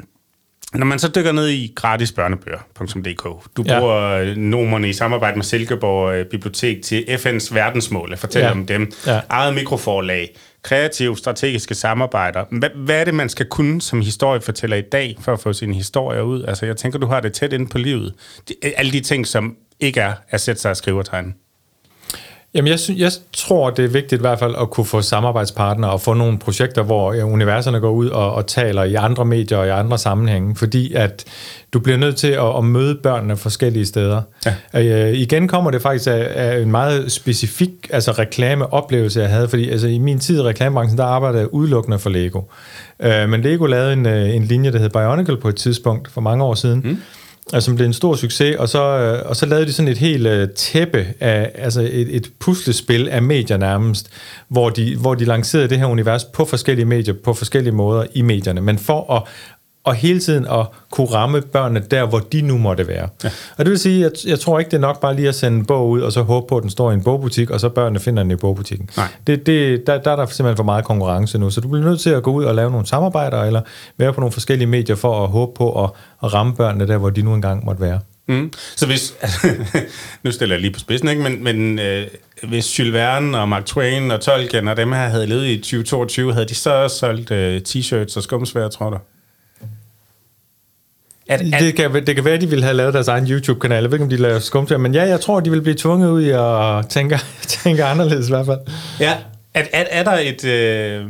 når 0.74 0.86
man 0.86 1.00
så 1.00 1.12
dykker 1.16 1.32
ned 1.32 1.48
i 1.50 1.74
gratisbørnebøger.dk, 1.76 3.24
du 3.58 3.64
Ja. 3.68 3.80
bruger 3.80 4.16
ja. 4.18 4.34
numrene 4.36 4.90
i 4.90 4.94
samarbejde 4.94 5.36
med 5.36 5.44
Silkeborg 5.44 6.14
øh, 6.16 6.26
Bibliotek 6.26 6.82
til 6.84 7.02
FN's 7.10 7.54
verdensmål, 7.54 8.14
at 8.14 8.20
fortælle 8.20 8.46
ja. 8.48 8.52
om 8.54 8.66
dem, 8.66 8.92
Ja. 9.08 9.22
eget 9.30 9.54
mikroforlag, 9.56 10.36
kreative, 10.64 11.18
strategiske 11.18 11.76
samarbejder. 11.76 12.46
Hvad, 12.52 12.70
hvad 12.76 13.00
er 13.00 13.06
det, 13.06 13.14
man 13.14 13.30
skal 13.30 13.46
kunne 13.46 13.82
som 13.82 14.02
historiefortæller 14.02 14.78
i 14.78 14.82
dag, 14.92 15.18
for 15.22 15.34
at 15.34 15.40
få 15.40 15.54
sine 15.54 15.76
historier 15.76 16.22
ud? 16.22 16.44
Altså, 16.44 16.66
jeg 16.66 16.78
tænker, 16.78 17.00
du 17.00 17.08
har 17.08 17.20
det 17.20 17.34
tæt 17.34 17.54
inde 17.54 17.68
på 17.68 17.78
livet. 17.78 18.14
De, 18.50 18.54
alle 18.78 18.92
de 18.92 19.00
ting, 19.00 19.28
som 19.28 19.56
ikke 19.80 20.00
er 20.00 20.14
at 20.30 20.42
sætte 20.42 20.62
sig 20.62 20.72
og 20.72 20.78
skrive 20.78 21.00
og 21.00 21.06
tegne. 21.06 21.34
Jamen, 22.54 22.72
jeg, 22.72 22.80
sy- 22.80 22.92
jeg 22.98 23.12
tror, 23.34 23.70
det 23.70 23.86
er 23.86 23.90
vigtigt 23.90 24.20
i 24.20 24.22
hvert 24.22 24.40
fald 24.40 24.56
at 24.62 24.70
kunne 24.70 24.86
få 24.86 25.02
samarbejdspartnere 25.02 25.92
og 25.92 26.02
få 26.02 26.14
nogle 26.14 26.40
projekter, 26.40 26.84
hvor 26.84 27.14
ja, 27.14 27.24
universerne 27.24 27.80
går 27.80 27.92
ud 27.92 28.08
og, 28.08 28.34
og 28.34 28.48
taler 28.48 28.84
i 28.84 28.96
andre 28.96 29.26
medier 29.26 29.58
og 29.58 29.68
i 29.68 29.70
andre 29.70 29.98
sammenhænge, 29.98 30.56
fordi 30.56 30.94
at 30.94 31.26
du 31.74 31.80
bliver 31.80 31.98
nødt 31.98 32.16
til 32.16 32.28
at, 32.28 32.58
at 32.58 32.64
møde 32.64 32.96
børnene 33.04 33.38
forskellige 33.38 33.86
steder. 33.86 34.22
Ja. 34.74 35.08
Øh, 35.08 35.14
igen 35.14 35.48
kommer 35.48 35.72
det 35.72 35.82
faktisk 35.82 36.08
af, 36.08 36.28
af 36.36 36.60
en 36.62 36.72
meget 36.72 37.12
specifik 37.12 37.72
altså 37.90 38.12
reklameoplevelse, 38.12 39.22
jeg 39.22 39.30
havde, 39.30 39.50
fordi 39.50 39.70
altså, 39.70 39.88
i 39.88 39.98
min 39.98 40.20
tid 40.20 40.40
i 40.40 40.44
reklamebranchen, 40.44 40.98
der 40.98 41.06
arbejdede 41.06 41.42
jeg 41.42 41.54
udelukkende 41.54 42.00
for 42.00 42.10
Lego. 42.10 42.42
Øh, 43.00 43.30
men 43.30 43.42
Lego 43.42 43.66
lavede 43.66 43.94
en, 43.94 44.06
øh, 44.06 44.36
en 44.36 44.44
linje, 44.44 44.72
der 44.72 44.80
hed 44.80 44.90
Bionicle 44.90 45.38
på 45.38 45.50
et 45.50 45.56
tidspunkt 45.56 46.12
for 46.12 46.22
mange 46.22 46.44
år 46.44 46.54
siden, 46.54 46.82
mm 46.86 46.98
og 47.54 47.64
som 47.64 47.76
blev 47.76 47.88
en 47.88 47.94
stor 47.94 48.16
succes, 48.16 48.56
og 48.56 48.70
så, 48.70 48.84
øh, 48.84 49.30
og 49.30 49.36
så 49.36 49.46
lavede 49.46 49.66
de 49.66 49.74
sådan 49.74 49.92
et 49.92 49.98
helt 49.98 50.28
øh, 50.28 50.50
tæppe 50.50 51.08
af, 51.20 51.52
altså 51.56 51.82
et, 51.82 52.16
et 52.16 52.32
puslespil 52.40 53.10
af 53.10 53.22
medier 53.22 53.58
nærmest, 53.58 54.10
hvor 54.48 54.70
de, 54.70 54.96
hvor 54.96 55.16
de 55.16 55.26
lancerede 55.26 55.68
det 55.68 55.80
her 55.80 55.86
univers 55.86 56.24
på 56.24 56.46
forskellige 56.46 56.86
medier, 56.86 57.14
på 57.24 57.34
forskellige 57.34 57.74
måder 57.74 58.06
i 58.14 58.22
medierne, 58.22 58.62
men 58.62 58.78
for 58.78 59.14
at, 59.14 59.24
og 59.84 59.96
hele 59.96 60.20
tiden 60.20 60.48
at 60.48 60.66
kunne 60.92 61.08
ramme 61.08 61.42
børnene 61.42 61.80
der, 61.92 62.06
hvor 62.06 62.20
de 62.20 62.42
nu 62.42 62.58
måtte 62.58 62.88
være. 62.88 63.10
Ja. 63.24 63.30
Og 63.58 63.66
det 63.66 63.72
vil 63.72 63.80
sige, 63.80 64.06
at 64.06 64.26
jeg 64.26 64.40
tror 64.40 64.60
ikke, 64.60 64.72
det 64.72 64.78
er 64.78 64.82
nok 64.82 65.02
bare 65.02 65.16
lige 65.16 65.28
at 65.28 65.36
sende 65.36 65.58
en 65.58 65.66
bog 65.66 65.90
ud, 65.90 66.02
og 66.02 66.12
så 66.12 66.22
håbe 66.22 66.48
på, 66.48 66.58
at 66.58 66.64
den 66.64 66.70
står 66.70 66.92
i 66.92 66.94
en 66.94 67.04
bogbutik, 67.04 67.50
og 67.50 67.60
så 67.60 67.70
børnene 67.70 68.00
finder 68.00 68.24
den 68.24 68.32
i 68.32 68.36
bogbutikken. 68.36 68.90
Nej. 68.98 69.08
Det, 69.28 69.46
det, 69.46 69.88
der, 69.88 69.98
der 69.98 70.12
er 70.12 70.16
der 70.16 70.26
simpelthen 70.26 70.58
for 70.58 70.64
meget 70.64 70.86
konkurrence 70.86 71.38
nu, 71.38 71.50
så 71.50 71.62
du 71.62 71.68
bliver 71.68 71.86
nødt 71.86 72.00
til 72.00 72.10
at 72.10 72.24
gå 72.24 72.32
ud 72.32 72.44
og 72.44 72.56
lave 72.56 72.72
nogle 72.72 72.88
samarbejder, 72.88 73.44
eller 73.44 73.62
være 73.98 74.14
på 74.14 74.22
nogle 74.22 74.32
forskellige 74.34 74.68
medier 74.68 74.96
for 74.96 75.24
at 75.24 75.30
håbe 75.30 75.52
på 75.56 75.84
at, 75.84 75.90
at 76.24 76.34
ramme 76.34 76.56
børnene 76.56 76.88
der, 76.88 76.98
hvor 76.98 77.10
de 77.10 77.22
nu 77.22 77.34
engang 77.34 77.66
måtte 77.66 77.82
være. 77.82 78.00
Mm. 78.28 78.54
Så 78.76 78.86
hvis, 78.86 79.14
nu 80.24 80.32
stiller 80.32 80.56
jeg 80.56 80.62
lige 80.62 80.74
på 80.74 80.80
spidsen, 80.80 81.10
ikke? 81.10 81.22
men, 81.22 81.44
men 81.44 81.80
øh, 81.80 82.08
hvis 82.44 82.80
Jules 82.80 82.94
Verne 82.94 83.40
og 83.40 83.50
Mark 83.50 83.66
Twain 83.66 84.12
og 84.12 84.22
Tolkien 84.22 84.68
og 84.68 84.78
dem 84.78 84.92
her 84.92 85.10
havde 85.10 85.28
levet 85.28 85.46
i 85.46 85.58
2022, 85.58 86.34
havde 86.34 86.46
de 86.46 86.56
så 86.56 86.88
solgt 87.00 87.32
øh, 87.32 87.62
t-shirts 87.68 88.18
og 88.18 88.24
skumsvær, 88.24 88.68
tror 88.68 88.90
du? 88.90 88.98
At, 91.30 91.42
at, 91.42 91.62
Det 91.62 91.76
kan, 91.76 91.94
det 91.94 92.16
kan 92.16 92.26
være, 92.26 92.34
at 92.34 92.42
de 92.42 92.50
ville 92.50 92.64
have 92.64 92.78
lavet 92.78 92.94
deres 92.94 93.08
egen 93.08 93.28
YouTube-kanal. 93.28 93.84
Jeg 93.84 93.92
ved 93.92 93.98
ikke, 93.98 94.04
om 94.04 94.10
de 94.10 94.18
laver 94.18 94.40
skumtør, 94.40 94.78
men 94.78 94.94
ja, 94.94 95.04
jeg 95.04 95.22
tror, 95.22 95.40
de 95.40 95.50
vil 95.50 95.62
blive 95.62 95.76
tvunget 95.76 96.10
ud 96.10 96.22
i 96.22 96.30
at 96.30 96.90
tænke, 96.90 97.20
tænke 97.64 97.84
anderledes 97.84 98.28
i 98.28 98.32
hvert 98.32 98.46
fald. 98.46 98.60
ja, 99.00 99.18
at, 99.54 99.68
at, 99.74 99.88
er 99.90 100.04
der 100.04 100.12
et... 100.12 100.46
Øh, 100.46 101.06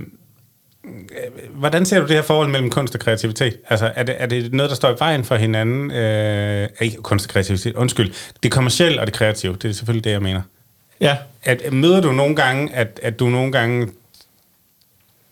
hvordan 1.56 1.86
ser 1.86 2.00
du 2.00 2.08
det 2.08 2.16
her 2.16 2.22
forhold 2.22 2.50
mellem 2.50 2.70
kunst 2.70 2.96
og 2.96 3.02
kreativitet? 3.02 3.58
Altså, 3.70 3.92
er 3.96 4.04
det, 4.04 4.16
er 4.18 4.26
det 4.26 4.54
noget, 4.54 4.70
der 4.70 4.76
står 4.76 4.90
i 4.90 4.96
vejen 5.00 5.24
for 5.24 5.36
hinanden? 5.36 5.92
Øh, 5.92 6.70
ikke 6.82 6.98
kunst 6.98 7.26
og 7.26 7.32
kreativitet, 7.32 7.76
undskyld. 7.76 8.14
Det 8.44 8.52
kommercielle 8.52 9.02
og 9.02 9.08
det 9.08 9.16
kreative, 9.16 9.56
det 9.62 9.70
er 9.70 9.74
selvfølgelig 9.74 10.04
det, 10.04 10.12
jeg 10.12 10.22
mener. 10.22 10.42
Ja, 11.02 11.18
At, 11.44 11.74
møder 11.74 12.02
du 12.02 12.12
nogle 12.12 12.36
gange, 12.36 12.76
at, 12.76 13.00
at 13.04 13.20
du 13.20 13.30
nogle 13.30 13.52
gange 13.52 13.88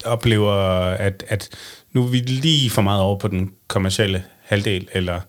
oplever, 0.05 0.53
at, 0.91 1.23
at 1.27 1.49
nu 1.93 2.03
er 2.03 2.07
vi 2.07 2.17
lige 2.17 2.69
for 2.69 2.81
meget 2.81 3.01
over 3.01 3.17
på 3.17 3.27
den 3.27 3.51
kommercielle 3.67 4.23
halvdel, 4.47 4.87
eller 4.93 5.19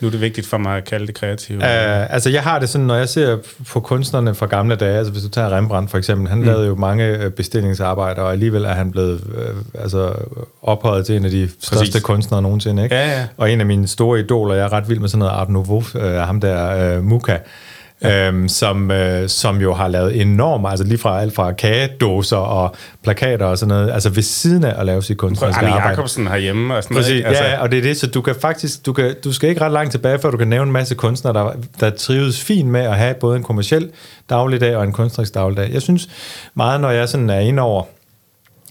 nu 0.00 0.06
er 0.08 0.10
det 0.10 0.20
vigtigt 0.20 0.46
for 0.46 0.58
mig 0.58 0.76
at 0.76 0.84
kalde 0.84 1.06
det 1.06 1.14
kreative? 1.14 1.58
Uh, 1.58 2.14
altså 2.14 2.30
jeg 2.30 2.42
har 2.42 2.58
det 2.58 2.68
sådan, 2.68 2.86
når 2.86 2.94
jeg 2.94 3.08
ser 3.08 3.38
på 3.68 3.80
kunstnerne 3.80 4.34
fra 4.34 4.46
gamle 4.46 4.76
dage, 4.76 4.98
altså 4.98 5.12
hvis 5.12 5.22
du 5.22 5.28
tager 5.28 5.56
Rembrandt 5.56 5.90
for 5.90 5.98
eksempel, 5.98 6.28
han 6.28 6.38
mm. 6.38 6.44
lavede 6.44 6.66
jo 6.66 6.74
mange 6.74 7.04
øh, 7.04 7.30
bestillingsarbejder, 7.30 8.22
og 8.22 8.32
alligevel 8.32 8.64
er 8.64 8.72
han 8.72 8.90
blevet 8.90 9.20
øh, 9.36 9.82
altså, 9.82 10.14
ophøjet 10.62 11.06
til 11.06 11.16
en 11.16 11.24
af 11.24 11.30
de 11.30 11.48
største 11.60 11.76
Præcis. 11.76 12.02
kunstnere 12.02 12.42
nogensinde. 12.42 12.82
Ikke? 12.82 12.94
Ja, 12.94 13.18
ja. 13.18 13.26
Og 13.36 13.52
en 13.52 13.60
af 13.60 13.66
mine 13.66 13.86
store 13.86 14.20
idoler, 14.20 14.54
jeg 14.54 14.64
er 14.64 14.72
ret 14.72 14.88
vild 14.88 14.98
med 14.98 15.08
sådan 15.08 15.18
noget 15.18 15.32
Art 15.32 15.48
Nouveau, 15.48 15.84
øh, 15.94 16.14
ham 16.14 16.40
der 16.40 16.96
øh, 16.96 17.04
Muka, 17.04 17.36
Ja. 18.02 18.28
Øhm, 18.28 18.48
som, 18.48 18.90
øh, 18.90 19.28
som 19.28 19.60
jo 19.60 19.74
har 19.74 19.88
lavet 19.88 20.20
enormt, 20.20 20.66
altså 20.68 20.84
lige 20.84 20.98
fra 20.98 21.20
alt 21.20 21.34
fra 21.34 21.52
kagedåser 21.52 22.36
og 22.36 22.74
plakater 23.02 23.46
og 23.46 23.58
sådan 23.58 23.74
noget, 23.74 23.90
altså 23.92 24.10
ved 24.10 24.22
siden 24.22 24.64
af 24.64 24.80
at 24.80 24.86
lave 24.86 25.02
sit 25.02 25.18
kunstneriske 25.18 25.58
Arne 25.58 25.70
arbejde. 25.70 25.88
Jacobsen 25.88 26.26
herhjemme 26.26 26.76
og 26.76 26.82
sådan 26.82 26.96
Præcis, 26.96 27.10
noget. 27.10 27.18
ikke? 27.18 27.44
ja, 27.44 27.50
ja, 27.50 27.62
og 27.62 27.70
det 27.70 27.78
er 27.78 27.82
det, 27.82 27.96
så 27.96 28.06
du 28.06 28.20
kan 28.20 28.34
faktisk, 28.40 28.86
du, 28.86 28.92
kan, 28.92 29.14
du 29.24 29.32
skal 29.32 29.48
ikke 29.48 29.60
ret 29.60 29.72
langt 29.72 29.90
tilbage, 29.90 30.18
før 30.18 30.30
du 30.30 30.36
kan 30.36 30.48
nævne 30.48 30.66
en 30.66 30.72
masse 30.72 30.94
kunstnere, 30.94 31.34
der, 31.34 31.52
der 31.80 31.90
trives 31.90 32.44
fint 32.44 32.68
med 32.68 32.80
at 32.80 32.96
have 32.96 33.14
både 33.14 33.36
en 33.36 33.42
kommersiel 33.42 33.90
dagligdag 34.30 34.76
og 34.76 34.84
en 34.84 34.92
kunstnerisk 34.92 35.34
dagligdag. 35.34 35.70
Jeg 35.72 35.82
synes 35.82 36.08
meget, 36.54 36.80
når 36.80 36.90
jeg 36.90 37.08
sådan 37.08 37.30
er 37.30 37.38
inde 37.38 37.62
over 37.62 37.84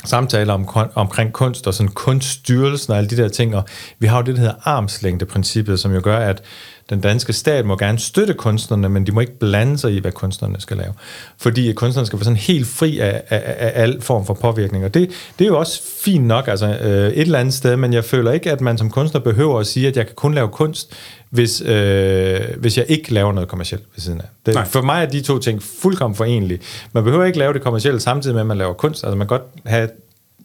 samtaler 0.05 0.53
om, 0.53 0.69
omkring 0.95 1.33
kunst 1.33 1.67
og 1.67 1.73
sådan 1.73 1.91
kunststyrelsen 1.91 2.91
og 2.91 2.97
alle 2.97 3.09
de 3.09 3.17
der 3.17 3.27
ting, 3.27 3.55
og 3.55 3.63
vi 3.99 4.07
har 4.07 4.17
jo 4.17 4.23
det, 4.23 4.35
der 4.35 4.41
hedder 4.41 4.55
armslængdeprincippet, 4.63 5.79
som 5.79 5.93
jo 5.93 6.01
gør, 6.03 6.17
at 6.17 6.41
den 6.89 7.01
danske 7.01 7.33
stat 7.33 7.65
må 7.65 7.77
gerne 7.77 7.99
støtte 7.99 8.33
kunstnerne, 8.33 8.89
men 8.89 9.05
de 9.07 9.11
må 9.11 9.19
ikke 9.19 9.39
blande 9.39 9.77
sig 9.77 9.93
i, 9.93 9.99
hvad 9.99 10.11
kunstnerne 10.11 10.61
skal 10.61 10.77
lave. 10.77 10.93
Fordi 11.37 11.73
kunstnerne 11.73 12.05
skal 12.05 12.19
være 12.19 12.23
sådan 12.23 12.37
helt 12.37 12.67
fri 12.67 12.99
af, 12.99 13.23
af, 13.29 13.55
af 13.57 13.71
al 13.83 14.01
form 14.01 14.25
for 14.25 14.33
påvirkning. 14.33 14.85
Og 14.85 14.93
det, 14.93 15.09
det 15.39 15.45
er 15.45 15.49
jo 15.49 15.59
også 15.59 15.81
fint 16.03 16.25
nok 16.25 16.47
altså, 16.47 16.67
øh, 16.67 17.07
et 17.07 17.21
eller 17.21 17.39
andet 17.39 17.53
sted, 17.53 17.75
men 17.75 17.93
jeg 17.93 18.05
føler 18.05 18.31
ikke, 18.31 18.51
at 18.51 18.61
man 18.61 18.77
som 18.77 18.89
kunstner 18.89 19.21
behøver 19.21 19.59
at 19.59 19.67
sige, 19.67 19.87
at 19.87 19.97
jeg 19.97 20.05
kan 20.05 20.15
kun 20.15 20.33
lave 20.33 20.47
kunst, 20.47 20.93
hvis, 21.29 21.61
øh, 21.61 22.39
hvis 22.57 22.77
jeg 22.77 22.85
ikke 22.89 23.13
laver 23.13 23.31
noget 23.31 23.49
kommercielt 23.49 23.83
ved 23.95 24.01
siden 24.01 24.21
af. 24.21 24.27
Det, 24.45 24.53
Nej. 24.53 24.65
for 24.65 24.81
mig 24.81 25.03
er 25.03 25.09
de 25.09 25.21
to 25.21 25.39
ting 25.39 25.63
fuldkommen 25.63 26.15
forenlige. 26.15 26.59
Man 26.93 27.03
behøver 27.03 27.25
ikke 27.25 27.39
lave 27.39 27.53
det 27.53 27.61
kommercielle 27.61 27.99
samtidig 27.99 28.33
med, 28.33 28.41
at 28.41 28.47
man 28.47 28.57
laver 28.57 28.73
kunst. 28.73 29.03
Altså 29.03 29.17
man 29.17 29.27
kan 29.27 29.39
godt 29.39 29.49
have, 29.65 29.89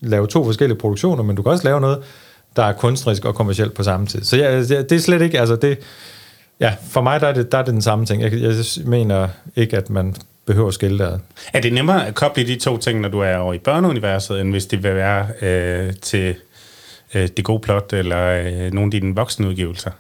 lave 0.01 0.27
to 0.27 0.45
forskellige 0.45 0.79
produktioner, 0.79 1.23
men 1.23 1.37
du 1.37 1.43
kan 1.43 1.53
også 1.53 1.65
lave 1.65 1.81
noget, 1.81 1.99
der 2.57 2.63
er 2.63 2.73
kunstnerisk 2.73 3.25
og 3.25 3.35
kommercielt 3.35 3.75
på 3.75 3.83
samme 3.83 4.07
tid. 4.07 4.25
Så 4.25 4.37
ja, 4.37 4.59
det 4.59 4.91
det 4.91 4.93
er 4.93 5.01
slet 5.01 5.23
ikke, 5.23 5.41
altså 5.41 5.57
det, 5.57 5.79
ja, 6.61 6.75
for 6.91 7.01
mig 7.01 7.21
der 7.21 7.27
er 7.27 7.33
det, 7.33 7.53
der 7.53 7.59
er 7.59 7.63
det 7.63 7.75
den 7.75 7.83
samme 7.83 8.07
ting. 8.07 8.23
Jeg, 8.23 8.33
jeg 8.33 8.55
mener 8.85 9.29
ikke, 9.57 9.77
at 9.77 9.91
man 9.91 10.15
behøver 10.47 10.69
at 10.69 10.75
skille 10.75 10.99
det 10.99 11.05
ad. 11.13 11.19
Er 11.53 11.61
det 11.61 11.73
nemmere 11.73 12.07
at 12.07 12.15
koble 12.15 12.47
de 12.47 12.57
to 12.57 12.77
ting, 12.79 13.01
når 13.01 13.09
du 13.09 13.21
er 13.21 13.37
over 13.37 13.55
i 13.55 13.59
børneuniverset, 13.59 14.41
end 14.41 14.51
hvis 14.51 14.67
det 14.67 14.83
vil 14.83 14.95
være 14.95 15.27
øh, 15.43 15.93
til 16.03 16.35
øh, 17.15 17.29
det 17.37 17.45
gode 17.45 17.61
plot, 17.61 17.93
eller 17.93 18.19
øh, 18.27 18.73
nogle 18.73 18.87
af 18.95 19.01
dine 19.01 19.15
voksne 19.15 19.49
udgivelser? 19.49 19.91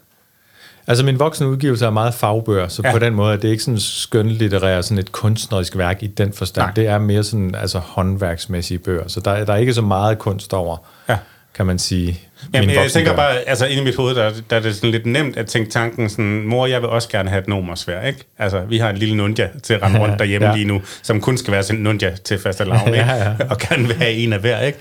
Altså 0.86 1.04
min 1.04 1.18
voksne 1.18 1.48
udgivelse 1.48 1.86
er 1.86 1.90
meget 1.90 2.14
fagbøger, 2.14 2.68
så 2.68 2.82
Ja. 2.84 2.92
på 2.92 2.98
den 2.98 3.14
måde 3.14 3.32
er 3.32 3.36
det 3.36 3.48
ikke 3.48 3.62
sådan 3.62 3.80
skønlitterært, 3.80 4.84
sådan 4.84 4.98
et 4.98 5.12
kunstnerisk 5.12 5.76
værk 5.76 6.02
i 6.02 6.06
den 6.06 6.32
forstand. 6.32 6.64
Nej. 6.66 6.72
Det 6.74 6.86
er 6.86 6.98
mere 6.98 7.24
sådan 7.24 7.54
altså 7.54 7.78
håndværksmæssige 7.78 8.78
bøger, 8.78 9.08
så 9.08 9.20
der, 9.20 9.44
der 9.44 9.52
er 9.52 9.56
ikke 9.56 9.74
så 9.74 9.82
meget 9.82 10.18
kunst 10.18 10.54
over, 10.54 10.76
Ja. 11.08 11.16
kan 11.54 11.66
man 11.66 11.78
sige. 11.78 12.20
Jamen, 12.54 12.70
jeg 12.70 12.76
tænker 12.76 12.82
voksenbøger. 12.82 13.16
bare, 13.16 13.48
altså 13.48 13.66
inde 13.66 13.82
i 13.82 13.84
mit 13.84 13.96
hoved, 13.96 14.14
der, 14.14 14.32
der 14.50 14.56
er 14.56 14.60
det 14.60 14.74
sådan 14.74 14.90
lidt 14.90 15.06
nemt 15.06 15.36
at 15.36 15.46
tænke 15.46 15.70
tanken 15.70 16.08
sådan, 16.08 16.42
mor, 16.42 16.66
jeg 16.66 16.80
vil 16.80 16.88
også 16.88 17.08
gerne 17.08 17.30
have 17.30 17.40
et 17.40 17.48
numersvær, 17.48 18.06
ikke? 18.06 18.24
Altså, 18.38 18.60
vi 18.60 18.78
har 18.78 18.90
en 18.90 18.96
lille 18.96 19.16
nunja 19.16 19.48
til 19.62 19.74
at 19.74 19.82
rende 19.82 20.00
rundt 20.00 20.18
derhjemme 20.18 20.48
ja. 20.48 20.54
Lige 20.54 20.66
nu, 20.66 20.82
som 21.02 21.20
kun 21.20 21.38
skal 21.38 21.52
være 21.52 21.62
sådan 21.62 21.76
en 21.76 21.82
nunja 21.82 22.16
til 22.24 22.38
faste 22.38 22.64
lavn? 22.64 22.94
Ja, 22.94 23.14
ja. 23.14 23.34
Og 23.50 23.58
gerne 23.58 23.86
vil 23.86 23.96
have 23.96 24.12
en 24.12 24.32
af 24.32 24.40
hver, 24.40 24.60
ikke? 24.60 24.78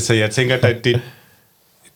Så 0.00 0.14
jeg 0.14 0.30
tænker, 0.30 0.56
at 0.56 0.84
det, 0.84 1.00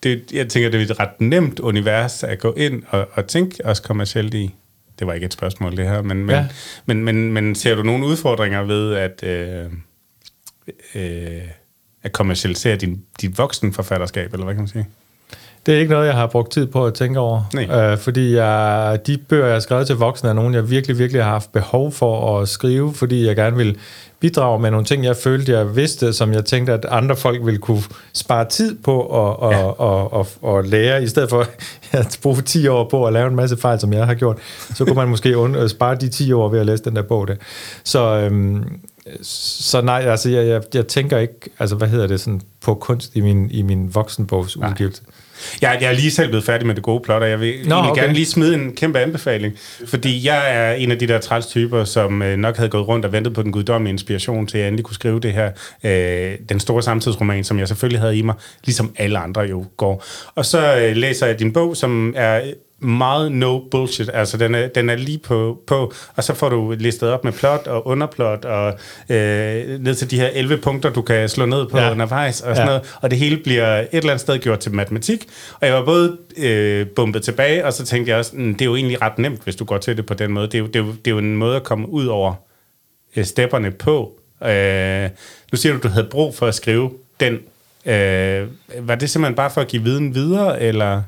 det, 0.02 0.32
jeg 0.32 0.48
tænker, 0.48 0.70
det 0.70 0.80
er 0.80 0.84
et 0.84 1.00
ret 1.00 1.20
nemt 1.20 1.60
univers 1.60 2.24
at 2.24 2.38
gå 2.38 2.54
ind 2.56 2.82
og, 2.88 3.08
og 3.12 3.26
tænke 3.26 3.66
også 3.66 3.82
kommercielt 3.82 4.34
i. 4.34 4.54
Det 4.98 5.06
var 5.06 5.12
ikke 5.12 5.24
et 5.24 5.32
spørgsmål, 5.32 5.76
det 5.76 5.88
her, 5.88 6.02
men, 6.02 6.16
men, 6.16 6.30
ja. 6.30 6.36
Ja. 6.36 6.46
men, 6.86 7.04
men, 7.04 7.32
men 7.32 7.54
ser 7.54 7.74
du 7.74 7.82
nogle 7.82 8.06
udfordringer 8.06 8.62
ved 8.62 8.94
at, 8.94 9.22
øh, 9.22 9.64
øh, 10.94 11.42
at 12.02 12.12
kommercialisere 12.12 12.76
din, 12.76 13.02
dit 13.20 13.38
voksenforfatterskab, 13.38 14.32
eller 14.32 14.44
hvad 14.44 14.54
kan 14.54 14.60
man 14.62 14.68
sige? 14.68 14.86
Det 15.66 15.74
er 15.74 15.78
ikke 15.78 15.92
noget, 15.92 16.06
jeg 16.06 16.14
har 16.14 16.26
brugt 16.26 16.52
tid 16.52 16.66
på 16.66 16.86
at 16.86 16.94
tænke 16.94 17.18
over. 17.18 17.42
Nej. 17.54 17.92
Øh, 17.92 17.98
fordi 17.98 18.34
jeg, 18.34 18.98
de 19.06 19.18
bøger, 19.28 19.44
jeg 19.46 19.54
har 19.54 19.60
skrevet 19.60 19.86
til 19.86 19.96
voksne, 19.96 20.28
er 20.28 20.32
nogle, 20.32 20.54
jeg 20.56 20.70
virkelig, 20.70 20.98
virkelig 20.98 21.22
har 21.24 21.30
haft 21.30 21.52
behov 21.52 21.92
for 21.92 22.40
at 22.40 22.48
skrive, 22.48 22.94
fordi 22.94 23.26
jeg 23.26 23.36
gerne 23.36 23.56
vil 23.56 23.76
bidrage 24.20 24.58
med 24.60 24.70
nogle 24.70 24.86
ting, 24.86 25.04
jeg 25.04 25.16
følte, 25.16 25.52
jeg 25.52 25.76
vidste, 25.76 26.12
som 26.12 26.32
jeg 26.32 26.44
tænkte, 26.44 26.72
at 26.72 26.86
andre 26.90 27.16
folk 27.16 27.44
ville 27.46 27.58
kunne 27.60 27.82
spare 28.12 28.44
tid 28.48 28.76
på 28.84 29.00
at 29.00 29.36
og, 29.36 29.52
Ja. 29.52 29.64
og, 29.64 30.12
og, 30.12 30.26
og 30.42 30.64
lære, 30.64 31.02
i 31.02 31.06
stedet 31.06 31.30
for 31.30 31.46
at 31.92 32.18
bruge 32.22 32.42
10 32.42 32.68
år 32.68 32.88
på 32.90 33.06
at 33.06 33.12
lave 33.12 33.28
en 33.28 33.36
masse 33.36 33.56
fejl, 33.56 33.80
som 33.80 33.92
jeg 33.92 34.06
har 34.06 34.14
gjort. 34.14 34.38
Så 34.74 34.84
kunne 34.84 34.96
man 34.96 35.08
måske 35.08 35.34
spare 35.68 35.94
de 35.94 36.08
10 36.08 36.32
år 36.32 36.48
ved 36.48 36.60
at 36.60 36.66
læse 36.66 36.84
den 36.84 36.96
der 36.96 37.02
bog 37.02 37.28
der. 37.28 37.34
Så, 37.84 38.00
øhm, 38.18 38.64
så 39.22 39.80
nej, 39.80 40.04
altså 40.06 40.30
jeg, 40.30 40.46
jeg, 40.46 40.62
jeg 40.74 40.86
tænker 40.86 41.18
ikke, 41.18 41.50
altså 41.58 41.76
hvad 41.76 41.88
hedder 41.88 42.06
det, 42.06 42.20
sådan 42.20 42.40
på 42.60 42.74
kunst 42.74 43.14
i 43.14 43.20
min, 43.20 43.50
i 43.50 43.62
min 43.62 43.94
voksenbogsudgivelse. 43.94 45.02
Jeg, 45.62 45.78
jeg 45.80 45.88
er 45.88 45.92
lige 45.92 46.10
selv 46.10 46.28
blevet 46.28 46.44
færdig 46.44 46.66
med 46.66 46.74
det 46.74 46.82
gode 46.82 47.00
plot, 47.00 47.22
og 47.22 47.30
jeg 47.30 47.40
vil 47.40 47.68
Nå, 47.68 47.74
okay. 47.74 48.02
gerne 48.02 48.12
lige 48.12 48.26
smide 48.26 48.54
en 48.54 48.76
kæmpe 48.76 48.98
anbefaling. 48.98 49.54
Fordi 49.86 50.26
jeg 50.26 50.56
er 50.56 50.72
en 50.72 50.90
af 50.90 50.98
de 50.98 51.08
der 51.08 51.18
træls 51.18 51.46
typer, 51.46 51.84
som 51.84 52.22
øh, 52.22 52.36
nok 52.36 52.56
havde 52.56 52.68
gået 52.68 52.88
rundt 52.88 53.04
og 53.04 53.12
ventet 53.12 53.34
på 53.34 53.42
den 53.42 53.52
guddommelige 53.52 53.92
inspiration 53.92 54.46
til, 54.46 54.58
at 54.58 54.62
jeg 54.62 54.68
endelig 54.68 54.84
kunne 54.84 54.94
skrive 54.94 55.20
det 55.20 55.32
her, 55.32 55.50
øh, 55.84 56.38
den 56.48 56.60
store 56.60 56.82
samtidsroman, 56.82 57.44
som 57.44 57.58
jeg 57.58 57.68
selvfølgelig 57.68 58.00
havde 58.00 58.16
i 58.16 58.22
mig, 58.22 58.34
ligesom 58.64 58.94
alle 58.96 59.18
andre 59.18 59.40
jo 59.40 59.64
går. 59.76 60.04
Og 60.34 60.46
så 60.46 60.76
øh, 60.76 60.96
læser 60.96 61.26
jeg 61.26 61.38
din 61.38 61.52
bog, 61.52 61.76
som 61.76 62.14
er 62.16 62.40
meget 62.84 63.32
no 63.32 63.60
bullshit. 63.70 64.10
Altså, 64.14 64.36
den 64.36 64.54
er, 64.54 64.68
den 64.68 64.90
er 64.90 64.96
lige 64.96 65.18
på, 65.18 65.58
på, 65.66 65.92
og 66.16 66.24
så 66.24 66.34
får 66.34 66.48
du 66.48 66.74
listet 66.78 67.10
op 67.10 67.24
med 67.24 67.32
plot 67.32 67.66
og 67.66 67.86
underplot, 67.86 68.44
og 68.44 68.68
øh, 69.08 69.80
ned 69.80 69.94
til 69.94 70.10
de 70.10 70.20
her 70.20 70.28
11 70.32 70.56
punkter, 70.56 70.90
du 70.90 71.02
kan 71.02 71.28
slå 71.28 71.46
ned 71.46 71.66
på 71.66 71.78
ja. 71.78 71.90
undervejs, 71.90 72.40
og 72.40 72.56
sådan 72.56 72.56
ja. 72.56 72.64
noget. 72.64 72.96
Og 73.00 73.10
det 73.10 73.18
hele 73.18 73.36
bliver 73.36 73.78
et 73.78 73.88
eller 73.92 74.10
andet 74.10 74.20
sted 74.20 74.38
gjort 74.38 74.58
til 74.58 74.72
matematik. 74.74 75.26
Og 75.60 75.66
jeg 75.66 75.74
var 75.74 75.84
både 75.84 76.16
øh, 76.36 76.86
bumpet 76.86 77.22
tilbage, 77.22 77.66
og 77.66 77.72
så 77.72 77.86
tænkte 77.86 78.10
jeg 78.10 78.18
også, 78.18 78.36
mm, 78.36 78.54
det 78.54 78.60
er 78.60 78.66
jo 78.66 78.76
egentlig 78.76 79.02
ret 79.02 79.18
nemt, 79.18 79.40
hvis 79.44 79.56
du 79.56 79.64
går 79.64 79.78
til 79.78 79.96
det 79.96 80.06
på 80.06 80.14
den 80.14 80.32
måde. 80.32 80.46
Det 80.46 80.54
er 80.54 80.58
jo, 80.58 80.66
det 80.66 80.76
er 80.76 80.80
jo, 80.80 80.90
det 80.90 81.06
er 81.06 81.10
jo 81.10 81.18
en 81.18 81.36
måde 81.36 81.56
at 81.56 81.62
komme 81.62 81.88
ud 81.88 82.06
over 82.06 82.34
øh, 83.16 83.24
stepperne 83.24 83.70
på. 83.70 84.20
Øh, 84.44 85.10
nu 85.52 85.56
siger 85.56 85.72
du, 85.72 85.78
du 85.82 85.88
havde 85.88 86.06
brug 86.10 86.34
for 86.34 86.46
at 86.46 86.54
skrive 86.54 86.90
den. 87.20 87.34
Øh, 87.86 88.48
var 88.80 88.94
det 88.94 89.10
simpelthen 89.10 89.34
bare 89.34 89.50
for 89.50 89.60
at 89.60 89.68
give 89.68 89.82
viden 89.82 90.14
videre, 90.14 90.62
eller... 90.62 91.02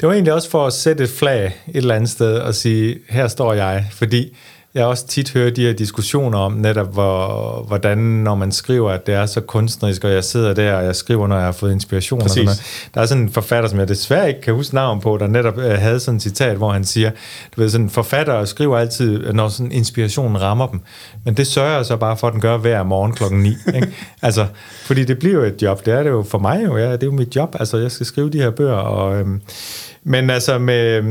Det 0.00 0.06
var 0.06 0.12
egentlig 0.12 0.32
også 0.32 0.50
for 0.50 0.66
at 0.66 0.72
sætte 0.72 1.04
et 1.04 1.10
flag 1.10 1.46
et 1.46 1.76
eller 1.76 1.94
andet 1.94 2.10
sted 2.10 2.38
og 2.38 2.54
sige, 2.54 2.98
her 3.08 3.28
står 3.28 3.52
jeg, 3.52 3.86
fordi 3.92 4.36
jeg 4.74 4.84
også 4.86 5.06
tit 5.06 5.32
hører 5.32 5.50
de 5.50 5.62
her 5.62 5.72
diskussioner 5.72 6.38
om 6.38 6.52
netop, 6.52 6.92
hvor, 6.92 7.64
hvordan 7.68 7.98
når 7.98 8.34
man 8.34 8.52
skriver, 8.52 8.90
at 8.90 9.06
det 9.06 9.14
er 9.14 9.26
så 9.26 9.40
kunstnerisk, 9.40 10.04
og 10.04 10.12
jeg 10.12 10.24
sidder 10.24 10.54
der, 10.54 10.74
og 10.74 10.84
jeg 10.84 10.96
skriver, 10.96 11.26
når 11.26 11.36
jeg 11.36 11.44
har 11.44 11.52
fået 11.52 11.72
inspiration. 11.72 12.22
Og 12.22 12.30
sådan 12.30 12.44
noget. 12.44 12.88
Der 12.94 13.00
er 13.00 13.06
sådan 13.06 13.22
en 13.22 13.30
forfatter, 13.30 13.70
som 13.70 13.78
jeg 13.78 13.88
desværre 13.88 14.28
ikke 14.28 14.40
kan 14.40 14.54
huske 14.54 14.74
navn 14.74 15.00
på, 15.00 15.16
der 15.16 15.26
netop 15.26 15.58
øh, 15.58 15.78
havde 15.78 16.00
sådan 16.00 16.16
et 16.16 16.22
citat, 16.22 16.56
hvor 16.56 16.72
han 16.72 16.84
siger, 16.84 17.10
du 17.56 17.60
ved, 17.60 17.68
sådan 17.68 17.90
forfatter 17.90 18.44
skriver 18.44 18.78
altid, 18.78 19.32
når 19.32 19.48
sådan 19.48 19.72
inspirationen 19.72 20.40
rammer 20.40 20.66
dem. 20.66 20.80
Men 21.24 21.34
det 21.34 21.46
sørger 21.46 21.76
jeg 21.76 21.86
så 21.86 21.96
bare 21.96 22.16
for, 22.16 22.26
at 22.26 22.32
den 22.32 22.40
gør 22.40 22.56
hver 22.56 22.82
morgen 22.82 23.12
klokken 23.12 23.40
9. 23.40 23.48
Ikke? 23.74 23.88
altså, 24.22 24.46
fordi 24.84 25.04
det 25.04 25.18
bliver 25.18 25.34
jo 25.34 25.42
et 25.42 25.62
job. 25.62 25.86
Det 25.86 25.94
er 25.94 26.02
det 26.02 26.10
jo 26.10 26.22
for 26.22 26.38
mig 26.38 26.64
jo. 26.64 26.76
Ja, 26.76 26.92
det 26.92 27.02
er 27.02 27.06
jo 27.06 27.12
mit 27.12 27.36
job. 27.36 27.56
Altså, 27.58 27.76
jeg 27.76 27.90
skal 27.92 28.06
skrive 28.06 28.30
de 28.30 28.38
her 28.38 28.50
bøger, 28.50 28.74
og... 28.74 29.20
Øhm, 29.20 29.40
men 30.02 30.30
altså 30.30 30.58
med, 30.58 31.02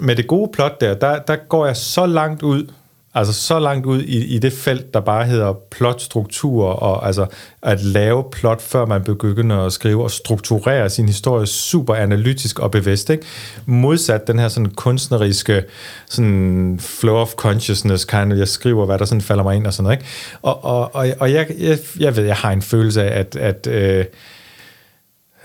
med 0.00 0.16
det 0.16 0.26
gode 0.26 0.50
plot 0.52 0.80
der, 0.80 0.94
der, 0.94 1.18
der 1.18 1.36
går 1.48 1.66
jeg 1.66 1.76
så 1.76 2.06
langt 2.06 2.42
ud, 2.42 2.66
altså 3.14 3.32
så 3.32 3.58
langt 3.58 3.86
ud 3.86 4.02
i, 4.02 4.24
i 4.24 4.38
det 4.38 4.52
felt, 4.52 4.94
der 4.94 5.00
bare 5.00 5.24
hedder 5.24 5.52
plotstruktur, 5.70 6.64
og 6.64 7.06
altså 7.06 7.26
at 7.62 7.82
lave 7.82 8.24
plot, 8.32 8.62
før 8.62 8.86
man 8.86 9.04
begynder 9.04 9.56
at 9.56 9.72
skrive 9.72 10.02
og 10.02 10.10
strukturere 10.10 10.90
sin 10.90 11.06
historie 11.06 11.46
super 11.46 11.94
analytisk 11.94 12.58
og 12.58 12.70
bevidst. 12.70 13.10
Ikke? 13.10 13.24
Modsat 13.66 14.26
den 14.26 14.38
her 14.38 14.48
sådan 14.48 14.70
kunstneriske 14.70 15.62
sådan 16.06 16.78
flow 16.82 17.16
of 17.16 17.32
consciousness 17.34 18.04
kind 18.04 18.32
of, 18.32 18.38
jeg 18.38 18.48
skriver, 18.48 18.86
hvad 18.86 18.98
der 18.98 19.04
sådan 19.04 19.22
falder 19.22 19.42
mig 19.42 19.56
ind 19.56 19.66
og 19.66 19.72
sådan 19.72 19.84
noget. 19.84 19.98
Ikke? 19.98 20.08
Og, 20.42 20.64
og, 20.64 20.94
og, 20.94 21.06
og 21.18 21.32
jeg, 21.32 21.46
jeg, 21.58 21.78
jeg 22.00 22.16
ved, 22.16 22.24
jeg 22.24 22.36
har 22.36 22.50
en 22.50 22.62
følelse 22.62 23.02
af, 23.02 23.20
at, 23.20 23.36
at 23.36 23.66
øh, 23.66 24.04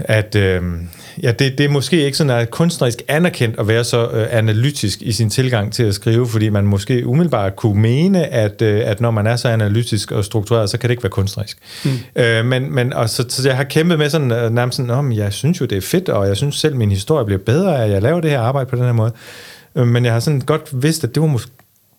at 0.05 0.35
øh, 0.35 0.61
ja, 1.23 1.31
det, 1.31 1.57
det 1.57 1.63
er 1.63 1.69
måske 1.69 2.05
ikke 2.05 2.17
sådan 2.17 2.39
at 2.39 2.51
kunstnerisk 2.51 3.01
anerkendt 3.07 3.59
at 3.59 3.67
være 3.67 3.83
så 3.83 4.07
øh, 4.07 4.27
analytisk 4.29 5.01
i 5.01 5.11
sin 5.11 5.29
tilgang 5.29 5.73
til 5.73 5.83
at 5.83 5.95
skrive, 5.95 6.27
fordi 6.27 6.49
man 6.49 6.65
måske 6.65 7.07
umiddelbart 7.07 7.55
kunne 7.55 7.81
mene, 7.81 8.25
at, 8.27 8.61
øh, 8.61 8.81
at 8.85 9.01
når 9.01 9.11
man 9.11 9.27
er 9.27 9.35
så 9.35 9.49
analytisk 9.49 10.11
og 10.11 10.25
struktureret, 10.25 10.69
så 10.69 10.77
kan 10.77 10.87
det 10.87 10.91
ikke 10.91 11.03
være 11.03 11.09
kunstnerisk. 11.09 11.57
Mm. 11.85 11.91
Øh, 12.15 12.45
men, 12.45 12.75
men 12.75 12.93
og 12.93 13.09
så, 13.09 13.25
så 13.29 13.47
jeg 13.47 13.57
har 13.57 13.63
kæmpet 13.63 13.97
med 13.97 14.09
sådan, 14.09 14.31
øh, 14.31 14.51
nærmest 14.51 14.75
sådan, 14.75 14.91
om 14.91 15.11
jeg 15.11 15.33
synes 15.33 15.61
jo, 15.61 15.65
det 15.65 15.77
er 15.77 15.81
fedt, 15.81 16.09
og 16.09 16.27
jeg 16.27 16.37
synes 16.37 16.55
selv, 16.55 16.75
min 16.75 16.91
historie 16.91 17.25
bliver 17.25 17.41
bedre, 17.45 17.83
at 17.83 17.91
jeg 17.91 18.01
laver 18.01 18.21
det 18.21 18.31
her 18.31 18.39
arbejde 18.39 18.69
på 18.69 18.75
den 18.75 18.85
her 18.85 18.93
måde. 18.93 19.11
Øh, 19.75 19.87
men 19.87 20.05
jeg 20.05 20.13
har 20.13 20.19
sådan 20.19 20.39
godt 20.39 20.83
vidst, 20.83 21.03
at 21.03 21.15
det 21.15 21.21
var 21.21 21.27
måske 21.27 21.51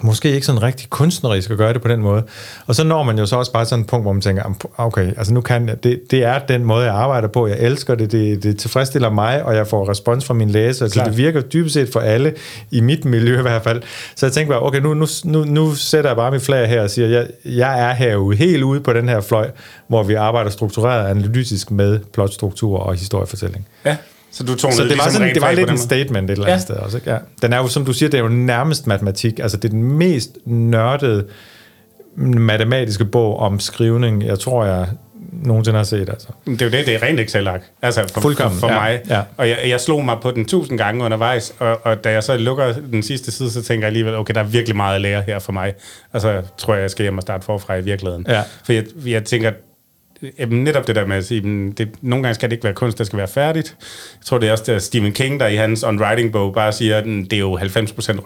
måske 0.02 0.32
ikke 0.32 0.46
sådan 0.46 0.62
rigtig 0.62 0.90
kunstnerisk 0.90 1.50
at 1.50 1.58
gøre 1.58 1.72
det 1.72 1.82
på 1.82 1.88
den 1.88 2.00
måde. 2.00 2.22
Og 2.66 2.74
så 2.74 2.84
når 2.84 3.02
man 3.02 3.18
jo 3.18 3.26
så 3.26 3.36
også 3.36 3.52
bare 3.52 3.64
sådan 3.64 3.82
et 3.82 3.86
punkt, 3.86 4.04
hvor 4.04 4.12
man 4.12 4.22
tænker, 4.22 4.68
okay, 4.76 5.06
altså 5.06 5.34
nu 5.34 5.40
kan 5.40 5.68
jeg, 5.68 5.84
det, 5.84 6.00
det 6.10 6.24
er 6.24 6.38
den 6.38 6.64
måde, 6.64 6.84
jeg 6.84 6.94
arbejder 6.94 7.28
på, 7.28 7.46
jeg 7.46 7.58
elsker 7.58 7.94
det, 7.94 8.12
det, 8.12 8.42
det 8.42 8.58
tilfredsstiller 8.58 9.10
mig, 9.10 9.42
og 9.42 9.54
jeg 9.56 9.66
får 9.66 9.88
respons 9.88 10.24
fra 10.24 10.34
mine 10.34 10.52
læsere, 10.52 10.88
så 10.88 11.02
det 11.04 11.16
virker 11.16 11.40
dybest 11.40 11.74
set 11.74 11.88
for 11.92 12.00
alle, 12.00 12.34
i 12.70 12.80
mit 12.80 13.04
miljø 13.04 13.38
i 13.38 13.42
hvert 13.42 13.62
fald. 13.62 13.82
Så 14.16 14.26
jeg 14.26 14.32
tænkte 14.32 14.52
bare, 14.52 14.62
okay, 14.62 14.80
nu, 14.80 14.94
nu, 14.94 15.06
nu, 15.24 15.44
nu 15.44 15.74
sætter 15.74 16.10
jeg 16.10 16.16
bare 16.16 16.30
mit 16.30 16.42
flag 16.42 16.68
her 16.68 16.82
og 16.82 16.90
siger, 16.90 17.08
jeg, 17.08 17.26
jeg 17.44 17.90
er 17.90 17.94
herude, 17.94 18.36
helt 18.36 18.62
ude 18.62 18.80
på 18.80 18.92
den 18.92 19.08
her 19.08 19.20
fløj, 19.20 19.50
hvor 19.88 20.02
vi 20.02 20.14
arbejder 20.14 20.50
struktureret 20.50 21.08
analytisk 21.08 21.70
med 21.70 22.00
plotstruktur 22.12 22.78
og 22.78 22.94
historiefortælling. 22.94 23.66
Ja. 23.84 23.96
Så 24.34 24.44
du 24.44 24.54
tog 24.54 24.72
så 24.72 24.82
det 24.82 24.90
var, 24.90 24.94
ligesom 24.94 25.12
sådan, 25.12 25.34
det 25.34 25.42
var 25.42 25.52
lidt 25.52 25.70
en 25.70 25.78
statement 25.78 26.30
et 26.30 26.34
eller 26.34 26.46
andet 26.46 26.56
ja. 26.56 26.62
sted 26.62 26.74
også. 26.74 26.96
Ikke? 26.96 27.10
Ja. 27.10 27.18
Den 27.42 27.52
er 27.52 27.58
jo, 27.58 27.68
som 27.68 27.84
du 27.84 27.92
siger, 27.92 28.10
det 28.10 28.18
er 28.18 28.22
jo 28.22 28.28
nærmest 28.28 28.86
matematik. 28.86 29.38
Altså 29.38 29.56
det 29.56 29.64
er 29.64 29.72
den 29.72 29.92
mest 29.92 30.30
nørdede 30.46 31.26
matematiske 32.16 33.04
bog 33.04 33.38
om 33.38 33.60
skrivning, 33.60 34.24
jeg 34.26 34.38
tror, 34.38 34.64
jeg 34.64 34.86
nogensinde 35.32 35.76
har 35.76 35.84
set. 35.84 36.08
Altså. 36.08 36.28
Det 36.46 36.62
er 36.62 36.66
jo 36.66 36.72
det, 36.72 36.86
det 36.86 36.94
er 36.94 37.02
rent 37.02 37.20
Excel-ark. 37.20 37.62
Altså 37.82 38.08
for, 38.12 38.20
for, 38.20 38.48
for 38.48 38.68
ja, 38.68 38.74
mig. 38.74 39.00
Ja. 39.10 39.22
Og 39.36 39.48
jeg, 39.48 39.58
jeg 39.66 39.80
slog 39.80 40.04
mig 40.04 40.16
på 40.22 40.30
den 40.30 40.44
tusind 40.44 40.78
gange 40.78 41.04
undervejs, 41.04 41.54
og, 41.58 41.80
og 41.86 42.04
da 42.04 42.10
jeg 42.10 42.22
så 42.22 42.36
lukker 42.36 42.74
den 42.90 43.02
sidste 43.02 43.32
side, 43.32 43.50
så 43.50 43.62
tænker 43.62 43.86
jeg 43.86 43.88
alligevel, 43.88 44.14
okay, 44.14 44.34
der 44.34 44.40
er 44.40 44.44
virkelig 44.44 44.76
meget 44.76 44.94
at 44.94 45.00
lære 45.00 45.22
her 45.22 45.38
for 45.38 45.52
mig. 45.52 45.74
Altså 46.12 46.28
jeg 46.28 46.42
tror 46.58 46.74
jeg, 46.74 46.82
jeg 46.82 46.90
skal 46.90 47.02
hjem 47.02 47.18
og 47.18 47.22
starte 47.22 47.44
forfra 47.44 47.74
i 47.74 47.84
virkeligheden. 47.84 48.26
Ja. 48.28 48.42
For 48.64 48.72
jeg, 48.72 48.84
jeg 49.06 49.24
tænker, 49.24 49.50
Jamen, 50.38 50.64
netop 50.64 50.86
det 50.86 50.96
der 50.96 51.06
med 51.06 51.16
at 51.16 51.24
sige, 51.24 51.72
det, 51.78 51.88
nogle 52.02 52.22
gange 52.22 52.34
skal 52.34 52.50
det 52.50 52.56
ikke 52.56 52.64
være 52.64 52.74
kunst, 52.74 52.98
der 52.98 53.04
skal 53.04 53.16
være 53.16 53.28
færdigt. 53.28 53.76
Jeg 53.80 54.26
tror, 54.26 54.38
det 54.38 54.48
er 54.48 54.52
også 54.52 54.64
der 54.66 54.78
Stephen 54.78 55.12
King, 55.12 55.40
der 55.40 55.46
i 55.46 55.56
hans 55.56 55.82
On 55.82 56.00
Writing 56.00 56.32
bog 56.32 56.54
bare 56.54 56.72
siger, 56.72 56.96
at 56.96 57.04
det 57.04 57.32
er 57.32 57.38
jo 57.38 57.58
90% 57.58 57.60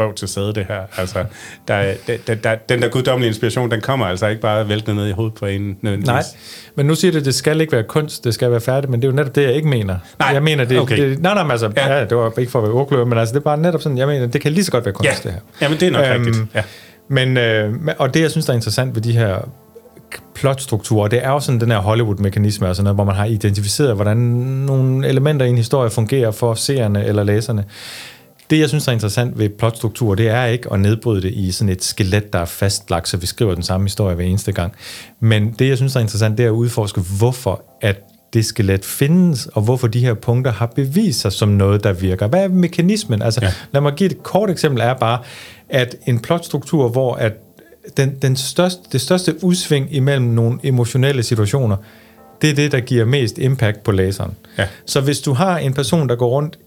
røv 0.01 0.15
til 0.15 0.29
sæde, 0.29 0.55
det 0.55 0.67
her. 0.69 0.81
Altså, 0.97 1.25
der, 1.69 1.95
der, 2.27 2.35
der, 2.35 2.55
den 2.55 2.83
der 2.83 2.89
guddommelige 2.89 3.29
inspiration, 3.29 3.71
den 3.71 3.81
kommer 3.81 4.07
altså 4.07 4.27
ikke 4.27 4.43
bare 4.43 4.69
væltende 4.69 4.97
ned 4.97 5.09
i 5.09 5.13
hovedet 5.13 5.35
på 5.35 5.47
en. 5.47 5.79
Nej, 5.83 6.23
men 6.75 6.87
nu 6.87 6.95
siger 6.95 7.13
du, 7.13 7.19
at 7.19 7.25
det 7.25 7.35
skal 7.35 7.61
ikke 7.61 7.73
være 7.73 7.83
kunst, 7.83 8.25
det 8.25 8.35
skal 8.35 8.51
være 8.51 8.61
færdigt, 8.61 8.91
men 8.91 9.03
det 9.03 9.09
er 9.09 9.13
jo 9.13 9.17
netop 9.17 9.35
det, 9.35 9.43
jeg 9.43 9.55
ikke 9.55 9.69
mener. 9.69 9.99
Nej, 10.19 10.29
jeg 10.29 10.43
mener, 10.43 10.65
det, 10.65 10.79
okay. 10.79 11.11
det, 11.11 11.23
nej, 11.23 11.35
nej, 11.35 11.51
altså, 11.51 11.73
ja. 11.77 11.99
ja. 11.99 12.05
det 12.05 12.17
var 12.17 12.39
ikke 12.39 12.53
for 12.53 12.59
at 12.59 12.63
være 12.63 12.73
ordkløver, 12.73 13.05
men 13.05 13.19
altså, 13.19 13.33
det 13.33 13.41
er 13.41 13.45
bare 13.45 13.59
netop 13.59 13.83
sådan, 13.83 13.99
jeg 13.99 14.07
mener, 14.07 14.27
det 14.27 14.41
kan 14.41 14.53
lige 14.53 14.65
så 14.65 14.71
godt 14.71 14.85
være 14.85 14.95
kunst, 14.95 15.25
ja. 15.25 15.29
det 15.29 15.33
her. 15.33 15.41
Jamen, 15.63 15.81
det 15.81 15.89
er 15.89 15.93
nok 15.93 16.07
øhm, 16.07 16.25
rigtigt. 16.25 16.47
Ja. 16.55 16.63
Men, 17.09 17.37
øh, 17.37 17.75
og 17.99 18.15
det, 18.15 18.21
jeg 18.21 18.31
synes, 18.31 18.47
der 18.47 18.53
er 18.53 18.57
interessant 18.57 18.95
ved 18.95 19.03
de 19.03 19.13
her 19.13 19.49
plotstruktur. 20.35 21.09
Det 21.09 21.25
er 21.25 21.31
jo 21.31 21.41
sådan 21.41 21.61
den 21.61 21.71
her 21.71 21.79
Hollywood-mekanisme, 21.79 22.67
altså 22.67 22.83
noget, 22.83 22.97
hvor 22.97 23.05
man 23.05 23.15
har 23.15 23.25
identificeret, 23.25 23.95
hvordan 23.95 24.17
nogle 24.17 25.09
elementer 25.09 25.47
i 25.47 25.49
en 25.49 25.57
historie 25.57 25.91
fungerer 25.91 26.31
for 26.31 26.55
seerne 26.55 27.05
eller 27.05 27.25
læserne. 27.25 27.65
Det, 28.51 28.59
jeg 28.59 28.69
synes 28.69 28.89
er 28.89 28.93
interessant 28.93 29.39
ved 29.39 29.49
plotstruktur, 29.49 30.15
det 30.15 30.29
er 30.29 30.45
ikke 30.45 30.73
at 30.73 30.81
nedbryde 30.81 31.23
det 31.23 31.33
i 31.35 31.53
sådan 31.53 31.69
et 31.69 31.85
skelet, 31.85 32.33
der 32.33 32.39
er 32.39 32.45
fastlagt, 32.45 33.09
så 33.09 33.17
vi 33.17 33.27
skriver 33.27 33.55
den 33.55 33.63
samme 33.63 33.85
historie 33.85 34.15
hver 34.15 34.25
eneste 34.25 34.53
gang. 34.53 34.73
Men 35.21 35.55
det, 35.59 35.69
jeg 35.69 35.77
synes 35.77 35.97
er 35.97 36.01
interessant, 36.01 36.39
det 36.39 36.45
er 36.45 36.49
at 36.49 36.53
udforske, 36.53 37.01
hvorfor 37.19 37.63
at 37.81 37.97
det 38.33 38.45
skelet 38.45 38.85
findes, 38.85 39.47
og 39.47 39.63
hvorfor 39.63 39.87
de 39.87 40.01
her 40.01 40.15
punkter 40.15 40.53
har 40.53 40.67
bevist 40.67 41.21
sig 41.21 41.33
som 41.33 41.49
noget, 41.49 41.85
der 41.85 41.93
virker. 41.93 42.27
Hvad 42.27 42.45
er 42.45 42.49
mekanismen? 42.49 43.23
Altså, 43.23 43.41
ja. 43.43 43.53
lad 43.73 43.81
mig 43.81 43.93
give 43.93 44.11
et 44.11 44.23
kort 44.23 44.51
eksempel, 44.51 44.83
er 44.83 44.95
bare, 44.95 45.19
at 45.69 45.97
en 46.07 46.19
plotstruktur, 46.19 46.89
hvor 46.89 47.15
at 47.15 47.33
den, 47.97 48.17
den 48.23 48.37
største, 48.37 48.83
det 48.93 49.01
største 49.01 49.45
udsving 49.45 49.95
imellem 49.95 50.27
nogle 50.27 50.59
emotionelle 50.63 51.23
situationer, 51.23 51.77
det 52.43 52.51
er 52.51 52.55
det, 52.55 52.73
der 52.73 52.81
giver 52.81 53.05
mest 53.05 53.39
impact 53.39 53.83
på 53.83 53.93
læseren. 53.93 54.35
Ja. 54.59 54.67
Så 54.87 55.01
hvis 55.01 55.21
du 55.21 55.33
har 55.33 55.59
en 55.59 55.75
person, 55.75 56.09
der 56.09 56.17
går 56.17 56.29
rundt 56.29 56.59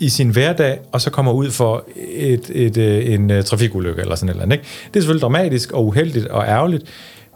i 0.00 0.08
sin 0.08 0.30
hverdag, 0.30 0.78
og 0.92 1.00
så 1.00 1.10
kommer 1.10 1.32
ud 1.32 1.50
for 1.50 1.84
et, 1.96 2.50
et, 2.50 2.66
et, 2.66 2.76
øh, 2.76 3.14
en 3.14 3.30
uh, 3.30 3.42
trafikulykke 3.42 4.02
eller 4.02 4.14
sådan 4.14 4.36
noget. 4.36 4.52
Ikke? 4.52 4.64
Det 4.64 4.96
er 4.96 5.00
selvfølgelig 5.00 5.22
dramatisk 5.22 5.72
og 5.72 5.86
uheldigt 5.86 6.26
og 6.26 6.44
ærgerligt, 6.44 6.84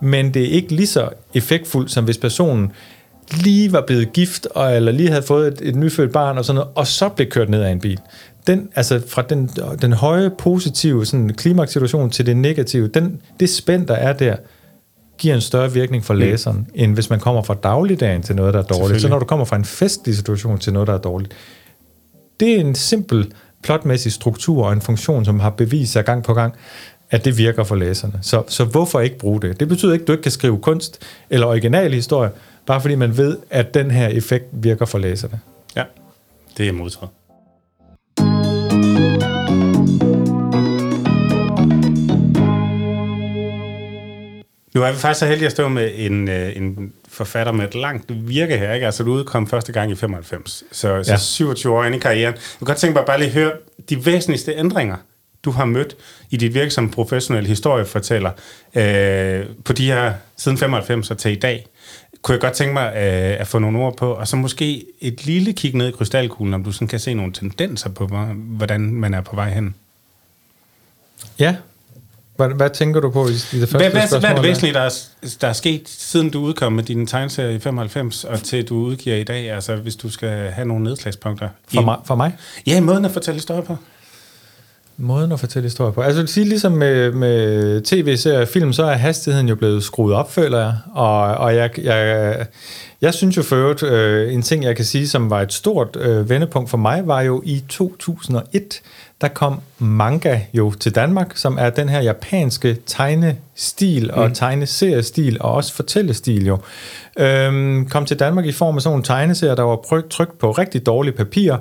men 0.03 0.35
det 0.35 0.43
er 0.43 0.49
ikke 0.49 0.75
lige 0.75 0.87
så 0.87 1.09
effektfuldt, 1.35 1.91
som 1.91 2.05
hvis 2.05 2.19
personen 2.19 2.73
lige 3.35 3.73
var 3.73 3.81
blevet 3.87 4.13
gift, 4.13 4.47
og, 4.47 4.77
eller 4.77 4.93
lige 4.93 5.09
havde 5.09 5.23
fået 5.23 5.49
et, 5.49 5.69
et 5.69 5.77
nyfødt 5.77 6.13
barn 6.13 6.39
og 6.39 6.45
sådan 6.45 6.55
noget, 6.55 6.71
og 6.75 6.87
så 6.87 7.09
blev 7.09 7.29
kørt 7.29 7.49
ned 7.49 7.63
af 7.63 7.71
en 7.71 7.81
bil 7.81 8.01
den, 8.47 8.69
altså 8.75 9.03
fra 9.09 9.23
den, 9.23 9.51
den 9.83 9.93
høje 9.93 10.31
positive 10.31 11.07
sådan, 11.07 11.35
klimakssituation 11.35 12.11
til 12.11 12.27
det 12.27 12.37
negative, 12.37 12.89
den, 12.89 13.21
det 13.41 13.51
spænd, 13.51 13.87
der 13.87 13.95
er 13.95 14.13
der, 14.13 14.37
giver 15.19 15.35
en 15.35 15.41
større 15.41 15.73
virkning 15.73 16.05
for 16.05 16.15
mm. 16.15 16.21
læseren, 16.21 16.57
mm. 16.57 16.67
end 16.75 16.95
hvis 16.95 17.11
man 17.11 17.21
kommer 17.21 17.43
fra 17.43 17.55
dagligdagen 17.55 18.23
til 18.23 18.37
noget, 18.37 18.55
der 18.55 18.61
er 18.61 18.65
dårligt. 18.65 19.01
Så 19.01 19.09
når 19.09 19.19
du 19.19 19.25
kommer 19.25 19.45
fra 19.45 19.57
en 19.57 19.65
festlig 19.65 20.17
situation 20.17 20.59
til 20.59 20.73
noget, 20.73 20.87
der 20.87 20.95
er 20.95 20.99
dårligt. 20.99 21.35
Det 22.41 22.57
er 22.57 22.61
en 22.61 22.75
simpel 22.75 23.33
plotmæssig 23.63 24.13
struktur 24.13 24.67
og 24.67 24.73
en 24.73 24.81
funktion, 24.81 25.25
som 25.25 25.41
har 25.41 25.51
bevist 25.51 25.93
sig 25.93 26.05
gang 26.05 26.25
på 26.25 26.35
gang, 26.35 26.55
at 27.11 27.25
det 27.25 27.39
virker 27.39 27.65
for 27.65 27.75
læserne. 27.75 28.19
Så, 28.23 28.43
så 28.49 28.65
hvorfor 28.65 29.01
ikke 29.01 29.19
bruge 29.19 29.41
det? 29.41 29.61
Det 29.61 29.69
betyder 29.69 29.93
ikke, 29.93 30.03
at 30.03 30.09
du 30.09 30.13
ikke 30.13 30.23
kan 30.23 30.33
skrive 30.33 30.59
kunst 30.59 31.03
eller 31.31 31.47
original 31.47 31.93
historie, 31.93 32.31
bare 32.67 32.81
fordi 32.81 32.95
man 32.95 33.17
ved, 33.17 33.37
at 33.51 33.75
den 33.75 33.91
her 33.91 34.09
effekt 34.09 34.45
virker 34.53 34.87
for 34.87 34.99
læserne. 34.99 35.41
Ja, 35.77 35.83
det 36.57 36.69
er 36.69 36.73
modtaget. 36.73 37.09
Nu 44.77 44.83
er 44.83 44.93
vi 44.93 44.99
faktisk 44.99 45.21
så 45.21 45.27
heldige 45.27 45.47
at 45.47 45.53
stå 45.53 45.69
med 45.69 45.91
en, 45.95 46.29
øh, 46.29 46.57
en 46.57 46.93
forfatter 47.09 47.53
med 47.53 47.65
et 47.69 47.75
langt 47.75 48.05
virke 48.29 48.59
her, 48.59 48.73
ikke? 48.73 48.87
Altså, 48.87 49.03
du 49.03 49.13
udkom 49.13 49.47
første 49.47 49.73
gang 49.73 49.91
i 49.93 49.95
95, 49.95 50.65
så, 50.73 51.03
så 51.03 51.13
Ja. 51.13 51.17
27 51.19 51.73
år 51.73 51.85
inde 51.85 51.97
i 51.97 52.01
karrieren. 52.01 52.35
Jeg 52.35 52.41
kunne 52.59 52.67
godt 52.67 52.79
tænke 52.79 52.95
mig 52.99 53.07
bare 53.07 53.19
lige 53.19 53.31
høre 53.31 53.53
de 53.91 54.07
væsentligste 54.07 54.55
ændringer, 54.55 54.97
du 55.45 55.51
har 55.51 55.65
mødt 55.65 55.97
i 56.31 56.37
dit 56.37 56.55
virke 56.55 56.71
som 56.71 56.91
professionel 56.91 57.47
historiefortæller 57.47 58.31
øh, 58.75 59.47
på 59.65 59.73
de 59.73 59.87
her 59.87 60.13
siden 60.37 60.59
95 60.59 61.11
og 61.11 61.19
til 61.19 61.33
i 61.33 61.35
dag. 61.39 61.67
Kunne 62.23 62.33
jeg 62.33 62.41
godt 62.41 62.53
tænke 62.53 62.75
mig 62.75 62.87
øh, 62.89 63.41
at 63.41 63.47
få 63.47 63.59
nogle 63.59 63.79
ord 63.79 63.97
på, 63.97 64.13
og 64.13 64.29
så 64.29 64.37
måske 64.37 64.85
et 65.01 65.27
lille 65.27 65.53
kig 65.53 65.75
ned 65.75 65.89
i 65.89 65.93
krystalkuglen, 65.93 66.55
om 66.55 66.65
du 66.65 66.73
sådan 66.73 66.89
kan 66.89 67.01
se 67.01 67.15
nogle 67.15 67.33
tendenser 67.33 67.91
på, 67.91 68.07
hvor- 68.07 68.35
hvordan 68.37 68.81
man 68.81 69.15
er 69.15 69.21
på 69.21 69.37
vej 69.37 69.51
hen. 69.51 69.75
Ja. 71.39 71.57
Hvad, 72.37 72.49
hvad 72.49 72.71
tænker 72.71 73.01
du 73.01 73.11
på 73.11 73.29
i, 73.29 73.31
i 73.31 73.35
det 73.35 73.41
første 73.51 73.77
Hvad, 73.77 73.79
hvad, 73.79 73.91
hvad 73.91 74.03
er 74.03 74.07
spørgsmål? 74.07 74.37
det 74.37 74.43
væsentlige, 74.43 74.75
der 74.75 74.81
er, 74.81 74.91
der 75.41 75.49
er 75.49 75.53
sket, 75.53 75.83
siden 75.89 76.31
du 76.31 76.41
udkom 76.41 76.73
med 76.73 76.85
dine 76.85 77.07
tegneserier 77.07 77.51
i 77.51 77.59
95, 77.59 78.25
og 78.25 78.43
til 78.43 78.69
du 78.69 78.75
udgiver 78.77 79.17
i 79.17 79.25
dag, 79.25 79.51
altså 79.51 79.77
hvis 79.77 79.97
du 79.97 80.11
skal 80.11 80.51
have 80.51 80.69
nogle 80.69 80.85
nedslagspunkter? 80.85 81.49
For 81.75 81.81
I- 81.81 81.85
mig, 81.85 81.97
for 82.05 82.15
mig? 82.15 82.37
Ja, 82.67 82.81
måden 82.81 83.05
at 83.05 83.11
fortælle 83.11 83.37
historier 83.37 83.63
på. 83.63 83.77
Måden 84.99 85.33
at 85.33 85.41
fortælle 85.41 85.67
historier 85.67 85.93
på. 85.93 86.01
Altså 86.01 86.27
sige, 86.27 86.45
ligesom 86.45 86.73
med, 86.73 87.13
med 87.13 87.81
tv-serier 87.81 88.41
og 88.41 88.49
film, 88.49 88.73
så 88.73 88.85
er 88.85 88.95
hastigheden 88.95 89.49
jo 89.49 89.55
blevet 89.55 89.83
skruet 89.83 90.15
op, 90.15 90.33
føler 90.33 90.59
jeg. 90.59 90.75
Og, 90.95 91.21
og 91.23 91.55
jeg, 91.55 91.71
jeg, 91.79 92.47
jeg 93.01 93.15
synes 93.15 93.37
jo 93.37 93.43
for 93.43 93.57
øvrigt, 93.57 93.83
øh, 93.83 94.35
en 94.35 94.43
ting 94.43 94.65
jeg 94.65 94.77
kan 94.77 94.85
sige, 94.85 95.09
som 95.09 95.31
var 95.31 95.41
et 95.41 95.53
stort 95.53 95.97
øh, 96.01 96.31
vendepunkt 96.31 96.71
for 96.71 96.79
mig, 96.79 97.07
var 97.07 97.21
jo 97.21 97.43
i 97.45 97.65
2001, 97.69 98.81
der 99.21 99.29
kom 99.29 99.61
manga 99.79 100.41
jo 100.55 100.73
til 100.73 100.95
Danmark, 100.95 101.37
som 101.37 101.59
er 101.61 101.71
den 101.71 101.89
her 101.89 102.01
japanske 102.01 102.77
tegnestil 102.87 104.11
og 104.13 104.29
mm. 104.29 104.35
tegneseriestil 104.35 105.37
og 105.41 105.53
også 105.53 105.75
fortællestil 105.75 106.47
jo. 106.47 106.59
Øhm, 107.19 107.89
kom 107.89 108.07
til 108.07 108.19
Danmark 108.19 108.47
i 108.47 108.53
form 108.53 108.77
af 108.77 108.83
sådan 108.83 108.93
nogle 108.93 109.05
tegneserier, 109.05 109.55
der 109.55 109.63
var 109.63 110.03
trykt 110.11 110.39
på 110.39 110.51
rigtig 110.51 110.87
dårligt 110.87 111.17
papir, 111.17 111.57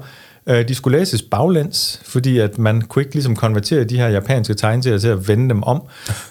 Øh, 0.50 0.68
De 0.68 0.76
skulle 0.76 0.98
læses 0.98 1.22
baglæns, 1.22 2.02
fordi 2.04 2.40
at 2.40 2.58
man 2.58 2.82
kunne 2.82 3.04
ikke 3.04 3.14
ligesom 3.14 3.36
konvertere 3.36 3.84
de 3.84 3.98
her 3.98 4.08
japanske 4.08 4.54
tegneserier 4.54 4.98
til 5.00 5.08
at 5.08 5.28
vende 5.28 5.50
dem 5.50 5.64
om. 5.64 5.82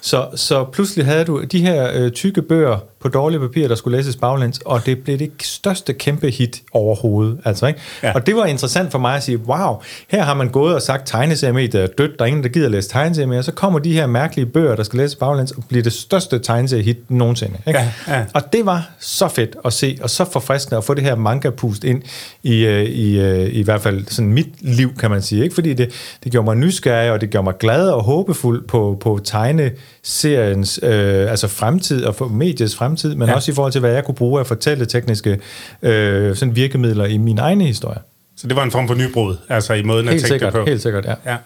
Så, 0.00 0.28
så 0.34 0.64
pludselig 0.64 1.04
havde 1.06 1.24
du 1.24 1.42
de 1.42 1.60
her 1.60 1.90
øh, 1.94 2.10
tykke 2.10 2.42
bøger 2.42 2.78
på 3.04 3.08
dårlige 3.08 3.40
papir, 3.40 3.68
der 3.68 3.74
skulle 3.74 3.96
læses 3.96 4.16
baglæns, 4.16 4.60
og 4.64 4.86
det 4.86 4.98
blev 4.98 5.18
det 5.18 5.30
største 5.42 5.92
kæmpe 5.92 6.30
hit 6.30 6.62
overhovedet. 6.72 7.38
Altså, 7.44 7.66
ikke? 7.66 7.80
Ja. 8.02 8.12
Og 8.14 8.26
det 8.26 8.36
var 8.36 8.44
interessant 8.44 8.92
for 8.92 8.98
mig 8.98 9.16
at 9.16 9.22
sige, 9.22 9.38
wow, 9.38 9.76
her 10.08 10.22
har 10.22 10.34
man 10.34 10.48
gået 10.48 10.74
og 10.74 10.82
sagt, 10.82 11.06
tegneseriemediet 11.06 11.82
er 11.82 11.86
dødt, 11.86 12.18
der 12.18 12.24
er 12.24 12.26
ingen, 12.26 12.42
der 12.42 12.48
gider 12.48 12.68
læse 12.68 12.88
tegneserier 12.88 13.28
mere. 13.28 13.42
Så 13.42 13.52
kommer 13.52 13.78
de 13.78 13.92
her 13.92 14.06
mærkelige 14.06 14.46
bøger, 14.46 14.76
der 14.76 14.82
skal 14.82 14.96
læses 14.96 15.16
baglæns, 15.16 15.52
og 15.52 15.64
bliver 15.68 15.82
det 15.82 15.92
største 15.92 16.38
tegneseriehit 16.38 17.10
nogensinde. 17.10 17.58
Ikke? 17.66 17.78
Ja, 17.78 17.90
ja. 18.08 18.24
Og 18.34 18.52
det 18.52 18.66
var 18.66 18.90
så 18.98 19.28
fedt 19.28 19.56
at 19.64 19.72
se, 19.72 19.98
og 20.02 20.10
så 20.10 20.24
forfriskende 20.24 20.78
at 20.78 20.84
få 20.84 20.94
det 20.94 21.04
her 21.04 21.14
manga-pust 21.14 21.84
ind 21.84 22.02
i, 22.42 22.64
øh, 22.64 22.84
i, 22.84 23.20
øh, 23.20 23.54
i 23.54 23.62
hvert 23.62 23.80
fald 23.82 24.06
sådan 24.08 24.32
mit 24.32 24.48
liv, 24.60 24.94
kan 24.96 25.10
man 25.10 25.22
sige. 25.22 25.42
Ikke? 25.42 25.54
Fordi 25.54 25.74
det, 25.74 26.18
det 26.24 26.32
gjorde 26.32 26.44
mig 26.44 26.56
nysgerrig, 26.56 27.10
og 27.10 27.20
det 27.20 27.30
gjorde 27.30 27.44
mig 27.44 27.54
glad 27.58 27.88
og 27.88 28.02
håbefuld 28.02 28.66
på, 28.66 28.96
på 29.00 29.20
tegneseriens 29.24 30.80
øh, 30.82 31.30
altså 31.30 31.48
fremtid, 31.48 32.04
og 32.04 32.30
mediets 32.30 32.76
fremtid, 32.76 32.93
men 33.04 33.28
Ja. 33.28 33.34
også 33.34 33.52
i 33.52 33.54
forhold 33.54 33.72
til, 33.72 33.80
hvad 33.80 33.92
jeg 33.92 34.04
kunne 34.04 34.14
bruge 34.14 34.40
af 34.40 34.46
fortælle 34.46 34.86
tekniske 34.86 35.38
øh, 35.82 36.36
sådan 36.36 36.56
virkemidler 36.56 37.04
i 37.04 37.16
min 37.18 37.38
egen 37.38 37.60
historie. 37.60 37.98
Så 38.36 38.46
det 38.46 38.56
var 38.56 38.62
en 38.62 38.70
form 38.70 38.88
for 38.88 38.94
nybrud, 38.94 39.36
altså 39.48 39.74
i 39.74 39.82
måden 39.82 40.08
at 40.08 40.12
Helt 40.14 40.22
tænke 40.24 40.32
sikkert, 40.32 40.52
det 40.52 40.60
på. 40.60 40.66
helt 40.66 40.82
sikkert, 40.82 41.04
ja. 41.04 41.14
Ja. 41.26 41.36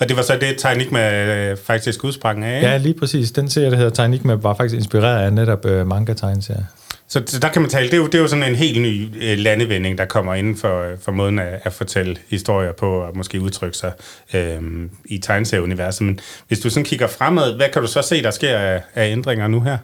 Og 0.00 0.08
det 0.08 0.16
var 0.16 0.22
så 0.22 0.36
det, 0.40 0.54
Tegnik 0.58 0.92
med 0.92 1.50
øh, 1.50 1.56
faktisk 1.64 2.04
udsprang 2.04 2.44
af, 2.44 2.56
ikke? 2.56 2.68
Ja, 2.68 2.76
lige 2.76 2.94
præcis. 2.94 3.30
Den 3.32 3.50
serie, 3.50 3.70
der 3.70 3.76
hedder 3.76 3.90
Tegnik 3.90 4.20
var 4.24 4.54
faktisk 4.54 4.74
inspireret 4.74 5.24
af 5.24 5.32
netop 5.32 5.66
øh, 5.66 5.86
manga-tegneserier. 5.86 6.64
Så, 7.08 7.22
så 7.26 7.38
der 7.38 7.48
kan 7.48 7.62
man 7.62 7.70
tale, 7.70 7.86
det 7.86 7.92
er 7.94 7.98
jo, 7.98 8.06
det 8.06 8.14
er 8.14 8.18
jo 8.18 8.26
sådan 8.28 8.44
en 8.44 8.54
helt 8.54 8.82
ny 8.82 9.08
øh, 9.22 9.38
landevinding, 9.38 9.98
der 9.98 10.04
kommer 10.04 10.34
inden 10.34 10.56
for, 10.56 10.82
øh, 10.82 10.98
for 11.02 11.12
måden 11.12 11.38
at, 11.38 11.60
at 11.64 11.72
fortælle 11.72 12.16
historier 12.30 12.72
på, 12.72 12.98
og 13.00 13.16
måske 13.16 13.40
udtrykke 13.40 13.76
sig 13.76 13.92
øh, 14.34 14.58
i 15.04 15.18
tegneserieuniverset. 15.18 16.02
Men 16.06 16.20
hvis 16.48 16.60
du 16.60 16.70
sådan 16.70 16.84
kigger 16.84 17.06
fremad, 17.06 17.56
hvad 17.56 17.66
kan 17.72 17.82
du 17.82 17.88
så 17.88 18.02
se, 18.02 18.22
der 18.22 18.30
sker 18.30 18.58
af, 18.58 18.82
af 18.94 19.12
ændringer 19.12 19.48
nu 19.48 19.60
her? 19.60 19.78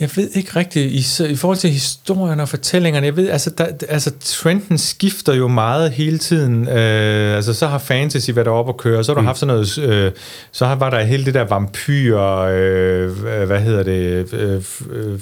Jeg 0.00 0.10
ved 0.16 0.30
ikke 0.34 0.56
rigtigt, 0.56 0.92
i, 0.92 1.32
i 1.32 1.36
forhold 1.36 1.58
til 1.58 1.70
historien 1.70 2.40
og 2.40 2.48
fortællingerne, 2.48 3.06
jeg 3.06 3.16
ved, 3.16 3.30
altså, 3.30 3.50
der, 3.50 3.66
altså 3.88 4.10
trenden 4.20 4.78
skifter 4.78 5.34
jo 5.34 5.48
meget 5.48 5.90
hele 5.90 6.18
tiden. 6.18 6.68
Øh, 6.68 7.36
altså, 7.36 7.54
så 7.54 7.66
har 7.66 7.78
fantasy 7.78 8.30
været 8.34 8.48
oppe 8.48 8.68
at 8.68 8.76
køre, 8.76 9.04
så 9.04 9.12
har 9.12 9.14
du 9.14 9.20
mm. 9.20 9.26
haft 9.26 9.38
sådan 9.38 9.54
noget, 9.54 9.78
øh, 9.78 10.12
så 10.52 10.66
har, 10.66 10.74
var 10.74 10.90
der 10.90 11.00
hele 11.00 11.24
det 11.24 11.34
der 11.34 11.44
vampyr, 11.44 12.18
øh, 12.18 13.10
hvad 13.46 13.60
hedder 13.60 13.82
det, 13.82 14.34
øh, 14.34 14.62
øh, 14.90 15.20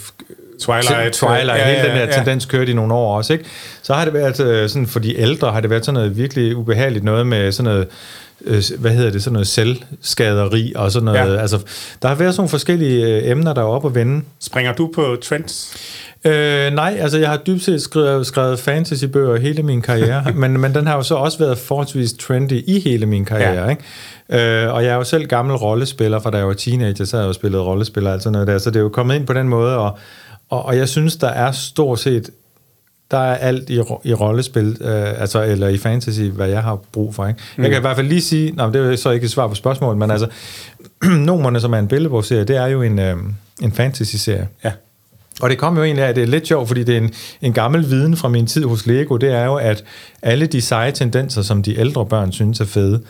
Twilight. 0.61 1.14
Twilight, 1.14 1.49
Ja, 1.49 1.64
hele 1.64 1.79
ja, 1.79 1.87
den 1.87 1.97
der 1.97 2.05
ja. 2.05 2.12
tendens 2.12 2.45
kørte 2.47 2.70
i 2.70 2.74
nogle 2.74 2.95
år 2.95 3.16
også, 3.16 3.33
ikke? 3.33 3.45
Så 3.83 3.95
har 3.95 4.05
det 4.05 4.14
været 4.14 4.41
øh, 4.41 4.68
sådan, 4.68 4.87
for 4.87 5.01
de 5.01 5.18
ældre 5.18 5.53
har 5.53 5.61
det 5.61 5.70
været 5.70 5.85
sådan 5.85 5.95
noget 5.95 6.16
virkelig 6.16 6.57
ubehageligt 6.57 7.05
noget 7.05 7.26
med 7.26 7.53
sådan 7.53 7.72
noget, 7.72 7.89
øh, 8.45 8.62
hvad 8.78 8.91
hedder 8.91 9.11
det, 9.11 9.22
sådan 9.22 9.32
noget 9.32 9.47
selvskaderi 9.47 10.72
og 10.76 10.93
sådan 10.93 11.05
noget. 11.05 11.34
Ja. 11.34 11.41
Altså, 11.41 11.59
der 12.03 12.09
har 12.09 12.14
været 12.14 12.34
sådan 12.34 12.41
nogle 12.41 12.51
forskellige 12.51 13.07
øh, 13.07 13.30
emner, 13.30 13.53
der 13.53 13.62
er 13.62 13.66
oppe 13.66 13.89
at 13.89 13.95
vende. 13.95 14.24
Springer 14.41 14.72
du 14.72 14.91
på 14.95 15.16
trends? 15.22 15.76
Øh, 16.24 16.72
nej, 16.72 16.97
altså 17.01 17.18
jeg 17.18 17.28
har 17.30 17.36
dybt 17.36 17.62
set 17.62 17.82
skrevet, 17.82 18.26
skrevet 18.26 18.59
fantasybøger 18.59 19.36
hele 19.36 19.62
min 19.62 19.82
karriere, 19.82 20.32
men, 20.34 20.61
men 20.61 20.74
den 20.74 20.86
har 20.86 20.97
jo 20.97 21.03
så 21.03 21.14
også 21.14 21.39
været 21.39 21.59
forholdsvis 21.59 22.12
trendy 22.12 22.62
i 22.66 22.80
hele 22.80 23.07
min 23.07 23.24
karriere, 23.24 23.64
ja. 23.64 23.70
ikke? 23.70 24.64
Øh, 24.64 24.74
og 24.74 24.84
jeg 24.84 24.91
er 24.91 24.97
jo 24.97 25.05
selv 25.05 25.26
gammel 25.26 25.57
rollespiller, 25.57 26.18
for 26.18 26.30
da 26.30 26.39
jeg 26.39 26.47
var 26.47 26.53
teenager, 26.53 27.05
så 27.05 27.16
har 27.16 27.24
jeg 27.24 27.28
jo 27.28 27.32
spillet 27.32 27.61
rollespiller 27.61 28.11
og 28.11 28.14
alt 28.14 28.22
sådan 28.22 28.32
noget 28.32 28.49
der, 28.49 28.59
så 28.59 28.70
det 28.70 28.76
er 28.76 28.80
jo 28.80 28.89
kommet 28.89 29.14
ind 29.14 29.26
på 29.26 29.32
den 29.32 29.49
måde, 29.49 29.76
og, 29.76 29.99
og, 30.49 30.64
og 30.64 30.76
jeg 30.76 30.89
synes, 30.89 31.16
der 31.16 31.28
er 31.28 31.53
stort 31.53 31.99
set, 31.99 32.30
der 33.11 33.19
er 33.19 33.35
alt 33.35 33.71
i, 33.71 33.81
ro- 33.81 34.01
i 34.05 34.15
rollespil, 34.15 34.77
øh, 34.81 35.21
altså, 35.21 35.43
eller 35.43 35.69
i 35.69 35.79
fantasy, 35.79 36.21
hvad 36.21 36.49
jeg 36.49 36.63
har 36.63 36.79
brug 36.93 37.15
for. 37.15 37.27
Ikke? 37.27 37.41
Mm. 37.57 37.63
Jeg 37.63 37.71
kan 37.71 37.81
i 37.81 37.81
hvert 37.81 37.97
fald 37.97 38.09
lige 38.09 38.21
sige, 38.21 38.53
nej, 38.53 38.67
det 38.67 38.93
er 38.93 38.97
så 38.97 39.11
ikke 39.11 39.25
et 39.25 39.31
svar 39.31 39.49
på 39.49 39.55
spørgsmålet, 39.55 39.99
men 39.99 40.11
altså, 40.11 40.29
Nomerne, 41.27 41.61
som 41.61 41.73
er 41.73 41.79
en 41.79 41.89
billedbogserie, 41.89 42.45
det 42.45 42.57
er 42.57 42.67
jo 42.67 42.83
en, 42.83 42.99
øh, 42.99 43.17
en 43.63 43.73
fantasy-serie. 43.73 44.49
Ja. 44.65 44.73
Og 45.41 45.51
det 45.51 45.59
kom 45.59 45.77
jo 45.77 45.85
egentlig 45.85 46.05
af, 46.05 46.09
at 46.09 46.17
det 46.17 46.23
er 46.23 46.27
lidt 46.27 46.47
sjovt, 46.47 46.69
fordi 46.69 46.85
det 46.85 46.95
er 46.95 46.99
en, 46.99 47.11
en 47.43 47.53
gammel 47.53 47.91
viden 47.91 48.17
fra 48.17 48.29
min 48.29 48.47
tid 48.47 48.65
hos 48.65 48.87
Lego, 48.87 49.17
det 49.17 49.33
er 49.33 49.45
jo, 49.45 49.55
at 49.55 49.85
alle 50.23 50.47
de 50.47 50.61
seje 50.61 50.93
tendenser, 50.93 51.43
som 51.43 51.63
de 51.63 51.79
ældre 51.79 52.07
børn 52.07 52.33
synes 52.33 52.61
er 52.61 52.65
fede, 52.65 53.01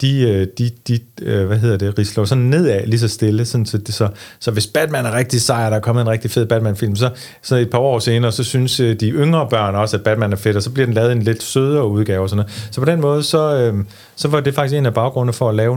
de, 0.00 0.20
øh, 0.20 0.46
de, 0.58 0.70
de 0.88 1.00
øh, 1.22 1.46
hvad 1.46 1.58
hedder 1.58 1.76
det, 1.76 1.98
risler 1.98 2.22
jo 2.22 2.26
sådan 2.26 2.44
nedad 2.44 2.86
lige 2.86 3.00
så 3.00 3.08
stille, 3.08 3.44
sådan, 3.44 3.66
så, 3.66 3.80
så, 3.88 4.08
så 4.40 4.50
hvis 4.50 4.66
Batman 4.66 5.06
er 5.06 5.16
rigtig 5.16 5.40
sej, 5.40 5.64
og 5.64 5.70
der 5.70 5.76
er 5.76 5.80
kommet 5.80 6.02
en 6.02 6.08
rigtig 6.08 6.30
fed 6.30 6.46
Batman-film, 6.46 6.96
så, 6.96 7.10
så 7.42 7.56
et 7.56 7.70
par 7.70 7.78
år 7.78 7.98
senere, 7.98 8.32
så 8.32 8.44
synes 8.44 8.80
øh, 8.80 9.00
de 9.00 9.10
yngre 9.10 9.48
børn 9.50 9.74
også, 9.74 9.96
at 9.96 10.02
Batman 10.02 10.32
er 10.32 10.36
fedt, 10.36 10.56
og 10.56 10.62
så 10.62 10.70
bliver 10.70 10.86
den 10.86 10.94
lavet 10.94 11.12
en 11.12 11.22
lidt 11.22 11.42
sødere 11.42 11.88
udgave 11.88 12.22
og 12.22 12.28
sådan 12.28 12.36
noget. 12.36 12.68
Så 12.70 12.80
på 12.80 12.84
den 12.84 13.00
måde, 13.00 13.22
så, 13.22 13.56
øh, 13.56 13.84
så 14.16 14.28
var 14.28 14.40
det 14.40 14.54
faktisk 14.54 14.78
en 14.78 14.86
af 14.86 14.94
baggrundene 14.94 15.32
for 15.32 15.48
at 15.48 15.54
lave. 15.54 15.68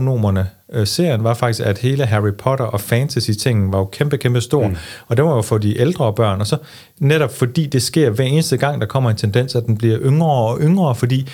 Øh, 0.72 0.86
serien 0.86 1.24
var 1.24 1.34
faktisk, 1.34 1.66
at 1.66 1.78
hele 1.78 2.06
Harry 2.06 2.32
Potter 2.38 2.64
og 2.64 2.80
fantasy-tingen 2.80 3.72
var 3.72 3.78
jo 3.78 3.84
kæmpe, 3.84 4.16
kæmpe 4.16 4.40
stor, 4.40 4.68
mm. 4.68 4.76
og 5.08 5.16
det 5.16 5.24
var 5.24 5.34
jo 5.34 5.42
for 5.42 5.58
de 5.58 5.80
ældre 5.80 6.12
børn, 6.12 6.40
og 6.40 6.46
så 6.46 6.56
netop 6.98 7.34
fordi 7.34 7.66
det 7.66 7.82
sker 7.82 8.10
hver 8.10 8.24
eneste 8.24 8.56
gang, 8.56 8.80
der 8.80 8.86
kommer 8.86 9.10
en 9.10 9.16
tendens, 9.16 9.54
at 9.54 9.66
den 9.66 9.76
bliver 9.78 9.98
yngre 10.00 10.30
og 10.30 10.58
yngre, 10.60 10.94
fordi 10.94 11.28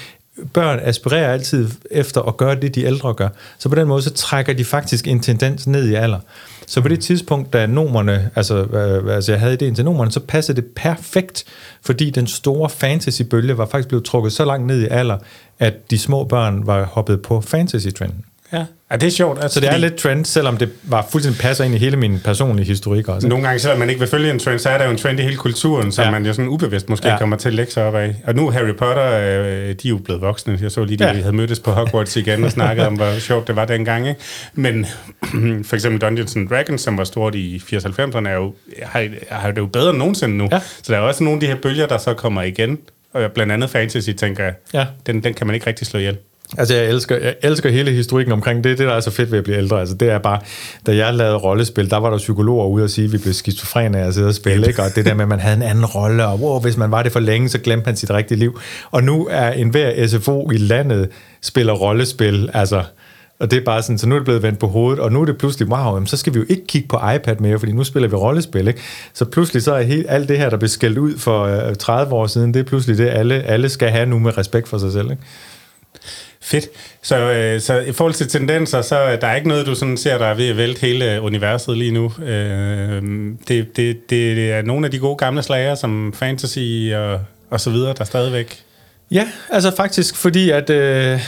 børn 0.53 0.81
aspirerer 0.83 1.33
altid 1.33 1.69
efter 1.91 2.23
at 2.23 2.37
gøre 2.37 2.55
det, 2.55 2.75
de 2.75 2.85
ældre 2.85 3.15
gør. 3.15 3.29
Så 3.59 3.69
på 3.69 3.75
den 3.75 3.89
måde, 3.89 4.03
så 4.03 4.11
trækker 4.11 4.53
de 4.53 4.65
faktisk 4.65 5.07
en 5.07 5.21
tendens 5.21 5.67
ned 5.67 5.89
i 5.89 5.95
alder. 5.95 6.19
Så 6.67 6.81
på 6.81 6.89
det 6.89 7.01
tidspunkt, 7.01 7.53
da 7.53 7.67
nomerne, 7.67 8.31
altså, 8.35 8.65
øh, 8.65 9.15
altså 9.15 9.33
jeg 9.33 9.41
havde 9.41 9.55
ideen 9.55 9.75
til 9.75 9.85
nomerne, 9.85 10.13
så 10.13 10.21
passede 10.21 10.61
det 10.61 10.71
perfekt, 10.77 11.45
fordi 11.83 12.11
den 12.11 12.27
store 12.27 12.71
fantasybølge 12.71 13.59
var 13.59 13.67
faktisk 13.67 13.89
blevet 13.89 14.05
trukket 14.05 14.33
så 14.33 14.45
langt 14.45 14.67
ned 14.67 14.83
i 14.83 14.87
alder, 14.91 15.19
at 15.59 15.91
de 15.91 15.99
små 15.99 16.25
børn 16.25 16.67
var 16.67 16.85
hoppet 16.85 17.23
på 17.23 17.41
fantasy-trenden. 17.41 18.25
Ja. 18.53 18.65
ja, 18.91 18.97
det 18.97 19.07
er 19.07 19.11
sjovt. 19.11 19.39
Altså, 19.43 19.55
Så 19.55 19.61
det 19.61 19.67
er 19.69 19.73
fordi 19.73 19.85
lidt 19.85 19.95
trend, 19.97 20.25
selvom 20.25 20.57
det 20.57 20.71
var 20.83 21.07
fuldstændig 21.11 21.41
passer 21.41 21.65
ind 21.65 21.75
i 21.75 21.79
hele 21.79 21.97
min 21.97 22.21
personlige 22.25 22.67
historik 22.67 23.09
også. 23.09 23.29
Nogle 23.29 23.45
gange, 23.47 23.59
selvom 23.59 23.79
man 23.79 23.89
ikke 23.89 23.99
vil 24.01 24.09
følge 24.09 24.31
en 24.31 24.39
trend, 24.39 24.59
så 24.59 24.69
er 24.69 24.79
der 24.79 24.85
jo 24.85 24.91
en 24.91 24.97
trend 24.99 25.21
i 25.21 25.23
hele 25.23 25.37
kulturen, 25.37 25.93
som 25.93 26.05
ja. 26.05 26.11
Man 26.11 26.27
jo 26.27 26.33
sådan 26.33 26.49
ubevidst 26.49 26.89
måske 26.89 27.09
ja. 27.09 27.19
Kommer 27.19 27.37
til 27.37 27.49
at 27.49 27.55
lægge 27.55 27.73
sig 27.73 27.85
op 27.85 27.95
af. 27.95 28.15
Og 28.27 28.35
nu 28.35 28.47
er 28.47 28.51
Harry 28.53 28.75
Potter, 28.79 29.13
øh, 29.13 29.69
de 29.69 29.71
er 29.71 29.75
jo 29.85 29.99
blevet 29.99 30.23
voksne. 30.23 30.59
Jeg 30.63 30.71
så 30.71 30.85
lige, 30.85 30.99
ja. 31.05 31.07
Ja. 31.11 31.15
vi 31.17 31.21
havde 31.21 31.37
mødtes 31.37 31.61
på 31.61 31.71
Hogwarts 31.71 32.17
igen 32.17 32.45
og 32.45 32.51
snakket 32.51 32.87
om, 32.87 32.95
hvor 32.95 33.19
sjovt 33.19 33.47
det 33.49 33.57
var 33.57 33.65
dengang. 33.65 34.09
Ikke? 34.09 34.21
Men 34.55 34.87
for 35.69 35.75
eksempel 35.75 36.01
Dungeons 36.01 36.37
and 36.37 36.49
Dragons, 36.49 36.81
som 36.81 36.99
var 36.99 37.05
stort 37.05 37.35
i 37.35 37.63
80-90'erne, 37.73 38.29
er 38.29 38.35
jo, 38.35 38.55
har, 38.83 39.09
har 39.31 39.51
det 39.51 39.59
jo 39.59 39.67
bedre 39.67 39.91
end 39.91 39.99
nogensinde 39.99 40.37
nu. 40.37 40.49
Ja. 40.53 40.59
Så 40.83 40.93
der 40.93 40.99
er 40.99 41.03
også 41.03 41.25
nogle 41.25 41.37
af 41.37 41.41
de 41.41 41.47
her 41.47 41.57
bølger, 41.63 41.87
der 41.87 41.99
så 41.99 42.15
kommer 42.15 42.43
igen. 42.43 42.79
Og 43.15 43.33
blandt 43.33 43.53
andet 43.53 43.71
fantasy, 43.71 44.11
tænker 44.11 44.45
jeg, 44.45 44.55
Ja. 44.75 44.87
den, 45.07 45.25
den 45.25 45.35
kan 45.35 45.47
man 45.47 45.55
ikke 45.55 45.67
rigtig 45.67 45.87
slå 45.87 45.99
ihjel. 46.01 46.17
Altså, 46.59 46.75
jeg 46.75 46.87
elsker, 46.89 47.17
jeg 47.17 47.35
elsker 47.43 47.71
hele 47.71 47.91
historikken 47.91 48.33
omkring 48.33 48.65
det. 48.65 48.79
Det, 48.79 48.87
der 48.87 48.93
er 48.95 49.01
så 49.01 49.11
fedt 49.11 49.31
ved 49.31 49.39
at 49.39 49.45
blive 49.45 49.59
ældre, 49.59 49.81
altså, 49.81 49.95
det 49.95 50.11
er 50.11 50.19
bare, 50.19 50.41
da 50.87 50.97
jeg 50.97 51.15
lavede 51.15 51.37
rollespil, 51.37 51.91
der 51.91 51.97
var 51.97 52.11
der 52.11 52.19
psykologer 52.19 52.67
ude 52.67 52.85
og 52.85 52.91
sige, 52.91 53.05
at 53.05 53.13
vi 53.13 53.19
blev 53.19 53.35
skizofrene 53.35 53.99
af 53.99 54.07
at 54.07 54.15
sidde 54.15 54.29
og 54.29 54.35
spille, 54.35 54.67
ikke? 54.69 54.83
og 54.83 54.89
det 54.95 55.05
der 55.05 55.15
med, 55.15 55.23
at 55.23 55.29
man 55.29 55.41
havde 55.41 55.57
en 55.57 55.63
anden 55.63 55.87
rolle, 55.87 56.27
og 56.27 56.41
wow, 56.41 56.61
hvis 56.61 56.77
man 56.77 56.91
var 56.91 57.03
det 57.03 57.13
for 57.13 57.21
længe, 57.21 57.49
så 57.49 57.59
glemte 57.59 57.87
man 57.87 57.97
sit 57.97 58.11
rigtige 58.11 58.39
liv. 58.39 58.61
Og 58.91 59.03
nu 59.05 59.29
er 59.31 59.51
enhver 59.51 60.07
SFO 60.07 60.51
i 60.51 60.57
landet 60.57 61.09
spiller 61.43 61.73
rollespil, 61.73 62.51
altså 62.55 62.83
Og 63.41 63.51
det 63.51 63.57
er 63.57 63.65
bare 63.65 63.83
sådan, 63.83 63.99
så 63.99 64.09
nu 64.09 64.15
er 64.15 64.19
det 64.19 64.25
blevet 64.25 64.43
vendt 64.43 64.59
på 64.59 64.67
hovedet, 64.67 65.01
og 65.01 65.13
nu 65.13 65.21
er 65.21 65.25
det 65.25 65.39
pludselig, 65.39 65.69
wow, 65.69 65.95
jamen, 65.95 66.07
så 66.07 66.17
skal 66.17 66.35
vi 66.35 66.39
jo 66.39 66.45
ikke 66.49 66.67
kigge 66.67 66.89
på 66.89 66.97
iPad 66.97 67.37
mere, 67.41 67.59
fordi 67.59 67.73
nu 67.73 67.85
spiller 67.85 68.09
vi 68.09 68.17
rollespil, 68.17 68.69
ikke? 68.69 68.81
Så 69.13 69.25
pludselig 69.25 69.63
så 69.63 69.75
er 69.75 69.83
helt, 69.83 70.07
alt 70.09 70.29
det 70.29 70.39
her, 70.39 70.51
der 70.51 70.57
blev 70.57 70.69
skældt 70.69 70.99
ud 70.99 71.19
for 71.19 71.43
øh, 71.45 71.75
30 71.75 72.15
år 72.15 72.27
siden, 72.27 72.55
det 72.55 72.61
er 72.61 72.65
pludselig 72.65 72.99
det, 72.99 73.09
alle, 73.09 73.35
alle 73.35 73.69
skal 73.69 73.91
have 73.91 74.07
nu 74.07 74.19
med 74.19 74.39
respekt 74.39 74.69
for 74.69 74.79
sig 74.79 74.93
selv, 74.93 75.11
ikke? 75.11 75.23
Fedt. 76.41 76.67
Så, 77.03 77.17
øh, 77.17 77.61
så 77.61 77.79
i 77.81 77.93
forhold 77.93 78.15
til 78.15 78.29
tendenser, 78.29 78.83
så 78.83 78.97
er 78.97 79.17
der 79.17 79.35
ikke 79.35 79.49
noget, 79.49 79.67
du 79.67 79.75
sådan 79.75 79.97
ser, 79.97 80.19
der 80.19 80.27
er 80.27 80.35
ved 80.35 80.49
at 80.49 80.57
vælte 80.57 80.81
hele 80.81 81.21
universet 81.23 81.79
lige 81.79 81.91
nu. 81.91 82.13
Øh, 82.23 83.03
det, 83.49 83.77
det, 83.77 84.11
det 84.11 84.53
er 84.53 84.63
nogle 84.63 84.87
af 84.87 84.91
de 84.91 84.99
gode 84.99 85.17
gamle 85.17 85.43
slager, 85.43 85.75
som 85.75 86.13
fantasy 86.13 86.93
og, 86.95 87.21
og 87.51 87.61
så 87.61 87.71
videre, 87.71 87.95
der 87.99 88.05
stadigvæk 88.05 88.65
Ja, 89.11 89.29
altså 89.51 89.77
faktisk 89.77 90.17
fordi, 90.17 90.51
at 90.51 90.71
øh, 90.71 91.21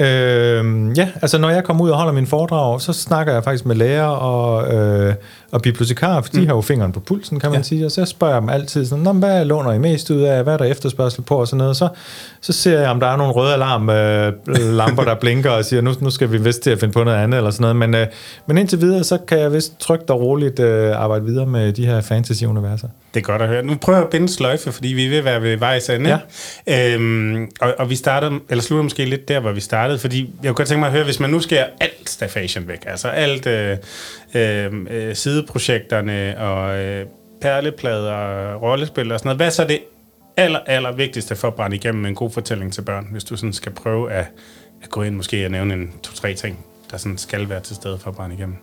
øh, 0.00 0.98
ja, 0.98 1.08
altså 1.22 1.38
når 1.38 1.50
jeg 1.50 1.64
kommer 1.64 1.84
ud 1.84 1.90
og 1.90 1.96
holder 1.96 2.12
min 2.12 2.26
foredrag, 2.26 2.80
så 2.80 2.92
snakker 2.92 3.32
jeg 3.32 3.44
faktisk 3.44 3.66
med 3.66 3.76
lærer 3.76 4.06
og, 4.06 4.74
øh, 4.74 5.14
og 5.52 5.62
bibliotekarer, 5.62 6.22
for 6.22 6.32
de 6.32 6.40
mm. 6.40 6.46
har 6.46 6.54
jo 6.54 6.60
fingeren 6.60 6.92
på 6.92 7.00
pulsen, 7.00 7.40
kan 7.40 7.50
man 7.50 7.58
ja. 7.58 7.62
sige, 7.62 7.86
og 7.86 7.90
så 7.90 8.04
spørger 8.04 8.34
jeg 8.34 8.42
dem 8.42 8.48
altid 8.48 8.86
sådan, 8.86 9.04
Nå, 9.04 9.12
hvad 9.12 9.44
låner 9.44 9.72
I 9.72 9.78
mest 9.78 10.10
ud 10.10 10.20
af, 10.20 10.42
hvad 10.42 10.52
er 10.52 10.56
der 10.56 10.64
efterspørgsel 10.64 11.22
på 11.22 11.36
og 11.36 11.48
sådan 11.48 11.58
noget, 11.58 11.76
så, 11.76 11.88
så 12.40 12.52
ser 12.52 12.80
jeg, 12.80 12.90
om 12.90 13.00
der 13.00 13.06
er 13.06 13.16
nogle 13.16 13.32
røde 13.32 13.52
alarmlamper, 13.52 15.02
øh, 15.02 15.06
der 15.06 15.14
blinker 15.14 15.50
og 15.50 15.64
siger, 15.64 15.82
nu, 15.82 15.94
nu 16.00 16.10
skal 16.10 16.32
vi 16.32 16.38
vist 16.38 16.62
til 16.62 16.70
at 16.70 16.80
finde 16.80 16.92
på 16.92 17.04
noget 17.04 17.18
andet 17.18 17.36
eller 17.36 17.50
sådan 17.50 17.62
noget, 17.62 17.76
men, 17.76 17.94
øh, 17.94 18.06
men 18.46 18.58
indtil 18.58 18.80
videre, 18.80 19.04
så 19.04 19.18
kan 19.28 19.38
jeg 19.38 19.52
vist 19.52 19.80
trygt 19.80 20.10
og 20.10 20.20
roligt 20.20 20.60
øh, 20.60 20.96
arbejde 20.96 21.24
videre 21.24 21.46
med 21.46 21.72
de 21.72 21.86
her 21.86 22.00
fantasy-universer. 22.00 22.88
Det 23.14 23.20
er 23.20 23.24
godt 23.24 23.42
at 23.42 23.48
høre. 23.48 23.62
Nu 23.62 23.74
prøver 23.74 23.98
jeg 23.98 24.04
at 24.04 24.10
binde 24.10 24.28
sløjfe, 24.28 24.72
fordi 24.72 24.88
vi 24.88 25.08
vil 25.08 25.24
være 25.24 25.42
ved 25.42 25.56
vejs 25.56 25.88
ende. 25.88 26.20
Ja. 26.66 26.94
Øhm, 26.94 27.50
og, 27.60 27.74
og 27.78 27.90
vi 27.90 27.94
startede, 27.94 28.40
eller 28.48 28.62
slutter 28.62 28.82
måske 28.82 29.04
lidt 29.04 29.28
der, 29.28 29.40
hvor 29.40 29.52
vi 29.52 29.60
startede, 29.60 29.98
fordi 29.98 30.18
jeg 30.18 30.48
kunne 30.48 30.54
godt 30.54 30.68
tænke 30.68 30.80
mig 30.80 30.86
at 30.86 30.92
høre, 30.92 31.04
hvis 31.04 31.20
man 31.20 31.30
nu 31.30 31.40
skærer 31.40 31.66
alt 31.80 32.10
staffagen 32.10 32.68
væk, 32.68 32.84
altså 32.86 33.08
alt 33.08 33.46
øh, 33.46 33.76
øh, 34.34 34.72
øh, 34.90 35.14
sideprojekterne 35.38 36.38
og 36.38 36.78
øh, 36.78 37.06
perleplader 37.40 38.12
og 38.12 38.62
rollespil 38.62 39.12
og 39.12 39.18
sådan 39.18 39.28
noget, 39.28 39.38
hvad 39.38 39.50
så 39.50 39.62
er 39.62 39.66
det 39.66 39.80
aller, 40.36 40.58
aller 40.66 40.92
vigtigste 40.92 41.36
for 41.36 41.48
at 41.48 41.54
brænde 41.54 41.76
igennem 41.76 42.06
en 42.06 42.14
god 42.14 42.30
fortælling 42.30 42.72
til 42.72 42.82
børn, 42.82 43.08
hvis 43.12 43.24
du 43.24 43.36
sådan 43.36 43.52
skal 43.52 43.72
prøve 43.72 44.12
at, 44.12 44.26
at 44.82 44.90
gå 44.90 45.02
ind 45.02 45.16
måske 45.16 45.44
og 45.44 45.50
nævne 45.50 45.74
en 45.74 45.92
to-tre 46.02 46.34
ting, 46.34 46.58
der 46.90 46.96
sådan 46.96 47.18
skal 47.18 47.48
være 47.48 47.60
til 47.60 47.76
stede 47.76 47.98
for 47.98 48.10
at 48.10 48.16
brænde 48.16 48.34
igennem? 48.34 48.56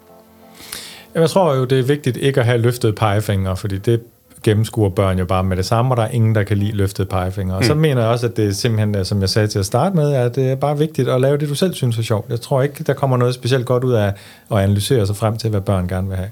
Jeg 1.16 1.30
tror 1.30 1.56
jo, 1.56 1.66
det 1.66 1.80
er 1.80 1.84
vigtigt 1.84 2.18
ikke 2.18 2.40
at 2.40 2.46
have 2.46 2.58
løftet 2.58 2.96
pegefinger, 2.96 3.56
fordi 3.56 3.78
det 3.78 4.02
gennemskuer 4.44 4.90
børn 4.90 5.20
jo 5.20 5.26
bare 5.26 5.44
med 5.44 5.58
det 5.58 5.66
samme, 5.66 5.94
og 5.94 5.98
der 5.98 6.04
er 6.04 6.08
ingen, 6.08 6.36
der 6.36 6.44
kan 6.44 6.58
lide 6.58 6.72
løftet 6.72 7.10
pegefinger. 7.10 7.54
Og 7.54 7.60
mm. 7.60 7.68
så 7.68 7.76
mener 7.76 8.02
jeg 8.02 8.10
også, 8.10 8.28
at 8.28 8.38
det 8.38 8.48
er 8.48 8.52
simpelthen, 8.52 9.06
som 9.06 9.22
jeg 9.22 9.30
sagde 9.30 9.48
til 9.48 9.60
at 9.60 9.66
starte 9.66 9.96
med, 9.96 10.14
at 10.14 10.36
det 10.36 10.50
er 10.52 10.56
bare 10.56 10.78
vigtigt 10.78 11.10
at 11.10 11.22
lave 11.22 11.38
det, 11.38 11.50
du 11.50 11.56
selv 11.56 11.74
synes 11.74 11.98
er 11.98 12.02
sjovt. 12.02 12.30
Jeg 12.30 12.42
tror 12.42 12.62
ikke, 12.62 12.84
der 12.84 12.94
kommer 12.94 13.18
noget 13.18 13.34
specielt 13.34 13.66
godt 13.66 13.84
ud 13.84 13.94
af 13.94 14.14
at 14.52 14.58
analysere 14.58 15.08
sig 15.08 15.16
frem 15.16 15.38
til, 15.38 15.50
hvad 15.50 15.62
børn 15.62 15.88
gerne 15.88 16.08
vil 16.08 16.18
have. 16.18 16.30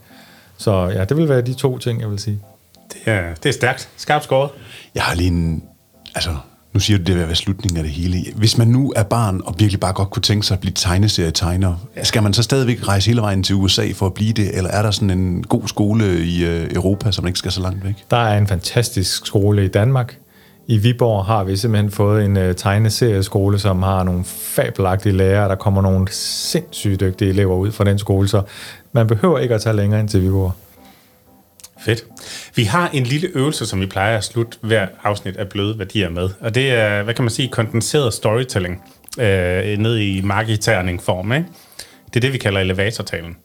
Så 0.57 0.87
ja, 0.87 1.05
det 1.05 1.17
vil 1.17 1.29
være 1.29 1.41
de 1.41 1.53
to 1.53 1.77
ting, 1.77 2.01
jeg 2.01 2.09
vil 2.09 2.19
sige. 2.19 2.39
Det 2.93 3.01
er, 3.05 3.33
det 3.35 3.49
er 3.49 3.53
stærkt. 3.53 3.89
Skarpt 3.97 4.23
skåret. 4.23 4.49
Jeg 4.95 5.03
har 5.03 5.15
lige 5.15 5.27
en... 5.27 5.63
Altså, 6.15 6.35
nu 6.73 6.79
siger 6.79 6.97
du, 6.97 7.03
det 7.03 7.15
vil 7.15 7.25
være 7.27 7.35
slutningen 7.35 7.77
af 7.77 7.83
det 7.83 7.91
hele. 7.91 8.17
Hvis 8.35 8.57
man 8.57 8.67
nu 8.67 8.93
er 8.95 9.03
barn 9.03 9.41
og 9.45 9.55
virkelig 9.57 9.79
bare 9.79 9.93
godt 9.93 10.09
kunne 10.09 10.21
tænke 10.21 10.45
sig 10.45 10.55
at 10.55 10.61
blive 10.61 10.73
tegneserietegner, 10.73 11.75
skal 12.03 12.23
man 12.23 12.33
så 12.33 12.43
stadigvæk 12.43 12.87
rejse 12.87 13.09
hele 13.09 13.21
vejen 13.21 13.43
til 13.43 13.55
USA 13.55 13.91
for 13.95 14.05
at 14.05 14.13
blive 14.13 14.33
det, 14.33 14.57
eller 14.57 14.69
er 14.69 14.81
der 14.81 14.91
sådan 14.91 15.09
en 15.09 15.43
god 15.43 15.67
skole 15.67 16.25
i 16.25 16.45
øh, 16.45 16.69
Europa, 16.73 17.11
som 17.11 17.27
ikke 17.27 17.39
skal 17.39 17.51
så 17.51 17.61
langt 17.61 17.83
væk? 17.83 18.05
Der 18.11 18.17
er 18.17 18.37
en 18.37 18.47
fantastisk 18.47 19.25
skole 19.25 19.65
i 19.65 19.67
Danmark. 19.67 20.17
I 20.67 20.77
Viborg 20.77 21.25
har 21.25 21.43
vi 21.43 21.57
simpelthen 21.57 21.91
fået 21.91 22.25
en 22.25 22.37
uh, 22.37 22.55
tegneserieskole, 22.55 23.59
som 23.59 23.83
har 23.83 24.03
nogle 24.03 24.23
fabelagtige 24.25 25.13
lærere. 25.13 25.49
Der 25.49 25.55
kommer 25.55 25.81
nogle 25.81 26.07
sindssygt 26.11 26.99
dygtige 26.99 27.29
elever 27.29 27.55
ud 27.55 27.71
fra 27.71 27.83
den 27.83 27.99
skole, 27.99 28.27
så 28.27 28.41
man 28.93 29.07
behøver 29.07 29.39
ikke 29.39 29.55
at 29.55 29.61
tage 29.61 29.75
længere 29.75 29.99
ind 29.99 30.09
til 30.09 30.21
Viborg. 30.21 30.51
Fedt. 31.85 32.05
Vi 32.55 32.63
har 32.63 32.89
en 32.93 33.03
lille 33.03 33.29
øvelse, 33.33 33.65
som 33.65 33.81
vi 33.81 33.85
plejer 33.85 34.17
at 34.17 34.23
slutte 34.23 34.57
hver 34.61 34.87
afsnit 35.03 35.37
af 35.37 35.49
Bløde 35.49 35.79
Værdier 35.79 36.09
med, 36.09 36.29
og 36.39 36.55
det 36.55 36.71
er, 36.71 37.03
hvad 37.03 37.13
kan 37.13 37.23
man 37.23 37.29
sige, 37.29 37.47
kondenseret 37.47 38.13
storytelling 38.13 38.83
øh, 39.19 39.77
ned 39.77 39.97
i 39.97 40.21
marketerning-form. 40.21 41.31
Ikke? 41.31 41.47
Det 42.07 42.15
er 42.15 42.19
det, 42.19 42.33
vi 42.33 42.37
kalder 42.37 42.59
elevatortalen. 42.59 43.37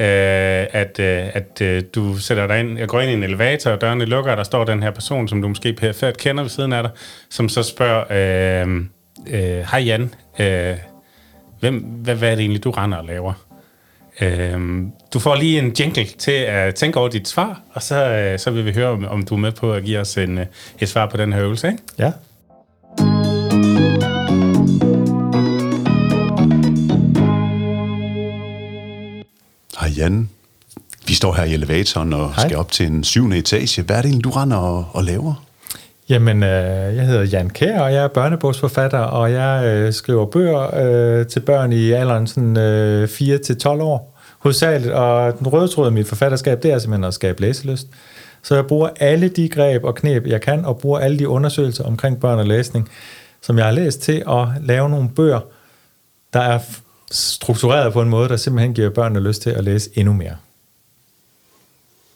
Øh, 0.00 0.66
at 0.72 0.98
øh, 0.98 1.36
at 1.36 1.60
øh, 1.62 1.82
du 1.94 2.16
sætter 2.16 2.46
dig 2.46 2.60
ind, 2.60 2.78
jeg 2.78 2.88
går 2.88 3.00
ind 3.00 3.10
i 3.10 3.14
en 3.14 3.22
elevator, 3.22 3.70
og 3.70 3.80
dørene 3.80 4.04
lukker, 4.04 4.30
og 4.30 4.36
der 4.36 4.44
står 4.44 4.64
den 4.64 4.82
her 4.82 4.90
person, 4.90 5.28
som 5.28 5.42
du 5.42 5.48
måske 5.48 5.72
perfekt 5.72 6.16
kender 6.16 6.42
ved 6.42 6.50
siden 6.50 6.72
af 6.72 6.82
dig, 6.82 6.92
som 7.30 7.48
så 7.48 7.62
spørger, 7.62 8.04
øh, 8.10 8.76
øh, 9.26 9.64
hej 9.70 9.80
Jan, 9.80 10.14
øh, 10.38 10.76
hvem, 11.60 11.78
hvad, 11.78 12.14
hvad 12.14 12.30
er 12.30 12.34
det 12.34 12.42
egentlig, 12.42 12.64
du 12.64 12.70
render 12.70 12.98
og 12.98 13.04
laver? 13.04 13.49
Øhm, 14.20 14.92
du 15.14 15.18
får 15.18 15.34
lige 15.34 15.58
en 15.58 15.72
jingle 15.80 16.04
til 16.04 16.30
at 16.32 16.74
tænke 16.74 16.98
over 16.98 17.08
dit 17.08 17.28
svar, 17.28 17.60
og 17.72 17.82
så, 17.82 18.04
øh, 18.04 18.38
så 18.38 18.50
vil 18.50 18.64
vi 18.64 18.72
høre, 18.72 18.88
om, 18.88 19.04
om 19.04 19.22
du 19.22 19.34
er 19.34 19.38
med 19.38 19.52
på 19.52 19.72
at 19.72 19.84
give 19.84 19.98
os 19.98 20.16
en, 20.16 20.38
øh, 20.38 20.46
et 20.80 20.88
svar 20.88 21.06
på 21.06 21.16
den 21.16 21.32
her 21.32 21.42
øvelse. 21.42 21.68
Ikke? 21.68 21.82
Ja. 21.98 22.12
Hej 29.80 29.88
Jan. 29.96 30.28
Vi 31.06 31.14
står 31.14 31.32
her 31.32 31.44
i 31.44 31.54
elevatoren 31.54 32.12
og 32.12 32.34
Hej. 32.34 32.48
skal 32.48 32.58
op 32.58 32.72
til 32.72 32.86
en 32.86 33.04
syvende 33.04 33.38
etage. 33.38 33.82
Hvad 33.82 33.96
er 33.96 34.02
det 34.02 34.08
egentlig, 34.08 34.24
du 34.24 34.30
render 34.30 34.56
og, 34.56 34.86
og 34.92 35.04
laver? 35.04 35.49
Jamen, 36.10 36.42
øh, 36.42 36.96
jeg 36.96 37.06
hedder 37.06 37.22
Jan 37.22 37.50
Kær, 37.50 37.80
og 37.80 37.92
jeg 37.92 38.04
er 38.04 38.08
børnebogsforfatter, 38.08 38.98
og 38.98 39.32
jeg 39.32 39.64
øh, 39.66 39.92
skriver 39.92 40.26
bøger 40.26 40.74
øh, 40.74 41.26
til 41.26 41.40
børn 41.40 41.72
i 41.72 41.90
alderen 41.90 42.26
sådan, 42.26 42.56
øh, 42.56 43.04
4-12 43.04 43.68
år, 43.68 44.18
hovedsageligt. 44.38 44.92
Og 44.92 45.38
den 45.38 45.46
røde 45.46 45.68
tråd 45.68 45.90
i 45.90 45.94
mit 45.94 46.06
forfatterskab, 46.06 46.62
det 46.62 46.72
er 46.72 46.78
simpelthen 46.78 47.04
at 47.04 47.14
skabe 47.14 47.40
læselyst. 47.40 47.86
Så 48.42 48.54
jeg 48.54 48.66
bruger 48.66 48.88
alle 49.00 49.28
de 49.28 49.48
greb 49.48 49.84
og 49.84 49.94
knep, 49.94 50.26
jeg 50.26 50.40
kan, 50.40 50.64
og 50.64 50.78
bruger 50.78 50.98
alle 50.98 51.18
de 51.18 51.28
undersøgelser 51.28 51.84
omkring 51.84 52.20
børn 52.20 52.38
og 52.38 52.46
læsning, 52.46 52.88
som 53.40 53.58
jeg 53.58 53.64
har 53.64 53.72
læst 53.72 54.00
til 54.02 54.22
at 54.28 54.48
lave 54.62 54.88
nogle 54.88 55.08
bøger, 55.08 55.40
der 56.32 56.40
er 56.40 56.58
struktureret 57.10 57.92
på 57.92 58.02
en 58.02 58.08
måde, 58.08 58.28
der 58.28 58.36
simpelthen 58.36 58.74
giver 58.74 58.90
børnene 58.90 59.20
lyst 59.20 59.42
til 59.42 59.50
at 59.50 59.64
læse 59.64 59.90
endnu 59.94 60.12
mere. 60.12 60.36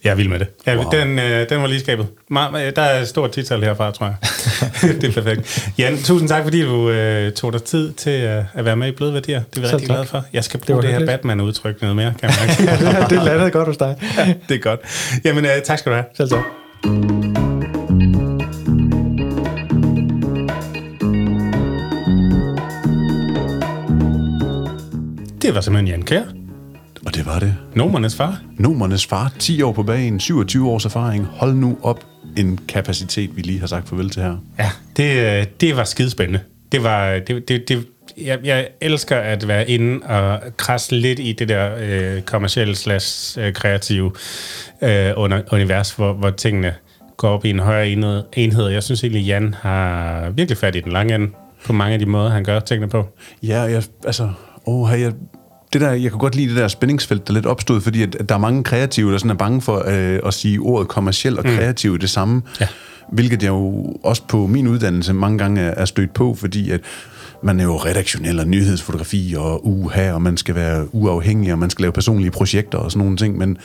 Jeg 0.05 0.19
vil 0.19 0.31
med 0.31 0.39
det. 0.39 0.47
Ja, 0.67 0.77
wow. 0.77 0.91
den, 0.91 1.19
øh, 1.19 1.49
den 1.49 1.63
var 1.63 1.67
lige 1.67 1.81
skabet. 1.81 2.07
Der 2.77 2.83
er 2.83 3.01
et 3.01 3.09
stort 3.09 3.31
tital 3.31 3.63
herfra, 3.63 3.91
tror 3.91 4.07
jeg. 4.07 4.17
det 5.01 5.05
er 5.05 5.13
perfekt. 5.13 5.69
Jan, 5.79 5.99
tusind 5.99 6.29
tak, 6.29 6.43
fordi 6.43 6.63
du 6.63 6.91
øh, 6.91 7.33
tog 7.33 7.53
dig 7.53 7.63
tid 7.63 7.93
til 7.93 8.23
øh, 8.23 8.45
at 8.55 8.65
være 8.65 8.77
med 8.77 8.89
i 8.89 8.93
Bløde 8.93 9.15
Værdier. 9.15 9.43
Det 9.55 9.57
er 9.57 9.61
vi 9.61 9.67
rigtig 9.67 9.89
glade 9.89 10.07
for. 10.07 10.25
Jeg 10.33 10.45
skal 10.45 10.61
bruge 10.61 10.83
det, 10.83 10.91
det 10.91 10.99
her 10.99 11.07
Batman-udtryk 11.07 11.81
noget 11.81 11.97
mere, 11.97 12.15
kan 12.21 12.31
man 12.41 12.69
ja, 12.95 13.07
det 13.11 13.23
landede 13.23 13.51
godt 13.51 13.69
hos 13.69 13.77
dig. 13.77 13.97
ja, 14.19 14.35
det 14.49 14.55
er 14.55 14.59
godt. 14.59 14.81
Jamen, 15.25 15.45
øh, 15.45 15.51
tak 15.65 15.79
skal 15.79 15.93
du 15.93 15.97
have. 15.97 16.05
Selv 16.17 16.29
tak. 16.29 16.45
Det 25.43 25.55
var 25.55 25.61
simpelthen 25.61 25.89
Jan 25.89 26.03
Kær. 26.03 26.44
Og 27.07 27.15
det 27.15 27.27
var 27.27 27.39
det. 27.39 27.57
Nomernes 27.75 28.17
far. 28.17 28.41
Nomernes 28.59 29.07
far. 29.07 29.33
10 29.39 29.63
år 29.63 29.73
på 29.73 29.83
banen, 29.83 30.21
27 30.21 30.71
års 30.71 30.85
erfaring. 30.85 31.27
Hold 31.27 31.55
nu 31.55 31.79
op 31.83 32.05
en 32.37 32.59
kapacitet, 32.69 33.37
vi 33.37 33.43
lige 33.43 33.61
har 33.61 33.67
sagt 33.67 33.89
farvel 33.89 34.11
til 34.11 34.23
her. 34.23 34.37
Ja, 34.59 34.71
det, 34.97 35.39
øh, 35.41 35.47
det 35.61 35.77
var 35.77 35.85
skidespændende. 35.85 36.41
Det 36.73 36.83
var, 36.83 37.19
det, 37.19 37.49
det, 37.49 37.69
det, 37.69 37.87
jeg, 38.19 38.39
jeg 38.45 38.69
elsker 38.81 39.17
at 39.17 39.49
være 39.49 39.71
inde 39.71 40.07
og 40.07 40.41
krasse 40.57 40.95
lidt 40.95 41.19
i 41.19 41.33
det 41.33 41.49
der 41.49 41.71
øh, 41.81 42.23
kommercielle 42.23 42.75
slash 42.75 43.39
øh, 43.41 43.53
kreative 43.53 44.13
øh, 44.83 45.13
under, 45.17 45.43
univers, 45.53 45.93
hvor, 45.93 46.13
hvor 46.13 46.31
tingene 46.31 46.75
går 47.17 47.29
op 47.29 47.45
i 47.45 47.51
en 47.51 47.59
højere 47.59 47.89
enhed. 47.89 48.23
enhed. 48.37 48.69
Jeg 48.69 48.83
synes 48.83 49.05
egentlig, 49.05 49.23
Jan 49.23 49.55
har 49.61 50.31
virkelig 50.31 50.59
fat 50.59 50.77
i 50.77 50.81
den 50.81 50.93
lange 50.93 51.15
ende 51.15 51.31
på 51.65 51.73
mange 51.73 51.93
af 51.93 51.99
de 51.99 52.07
måder, 52.07 52.31
han 52.31 52.45
gør 52.45 52.61
tingene 52.61 52.91
på. 52.91 53.09
Ja, 53.43 53.61
jeg, 53.61 53.83
altså, 54.05 54.31
åh, 54.67 55.01
jeg, 55.01 55.13
det 55.75 55.81
der, 55.81 55.93
jeg 55.93 56.11
kan 56.11 56.19
godt 56.19 56.37
lide 56.37 56.49
det 56.49 56.57
der 56.57 56.69
spændingsfelt, 56.69 57.29
der 57.29 57.35
lidt 57.35 57.47
opstod, 57.47 57.81
fordi 57.81 58.03
at, 58.03 58.15
at 58.15 58.29
der 58.29 58.35
er 58.35 58.39
mange 58.39 58.65
kreative, 58.65 59.13
der 59.13 59.19
sådan 59.19 59.31
er 59.31 59.35
bange 59.35 59.61
for 59.61 59.85
øh, 59.87 60.21
at 60.27 60.35
sige 60.35 60.59
ordet 60.59 60.89
kommerciel 60.89 61.39
og 61.39 61.45
kreativ 61.45 61.93
mm. 61.93 61.99
det 61.99 62.11
samme. 62.11 62.43
Ja. 62.61 62.67
Hvilket 63.13 63.43
jeg 63.43 63.49
jo 63.49 63.85
også 64.03 64.23
på 64.29 64.47
min 64.47 64.69
uddannelse 64.69 65.13
mange 65.13 65.39
gange 65.39 65.61
er, 65.61 65.75
er 65.77 65.85
stødt 65.85 66.15
på, 66.15 66.35
fordi 66.35 66.71
at 66.71 66.81
man 67.43 67.61
er 67.61 67.65
jo 67.65 67.77
redaktionel 67.77 68.41
og 68.41 68.49
nyhedsfotografi 68.49 69.35
og 69.39 69.67
uha, 69.67 70.13
og 70.13 70.23
man 70.23 70.37
skal 70.37 70.55
være 70.55 70.95
uafhængig, 70.95 71.53
og 71.53 71.59
man 71.59 71.71
skal 71.71 71.83
lave 71.83 71.93
personlige 71.93 72.31
projekter 72.31 72.79
og 72.79 72.91
sådan 72.91 73.05
nogle 73.05 73.17
ting, 73.17 73.39
men 73.39 73.59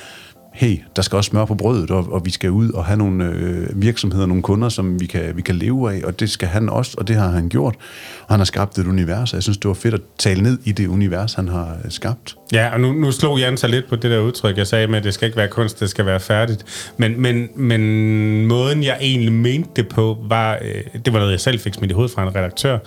hey, 0.60 0.78
der 0.95 1.01
skal 1.01 1.16
også 1.16 1.30
smør 1.30 1.45
på 1.45 1.55
brødet, 1.55 1.91
og, 1.91 2.07
og 2.12 2.26
vi 2.26 2.32
skal 2.32 2.51
ud 2.51 2.72
og 2.72 2.86
have 2.86 2.97
nogle 2.97 3.26
øh, 3.26 3.82
virksomheder, 3.82 4.26
nogle 4.26 4.43
kunder, 4.43 4.70
som 4.70 4.99
vi 4.99 5.05
kan, 5.05 5.38
vi 5.38 5.41
kan 5.41 5.55
leve 5.55 5.93
af, 5.93 6.01
og 6.03 6.20
det 6.20 6.30
skal 6.30 6.47
han 6.47 6.70
også, 6.70 6.95
og 6.97 7.07
det 7.07 7.16
har 7.16 7.28
han 7.28 7.49
gjort. 7.49 7.76
Og 8.22 8.34
han 8.34 8.39
har 8.39 8.45
skabt 8.45 8.78
et 8.78 8.88
univers, 8.88 9.34
og 9.34 9.36
jeg 9.36 9.43
synes, 9.43 9.57
det 9.57 9.68
var 9.68 9.74
fedt 9.74 9.93
at 9.93 10.01
tale 10.18 10.43
ned 10.43 10.57
i 10.66 10.72
det 10.72 10.88
univers, 10.88 11.34
han 11.34 11.47
har 11.47 11.78
øh, 11.86 11.91
skabt. 11.91 12.36
Ja, 12.53 12.74
og 12.74 12.82
nu, 12.82 12.93
nu 12.93 13.12
slog 13.12 13.39
Jan 13.39 13.57
sig 13.57 13.70
lidt 13.70 13.89
på 13.89 13.95
det 13.95 14.12
der 14.12 14.20
udtryk, 14.20 14.57
jeg 14.57 14.68
sagde 14.68 14.88
med, 14.88 14.97
at 14.97 15.03
det 15.03 15.14
skal 15.14 15.26
ikke 15.26 15.38
være 15.38 15.47
kunst, 15.47 15.80
det 15.80 15.89
skal 15.89 16.05
være 16.05 16.20
færdigt. 16.20 16.91
Men, 16.97 17.22
men, 17.22 17.49
men 17.55 18.45
måden, 18.45 18.84
jeg 18.84 18.97
egentlig 19.01 19.34
mente 19.34 19.70
det 19.76 19.88
på, 19.88 20.18
var, 20.28 20.57
øh, 20.62 21.01
det 21.05 21.14
var 21.14 21.20
noget, 21.20 21.32
jeg 21.32 21.39
selv 21.39 21.60
fik 21.60 21.74
smidt 21.74 21.91
i 21.91 21.93
hovedet 21.93 22.14
fra 22.16 22.24
en 22.24 22.36
redaktør, 22.36 22.78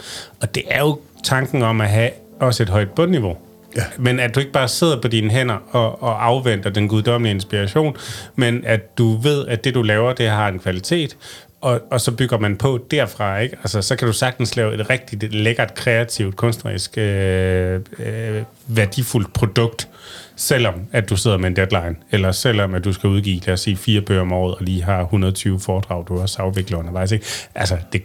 og 0.40 0.54
det 0.54 0.62
er 0.70 0.80
jo 0.80 1.00
tanken 1.24 1.62
om 1.62 1.80
at 1.80 1.88
have 1.88 2.10
også 2.40 2.62
et 2.62 2.68
højt 2.68 2.90
bundniveau 2.90 3.36
Ja. 3.76 3.82
Men 3.98 4.20
at 4.20 4.34
du 4.34 4.40
ikke 4.40 4.52
bare 4.52 4.68
sidder 4.68 5.00
på 5.00 5.08
dine 5.08 5.30
hænder 5.30 5.56
og, 5.70 6.02
og 6.02 6.26
afventer 6.26 6.70
den 6.70 6.88
guddommelige 6.88 7.34
inspiration, 7.34 7.96
men 8.36 8.64
at 8.66 8.98
du 8.98 9.16
ved, 9.16 9.46
at 9.46 9.64
det, 9.64 9.74
du 9.74 9.82
laver, 9.82 10.12
det 10.12 10.28
har 10.28 10.48
en 10.48 10.58
kvalitet, 10.58 11.16
og, 11.62 11.80
og 11.90 12.00
så 12.00 12.12
bygger 12.12 12.38
man 12.38 12.56
på 12.56 12.86
derfra, 12.90 13.38
ikke? 13.38 13.56
Altså, 13.56 13.82
så 13.82 13.96
kan 13.96 14.06
du 14.06 14.12
sagtens 14.12 14.56
lave 14.56 14.74
et 14.74 14.90
rigtig 14.90 15.32
lækkert, 15.32 15.74
kreativt, 15.74 16.36
kunstnerisk, 16.36 16.98
øh, 16.98 17.80
øh, 17.98 18.42
værdifuldt 18.66 19.32
produkt, 19.32 19.88
selvom 20.36 20.74
at 20.92 21.10
du 21.10 21.16
sidder 21.16 21.36
med 21.36 21.48
en 21.48 21.56
deadline, 21.56 21.96
eller 22.10 22.32
selvom 22.32 22.74
at 22.74 22.84
du 22.84 22.92
skal 22.92 23.10
udgive, 23.10 23.40
lad 23.46 23.52
os 23.52 23.60
sige, 23.60 23.76
fire 23.76 24.00
bøger 24.00 24.20
om 24.20 24.32
året, 24.32 24.54
og 24.54 24.62
lige 24.64 24.82
har 24.82 25.00
120 25.00 25.60
foredrag, 25.60 26.04
du 26.08 26.20
også 26.20 26.42
afvikler 26.42 26.78
undervejs, 26.78 27.12
ikke? 27.12 27.26
Altså, 27.54 27.76
det, 27.92 28.02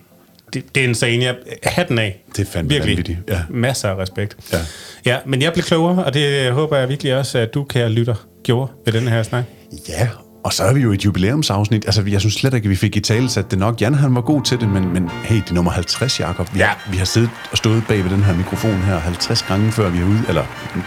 det, 0.53 0.75
det 0.75 0.83
er 0.83 0.87
en 0.87 0.95
scene, 0.95 1.25
jeg 1.25 1.35
hatten 1.63 1.99
af. 1.99 2.23
Det 2.35 2.47
er 2.47 2.51
fandme 2.51 2.69
Virkelig. 2.69 2.91
vanvittigt, 2.97 3.19
ja. 3.29 3.41
Masser 3.49 3.89
af 3.89 3.95
respekt. 3.97 4.37
Ja. 4.53 4.57
ja. 5.05 5.17
men 5.25 5.41
jeg 5.41 5.53
blev 5.53 5.63
klogere, 5.63 6.05
og 6.05 6.13
det 6.13 6.51
håber 6.51 6.77
jeg 6.77 6.89
virkelig 6.89 7.15
også, 7.15 7.37
at 7.37 7.53
du, 7.53 7.63
kære 7.63 7.89
lytter, 7.89 8.27
gjorde 8.43 8.71
ved 8.85 8.93
den 8.93 9.07
her 9.07 9.23
snak. 9.23 9.43
Ja, 9.89 10.09
og 10.47 10.53
så 10.53 10.63
er 10.63 10.73
vi 10.73 10.81
jo 10.81 10.91
et 10.91 11.05
jubilæumsafsnit. 11.05 11.85
Altså, 11.85 12.03
jeg 12.07 12.19
synes 12.19 12.33
slet 12.35 12.53
ikke, 12.53 12.65
at 12.65 12.69
vi 12.69 12.75
fik 12.75 12.95
i 12.95 12.99
tale 12.99 13.29
sat 13.29 13.51
det 13.51 13.59
nok. 13.59 13.81
Jan, 13.81 13.95
han 13.95 14.15
var 14.15 14.21
god 14.21 14.41
til 14.43 14.59
det, 14.59 14.69
men, 14.69 14.93
men 14.93 15.09
hey, 15.23 15.35
det 15.35 15.49
er 15.49 15.53
nummer 15.53 15.71
50, 15.71 16.19
Jacob. 16.19 16.53
Vi, 16.53 16.59
Ja. 16.59 16.69
vi 16.91 16.97
har 16.97 17.05
siddet 17.05 17.29
og 17.51 17.57
stået 17.57 17.83
bag 17.87 18.03
ved 18.03 18.11
den 18.11 18.23
her 18.23 18.35
mikrofon 18.35 18.71
her 18.77 18.99
50 18.99 19.41
gange, 19.43 19.71
før 19.71 19.89
vi 19.89 19.99
er 19.99 20.05
ude. 20.05 20.23
Eller, 20.27 20.43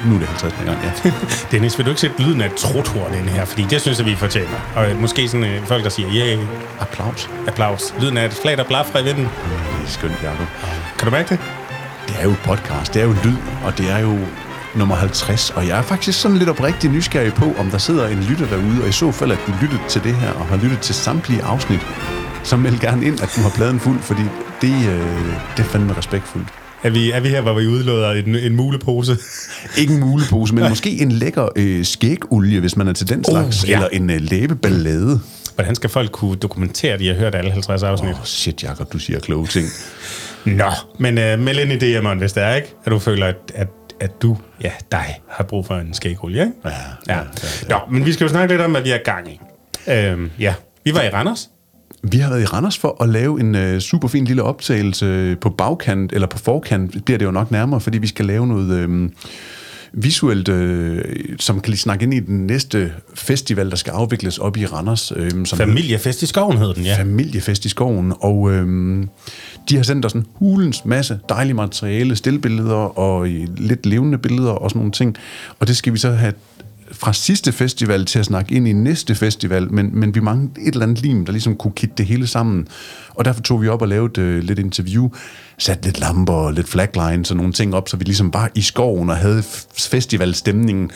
nu 0.06 0.14
er 0.14 0.18
det 0.18 0.28
50 0.28 0.54
gang, 0.64 0.78
ja. 1.04 1.10
Dennis, 1.52 1.78
vil 1.78 1.86
du 1.86 1.90
ikke 1.90 2.00
sætte 2.00 2.22
lyden 2.22 2.40
af 2.40 2.46
et 2.46 2.54
truthorn 2.54 3.14
ind 3.14 3.28
her? 3.28 3.44
Fordi 3.44 3.66
det 3.70 3.80
synes 3.80 3.98
jeg, 3.98 4.06
vi 4.06 4.14
fortjener. 4.14 4.58
Og 4.76 4.90
øh, 4.90 5.00
måske 5.00 5.28
sådan 5.28 5.46
øh, 5.46 5.66
folk, 5.66 5.84
der 5.84 5.90
siger, 5.90 6.08
yeah, 6.14 6.38
Applaus. 6.80 7.30
applaus. 7.48 7.94
Lyden 8.00 8.16
af 8.16 8.24
et 8.26 8.32
flag, 8.42 8.56
der 8.56 8.64
blaffer 8.64 8.98
i 8.98 9.04
vinden. 9.04 9.24
Det 9.24 9.86
er 9.86 9.88
skønt, 9.88 10.22
Jacob. 10.22 10.46
Kan 10.98 11.06
du 11.08 11.10
mærke 11.10 11.28
det? 11.28 11.38
Det 12.08 12.16
er 12.20 12.24
jo 12.24 12.30
et 12.30 12.38
podcast, 12.44 12.94
det 12.94 13.02
er 13.02 13.06
jo 13.06 13.14
lyd, 13.24 13.36
og 13.64 13.78
det 13.78 13.90
er 13.90 13.98
jo 13.98 14.18
nummer 14.74 14.94
50. 14.94 15.50
Og 15.50 15.66
jeg 15.66 15.78
er 15.78 15.82
faktisk 15.82 16.20
sådan 16.20 16.36
lidt 16.36 16.48
oprigtig 16.48 16.90
nysgerrig 16.90 17.34
på, 17.34 17.54
om 17.58 17.70
der 17.70 17.78
sidder 17.78 18.08
en 18.08 18.18
lytter 18.18 18.46
derude, 18.46 18.82
og 18.82 18.88
i 18.88 18.92
så 18.92 19.12
fald, 19.12 19.32
at 19.32 19.38
du 19.46 19.52
lyttede 19.62 19.80
til 19.88 20.04
det 20.04 20.14
her, 20.14 20.30
og 20.30 20.46
har 20.46 20.56
lyttet 20.56 20.80
til 20.80 20.94
samtlige 20.94 21.42
afsnit, 21.42 21.80
så 22.44 22.56
meld 22.56 22.78
gerne 22.78 23.06
ind, 23.06 23.22
at 23.22 23.32
du 23.36 23.40
har 23.40 23.50
pladen 23.50 23.80
fuld, 23.80 23.98
fordi 23.98 24.22
det, 24.60 24.88
øh, 24.88 25.26
det 25.56 25.62
er 25.64 25.68
fandme 25.68 25.96
respektfuldt. 25.96 26.48
Er 26.82 26.90
vi, 26.90 27.10
er 27.10 27.20
vi 27.20 27.28
her, 27.28 27.40
hvor 27.40 27.52
vi 27.52 27.66
udlåder 27.66 28.10
en, 28.10 28.36
en 28.36 28.56
mulepose? 28.56 29.16
Ikke 29.78 29.94
en 29.94 30.00
mulepose, 30.00 30.54
men 30.54 30.68
måske 30.68 31.02
en 31.02 31.12
lækker 31.12 31.48
øh, 31.56 31.84
skægolie, 31.84 32.60
hvis 32.60 32.76
man 32.76 32.88
er 32.88 32.92
til 32.92 33.08
den 33.08 33.24
slags, 33.24 33.68
ja. 33.68 33.74
eller 33.74 33.88
en 33.88 34.10
øh, 34.10 34.20
læbeballade. 34.20 35.20
Hvordan 35.54 35.74
skal 35.74 35.90
folk 35.90 36.10
kunne 36.10 36.36
dokumentere, 36.36 36.92
at 36.94 37.00
de 37.00 37.08
har 37.08 37.14
hørt 37.14 37.34
alle 37.34 37.50
50 37.50 37.82
afsnit? 37.82 38.12
Åh, 38.12 38.20
oh, 38.20 38.24
shit, 38.24 38.62
Jacob, 38.62 38.92
du 38.92 38.98
siger 38.98 39.20
kloge 39.20 39.46
ting. 39.46 39.66
Nå, 40.44 40.70
men 40.98 41.18
uh, 41.18 41.44
meld 41.44 41.58
ind 41.58 41.82
i 41.82 41.98
DM'eren, 41.98 42.18
hvis 42.18 42.32
det 42.32 42.42
er, 42.42 42.54
ikke? 42.54 42.74
At 42.84 42.92
du 42.92 42.98
føler, 42.98 43.26
at, 43.26 43.36
at, 43.54 43.68
at 44.00 44.22
du, 44.22 44.36
ja, 44.62 44.72
dig, 44.92 45.20
har 45.28 45.44
brug 45.44 45.66
for 45.66 45.74
en 45.74 45.94
skægolie, 45.94 46.42
ikke? 46.42 46.52
Ja, 46.64 46.70
ja. 46.70 47.14
ja, 47.14 47.18
ja, 47.18 47.68
Nå, 47.68 47.76
men 47.90 48.06
vi 48.06 48.12
skal 48.12 48.24
jo 48.24 48.28
snakke 48.28 48.54
lidt 48.54 48.62
om, 48.62 48.70
hvad 48.70 48.82
vi 48.82 48.90
er 48.90 48.98
gang 49.04 49.32
i. 49.32 49.40
Øhm, 49.88 50.30
ja, 50.38 50.54
vi 50.84 50.94
var 50.94 51.02
i 51.02 51.08
Randers. 51.08 51.50
Vi 52.02 52.18
har 52.18 52.30
været 52.30 52.42
i 52.42 52.44
Randers 52.44 52.78
for 52.78 53.02
at 53.02 53.08
lave 53.08 53.40
en 53.40 53.54
øh, 53.54 53.80
super 53.80 54.08
fin 54.08 54.24
lille 54.24 54.42
optagelse 54.42 55.36
på 55.40 55.50
bagkant, 55.50 56.12
eller 56.12 56.26
på 56.26 56.38
forkant 56.38 57.04
bliver 57.04 57.18
det 57.18 57.24
jo 57.24 57.30
nok 57.30 57.50
nærmere, 57.50 57.80
fordi 57.80 57.98
vi 57.98 58.06
skal 58.06 58.24
lave 58.24 58.46
noget 58.46 58.70
øh, 58.70 59.10
visuelt, 59.92 60.48
øh, 60.48 61.04
som 61.38 61.60
kan 61.60 61.70
lige 61.70 61.80
snakke 61.80 62.02
ind 62.02 62.14
i 62.14 62.20
den 62.20 62.46
næste 62.46 62.92
festival, 63.14 63.70
der 63.70 63.76
skal 63.76 63.90
afvikles 63.90 64.38
op 64.38 64.56
i 64.56 64.66
Randers. 64.66 65.12
Øh, 65.16 65.30
som 65.46 65.58
Familiefest 65.58 66.22
i 66.22 66.26
skoven 66.26 66.58
hed 66.58 66.74
den, 66.74 66.84
ja. 66.84 66.96
familiefest 66.98 67.64
i 67.64 67.68
skoven, 67.68 68.12
og 68.20 68.50
øhm, 68.52 69.08
de 69.68 69.76
har 69.76 69.82
sendt 69.82 70.06
os 70.06 70.12
en 70.12 70.26
hulens 70.34 70.84
masse 70.84 71.18
dejlige 71.28 71.54
materiale, 71.54 72.16
stillbilleder 72.16 72.98
og 72.98 73.28
i 73.28 73.46
lidt 73.56 73.86
levende 73.86 74.18
billeder 74.18 74.50
og 74.50 74.70
sådan 74.70 74.78
nogle 74.78 74.92
ting. 74.92 75.16
Og 75.58 75.68
det 75.68 75.76
skal 75.76 75.92
vi 75.92 75.98
så 75.98 76.10
have 76.10 76.32
fra 76.92 77.12
sidste 77.12 77.52
festival 77.52 78.04
til 78.04 78.18
at 78.18 78.24
snakke 78.24 78.54
ind 78.54 78.68
i 78.68 78.72
næste 78.72 79.14
festival, 79.14 79.72
men, 79.72 79.90
men 79.92 80.14
vi 80.14 80.20
manglede 80.20 80.60
et 80.60 80.72
eller 80.72 80.86
andet 80.86 81.02
lim, 81.02 81.24
der 81.24 81.32
ligesom 81.32 81.56
kunne 81.56 81.72
kitte 81.72 81.94
det 81.98 82.06
hele 82.06 82.26
sammen. 82.26 82.68
Og 83.14 83.24
derfor 83.24 83.40
tog 83.40 83.62
vi 83.62 83.68
op 83.68 83.82
og 83.82 83.88
lavede 83.88 84.20
øh, 84.20 84.42
lidt 84.42 84.58
interview, 84.58 85.08
satte 85.58 85.84
lidt 85.84 86.00
lamper 86.00 86.32
og 86.32 86.52
lidt 86.52 86.68
flaglines 86.68 87.30
og 87.30 87.36
nogle 87.36 87.52
ting 87.52 87.74
op, 87.74 87.88
så 87.88 87.96
vi 87.96 88.04
ligesom 88.04 88.34
var 88.34 88.50
i 88.54 88.60
skoven 88.60 89.10
og 89.10 89.16
havde 89.16 89.42
festivalstemningen 89.74 90.90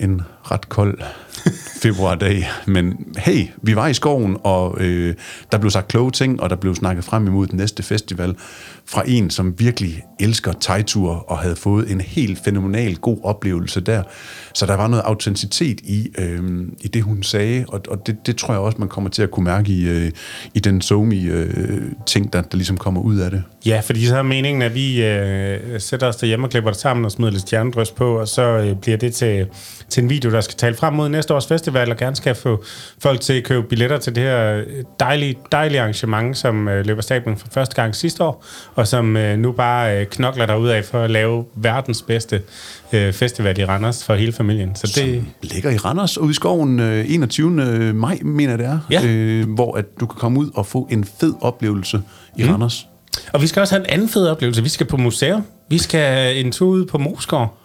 en 0.00 0.22
ret 0.50 0.68
kold 0.68 0.98
februardag. 1.82 2.48
Men 2.66 3.06
hey, 3.18 3.46
vi 3.62 3.76
var 3.76 3.86
i 3.86 3.94
skoven, 3.94 4.36
og 4.44 4.80
øh, 4.80 5.14
der 5.52 5.58
blev 5.58 5.70
sagt 5.70 5.88
kloge 5.88 6.10
ting, 6.10 6.40
og 6.42 6.50
der 6.50 6.56
blev 6.56 6.74
snakket 6.74 7.04
frem 7.04 7.26
imod 7.26 7.46
den 7.46 7.56
næste 7.56 7.82
festival 7.82 8.36
fra 8.90 9.02
en, 9.06 9.30
som 9.30 9.54
virkelig 9.58 10.02
elsker 10.20 10.52
tegtur 10.52 11.10
og 11.10 11.38
havde 11.38 11.56
fået 11.56 11.90
en 11.90 12.00
helt 12.00 12.38
fænomenal 12.44 12.96
god 12.96 13.18
oplevelse 13.22 13.80
der. 13.80 14.02
Så 14.54 14.66
der 14.66 14.76
var 14.76 14.88
noget 14.88 15.02
autenticitet 15.06 15.80
i, 15.80 16.08
øh, 16.18 16.40
i 16.80 16.88
det, 16.88 17.02
hun 17.02 17.22
sagde, 17.22 17.64
og, 17.68 17.80
og 17.88 18.06
det, 18.06 18.26
det 18.26 18.36
tror 18.36 18.54
jeg 18.54 18.60
også, 18.60 18.78
man 18.78 18.88
kommer 18.88 19.10
til 19.10 19.22
at 19.22 19.30
kunne 19.30 19.44
mærke 19.44 19.72
i, 19.72 19.88
øh, 19.88 20.10
i 20.54 20.58
den 20.58 20.80
somi 20.80 21.24
øh, 21.24 21.82
ting, 22.06 22.32
der, 22.32 22.42
der 22.42 22.56
ligesom 22.56 22.76
kommer 22.76 23.00
ud 23.00 23.16
af 23.16 23.30
det. 23.30 23.42
Ja, 23.66 23.80
fordi 23.84 24.06
så 24.06 24.16
er 24.16 24.22
meningen, 24.22 24.62
at 24.62 24.74
vi 24.74 25.04
øh, 25.04 25.80
sætter 25.80 26.06
os 26.06 26.16
derhjemme 26.16 26.46
og 26.46 26.50
klipper 26.50 26.70
det 26.70 26.80
sammen 26.80 27.04
og 27.04 27.10
smider 27.10 27.30
lidt 27.30 27.42
stjernedrys 27.42 27.90
på, 27.90 28.20
og 28.20 28.28
så 28.28 28.42
øh, 28.42 28.76
bliver 28.76 28.96
det 28.96 29.14
til, 29.14 29.46
til 29.88 30.02
en 30.02 30.10
video, 30.10 30.30
der 30.30 30.40
skal 30.40 30.56
tale 30.56 30.76
frem 30.76 30.94
mod 30.94 31.08
næste 31.08 31.34
års 31.34 31.46
festival, 31.46 31.90
og 31.90 31.96
gerne 31.96 32.16
skal 32.16 32.34
få 32.34 32.64
folk 33.02 33.20
til 33.20 33.32
at 33.32 33.44
købe 33.44 33.62
billetter 33.68 33.98
til 33.98 34.14
det 34.14 34.22
her 34.22 34.56
øh, 34.56 34.66
dejlige, 35.00 35.36
dejlige 35.52 35.80
arrangement, 35.80 36.36
som 36.36 36.68
øh, 36.68 36.86
løber 36.86 37.02
stablen 37.02 37.36
for 37.36 37.46
første 37.52 37.74
gang 37.74 37.94
sidste 37.94 38.24
år, 38.24 38.44
og 38.80 38.88
som 38.88 39.16
øh, 39.16 39.38
nu 39.38 39.52
bare 39.52 40.00
øh, 40.00 40.06
knokler 40.06 40.72
af 40.74 40.84
for 40.84 40.98
at 41.02 41.10
lave 41.10 41.44
verdens 41.54 42.02
bedste 42.02 42.42
øh, 42.92 43.12
festival 43.12 43.58
i 43.58 43.64
Randers 43.64 44.04
for 44.04 44.14
hele 44.14 44.32
familien. 44.32 44.76
Så 44.76 44.86
det, 44.86 44.94
som 44.94 45.26
ligger 45.42 45.70
i 45.70 45.76
Randers 45.76 46.18
ude 46.18 46.30
i 46.30 46.34
skoven 46.34 46.80
øh, 46.80 47.04
21. 47.08 47.50
maj, 47.94 48.18
mener 48.22 48.52
jeg 48.52 48.58
det 48.58 48.66
er, 48.66 48.78
Ja. 48.90 49.00
øh, 49.06 49.48
hvor 49.54 49.76
at 49.76 49.84
du 50.00 50.06
kan 50.06 50.16
komme 50.18 50.40
ud 50.40 50.50
og 50.54 50.66
få 50.66 50.88
en 50.90 51.04
fed 51.20 51.34
oplevelse 51.40 52.02
i 52.38 52.42
mm. 52.42 52.50
Randers. 52.50 52.86
og 53.32 53.42
vi 53.42 53.46
skal 53.46 53.60
også 53.60 53.74
have 53.74 53.84
en 53.84 53.90
anden 53.92 54.08
fed 54.08 54.26
oplevelse. 54.28 54.62
Vi 54.62 54.68
skal 54.68 54.86
på 54.86 54.96
museum. 54.96 55.42
Vi 55.68 55.78
skal 55.78 56.36
en 56.46 56.52
tur 56.52 56.68
ud 56.68 56.86
på 56.86 56.98
Moskov. 56.98 57.56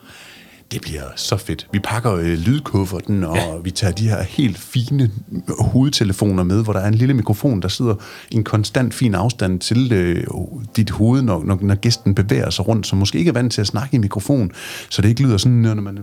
Det 0.72 0.82
bliver 0.82 1.04
så 1.16 1.38
fedt. 1.38 1.68
Vi 1.72 1.80
pakker 1.80 2.14
øh, 2.14 2.26
lydkufferten, 2.26 3.24
og 3.24 3.36
ja. 3.36 3.56
vi 3.64 3.72
tager 3.72 3.94
de 3.94 4.10
her 4.10 4.24
helt 4.24 4.58
fine 4.58 5.12
hovedtelefoner 5.60 6.44
med, 6.44 6.64
hvor 6.64 6.74
der 6.74 6.80
er 6.80 6.88
en 6.88 6.96
lille 6.96 7.14
mikrofon, 7.14 7.62
der 7.62 7.68
sidder 7.68 7.96
i 8.32 8.36
en 8.36 8.44
konstant 8.44 8.94
fin 8.94 9.16
afstand 9.16 9.60
til 9.60 9.94
øh, 9.94 10.24
dit 10.76 10.90
hoved, 10.90 11.22
når, 11.22 11.44
når, 11.44 11.60
når 11.62 11.76
gæsten 11.76 12.16
bevæger 12.16 12.50
sig 12.50 12.68
rundt, 12.68 12.88
som 12.88 12.98
måske 12.98 13.18
ikke 13.18 13.30
er 13.30 13.34
vant 13.34 13.54
til 13.54 13.62
at 13.62 13.68
snakke 13.68 13.96
i 13.96 13.98
mikrofon, 13.98 14.52
så 14.90 15.02
det 15.02 15.10
ikke 15.10 15.22
lyder 15.22 15.38
sådan, 15.38 15.58
når 15.58 15.76
man 15.76 16.00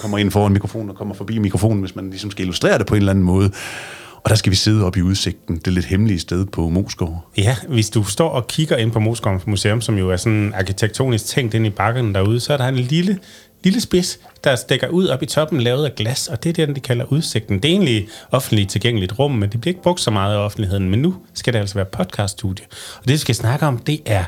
kommer 0.00 0.18
ind 0.18 0.30
foran 0.30 0.52
mikrofonen 0.52 0.90
og 0.90 0.96
kommer 0.96 1.14
forbi 1.14 1.38
mikrofonen, 1.38 1.80
hvis 1.80 1.96
man 1.96 2.10
ligesom 2.10 2.30
skal 2.30 2.42
illustrere 2.42 2.78
det 2.78 2.86
på 2.86 2.94
en 2.94 2.98
eller 3.00 3.10
anden 3.10 3.24
måde. 3.24 3.50
Og 4.24 4.30
der 4.30 4.36
skal 4.36 4.50
vi 4.50 4.56
sidde 4.56 4.84
oppe 4.84 4.98
i 4.98 5.02
udsigten, 5.02 5.60
det 5.64 5.72
lidt 5.72 5.86
hemmelige 5.86 6.18
sted 6.18 6.46
på 6.46 6.68
Moskov. 6.68 7.24
Ja, 7.36 7.56
hvis 7.68 7.90
du 7.90 8.04
står 8.04 8.28
og 8.28 8.46
kigger 8.46 8.76
ind 8.76 8.90
på 8.90 9.00
Moskov 9.00 9.42
Museum, 9.46 9.80
som 9.80 9.98
jo 9.98 10.10
er 10.10 10.16
sådan 10.16 10.52
arkitektonisk 10.54 11.26
tænkt 11.26 11.54
ind 11.54 11.66
i 11.66 11.70
bakken 11.70 12.14
derude, 12.14 12.40
så 12.40 12.52
er 12.52 12.56
der 12.56 12.68
en 12.68 12.76
lille, 12.76 13.18
lille 13.64 13.80
spids, 13.80 14.18
der 14.44 14.56
stikker 14.56 14.88
ud 14.88 15.06
op 15.08 15.22
i 15.22 15.26
toppen, 15.26 15.60
lavet 15.60 15.84
af 15.84 15.94
glas, 15.94 16.28
og 16.28 16.44
det 16.44 16.58
er 16.58 16.66
den, 16.66 16.74
de 16.74 16.80
kalder 16.80 17.04
udsigten. 17.04 17.62
Det 17.62 17.64
er 17.64 17.72
egentlig 17.72 18.08
offentligt 18.30 18.70
tilgængeligt 18.70 19.18
rum, 19.18 19.30
men 19.30 19.50
det 19.50 19.60
bliver 19.60 19.70
ikke 19.70 19.82
brugt 19.82 20.00
så 20.00 20.10
meget 20.10 20.34
af 20.34 20.38
offentligheden, 20.38 20.90
men 20.90 21.02
nu 21.02 21.14
skal 21.34 21.52
det 21.52 21.58
altså 21.58 21.74
være 21.74 21.84
podcaststudie. 21.84 22.66
Og 22.96 23.04
det, 23.04 23.12
vi 23.12 23.16
skal 23.16 23.34
snakke 23.34 23.66
om, 23.66 23.78
det 23.78 24.00
er 24.06 24.24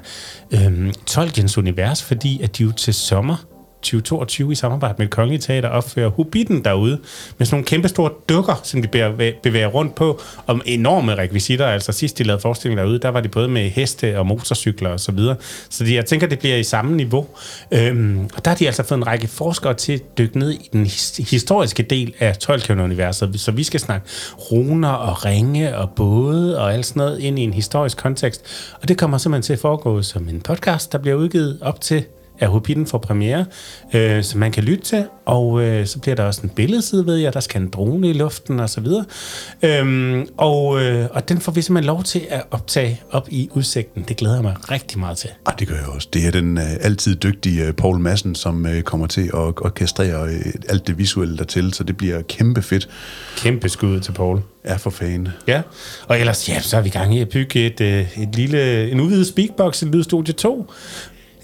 øhm, 0.51 0.93
Tolkiens 1.07 1.59
univers, 1.59 2.03
fordi 2.03 2.43
at 2.43 2.59
de 2.59 2.63
jo 2.63 2.73
til 2.73 2.95
sommer 2.95 3.37
2022 3.83 4.53
i 4.53 4.55
samarbejde 4.55 4.95
med 4.99 5.09
Kongelige 5.09 5.41
teater 5.41 5.69
opfører 5.69 6.09
Hobbiten 6.09 6.65
derude 6.65 6.99
med 7.39 7.47
sådan 7.47 7.55
nogle 7.57 7.65
kæmpe 7.67 7.89
store 7.89 8.11
dukker, 8.29 8.61
som 8.63 8.83
de 8.83 8.89
bevæger, 8.89 9.33
bevæger 9.43 9.67
rundt 9.67 9.95
på, 9.95 10.21
og 10.47 10.61
enorme 10.67 11.15
rekvisitter. 11.15 11.67
Altså 11.67 11.93
sidst 11.93 12.19
de 12.19 12.25
lavede 12.25 12.43
forestilling 12.43 12.79
derude, 12.79 12.99
der 12.99 13.09
var 13.09 13.21
de 13.21 13.29
både 13.29 13.49
med 13.49 13.71
heste 13.71 14.19
og 14.19 14.27
motorcykler 14.27 14.91
og 14.91 15.01
så 15.01 15.13
videre. 15.13 15.37
Så 15.71 15.85
de, 15.85 15.95
jeg 15.95 16.07
tænker, 16.07 16.27
det 16.27 16.39
bliver 16.39 16.57
i 16.57 16.63
samme 16.65 16.97
niveau. 16.97 17.27
Øhm, 17.73 18.29
og 18.37 18.45
der 18.45 18.51
har 18.51 18.57
de 18.57 18.67
altså 18.67 18.83
fået 18.83 18.99
en 18.99 19.07
række 19.07 19.29
forskere 19.29 19.75
til 19.75 19.93
at 19.93 20.19
dykke 20.19 20.39
ned 20.39 20.51
i 20.51 20.69
den 20.73 20.87
his- 20.87 21.31
historiske 21.31 21.83
del 21.83 22.15
af 22.19 22.37
Tolkien-universet. 22.37 23.41
Så 23.41 23.51
vi 23.53 23.65
skal 23.65 23.81
snakke 23.81 24.07
runer 24.53 24.89
og 24.89 25.25
ringe 25.25 25.77
og 25.77 25.91
både 25.97 26.59
og 26.59 26.75
alt 26.75 26.87
sådan 26.87 27.01
noget 27.01 27.19
ind 27.21 27.39
i 27.39 27.43
en 27.43 27.53
historisk 27.53 27.97
kontekst. 27.97 28.43
Og 28.83 28.89
det 28.89 28.99
kommer 28.99 29.19
simpelthen 29.19 29.43
til 29.43 29.53
at 29.53 29.59
foregå 29.59 30.03
som 30.03 30.29
en 30.29 30.41
podcast, 30.41 30.93
der 30.93 30.99
bliver 30.99 31.17
udgivet 31.17 31.59
op 31.63 31.81
til 31.81 32.05
af 32.41 32.49
Hobbiten 32.49 32.87
for 32.87 32.99
premiere, 32.99 33.45
øh, 33.95 34.25
som 34.25 34.41
man 34.41 34.53
kan 34.53 34.65
lytte 34.65 34.85
til, 34.85 35.05
og 35.25 35.63
øh, 35.63 35.87
så 35.87 35.99
bliver 35.99 36.17
der 36.17 36.25
også 36.25 36.41
en 36.43 36.49
billedside, 36.49 37.07
ved 37.07 37.17
jeg, 37.17 37.35
der 37.35 37.41
skal 37.41 37.63
en 37.63 37.69
drone 37.69 38.11
i 38.11 38.13
luften 38.13 38.61
og 38.61 38.71
så 38.71 38.81
videre. 38.81 39.05
Øhm, 39.63 40.27
og, 40.37 40.83
øh, 40.83 41.09
og 41.11 41.29
den 41.29 41.41
får 41.41 41.53
vi 41.53 41.63
simpelthen 41.63 41.87
lov 41.87 42.03
til 42.03 42.23
at 42.31 42.43
optage 42.51 43.01
op 43.11 43.29
i 43.31 43.49
udsigten. 43.53 44.05
Det 44.09 44.17
glæder 44.17 44.35
jeg 44.35 44.43
mig 44.43 44.71
rigtig 44.71 44.99
meget 44.99 45.19
til. 45.19 45.31
Ah, 45.47 45.55
det 45.59 45.69
gør 45.69 45.75
jeg 45.75 45.87
også. 45.87 46.09
Det 46.13 46.27
er 46.27 46.31
den 46.31 46.59
uh, 46.59 46.65
altid 46.81 47.17
dygtige 47.17 47.69
uh, 47.69 47.75
Paul 47.75 47.99
Madsen, 47.99 48.35
som 48.35 48.65
uh, 48.65 48.81
kommer 48.81 49.07
til 49.07 49.27
at 49.27 49.35
orkestrere 49.35 50.23
uh, 50.23 50.53
alt 50.69 50.87
det 50.87 50.99
visuelle 50.99 51.37
dertil, 51.37 51.75
så 51.75 51.85
det 51.85 51.97
bliver 51.97 52.23
kæmpe 52.23 52.63
fedt. 52.63 52.89
Kæmpe 53.37 53.69
skud 53.69 54.01
til 54.01 54.13
Paul. 54.13 54.41
Er 54.65 54.79
for 54.79 54.91
fan. 54.91 55.29
Ja, 55.47 55.63
og 56.09 56.21
ellers 56.21 56.49
ja, 56.49 56.61
så 56.61 56.77
er 56.77 56.81
vi 56.81 56.89
i 56.89 56.91
gang 56.91 57.17
i 57.17 57.21
at 57.21 57.29
bygge 57.29 57.67
et, 57.67 57.81
øh, 57.81 58.23
et 58.23 58.35
lille, 58.35 58.91
en 58.91 59.01
udvidet 59.01 59.27
speakbox 59.27 59.83
i 59.83 59.85
Lydstudie 59.85 60.35
2. 60.35 60.73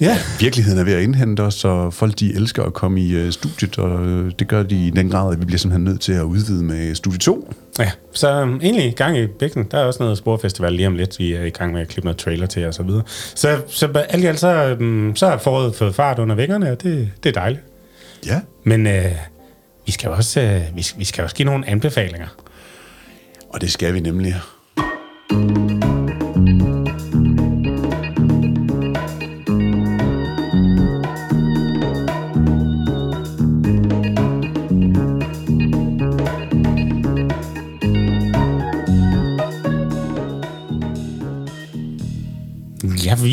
Ja. 0.01 0.19
Virkeligheden 0.41 0.79
er 0.81 0.85
ved 0.85 0.93
at 0.93 1.03
indhente 1.03 1.41
os, 1.41 1.65
og 1.65 1.95
folk 1.95 2.19
de 2.21 2.35
elsker 2.35 2.63
at 2.63 2.73
komme 2.73 3.01
i 3.01 3.13
øh, 3.15 3.33
studiet, 3.33 3.79
og 3.79 4.07
øh, 4.07 4.33
det 4.39 4.49
gør 4.49 4.63
de 4.63 4.87
i 4.87 4.91
den 4.91 5.11
grad, 5.11 5.33
at 5.33 5.41
vi 5.41 5.45
bliver 5.45 5.59
simpelthen 5.59 5.85
nødt 5.85 6.01
til 6.01 6.13
at 6.13 6.23
udvide 6.23 6.65
med 6.65 6.95
studie 6.95 7.19
2. 7.19 7.55
Ja, 7.79 7.91
så 8.13 8.43
um, 8.43 8.61
egentlig 8.63 8.95
gang 8.97 9.19
i 9.19 9.27
bækken. 9.27 9.65
Der 9.71 9.79
er 9.79 9.85
også 9.85 10.03
noget 10.03 10.19
sporfestival 10.19 10.73
lige 10.73 10.87
om 10.87 10.95
lidt. 10.95 11.19
Vi 11.19 11.33
er 11.33 11.43
i 11.43 11.51
gang 11.51 11.73
med 11.73 11.81
at 11.81 11.89
klippe 11.89 12.07
noget 12.07 12.19
trailer 12.19 12.47
til 12.47 12.67
og 12.67 12.75
så 12.75 12.83
videre. 12.83 13.03
Så, 13.35 13.61
så 13.69 13.87
alt 14.09 14.25
i 14.25 14.27
alt, 14.27 14.41
så, 14.41 14.77
um, 14.81 15.13
så 15.17 15.29
har 15.29 15.39
foråret 15.39 15.75
fået 15.75 15.95
fart 15.95 16.19
under 16.19 16.35
væggerne, 16.35 16.71
og 16.73 16.83
det, 16.83 17.11
det 17.23 17.29
er 17.29 17.41
dejligt. 17.41 17.63
Ja, 18.27 18.41
Men 18.65 18.87
øh, 18.87 19.05
vi 19.87 19.93
skal 19.93 20.11
også, 20.11 20.41
øh, 20.41 20.77
vi, 20.77 20.87
vi 20.99 21.05
skal 21.05 21.25
også 21.25 21.37
give 21.37 21.47
nogle 21.47 21.69
anbefalinger. 21.69 22.29
og 23.49 23.61
det 23.61 23.73
skal 23.73 23.95
vi 23.95 24.01
nemlig. 24.01 24.35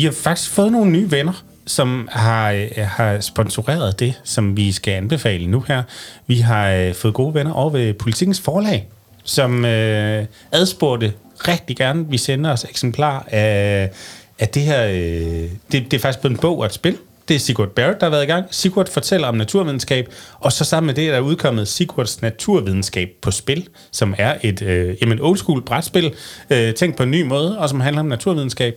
Vi 0.04 0.06
har 0.06 0.12
faktisk 0.12 0.50
fået 0.50 0.72
nogle 0.72 0.90
nye 0.90 1.10
venner, 1.10 1.44
som 1.66 2.08
har, 2.12 2.52
øh, 2.52 2.68
har 2.76 3.20
sponsoreret 3.20 4.00
det, 4.00 4.20
som 4.24 4.56
vi 4.56 4.72
skal 4.72 4.92
anbefale 4.92 5.46
nu 5.46 5.64
her. 5.68 5.82
Vi 6.26 6.36
har 6.36 6.70
øh, 6.70 6.94
fået 6.94 7.14
gode 7.14 7.34
venner 7.34 7.52
over 7.52 7.70
ved 7.70 7.94
Politikens 7.94 8.40
Forlag, 8.40 8.88
som 9.24 9.64
øh, 9.64 10.24
adspurgte 10.52 11.12
rigtig 11.48 11.76
gerne, 11.76 12.06
vi 12.08 12.18
sender 12.18 12.52
os 12.52 12.64
eksemplar 12.64 13.26
af, 13.30 13.90
af 14.38 14.48
det 14.48 14.62
her. 14.62 14.86
Øh, 14.86 15.50
det, 15.72 15.90
det 15.90 15.94
er 15.94 15.98
faktisk 15.98 16.20
blevet 16.20 16.34
en 16.34 16.40
bog 16.40 16.58
og 16.58 16.66
et 16.66 16.72
spil. 16.72 16.96
Det 17.28 17.34
er 17.34 17.40
Sigurd 17.40 17.68
Barrett, 17.68 18.00
der 18.00 18.06
har 18.06 18.10
været 18.10 18.24
i 18.24 18.26
gang. 18.26 18.44
Sigurd 18.50 18.90
fortæller 18.90 19.28
om 19.28 19.34
naturvidenskab, 19.34 20.08
og 20.40 20.52
så 20.52 20.64
sammen 20.64 20.86
med 20.86 20.94
det 20.94 21.08
der 21.08 21.10
er 21.10 21.20
der 21.20 21.26
udkommet 21.26 21.68
Sigurds 21.68 22.22
naturvidenskab 22.22 23.08
på 23.22 23.30
spil, 23.30 23.68
som 23.92 24.14
er 24.18 24.34
et 24.42 24.62
øh, 24.62 24.96
jamen 25.00 25.20
old 25.20 25.36
school 25.36 25.62
brætspil, 25.62 26.14
øh, 26.50 26.74
tænkt 26.74 26.96
på 26.96 27.02
en 27.02 27.10
ny 27.10 27.22
måde, 27.22 27.58
og 27.58 27.68
som 27.68 27.80
handler 27.80 28.00
om 28.00 28.06
naturvidenskab. 28.06 28.74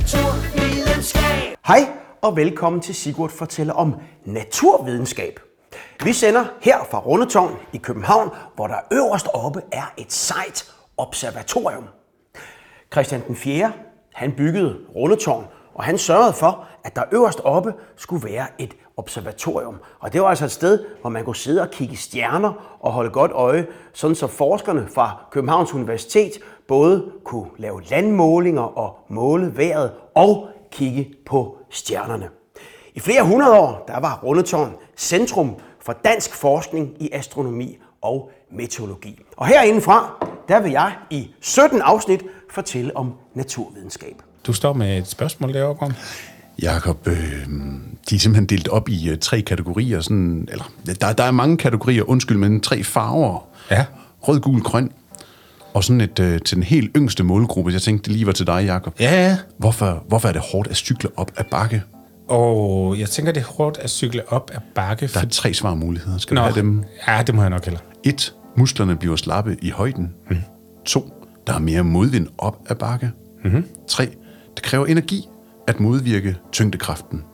Naturvidenskab. 0.00 1.56
Hej 1.66 1.88
og 2.22 2.36
velkommen 2.36 2.82
til 2.82 2.94
Sigurd 2.94 3.30
fortæller 3.30 3.74
om 3.74 3.94
naturvidenskab. 4.24 5.40
Vi 6.04 6.12
sender 6.12 6.44
her 6.62 6.78
fra 6.90 6.98
Rundetårn 6.98 7.56
i 7.72 7.78
København, 7.78 8.30
hvor 8.54 8.66
der 8.66 8.76
øverst 8.92 9.28
oppe 9.34 9.62
er 9.72 9.92
et 9.96 10.12
sejt 10.12 10.72
observatorium. 10.96 11.84
Christian 12.92 13.22
den 13.26 13.36
4. 13.36 13.72
han 14.14 14.32
byggede 14.36 14.76
Rundetårn, 14.96 15.44
og 15.74 15.84
han 15.84 15.98
sørgede 15.98 16.32
for, 16.32 16.66
at 16.84 16.96
der 16.96 17.02
øverst 17.12 17.40
oppe 17.40 17.74
skulle 17.96 18.28
være 18.28 18.46
et 18.58 18.76
observatorium. 18.96 19.76
Og 20.00 20.12
det 20.12 20.22
var 20.22 20.28
altså 20.28 20.44
et 20.44 20.52
sted, 20.52 20.84
hvor 21.00 21.10
man 21.10 21.24
kunne 21.24 21.36
sidde 21.36 21.62
og 21.62 21.70
kigge 21.70 21.96
stjerner 21.96 22.76
og 22.80 22.92
holde 22.92 23.10
godt 23.10 23.32
øje, 23.32 23.66
sådan 23.92 24.14
så 24.14 24.26
forskerne 24.26 24.88
fra 24.94 25.16
Københavns 25.30 25.74
Universitet 25.74 26.32
både 26.70 27.04
kunne 27.24 27.46
lave 27.58 27.82
landmålinger 27.90 28.62
og 28.62 28.98
måle 29.08 29.56
vejret 29.56 29.90
og 30.14 30.48
kigge 30.72 31.08
på 31.26 31.56
stjernerne. 31.70 32.28
I 32.94 33.00
flere 33.00 33.22
hundrede 33.22 33.58
år 33.58 33.84
der 33.88 34.00
var 34.00 34.20
Rundetårn 34.24 34.72
centrum 34.96 35.54
for 35.80 35.92
dansk 36.04 36.34
forskning 36.34 36.90
i 37.00 37.08
astronomi 37.12 37.78
og 38.02 38.30
meteorologi. 38.52 39.20
Og 39.36 39.46
herindefra, 39.46 40.26
der 40.48 40.60
vil 40.60 40.72
jeg 40.72 40.92
i 41.10 41.30
17 41.40 41.80
afsnit 41.80 42.22
fortælle 42.50 42.96
om 42.96 43.12
naturvidenskab. 43.34 44.14
Du 44.46 44.52
står 44.52 44.72
med 44.72 44.98
et 44.98 45.06
spørgsmål 45.06 45.54
derovre, 45.54 45.74
Gorm. 45.74 45.92
Jakob, 46.62 47.06
øh, 47.06 47.14
de 48.10 48.14
er 48.14 48.18
simpelthen 48.18 48.46
delt 48.46 48.68
op 48.68 48.88
i 48.88 49.10
øh, 49.10 49.18
tre 49.18 49.40
kategorier. 49.40 50.00
Sådan, 50.00 50.48
eller, 50.50 50.72
der, 51.00 51.12
der 51.12 51.24
er 51.24 51.30
mange 51.30 51.56
kategorier, 51.56 52.02
undskyld, 52.02 52.36
men 52.36 52.60
tre 52.60 52.84
farver. 52.84 53.48
Ja. 53.70 53.84
Rød, 54.20 54.40
gul, 54.40 54.62
grøn. 54.62 54.92
Og 55.74 55.84
sådan 55.84 56.00
et 56.00 56.18
øh, 56.18 56.40
til 56.40 56.54
den 56.54 56.62
helt 56.62 56.90
yngste 56.96 57.24
målgruppe. 57.24 57.72
Jeg 57.72 57.82
tænkte, 57.82 58.04
det 58.04 58.12
lige 58.12 58.26
var 58.26 58.32
til 58.32 58.46
dig, 58.46 58.64
Jakob. 58.64 59.00
Ja, 59.00 59.28
ja. 59.28 59.36
Hvorfor, 59.58 60.04
hvorfor 60.08 60.28
er 60.28 60.32
det 60.32 60.42
hårdt 60.52 60.68
at 60.68 60.76
cykle 60.76 61.10
op 61.16 61.32
ad 61.36 61.44
bakke? 61.50 61.82
Og 62.28 62.98
jeg 62.98 63.08
tænker, 63.08 63.32
det 63.32 63.40
er 63.40 63.46
hårdt 63.46 63.78
at 63.78 63.90
cykle 63.90 64.32
op 64.32 64.50
ad 64.54 64.60
bakke. 64.74 65.06
Der 65.06 65.18
er 65.18 65.22
For... 65.22 65.28
tre 65.28 65.54
svarmuligheder. 65.54 66.18
Skal 66.18 66.34
Nå, 66.34 66.40
du 66.40 66.44
have 66.44 66.56
dem? 66.56 66.84
Ja, 67.08 67.22
det 67.26 67.34
må 67.34 67.40
jeg 67.40 67.50
nok 67.50 67.64
heller. 67.64 67.80
1. 68.04 68.34
Musklerne 68.56 68.96
bliver 68.96 69.16
slappe 69.16 69.56
i 69.62 69.70
højden. 69.70 70.14
2. 70.84 71.12
Der 71.46 71.54
er 71.54 71.58
mere 71.58 71.82
modvind 71.84 72.26
op 72.38 72.56
ad 72.68 72.76
bakke. 72.76 73.10
3. 73.88 74.08
Det 74.54 74.62
kræver 74.62 74.86
energi 74.86 75.28
at 75.68 75.80
modvirke 75.80 76.36
tyngdekraften. 76.52 77.24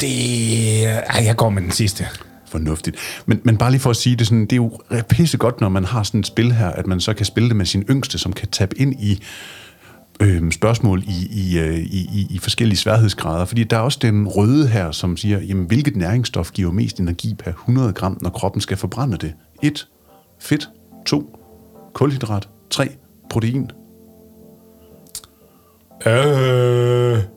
Det... 0.00 0.84
Ej, 0.84 1.24
jeg 1.24 1.36
går 1.36 1.48
med 1.48 1.62
den 1.62 1.70
sidste. 1.70 2.06
Fornuftigt. 2.54 2.96
Men, 3.26 3.40
men 3.44 3.56
bare 3.56 3.70
lige 3.70 3.80
for 3.80 3.90
at 3.90 3.96
sige 3.96 4.16
det, 4.16 4.26
sådan, 4.26 4.40
det 4.40 4.52
er 4.52 4.56
jo 4.56 4.78
pisse 5.08 5.38
godt, 5.38 5.60
når 5.60 5.68
man 5.68 5.84
har 5.84 6.02
sådan 6.02 6.20
et 6.20 6.26
spil 6.26 6.52
her, 6.52 6.68
at 6.68 6.86
man 6.86 7.00
så 7.00 7.14
kan 7.14 7.26
spille 7.26 7.48
det 7.48 7.56
med 7.56 7.66
sin 7.66 7.84
yngste, 7.90 8.18
som 8.18 8.32
kan 8.32 8.48
tabe 8.48 8.78
ind 8.78 8.94
i 9.00 9.22
øh, 10.20 10.52
spørgsmål 10.52 11.02
i, 11.02 11.28
i, 11.30 11.58
øh, 11.58 11.78
i, 11.78 12.08
i, 12.12 12.26
i 12.30 12.38
forskellige 12.38 12.78
sværhedsgrader. 12.78 13.44
Fordi 13.44 13.64
der 13.64 13.76
er 13.76 13.80
også 13.80 13.98
den 14.02 14.28
røde 14.28 14.68
her, 14.68 14.90
som 14.90 15.16
siger, 15.16 15.40
jamen, 15.40 15.66
hvilket 15.66 15.96
næringsstof 15.96 16.52
giver 16.52 16.72
mest 16.72 17.00
energi 17.00 17.34
per 17.38 17.50
100 17.50 17.92
gram, 17.92 18.18
når 18.20 18.30
kroppen 18.30 18.60
skal 18.60 18.76
forbrænde 18.76 19.16
det? 19.16 19.34
1. 19.62 19.88
Fedt. 20.40 20.68
2. 21.06 21.38
Kulhydrat. 21.92 22.48
3. 22.70 22.88
Protein. 23.30 23.70
Øh... 26.06 27.33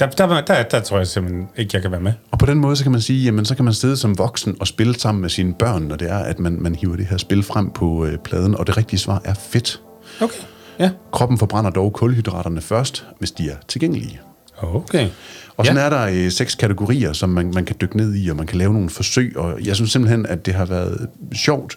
Der, 0.00 0.06
der, 0.06 0.40
der, 0.40 0.62
der 0.62 0.80
tror 0.80 0.96
jeg 0.98 1.06
simpelthen 1.06 1.48
ikke, 1.56 1.70
jeg 1.74 1.82
kan 1.82 1.90
være 1.90 2.00
med. 2.00 2.12
Og 2.30 2.38
på 2.38 2.46
den 2.46 2.58
måde, 2.58 2.76
så 2.76 2.82
kan 2.82 2.92
man 2.92 3.00
sige, 3.00 3.24
jamen 3.24 3.44
så 3.44 3.54
kan 3.54 3.64
man 3.64 3.74
sidde 3.74 3.96
som 3.96 4.18
voksen 4.18 4.56
og 4.60 4.66
spille 4.66 4.94
sammen 4.98 5.22
med 5.22 5.28
sine 5.30 5.54
børn, 5.54 5.82
når 5.82 5.96
det 5.96 6.10
er, 6.10 6.18
at 6.18 6.38
man, 6.38 6.56
man 6.62 6.74
hiver 6.74 6.96
det 6.96 7.06
her 7.06 7.16
spil 7.16 7.42
frem 7.42 7.70
på 7.70 8.04
øh, 8.06 8.18
pladen, 8.18 8.56
og 8.56 8.66
det 8.66 8.76
rigtige 8.76 8.98
svar 9.00 9.20
er 9.24 9.34
fedt. 9.34 9.80
Okay. 10.20 10.42
Ja. 10.78 10.90
Kroppen 11.12 11.38
forbrænder 11.38 11.70
dog 11.70 11.92
kulhydraterne 11.92 12.60
først, 12.60 13.06
hvis 13.18 13.30
de 13.30 13.50
er 13.50 13.56
tilgængelige. 13.68 14.20
Okay. 14.62 15.08
Og 15.56 15.66
sådan 15.66 15.78
Ja. 15.80 15.84
er 15.84 15.90
der 15.90 16.24
øh, 16.24 16.30
seks 16.30 16.54
kategorier, 16.54 17.12
som 17.12 17.28
man, 17.30 17.50
man 17.54 17.64
kan 17.64 17.76
dykke 17.80 17.96
ned 17.96 18.14
i, 18.16 18.28
og 18.28 18.36
man 18.36 18.46
kan 18.46 18.58
lave 18.58 18.72
nogle 18.72 18.90
forsøg, 18.90 19.36
og 19.36 19.64
jeg 19.64 19.76
synes 19.76 19.92
simpelthen, 19.92 20.26
at 20.26 20.46
det 20.46 20.54
har 20.54 20.64
været 20.64 21.08
sjovt 21.34 21.76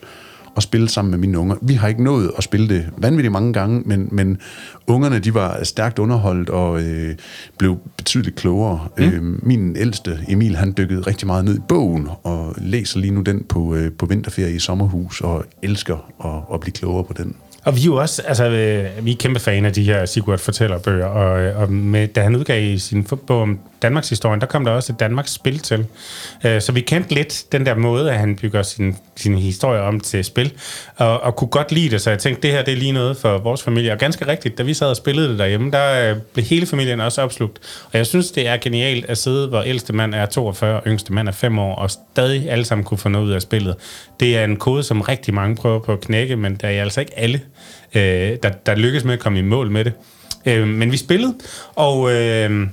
at 0.57 0.63
spille 0.63 0.89
sammen 0.89 1.11
med 1.11 1.19
mine 1.19 1.39
unger. 1.39 1.55
Vi 1.61 1.73
har 1.73 1.87
ikke 1.87 2.03
nået 2.03 2.31
at 2.37 2.43
spille 2.43 2.69
det 2.69 2.89
vanvittigt 2.97 3.31
mange 3.31 3.53
gange, 3.53 3.81
men, 3.85 4.09
men 4.11 4.37
ungerne 4.87 5.19
de 5.19 5.33
var 5.33 5.63
stærkt 5.63 5.99
underholdt 5.99 6.49
og 6.49 6.81
øh, 6.81 7.15
blev 7.57 7.77
betydeligt 7.97 8.35
klogere. 8.35 8.87
Mm. 8.97 9.03
Øh, 9.03 9.45
min 9.45 9.75
ældste, 9.75 10.19
Emil, 10.27 10.55
han 10.55 10.73
dykkede 10.77 11.01
rigtig 11.01 11.27
meget 11.27 11.45
ned 11.45 11.55
i 11.57 11.61
bogen 11.67 12.07
og 12.23 12.55
læser 12.57 12.99
lige 12.99 13.11
nu 13.11 13.21
den 13.21 13.43
på, 13.49 13.75
øh, 13.75 13.91
på 13.91 14.05
vinterferie 14.05 14.55
i 14.55 14.59
sommerhus 14.59 15.21
og 15.21 15.45
elsker 15.61 16.11
at, 16.25 16.53
at 16.53 16.59
blive 16.59 16.73
klogere 16.73 17.03
på 17.03 17.13
den. 17.13 17.35
Og 17.67 17.75
vi 17.75 17.81
er 17.81 17.85
jo 17.85 17.95
også, 17.95 18.21
altså, 18.21 18.45
øh, 18.45 19.05
vi 19.05 19.11
er 19.11 19.15
kæmpe 19.15 19.39
fan 19.39 19.65
af 19.65 19.73
de 19.73 19.83
her 19.83 20.05
Sigurd 20.05 20.39
fortællerbøger, 20.39 21.05
og, 21.05 21.39
øh, 21.39 21.59
og 21.61 21.71
med, 21.71 22.07
da 22.07 22.21
han 22.21 22.35
udgav 22.35 22.77
sin 22.77 23.03
bog 23.03 23.41
om 23.41 23.59
Danmarks 23.81 24.09
historie, 24.09 24.39
der 24.39 24.45
kom 24.45 24.65
der 24.65 24.71
også 24.71 24.93
et 24.93 24.99
Danmarks 24.99 25.31
spil 25.31 25.59
til. 25.59 25.85
Øh, 26.45 26.61
så 26.61 26.71
vi 26.71 26.81
kendte 26.81 27.13
lidt 27.13 27.45
den 27.51 27.65
der 27.65 27.75
måde, 27.75 28.11
at 28.11 28.19
han 28.19 28.35
bygger 28.35 28.61
sin, 28.61 28.95
sin 29.15 29.37
historie 29.37 29.81
om 29.81 29.99
til 29.99 30.23
spil, 30.23 30.53
og, 30.95 31.23
og 31.23 31.35
kunne 31.35 31.47
godt 31.47 31.71
lide 31.71 31.89
det, 31.89 32.01
så 32.01 32.09
jeg 32.09 32.19
tænkte, 32.19 32.41
det 32.41 32.51
her 32.51 32.63
det 32.63 32.73
er 32.73 32.77
lige 32.77 32.91
noget 32.91 33.17
for 33.17 33.37
vores 33.37 33.63
familie. 33.63 33.91
Og 33.91 33.97
ganske 33.97 34.27
rigtigt, 34.27 34.57
da 34.57 34.63
vi 34.63 34.73
sad 34.73 34.87
og 34.87 34.95
spillede 34.95 35.29
det 35.29 35.39
derhjemme, 35.39 35.71
der 35.71 36.15
blev 36.33 36.45
hele 36.45 36.65
familien 36.65 37.01
også 37.01 37.21
opslugt. 37.21 37.59
Og 37.91 37.97
jeg 37.97 38.05
synes, 38.05 38.31
det 38.31 38.47
er 38.47 38.57
genialt 38.57 39.05
at 39.05 39.17
sidde, 39.17 39.47
hvor 39.47 39.61
ældste 39.61 39.93
mand 39.93 40.15
er 40.15 40.25
42, 40.25 40.75
og 40.75 40.83
yngste 40.87 41.13
mand 41.13 41.27
er 41.27 41.31
5 41.31 41.59
år, 41.59 41.75
og 41.75 41.91
stadig 41.91 42.51
alle 42.51 42.65
sammen 42.65 42.85
kunne 42.85 42.97
få 42.97 43.09
noget 43.09 43.25
ud 43.25 43.31
af 43.31 43.41
spillet. 43.41 43.75
Det 44.19 44.37
er 44.37 44.43
en 44.43 44.55
kode, 44.55 44.83
som 44.83 45.01
rigtig 45.01 45.33
mange 45.33 45.55
prøver 45.55 45.79
på 45.79 45.93
at 45.93 46.01
knække, 46.01 46.35
men 46.35 46.55
der 46.55 46.67
er 46.67 46.81
altså 46.81 46.99
ikke 46.99 47.19
alle, 47.19 47.41
øh, 47.95 48.37
der, 48.43 48.49
der 48.65 48.75
lykkedes 48.75 49.03
med 49.03 49.13
at 49.13 49.19
komme 49.19 49.39
i 49.39 49.41
mål 49.41 49.71
med 49.71 49.85
det. 49.85 49.93
Øh, 50.45 50.67
men 50.67 50.91
vi 50.91 50.97
spillede, 50.97 51.35
og, 51.75 52.13
øh, 52.13 52.67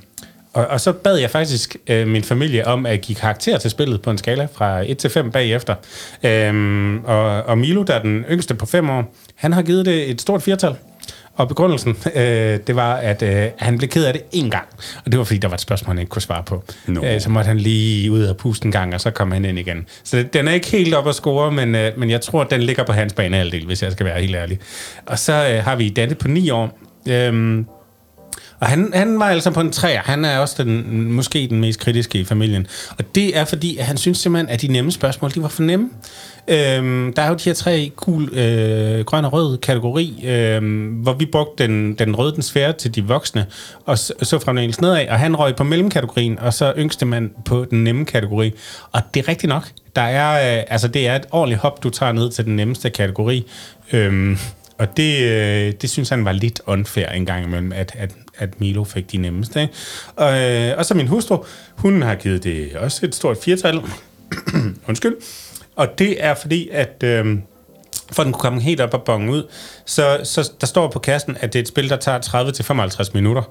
og, 0.52 0.66
og 0.66 0.80
så 0.80 0.92
bad 0.92 1.16
jeg 1.16 1.30
faktisk 1.30 1.76
øh, 1.86 2.08
min 2.08 2.24
familie 2.24 2.66
om 2.66 2.86
at 2.86 3.00
give 3.00 3.16
karakter 3.16 3.58
til 3.58 3.70
spillet 3.70 4.02
på 4.02 4.10
en 4.10 4.18
skala 4.18 4.48
fra 4.54 4.90
1 4.90 4.98
til 4.98 5.10
5 5.10 5.30
bagefter. 5.30 5.74
Øh, 6.22 6.94
og, 7.04 7.42
og 7.42 7.58
Milo, 7.58 7.82
der 7.82 7.94
er 7.94 8.02
den 8.02 8.24
yngste 8.30 8.54
på 8.54 8.66
5 8.66 8.90
år, 8.90 9.14
han 9.34 9.52
har 9.52 9.62
givet 9.62 9.86
det 9.86 10.10
et 10.10 10.20
stort 10.20 10.42
firtal. 10.42 10.74
Og 11.36 11.48
begrundelsen, 11.48 11.96
øh, 12.14 12.58
det 12.66 12.76
var, 12.76 12.94
at 12.94 13.22
øh, 13.22 13.50
han 13.58 13.78
blev 13.78 13.90
ked 13.90 14.04
af 14.04 14.12
det 14.12 14.22
én 14.34 14.48
gang. 14.48 14.66
Og 15.04 15.12
det 15.12 15.18
var, 15.18 15.24
fordi 15.24 15.38
der 15.38 15.48
var 15.48 15.54
et 15.54 15.60
spørgsmål, 15.60 15.88
han 15.88 15.98
ikke 15.98 16.10
kunne 16.10 16.22
svare 16.22 16.42
på. 16.42 16.64
Nå. 16.86 17.04
Øh, 17.04 17.20
så 17.20 17.30
måtte 17.30 17.48
han 17.48 17.58
lige 17.58 18.12
ud 18.12 18.24
og 18.24 18.36
puste 18.36 18.66
en 18.66 18.72
gang, 18.72 18.94
og 18.94 19.00
så 19.00 19.10
kom 19.10 19.32
han 19.32 19.44
ind 19.44 19.58
igen. 19.58 19.86
Så 20.04 20.24
den 20.32 20.48
er 20.48 20.52
ikke 20.52 20.70
helt 20.70 20.94
op 20.94 21.08
at 21.08 21.14
score, 21.14 21.52
men, 21.52 21.74
øh, 21.74 21.98
men 21.98 22.10
jeg 22.10 22.20
tror, 22.20 22.40
at 22.40 22.50
den 22.50 22.62
ligger 22.62 22.84
på 22.84 22.92
hans 22.92 23.12
banehalvdel, 23.12 23.66
hvis 23.66 23.82
jeg 23.82 23.92
skal 23.92 24.06
være 24.06 24.20
helt 24.20 24.36
ærlig. 24.36 24.58
Og 25.06 25.18
så 25.18 25.32
øh, 25.32 25.64
har 25.64 25.76
vi 25.76 25.88
Dante 25.88 26.14
på 26.14 26.28
9 26.28 26.50
år. 26.50 26.78
Øhm, 27.08 27.66
og 28.64 28.70
han, 28.70 28.90
han 28.94 29.18
var 29.18 29.26
altså 29.26 29.50
på 29.50 29.60
en 29.60 29.72
træer. 29.72 30.00
Han 30.04 30.24
er 30.24 30.38
også 30.38 30.64
den, 30.64 31.12
måske 31.12 31.46
den 31.50 31.60
mest 31.60 31.80
kritiske 31.80 32.18
i 32.18 32.24
familien. 32.24 32.66
Og 32.98 33.14
det 33.14 33.38
er 33.38 33.44
fordi, 33.44 33.76
at 33.76 33.84
han 33.84 33.96
synes 33.96 34.18
simpelthen, 34.18 34.48
at 34.48 34.62
de 34.62 34.68
nemme 34.68 34.92
spørgsmål, 34.92 35.30
de 35.34 35.42
var 35.42 35.48
for 35.48 35.62
nemme. 35.62 35.90
Øhm, 36.48 37.12
der 37.12 37.22
er 37.22 37.28
jo 37.28 37.34
de 37.34 37.44
her 37.44 37.54
tre 37.54 37.92
gul, 37.96 38.38
øh, 38.38 39.04
grøn 39.04 39.24
og 39.24 39.32
rød 39.32 39.58
kategori, 39.58 40.24
øh, 40.26 40.62
hvor 41.02 41.12
vi 41.12 41.26
brugte 41.26 41.64
den, 41.64 41.94
den 41.94 42.16
røde, 42.16 42.34
den 42.34 42.42
svære 42.42 42.72
til 42.72 42.94
de 42.94 43.04
voksne, 43.04 43.46
og 43.86 43.98
så, 43.98 44.12
så 44.22 44.38
fremdeles 44.38 44.80
nedad, 44.80 45.08
og 45.08 45.18
han 45.18 45.36
røg 45.36 45.56
på 45.56 45.64
mellemkategorien, 45.64 46.38
og 46.38 46.54
så 46.54 46.72
yngste 46.78 47.06
man 47.06 47.30
på 47.44 47.66
den 47.70 47.84
nemme 47.84 48.04
kategori. 48.04 48.52
Og 48.92 49.00
det 49.14 49.22
er 49.24 49.28
rigtigt 49.28 49.48
nok. 49.48 49.68
Der 49.96 50.02
er, 50.02 50.58
øh, 50.58 50.64
altså, 50.68 50.88
det 50.88 51.08
er 51.08 51.16
et 51.16 51.26
ordentligt 51.30 51.60
hop, 51.60 51.82
du 51.82 51.90
tager 51.90 52.12
ned 52.12 52.30
til 52.30 52.44
den 52.44 52.56
nemmeste 52.56 52.90
kategori. 52.90 53.46
Øhm, 53.92 54.38
og 54.78 54.96
det, 54.96 55.22
øh, 55.22 55.72
det 55.80 55.90
synes 55.90 56.08
han 56.08 56.24
var 56.24 56.32
lidt 56.32 56.60
unfair 56.66 57.08
en 57.08 57.26
gang 57.26 57.44
imellem, 57.44 57.72
at, 57.72 57.92
at, 57.98 58.14
at 58.38 58.60
Milo 58.60 58.84
fik 58.84 59.12
de 59.12 59.16
nemmeste. 59.16 59.62
Ikke? 59.62 59.74
Og, 60.16 60.42
øh, 60.42 60.78
og 60.78 60.84
så 60.84 60.94
min 60.94 61.08
hustru, 61.08 61.44
hun 61.76 62.02
har 62.02 62.14
givet 62.14 62.44
det 62.44 62.76
også 62.76 63.06
et 63.06 63.14
stort 63.14 63.36
firtal. 63.36 63.80
Undskyld. 64.88 65.14
Og 65.76 65.98
det 65.98 66.24
er 66.24 66.34
fordi, 66.34 66.68
at... 66.72 67.02
Øh, 67.04 67.38
for 68.12 68.22
at 68.22 68.24
den 68.24 68.32
kunne 68.32 68.40
komme 68.40 68.60
helt 68.60 68.80
op 68.80 68.94
og 68.94 69.02
bonge 69.02 69.32
ud, 69.32 69.48
så, 69.84 70.20
så 70.24 70.52
der 70.60 70.66
står 70.66 70.90
på 70.90 70.98
kassen, 70.98 71.36
at 71.40 71.52
det 71.52 71.58
er 71.58 71.62
et 71.62 71.68
spil, 71.68 71.90
der 71.90 71.96
tager 71.96 72.98
30-55 73.08 73.10
minutter. 73.14 73.42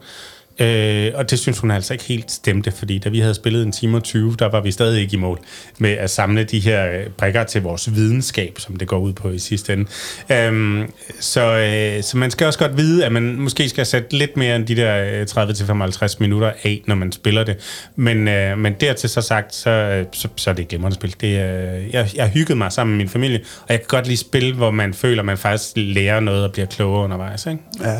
Øh, 0.59 1.11
og 1.15 1.31
det 1.31 1.39
synes 1.39 1.59
hun 1.59 1.71
altså 1.71 1.93
ikke 1.93 2.05
helt 2.05 2.31
stemte, 2.31 2.71
fordi 2.71 2.99
da 2.99 3.09
vi 3.09 3.19
havde 3.19 3.33
spillet 3.33 3.63
en 3.63 3.71
time 3.71 3.97
og 3.97 4.03
20, 4.03 4.35
der 4.39 4.45
var 4.49 4.61
vi 4.61 4.71
stadig 4.71 5.01
ikke 5.01 5.13
i 5.13 5.19
mål 5.19 5.39
med 5.77 5.91
at 5.91 6.09
samle 6.09 6.43
de 6.43 6.59
her 6.59 6.91
øh, 6.91 7.07
brikker 7.17 7.43
til 7.43 7.61
vores 7.61 7.95
videnskab, 7.95 8.59
som 8.59 8.75
det 8.75 8.87
går 8.87 8.99
ud 8.99 9.13
på 9.13 9.29
i 9.29 9.39
sidste 9.39 9.73
ende. 9.73 9.85
Øh, 10.29 10.87
så, 11.19 11.57
øh, 11.57 12.03
så 12.03 12.17
man 12.17 12.31
skal 12.31 12.47
også 12.47 12.59
godt 12.59 12.77
vide, 12.77 13.05
at 13.05 13.11
man 13.11 13.35
måske 13.35 13.69
skal 13.69 13.85
sætte 13.85 14.17
lidt 14.17 14.37
mere 14.37 14.55
end 14.55 14.67
de 14.67 14.75
der 14.75 15.25
øh, 15.37 16.01
30-55 16.03 16.15
minutter 16.19 16.51
af, 16.63 16.81
når 16.87 16.95
man 16.95 17.11
spiller 17.11 17.43
det. 17.43 17.57
Men, 17.95 18.27
øh, 18.27 18.57
men 18.57 18.73
dertil 18.73 19.09
så 19.09 19.21
sagt, 19.21 19.55
så, 19.55 19.69
øh, 19.69 20.05
så, 20.11 20.27
så 20.35 20.49
er 20.49 20.53
det 20.53 20.67
glimrende 20.67 20.95
spil. 20.95 21.15
Det, 21.21 21.27
øh, 21.27 21.93
jeg, 21.93 22.09
jeg 22.15 22.29
hyggede 22.29 22.57
mig 22.57 22.71
sammen 22.71 22.97
med 22.97 23.05
min 23.05 23.09
familie, 23.09 23.39
og 23.39 23.65
jeg 23.69 23.79
kan 23.79 23.87
godt 23.87 24.07
lide 24.07 24.17
spil, 24.17 24.53
hvor 24.53 24.71
man 24.71 24.93
føler, 24.93 25.21
at 25.21 25.25
man 25.25 25.37
faktisk 25.37 25.71
lærer 25.75 26.19
noget 26.19 26.43
og 26.43 26.51
bliver 26.51 26.65
klogere 26.65 27.03
undervejs. 27.03 27.45
Ikke? 27.45 27.59
Ja, 27.81 27.97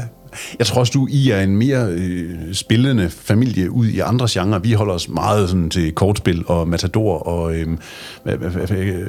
jeg 0.59 0.67
tror 0.67 0.79
også, 0.79 0.91
du 0.93 1.07
I 1.11 1.29
er 1.29 1.41
en 1.41 1.57
mere 1.57 1.87
øh, 1.89 2.53
spillende 2.53 3.09
familie 3.09 3.71
ud 3.71 3.87
i 3.87 3.99
andre 3.99 4.27
genrer. 4.29 4.59
Vi 4.59 4.71
holder 4.71 4.93
os 4.93 5.09
meget 5.09 5.49
sådan, 5.49 5.69
til 5.69 5.91
kortspil 5.91 6.43
og 6.47 6.67
Matador 6.67 7.17
og 7.17 7.55
øh, 7.55 7.67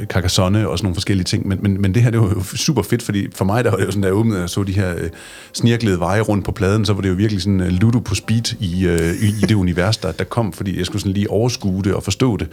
Carcassonne 0.06 0.68
og 0.68 0.78
sådan 0.78 0.86
nogle 0.86 0.94
forskellige 0.94 1.24
ting. 1.24 1.48
Men, 1.48 1.58
men, 1.62 1.80
men 1.80 1.94
det 1.94 2.02
her, 2.02 2.10
det 2.10 2.20
var 2.20 2.28
jo 2.28 2.42
super 2.42 2.82
fedt, 2.82 3.02
fordi 3.02 3.26
for 3.34 3.44
mig, 3.44 3.64
der 3.64 3.70
var 3.70 3.76
det 3.76 3.84
jo 3.84 3.90
sådan, 3.90 4.02
da 4.02 4.08
jeg 4.08 4.14
åbnede 4.14 4.42
og 4.42 4.50
så 4.50 4.62
de 4.62 4.72
her 4.72 4.94
øh, 4.98 5.10
snirklede 5.52 6.00
veje 6.00 6.20
rundt 6.20 6.44
på 6.44 6.52
pladen, 6.52 6.84
så 6.84 6.92
var 6.92 7.00
det 7.00 7.08
jo 7.08 7.14
virkelig 7.14 7.42
sådan 7.42 7.60
uh, 7.60 7.66
ludo 7.66 7.98
på 7.98 8.14
speed 8.14 8.54
i, 8.60 8.86
øh, 8.86 9.14
i, 9.22 9.26
i 9.26 9.46
det 9.48 9.54
univers, 9.54 9.96
der, 9.96 10.12
der 10.12 10.24
kom, 10.24 10.52
fordi 10.52 10.78
jeg 10.78 10.86
skulle 10.86 11.00
sådan 11.00 11.12
lige 11.12 11.30
overskue 11.30 11.82
det 11.82 11.94
og 11.94 12.02
forstå 12.02 12.36
det. 12.36 12.48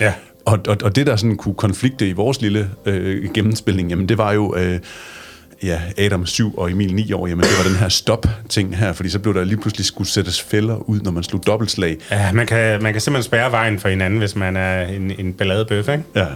Ja. 0.00 0.12
Og, 0.44 0.58
og, 0.68 0.76
og 0.82 0.96
det, 0.96 1.06
der 1.06 1.16
sådan 1.16 1.36
kunne 1.36 1.54
konflikte 1.54 2.08
i 2.08 2.12
vores 2.12 2.40
lille 2.40 2.70
øh, 2.86 3.32
gennemspilning, 3.34 3.90
jamen 3.90 4.08
det 4.08 4.18
var 4.18 4.32
jo... 4.32 4.54
Øh, 4.56 4.78
ja, 5.62 5.80
Adam 5.98 6.26
7 6.26 6.58
og 6.58 6.70
Emil 6.70 6.94
9 6.94 7.12
år, 7.12 7.26
jamen 7.26 7.44
det 7.44 7.52
var 7.58 7.64
den 7.64 7.76
her 7.78 7.88
stop-ting 7.88 8.76
her, 8.76 8.92
fordi 8.92 9.08
så 9.08 9.18
blev 9.18 9.34
der 9.34 9.44
lige 9.44 9.60
pludselig 9.60 9.86
skulle 9.86 10.08
sættes 10.10 10.40
fælder 10.42 10.76
ud, 10.76 11.00
når 11.00 11.10
man 11.10 11.22
slog 11.22 11.46
dobbeltslag. 11.46 11.96
Ja, 12.10 12.32
man 12.32 12.46
kan, 12.46 12.82
man 12.82 12.92
kan 12.92 13.00
simpelthen 13.00 13.28
spærre 13.28 13.52
vejen 13.52 13.78
for 13.78 13.88
hinanden, 13.88 14.18
hvis 14.18 14.36
man 14.36 14.56
er 14.56 14.82
en, 14.82 15.12
en 15.18 15.32
balladebøf, 15.32 15.88
ikke? 15.88 16.04
Ja, 16.14 16.26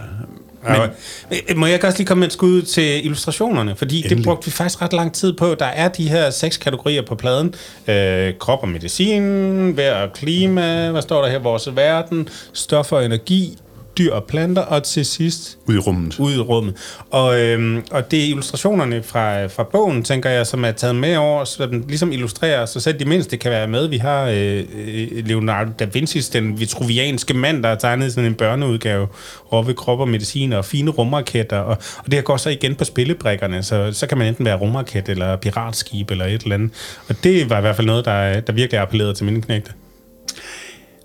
Men, 1.47 1.57
må 1.59 1.65
jeg 1.65 1.85
også 1.85 1.97
lige 1.97 2.07
komme 2.07 2.19
med 2.19 2.27
et 2.27 2.33
skud 2.33 2.61
til 2.61 3.05
illustrationerne? 3.05 3.75
Fordi 3.75 3.97
Endelig. 3.97 4.17
det 4.17 4.25
brugte 4.25 4.45
vi 4.45 4.51
faktisk 4.51 4.81
ret 4.81 4.93
lang 4.93 5.13
tid 5.13 5.33
på. 5.33 5.55
Der 5.59 5.65
er 5.65 5.87
de 5.87 6.09
her 6.09 6.29
seks 6.29 6.57
kategorier 6.57 7.01
på 7.01 7.15
pladen. 7.15 7.55
Øh, 7.87 8.33
krop 8.39 8.59
og 8.61 8.69
medicin, 8.69 9.77
vejr 9.77 10.03
og 10.03 10.13
klima, 10.13 10.91
hvad 10.91 11.01
står 11.01 11.21
der 11.21 11.29
her? 11.29 11.39
Vores 11.39 11.75
verden, 11.75 12.29
stof 12.53 12.91
og 12.91 13.05
energi, 13.05 13.57
dyr 13.97 14.13
og 14.13 14.23
planter, 14.23 14.61
og 14.61 14.83
til 14.83 15.05
sidst... 15.05 15.57
Ud 15.67 15.75
i 15.75 15.77
rummet. 15.77 16.19
Ud 16.19 16.33
i 16.33 16.39
rummet. 16.39 16.75
Og, 17.11 17.39
øhm, 17.39 17.83
og 17.91 18.11
det 18.11 18.19
er 18.19 18.27
illustrationerne 18.29 19.03
fra, 19.03 19.45
fra 19.45 19.63
bogen, 19.63 20.03
tænker 20.03 20.29
jeg, 20.29 20.47
som 20.47 20.65
er 20.65 20.71
taget 20.71 20.95
med 20.95 21.15
over, 21.15 21.43
så 21.43 21.65
den 21.65 21.85
ligesom 21.87 22.11
illustrerer 22.11 22.65
sig 22.65 22.81
selv. 22.81 22.99
De 22.99 23.05
mindste 23.05 23.37
kan 23.37 23.51
være 23.51 23.67
med. 23.67 23.87
Vi 23.87 23.97
har 23.97 24.25
øh, 24.25 24.63
øh 24.87 25.25
Leonardo 25.25 25.71
da 25.79 25.85
Vinci's 25.85 26.29
Den 26.33 26.59
vitruvianske 26.59 27.33
mand, 27.33 27.63
der 27.63 27.69
har 27.69 27.75
tegnet 27.75 28.13
sådan 28.13 28.29
en 28.29 28.35
børneudgave 28.35 29.07
over 29.49 29.63
ved 29.63 29.73
krop 29.73 29.99
og 29.99 30.09
medicin 30.09 30.53
og 30.53 30.65
fine 30.65 30.91
rumraketter. 30.91 31.57
Og, 31.57 31.77
og 31.97 32.05
det 32.05 32.13
her 32.13 32.21
går 32.21 32.37
så 32.37 32.49
igen 32.49 32.75
på 32.75 32.83
spillebrikkerne, 32.83 33.63
så, 33.63 33.93
så 33.93 34.07
kan 34.07 34.17
man 34.17 34.27
enten 34.27 34.45
være 34.45 34.57
rumraket 34.57 35.09
eller 35.09 35.35
piratskib 35.35 36.11
eller 36.11 36.25
et 36.25 36.41
eller 36.41 36.55
andet. 36.55 36.71
Og 37.09 37.15
det 37.23 37.49
var 37.49 37.57
i 37.57 37.61
hvert 37.61 37.75
fald 37.75 37.87
noget, 37.87 38.05
der, 38.05 38.39
der 38.39 38.53
virkelig 38.53 38.81
appellerede 38.81 39.13
til 39.13 39.25
mine 39.25 39.41
knægte. 39.41 39.71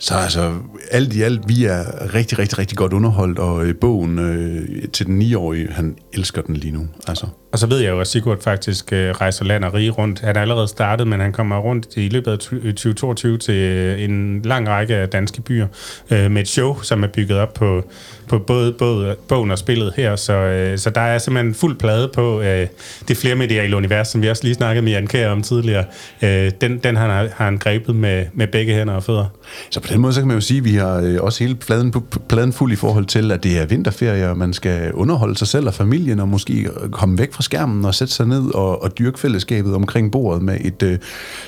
Så 0.01 0.15
altså, 0.15 0.55
alt 0.91 1.15
i 1.15 1.23
alt, 1.23 1.49
vi 1.49 1.65
er 1.65 2.15
rigtig, 2.15 2.39
rigtig, 2.39 2.59
rigtig 2.59 2.79
godt 2.79 2.93
underholdt, 2.93 3.39
og 3.39 3.67
øh, 3.67 3.75
bogen 3.81 4.19
øh, 4.19 4.89
til 4.93 5.07
den 5.07 5.23
9-årige, 5.23 5.69
han 5.73 5.97
elsker 6.13 6.43
den 6.43 6.57
lige 6.57 6.73
nu. 6.73 6.87
Altså. 7.09 7.27
Og 7.57 7.61
så 7.61 7.67
ved 7.67 7.79
jeg 7.79 7.91
jo, 7.91 8.01
at 8.01 8.07
Sigurd 8.07 8.43
faktisk 8.43 8.93
øh, 8.93 9.11
rejser 9.11 9.45
land 9.45 9.65
og 9.65 9.75
rige 9.75 9.91
rundt. 9.91 10.21
Han 10.21 10.37
er 10.37 10.41
allerede 10.41 10.69
startet, 10.69 11.07
men 11.07 11.21
han 11.21 11.33
kommer 11.33 11.59
rundt 11.59 11.87
i 11.97 12.09
løbet 12.09 12.31
af 12.31 12.39
2022 12.39 13.33
øh, 13.33 13.39
til 13.39 13.55
øh, 13.55 14.03
en 14.03 14.43
lang 14.43 14.69
række 14.69 14.95
af 14.95 15.09
danske 15.09 15.41
byer 15.41 15.67
øh, 16.11 16.31
med 16.31 16.43
et 16.43 16.49
show, 16.49 16.83
som 16.83 17.03
er 17.03 17.07
bygget 17.07 17.39
op 17.39 17.55
på, 17.55 17.85
på 18.29 18.39
både, 18.39 18.73
både 18.73 19.17
bogen 19.29 19.51
og 19.51 19.59
spillet 19.59 19.93
her. 19.97 20.17
Så, 20.17 20.33
øh, 20.33 20.79
så 20.79 20.91
der 20.91 21.01
er 21.01 21.19
simpelthen 21.19 21.55
fuld 21.55 21.77
plade 21.77 22.11
på 22.15 22.41
øh, 22.41 22.67
det 23.09 23.17
flermediale 23.17 23.77
univers, 23.77 24.09
som 24.09 24.23
vi 24.23 24.31
også 24.31 24.45
lige 24.45 24.55
snakkede 24.55 24.85
med 24.85 24.93
Jan 24.93 25.07
Kjær 25.07 25.31
om 25.31 25.43
tidligere. 25.43 25.85
Øh, 26.23 26.51
den 26.61 26.79
den 26.79 26.97
har, 26.97 27.09
har 27.09 27.45
han 27.45 27.59
grebet 27.59 27.97
med, 27.97 28.27
med 28.35 28.47
begge 28.47 28.75
hænder 28.75 28.95
og 28.95 29.03
fødder. 29.03 29.27
Så 29.71 29.81
på 29.81 29.89
den 29.93 30.01
måde, 30.01 30.13
så 30.13 30.21
kan 30.21 30.29
man 30.29 30.37
jo 30.37 30.41
sige, 30.41 30.59
at 30.59 30.65
vi 30.65 30.75
har 30.75 30.97
øh, 30.97 31.17
også 31.21 31.45
hele 31.45 31.55
pladen, 31.55 31.95
pladen 32.29 32.53
fuld 32.53 32.73
i 32.73 32.77
forhold 32.77 33.07
til, 33.07 33.33
at 33.33 33.43
det 33.43 33.59
er 33.59 33.67
vinterferie, 33.67 34.31
og 34.31 34.39
man 34.39 34.53
skal 34.53 34.93
underholde 34.93 35.39
sig 35.39 35.49
selv 35.49 35.67
og 35.67 35.75
familien, 35.75 36.21
og 36.21 36.29
måske 36.29 36.69
komme 36.93 37.19
væk 37.19 37.33
fra 37.33 37.43
skærmen 37.47 37.85
og 37.85 37.95
sætte 37.95 38.15
sig 38.15 38.27
ned 38.27 38.55
og, 38.55 38.83
og 38.83 38.99
dyrke 38.99 39.19
fællesskabet 39.19 39.75
omkring 39.75 40.13
bordet 40.13 40.43
med 40.43 40.59
et 40.61 40.83
øh, 40.83 40.99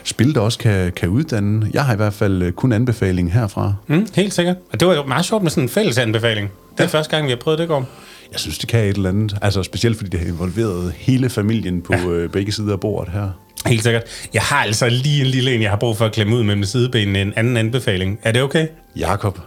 spil, 0.04 0.34
der 0.34 0.40
også 0.40 0.58
kan, 0.58 0.92
kan 0.92 1.08
uddanne. 1.08 1.70
Jeg 1.74 1.84
har 1.84 1.92
i 1.92 1.96
hvert 1.96 2.14
fald 2.14 2.42
øh, 2.42 2.52
kun 2.52 2.72
anbefaling 2.72 3.32
herfra. 3.32 3.74
Mm, 3.86 4.08
helt 4.14 4.34
sikkert. 4.34 4.56
Og 4.72 4.80
det 4.80 4.88
var 4.88 4.94
jo 4.94 5.02
meget 5.02 5.24
sjovt 5.24 5.42
med 5.42 5.50
sådan 5.50 5.62
en 5.62 5.68
fælles 5.68 5.98
anbefaling. 5.98 6.50
Det 6.72 6.80
er 6.80 6.84
ja. 6.84 6.98
første 6.98 7.16
gang, 7.16 7.26
vi 7.26 7.30
har 7.30 7.36
prøvet 7.36 7.58
det 7.58 7.68
går. 7.68 7.88
Jeg 8.32 8.40
synes, 8.40 8.58
det 8.58 8.68
kan 8.68 8.84
et 8.84 8.96
eller 8.96 9.08
andet. 9.08 9.36
Altså 9.42 9.62
specielt 9.62 9.96
fordi 9.96 10.10
det 10.10 10.20
har 10.20 10.26
involveret 10.26 10.92
hele 10.96 11.30
familien 11.30 11.82
på 11.82 11.94
ja. 11.94 12.08
øh, 12.08 12.30
begge 12.30 12.52
sider 12.52 12.72
af 12.72 12.80
bordet 12.80 13.12
her. 13.12 13.28
Helt 13.66 13.82
sikkert. 13.82 14.02
Jeg 14.34 14.42
har 14.42 14.56
altså 14.56 14.88
lige 14.88 15.20
en 15.20 15.26
lille 15.26 15.54
en, 15.54 15.62
jeg 15.62 15.70
har 15.70 15.76
brug 15.76 15.96
for 15.96 16.04
at 16.04 16.12
klemme 16.12 16.36
ud 16.36 16.42
mellem 16.42 16.64
sidebenene. 16.64 17.22
En 17.22 17.32
anden 17.36 17.56
anbefaling. 17.56 18.18
Er 18.22 18.32
det 18.32 18.42
okay? 18.42 18.66
Jakob, 18.96 19.36
du 19.36 19.42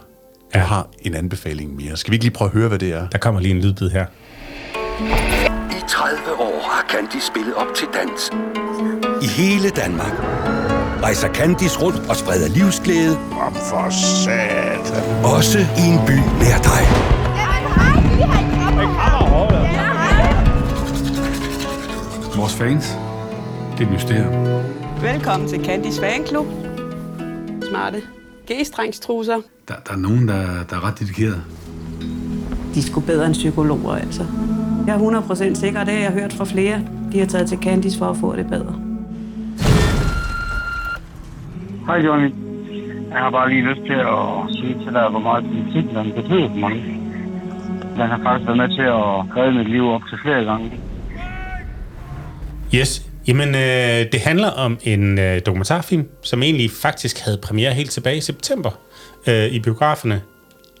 ja. 0.54 0.64
har 0.64 0.88
en 1.02 1.14
anbefaling 1.14 1.76
mere. 1.76 1.96
Skal 1.96 2.10
vi 2.10 2.14
ikke 2.14 2.24
lige 2.24 2.34
prøve 2.34 2.48
at 2.48 2.54
høre, 2.54 2.68
hvad 2.68 2.78
det 2.78 2.92
er? 2.92 3.08
Der 3.08 3.18
kommer 3.18 3.40
lige 3.40 3.54
en 3.54 3.60
lydbid 3.60 3.90
her. 3.90 4.06
30 5.92 6.40
år 6.40 6.68
har 6.70 6.84
Candice 6.88 7.26
spillet 7.26 7.54
op 7.54 7.66
til 7.74 7.88
dans. 7.94 8.30
I 9.22 9.26
hele 9.26 9.70
Danmark. 9.70 10.12
Rejser 11.02 11.28
Candice 11.28 11.78
rundt 11.78 12.08
og 12.10 12.16
spreder 12.16 12.48
livsglæde. 12.48 13.18
Om 13.46 13.54
for 13.54 13.90
satan. 13.90 15.24
Også 15.24 15.58
i 15.58 15.82
en 15.92 15.98
by 16.06 16.16
nær 16.42 16.58
dig. 16.70 16.82
Vores 22.36 22.54
fans, 22.54 22.84
det 23.78 23.86
er 23.86 23.90
mysterium. 23.90 24.32
Velkommen 25.02 25.48
til 25.48 25.64
Candice 25.64 26.00
Fanklub. 26.00 26.46
Smarte 27.68 28.02
G-strengstrusser. 28.50 29.40
Der, 29.68 29.74
der 29.86 29.92
er 29.92 29.96
nogen, 29.96 30.28
der, 30.28 30.64
der 30.70 30.76
er 30.76 30.84
ret 30.84 30.98
dedikeret. 30.98 31.42
De 32.74 32.82
skulle 32.82 33.06
bedre 33.06 33.26
end 33.26 33.34
psykologer, 33.34 33.94
altså. 33.94 34.26
Jeg 34.86 34.94
er 34.94 35.20
100% 35.20 35.54
sikker, 35.54 35.84
det 35.84 35.94
har 35.94 36.00
jeg 36.00 36.12
hørt 36.12 36.32
fra 36.32 36.44
flere. 36.44 36.80
De 37.12 37.18
har 37.18 37.26
taget 37.26 37.48
til 37.48 37.58
Candice 37.62 37.98
for 37.98 38.06
at 38.06 38.16
få 38.16 38.36
det 38.36 38.46
bedre. 38.48 38.74
Hej 41.86 41.96
Johnny. 41.96 42.34
Jeg 43.10 43.20
har 43.20 43.30
bare 43.30 43.48
lige 43.50 43.62
lyst 43.62 43.80
til 43.80 43.92
at 43.92 44.56
sige 44.60 44.74
til 44.84 44.92
dig, 44.92 45.08
hvor 45.10 45.18
meget 45.18 45.44
politik 45.44 45.84
den 45.94 46.12
betyder 46.12 46.48
for 46.48 46.56
mig. 46.56 46.72
Den 47.96 48.06
har 48.12 48.20
faktisk 48.22 48.46
været 48.46 48.56
med 48.56 48.68
til 48.68 48.82
at 48.82 49.36
redde 49.36 49.52
mit 49.52 49.70
liv 49.70 49.88
op 49.88 50.00
til 50.10 50.18
flere 50.24 50.44
gange. 50.44 50.72
Yes. 52.74 53.06
Jamen, 53.28 53.48
øh, 53.48 54.12
det 54.12 54.20
handler 54.20 54.50
om 54.50 54.78
en 54.82 55.18
øh, 55.18 55.40
dokumentarfilm, 55.46 56.08
som 56.22 56.42
egentlig 56.42 56.70
faktisk 56.82 57.20
havde 57.24 57.38
premiere 57.42 57.72
helt 57.72 57.90
tilbage 57.90 58.16
i 58.16 58.20
september 58.20 58.70
øh, 59.28 59.46
i 59.46 59.60
biograferne 59.60 60.20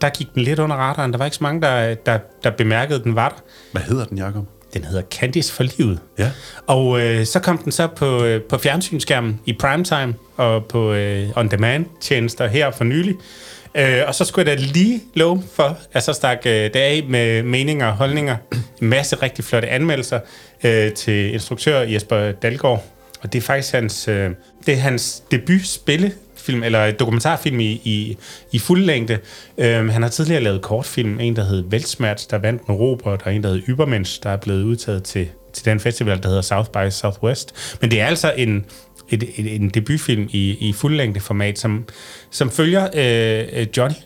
der 0.02 0.08
gik 0.08 0.34
den 0.34 0.42
lidt 0.42 0.58
under 0.58 0.76
radaren. 0.76 1.12
Der 1.12 1.18
var 1.18 1.24
ikke 1.24 1.36
så 1.36 1.42
mange, 1.42 1.60
der, 1.62 1.94
der, 1.94 2.18
der 2.44 2.50
bemærkede, 2.50 2.98
at 2.98 3.04
den 3.04 3.16
var 3.16 3.28
der. 3.28 3.36
Hvad 3.72 3.82
hedder 3.82 4.04
den, 4.04 4.18
Jacob? 4.18 4.44
Den 4.74 4.84
hedder 4.84 5.02
Candice 5.10 5.52
for 5.52 5.62
livet. 5.62 6.00
Ja. 6.18 6.30
Og 6.66 7.00
øh, 7.00 7.26
så 7.26 7.40
kom 7.40 7.58
den 7.58 7.72
så 7.72 7.86
på, 7.86 8.24
øh, 8.24 8.42
på 8.42 8.58
fjernsynsskærmen 8.58 9.40
i 9.46 9.52
primetime 9.52 10.14
og 10.36 10.64
på 10.64 10.92
øh, 10.92 11.28
on-demand-tjenester 11.36 12.46
her 12.46 12.70
for 12.70 12.84
nylig. 12.84 13.14
Øh, 13.74 14.02
og 14.06 14.14
så 14.14 14.24
skulle 14.24 14.50
jeg 14.50 14.58
da 14.58 14.64
lige 14.64 15.02
love 15.14 15.42
for, 15.54 15.78
at 15.92 16.02
så 16.02 16.12
stak 16.12 16.38
øh, 16.46 16.52
det 16.52 16.76
af 16.76 17.04
med 17.08 17.42
meninger 17.42 17.86
og 17.86 17.92
holdninger. 17.92 18.36
En 18.82 18.88
masse 18.88 19.16
rigtig 19.16 19.44
flotte 19.44 19.68
anmeldelser 19.68 20.20
øh, 20.64 20.92
til 20.92 21.32
instruktør 21.32 21.80
Jesper 21.80 22.32
Dalgaard 22.32 22.84
og 23.22 23.32
det 23.32 23.38
er 23.38 23.42
faktisk 23.42 23.72
hans, 23.72 24.08
øh, 24.08 24.30
det 24.66 24.74
er 24.74 24.78
hans 24.78 25.22
debut 25.30 25.66
spillefilm, 26.42 26.62
eller 26.62 26.92
dokumentarfilm 26.92 27.60
i, 27.60 27.80
i, 27.84 28.16
i 28.52 28.58
fuld 28.58 28.84
længde. 28.84 29.18
Øh, 29.58 29.88
han 29.88 30.02
har 30.02 30.08
tidligere 30.08 30.42
lavet 30.42 30.62
kortfilm, 30.62 31.20
en 31.20 31.36
der 31.36 31.44
hed 31.44 31.64
Veltsmerts, 31.70 32.26
der 32.26 32.38
vandt 32.38 32.68
med 32.68 32.76
Robert, 32.76 33.22
og 33.24 33.34
en 33.34 33.42
der 33.42 33.48
hed 33.48 33.62
Übermensch, 33.68 34.20
der 34.22 34.30
er 34.30 34.36
blevet 34.36 34.62
udtaget 34.62 35.02
til, 35.02 35.28
til 35.52 35.64
den 35.64 35.80
festival, 35.80 36.22
der 36.22 36.28
hedder 36.28 36.42
South 36.42 36.70
by 36.70 36.90
Southwest. 36.90 37.76
Men 37.80 37.90
det 37.90 38.00
er 38.00 38.06
altså 38.06 38.32
en, 38.36 38.64
et, 39.08 39.22
et, 39.36 39.54
en 39.54 39.68
debutfilm 39.68 40.28
i, 40.30 40.68
i 40.68 40.72
fuldlængde 40.72 41.20
format, 41.20 41.58
som, 41.58 41.84
som 42.30 42.50
følger 42.50 42.88
øh, 42.94 43.66
Johnny 43.76 43.96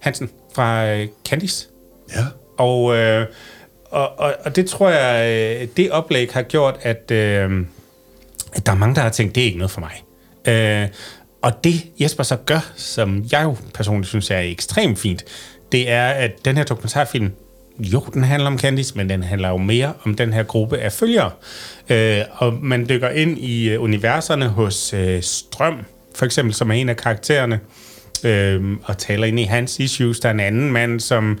Hansen 0.00 0.30
fra 0.54 0.86
øh, 0.86 1.08
Candice. 1.28 1.68
Ja. 2.16 2.24
Og, 2.58 2.96
øh, 2.96 3.26
og, 3.90 4.18
og, 4.18 4.34
og 4.44 4.56
det 4.56 4.66
tror 4.66 4.90
jeg, 4.90 5.28
øh, 5.62 5.68
det 5.76 5.90
oplæg 5.90 6.28
har 6.32 6.42
gjort, 6.42 6.76
at, 6.82 7.10
øh, 7.10 7.50
at 8.52 8.66
der 8.66 8.72
er 8.72 8.76
mange, 8.76 8.94
der 8.94 9.00
har 9.00 9.10
tænkt, 9.10 9.34
det 9.34 9.40
er 9.40 9.44
ikke 9.44 9.58
noget 9.58 9.70
for 9.70 9.80
mig. 9.80 10.02
Øh, 10.48 10.88
og 11.42 11.64
det 11.64 11.82
Jesper 12.00 12.22
så 12.22 12.36
gør, 12.36 12.70
som 12.76 13.24
jeg 13.32 13.44
jo 13.44 13.56
personligt 13.74 14.08
synes 14.08 14.30
er 14.30 14.38
ekstremt 14.40 14.98
fint, 14.98 15.24
det 15.72 15.90
er, 15.90 16.08
at 16.08 16.30
den 16.44 16.56
her 16.56 16.64
dokumentarfilm, 16.64 17.32
jo, 17.78 18.00
den 18.14 18.24
handler 18.24 18.46
om 18.46 18.58
Candice, 18.58 18.96
men 18.96 19.08
den 19.08 19.22
handler 19.22 19.48
jo 19.48 19.56
mere 19.56 19.92
om 20.04 20.14
den 20.14 20.32
her 20.32 20.42
gruppe 20.42 20.78
af 20.78 20.92
følgere. 20.92 21.30
Øh, 21.88 22.20
og 22.32 22.54
man 22.62 22.88
dykker 22.88 23.08
ind 23.08 23.38
i 23.38 23.68
øh, 23.68 23.82
universerne 23.82 24.48
hos 24.48 24.94
øh, 24.94 25.22
Strøm, 25.22 25.84
for 26.14 26.24
eksempel, 26.24 26.54
som 26.54 26.70
er 26.70 26.74
en 26.74 26.88
af 26.88 26.96
karaktererne, 26.96 27.60
øh, 28.24 28.76
og 28.84 28.98
taler 28.98 29.26
ind 29.26 29.40
i 29.40 29.44
hans 29.44 29.80
issues. 29.80 30.20
Der 30.20 30.28
er 30.28 30.32
en 30.32 30.40
anden 30.40 30.72
mand, 30.72 31.00
som 31.00 31.38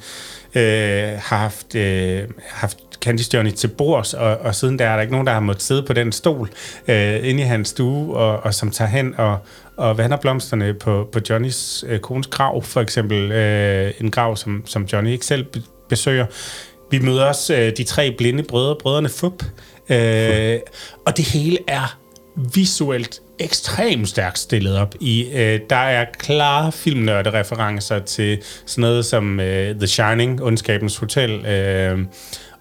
øh, 0.54 1.08
har 1.18 1.36
haft, 1.36 1.74
øh, 1.74 2.22
haft 2.48 2.78
Candice 3.00 3.30
Johnny 3.34 3.50
til 3.50 3.68
bords, 3.68 4.14
og, 4.14 4.38
og 4.38 4.54
siden 4.54 4.78
der 4.78 4.86
er 4.86 4.94
der 4.94 5.00
ikke 5.00 5.12
nogen, 5.12 5.26
der 5.26 5.32
har 5.32 5.40
måttet 5.40 5.62
sidde 5.62 5.82
på 5.82 5.92
den 5.92 6.12
stol 6.12 6.50
øh, 6.88 7.28
inde 7.28 7.42
i 7.42 7.46
hans 7.46 7.68
stue, 7.68 8.16
og, 8.16 8.40
og 8.40 8.54
som 8.54 8.70
tager 8.70 8.88
hen 8.88 9.14
og, 9.18 9.38
og 9.78 9.98
vander 9.98 10.16
blomsterne 10.16 10.74
på, 10.74 11.08
på 11.12 11.20
Johnnys 11.30 11.84
øh, 11.88 12.00
kones 12.00 12.26
grav, 12.26 12.62
for 12.62 12.80
eksempel. 12.80 13.32
Øh, 13.32 13.92
en 14.00 14.10
grav, 14.10 14.36
som, 14.36 14.62
som 14.66 14.82
Johnny 14.92 15.10
ikke 15.10 15.26
selv 15.26 15.44
be- 15.44 15.62
besøger. 15.88 16.26
Vi 16.90 16.98
møder 16.98 17.24
også 17.24 17.54
øh, 17.54 17.72
de 17.76 17.84
tre 17.84 18.14
blinde 18.18 18.42
brødre, 18.42 18.76
brødrene 18.80 19.08
Fup, 19.08 19.42
øh, 19.88 20.58
og 21.06 21.16
det 21.16 21.24
hele 21.24 21.58
er 21.66 21.98
visuelt 22.54 23.20
ekstremt 23.38 24.08
stærkt 24.08 24.38
stillet 24.38 24.78
op 24.78 24.94
i. 25.00 25.28
Øh, 25.34 25.60
der 25.70 25.76
er 25.76 26.04
klare 26.18 26.72
filmnørde-referencer 26.72 27.98
til 27.98 28.38
sådan 28.66 28.82
noget 28.82 29.04
som 29.04 29.40
øh, 29.40 29.74
The 29.74 29.86
Shining, 29.86 30.42
Ondskabens 30.42 30.96
Hotel, 30.96 31.46
øh, 31.46 31.98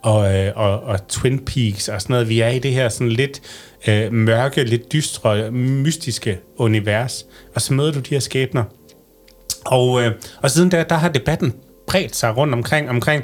og, 0.02 0.36
øh, 0.36 0.52
og, 0.56 0.80
og 0.80 1.08
Twin 1.08 1.46
Peaks 1.46 1.90
og 1.90 2.02
sådan 2.02 2.14
noget. 2.14 2.30
Vi 2.30 2.40
er 2.40 2.50
i 2.50 2.60
det 2.60 2.72
her 2.72 2.90
sådan 2.90 3.10
lidt 3.10 3.42
øh, 3.88 4.14
mørke, 4.14 4.64
lidt 4.64 4.94
dystre, 4.94 5.52
mystiske 5.52 6.40
univers. 6.58 7.26
Og 7.56 7.62
så 7.62 7.74
møder 7.74 7.92
du 7.92 8.00
de 8.00 8.10
her 8.10 8.20
skæbner. 8.20 8.64
Og, 9.66 10.02
øh, 10.04 10.12
og 10.42 10.52
siden 10.52 10.72
der, 10.72 10.84
der 10.84 10.96
har 10.96 11.10
debatten 11.10 11.54
bredt 11.88 12.16
sig 12.16 12.38
rundt 12.38 12.54
omkring, 12.54 12.90
omkring 12.90 13.24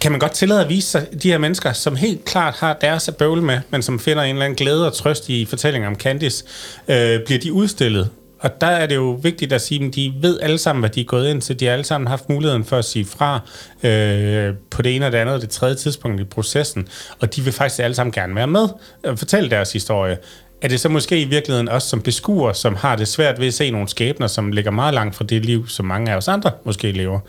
kan 0.00 0.10
man 0.10 0.20
godt 0.20 0.32
tillade 0.32 0.60
at 0.60 0.68
vise 0.68 0.88
sig 0.88 1.06
de 1.22 1.30
her 1.30 1.38
mennesker, 1.38 1.72
som 1.72 1.96
helt 1.96 2.24
klart 2.24 2.54
har 2.54 2.78
deres 2.80 3.08
at 3.08 3.16
bøvle 3.16 3.42
med, 3.42 3.60
men 3.70 3.82
som 3.82 3.98
finder 3.98 4.22
en 4.22 4.30
eller 4.30 4.44
anden 4.44 4.56
glæde 4.56 4.86
og 4.86 4.94
trøst 4.94 5.28
i 5.28 5.44
fortællinger 5.44 5.88
om 5.88 5.94
Candice, 5.94 6.44
øh, 6.88 7.20
bliver 7.26 7.38
de 7.42 7.52
udstillet. 7.52 8.10
Og 8.38 8.60
der 8.60 8.66
er 8.66 8.86
det 8.86 8.94
jo 8.94 9.18
vigtigt 9.22 9.52
at 9.52 9.60
sige, 9.60 9.86
at 9.86 9.94
de 9.94 10.12
ved 10.20 10.40
alle 10.40 10.58
sammen, 10.58 10.80
hvad 10.80 10.90
de 10.90 11.00
er 11.00 11.04
gået 11.04 11.30
ind 11.30 11.42
til. 11.42 11.60
De 11.60 11.64
har 11.64 11.72
alle 11.72 11.84
sammen 11.84 12.08
haft 12.08 12.28
muligheden 12.28 12.64
for 12.64 12.76
at 12.76 12.84
sige 12.84 13.04
fra 13.04 13.40
øh, 13.82 14.54
på 14.70 14.82
det 14.82 14.96
ene 14.96 15.06
og 15.06 15.12
det 15.12 15.18
andet 15.18 15.34
og 15.34 15.40
det 15.40 15.50
tredje 15.50 15.74
tidspunkt 15.74 16.20
i 16.20 16.24
processen. 16.24 16.88
Og 17.20 17.36
de 17.36 17.42
vil 17.42 17.52
faktisk 17.52 17.80
alle 17.80 17.94
sammen 17.94 18.12
gerne 18.12 18.34
være 18.34 18.46
med 18.46 18.68
og 19.04 19.18
fortælle 19.18 19.50
deres 19.50 19.72
historie. 19.72 20.18
Er 20.62 20.68
det 20.68 20.80
så 20.80 20.88
måske 20.88 21.20
i 21.20 21.24
virkeligheden 21.24 21.68
os 21.68 21.82
som 21.82 22.02
beskuer, 22.02 22.52
som 22.52 22.76
har 22.76 22.96
det 22.96 23.08
svært 23.08 23.40
ved 23.40 23.46
at 23.46 23.54
se 23.54 23.70
nogle 23.70 23.88
skæbner, 23.88 24.26
som 24.26 24.52
ligger 24.52 24.70
meget 24.70 24.94
langt 24.94 25.16
fra 25.16 25.24
det 25.24 25.44
liv, 25.44 25.68
som 25.68 25.86
mange 25.86 26.12
af 26.12 26.16
os 26.16 26.28
andre 26.28 26.50
måske 26.64 26.92
lever? 26.92 27.20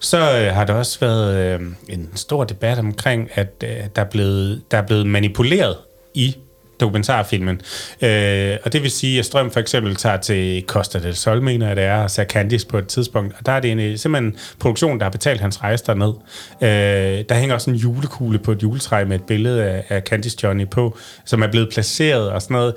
Så 0.00 0.18
øh, 0.18 0.54
har 0.54 0.64
der 0.64 0.74
også 0.74 1.00
været 1.00 1.36
øh, 1.36 1.60
en 1.88 2.10
stor 2.14 2.44
debat 2.44 2.78
omkring, 2.78 3.28
at 3.34 3.64
øh, 3.64 3.70
der, 3.96 4.02
er 4.02 4.10
blevet, 4.10 4.62
der 4.70 4.78
er 4.78 4.86
blevet 4.86 5.06
manipuleret 5.06 5.76
i 6.14 6.36
dokumentarfilmen. 6.80 7.60
Øh, 8.02 8.56
og 8.64 8.72
det 8.72 8.82
vil 8.82 8.90
sige, 8.90 9.18
at 9.18 9.24
Strøm 9.24 9.50
for 9.50 9.60
eksempel 9.60 9.96
tager 9.96 10.16
til 10.16 10.64
Costa 10.66 10.98
del 10.98 11.16
Sol, 11.16 11.42
mener 11.42 11.66
jeg 11.66 11.76
det 11.76 11.84
er, 11.84 11.96
og 11.96 12.10
ser 12.10 12.64
på 12.68 12.78
et 12.78 12.86
tidspunkt. 12.86 13.34
Og 13.38 13.46
der 13.46 13.52
er 13.52 13.60
det 13.60 13.70
en, 13.70 13.98
simpelthen 13.98 14.32
en 14.32 14.38
produktion, 14.58 14.98
der 14.98 15.04
har 15.04 15.10
betalt 15.10 15.40
hans 15.40 15.62
rejse 15.62 15.84
derned. 15.86 16.12
Øh, 16.62 17.24
der 17.28 17.34
hænger 17.34 17.54
også 17.54 17.70
en 17.70 17.76
julekugle 17.76 18.38
på 18.38 18.52
et 18.52 18.62
juletræ 18.62 19.04
med 19.04 19.16
et 19.16 19.24
billede 19.24 19.64
af, 19.64 19.84
af 19.88 20.02
Candice 20.02 20.38
Johnny 20.42 20.68
på, 20.68 20.98
som 21.24 21.42
er 21.42 21.46
blevet 21.46 21.68
placeret 21.72 22.30
og 22.30 22.42
sådan 22.42 22.54
noget. 22.54 22.74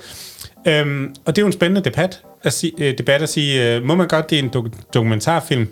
Øhm, 0.66 1.14
og 1.24 1.36
det 1.36 1.38
er 1.38 1.42
jo 1.42 1.46
en 1.46 1.52
spændende 1.52 1.90
debat 1.90 2.20
at 2.42 2.52
sige, 2.52 2.72
øh, 2.78 2.98
debat 2.98 3.22
at 3.22 3.28
sige, 3.28 3.76
øh, 3.76 3.84
må 3.84 3.94
man 3.94 4.08
godt, 4.08 4.30
det 4.30 4.38
er 4.38 4.42
en 4.42 4.50
do- 4.56 4.90
dokumentarfilm, 4.94 5.68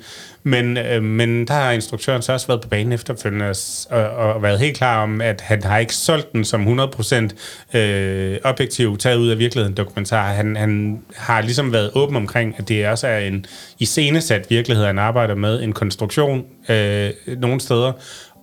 men, 0.49 0.77
øh, 0.77 1.03
men 1.03 1.47
der 1.47 1.55
har 1.55 1.73
instruktøren 1.73 2.23
så 2.23 2.33
også 2.33 2.47
været 2.47 2.61
på 2.61 2.69
banen 2.69 2.93
efterfølgende 2.93 3.55
og, 3.91 4.11
og 4.11 4.43
været 4.43 4.59
helt 4.59 4.77
klar 4.77 5.03
om, 5.03 5.21
at 5.21 5.41
han 5.41 5.63
har 5.63 5.79
ikke 5.79 5.95
solgt 5.95 6.33
den 6.33 6.45
som 6.45 6.81
100% 6.81 7.79
øh, 7.79 8.39
objektiv, 8.45 8.99
taget 8.99 9.17
ud 9.17 9.29
af 9.29 9.39
virkeligheden 9.39 9.77
dokumentar. 9.77 10.33
Han, 10.33 10.57
han 10.57 11.03
har 11.17 11.41
ligesom 11.41 11.73
været 11.73 11.91
åben 11.95 12.17
omkring, 12.17 12.55
at 12.59 12.69
det 12.69 12.89
også 12.89 13.07
er 13.07 13.19
en 13.19 13.47
iscenesat 13.79 14.51
virkelighed, 14.51 14.85
han 14.85 14.99
arbejder 14.99 15.35
med, 15.35 15.63
en 15.63 15.73
konstruktion 15.73 16.45
øh, 16.69 17.11
nogle 17.39 17.61
steder, 17.61 17.93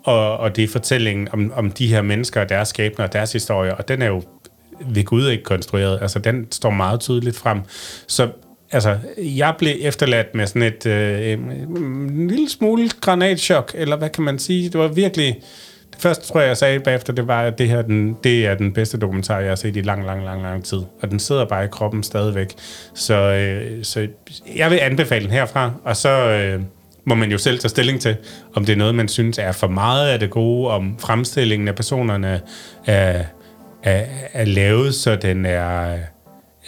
og, 0.04 0.38
og 0.38 0.56
det 0.56 0.64
er 0.64 0.68
fortællingen 0.68 1.28
om, 1.32 1.52
om 1.56 1.72
de 1.72 1.88
her 1.88 2.02
mennesker 2.02 2.42
og 2.42 2.50
deres 2.50 2.68
skæbner 2.68 3.06
og 3.06 3.14
deres 3.14 3.32
historie, 3.32 3.76
og 3.76 3.88
den 3.88 4.02
er 4.02 4.08
jo 4.08 4.24
ved 4.80 5.04
Gud 5.04 5.30
ikke 5.30 5.44
konstrueret. 5.44 6.00
Altså, 6.02 6.20
den 6.20 6.52
står 6.52 6.70
meget 6.70 7.00
tydeligt 7.00 7.38
frem. 7.38 7.60
Så 8.08 8.30
altså, 8.72 8.98
jeg 9.18 9.56
blev 9.58 9.76
efterladt 9.80 10.36
med 10.36 10.48
sådan 10.48 10.62
et 10.62 10.86
øh, 10.86 11.32
en 11.32 12.28
lille 12.28 12.50
smule 12.50 12.90
granatschok, 13.02 13.72
eller 13.76 13.96
hvad 13.96 14.10
kan 14.10 14.24
man 14.24 14.40
sige? 14.40 14.70
Det 14.70 14.80
var 14.80 14.88
virkelig... 14.88 15.40
Det 15.94 16.02
første, 16.02 16.28
tror 16.28 16.40
jeg, 16.40 16.48
jeg 16.48 16.58
sagde 16.58 16.80
bagefter, 16.80 17.14
det 17.14 17.28
var, 17.28 17.42
at 17.42 17.58
det 17.58 17.70
her 17.70 17.82
den, 17.82 18.18
det 18.24 18.46
er 18.46 18.56
den 18.56 18.74
bedste 18.74 18.98
dokumentar, 18.98 19.40
jeg 19.40 19.50
har 19.50 19.56
set 19.56 19.76
i 19.76 19.82
lang, 19.82 20.06
lang, 20.06 20.24
lang, 20.24 20.42
lang 20.42 20.66
tid. 20.66 20.78
Og 21.02 21.12
den 21.12 21.20
sidder 21.20 21.46
bare 21.46 21.66
i 21.66 21.68
kroppen 21.68 22.04
stadigvæk. 22.04 22.54
Så, 22.96 23.14
øh, 23.14 23.84
så 23.84 24.08
jeg 24.56 24.72
vil 24.72 24.80
anbefale 24.82 25.26
den 25.26 25.34
herfra, 25.34 25.72
og 25.84 25.98
så... 25.98 26.10
Øh, 26.10 26.62
må 27.08 27.16
man 27.16 27.32
jo 27.32 27.38
selv 27.38 27.60
tage 27.60 27.70
stilling 27.70 28.02
til, 28.02 28.18
om 28.56 28.66
det 28.66 28.74
er 28.74 28.78
noget, 28.78 28.96
man 28.96 29.08
synes 29.08 29.38
er 29.38 29.52
for 29.52 29.68
meget 29.68 30.10
af 30.10 30.20
det 30.20 30.30
gode, 30.30 30.70
om 30.72 31.00
fremstillingen 31.00 31.68
af 31.68 31.76
personerne 31.76 32.42
er, 32.86 33.24
er, 33.84 34.06
er 34.34 34.46
lavet, 34.46 34.96
så 34.96 35.16
den 35.16 35.46
er... 35.46 35.98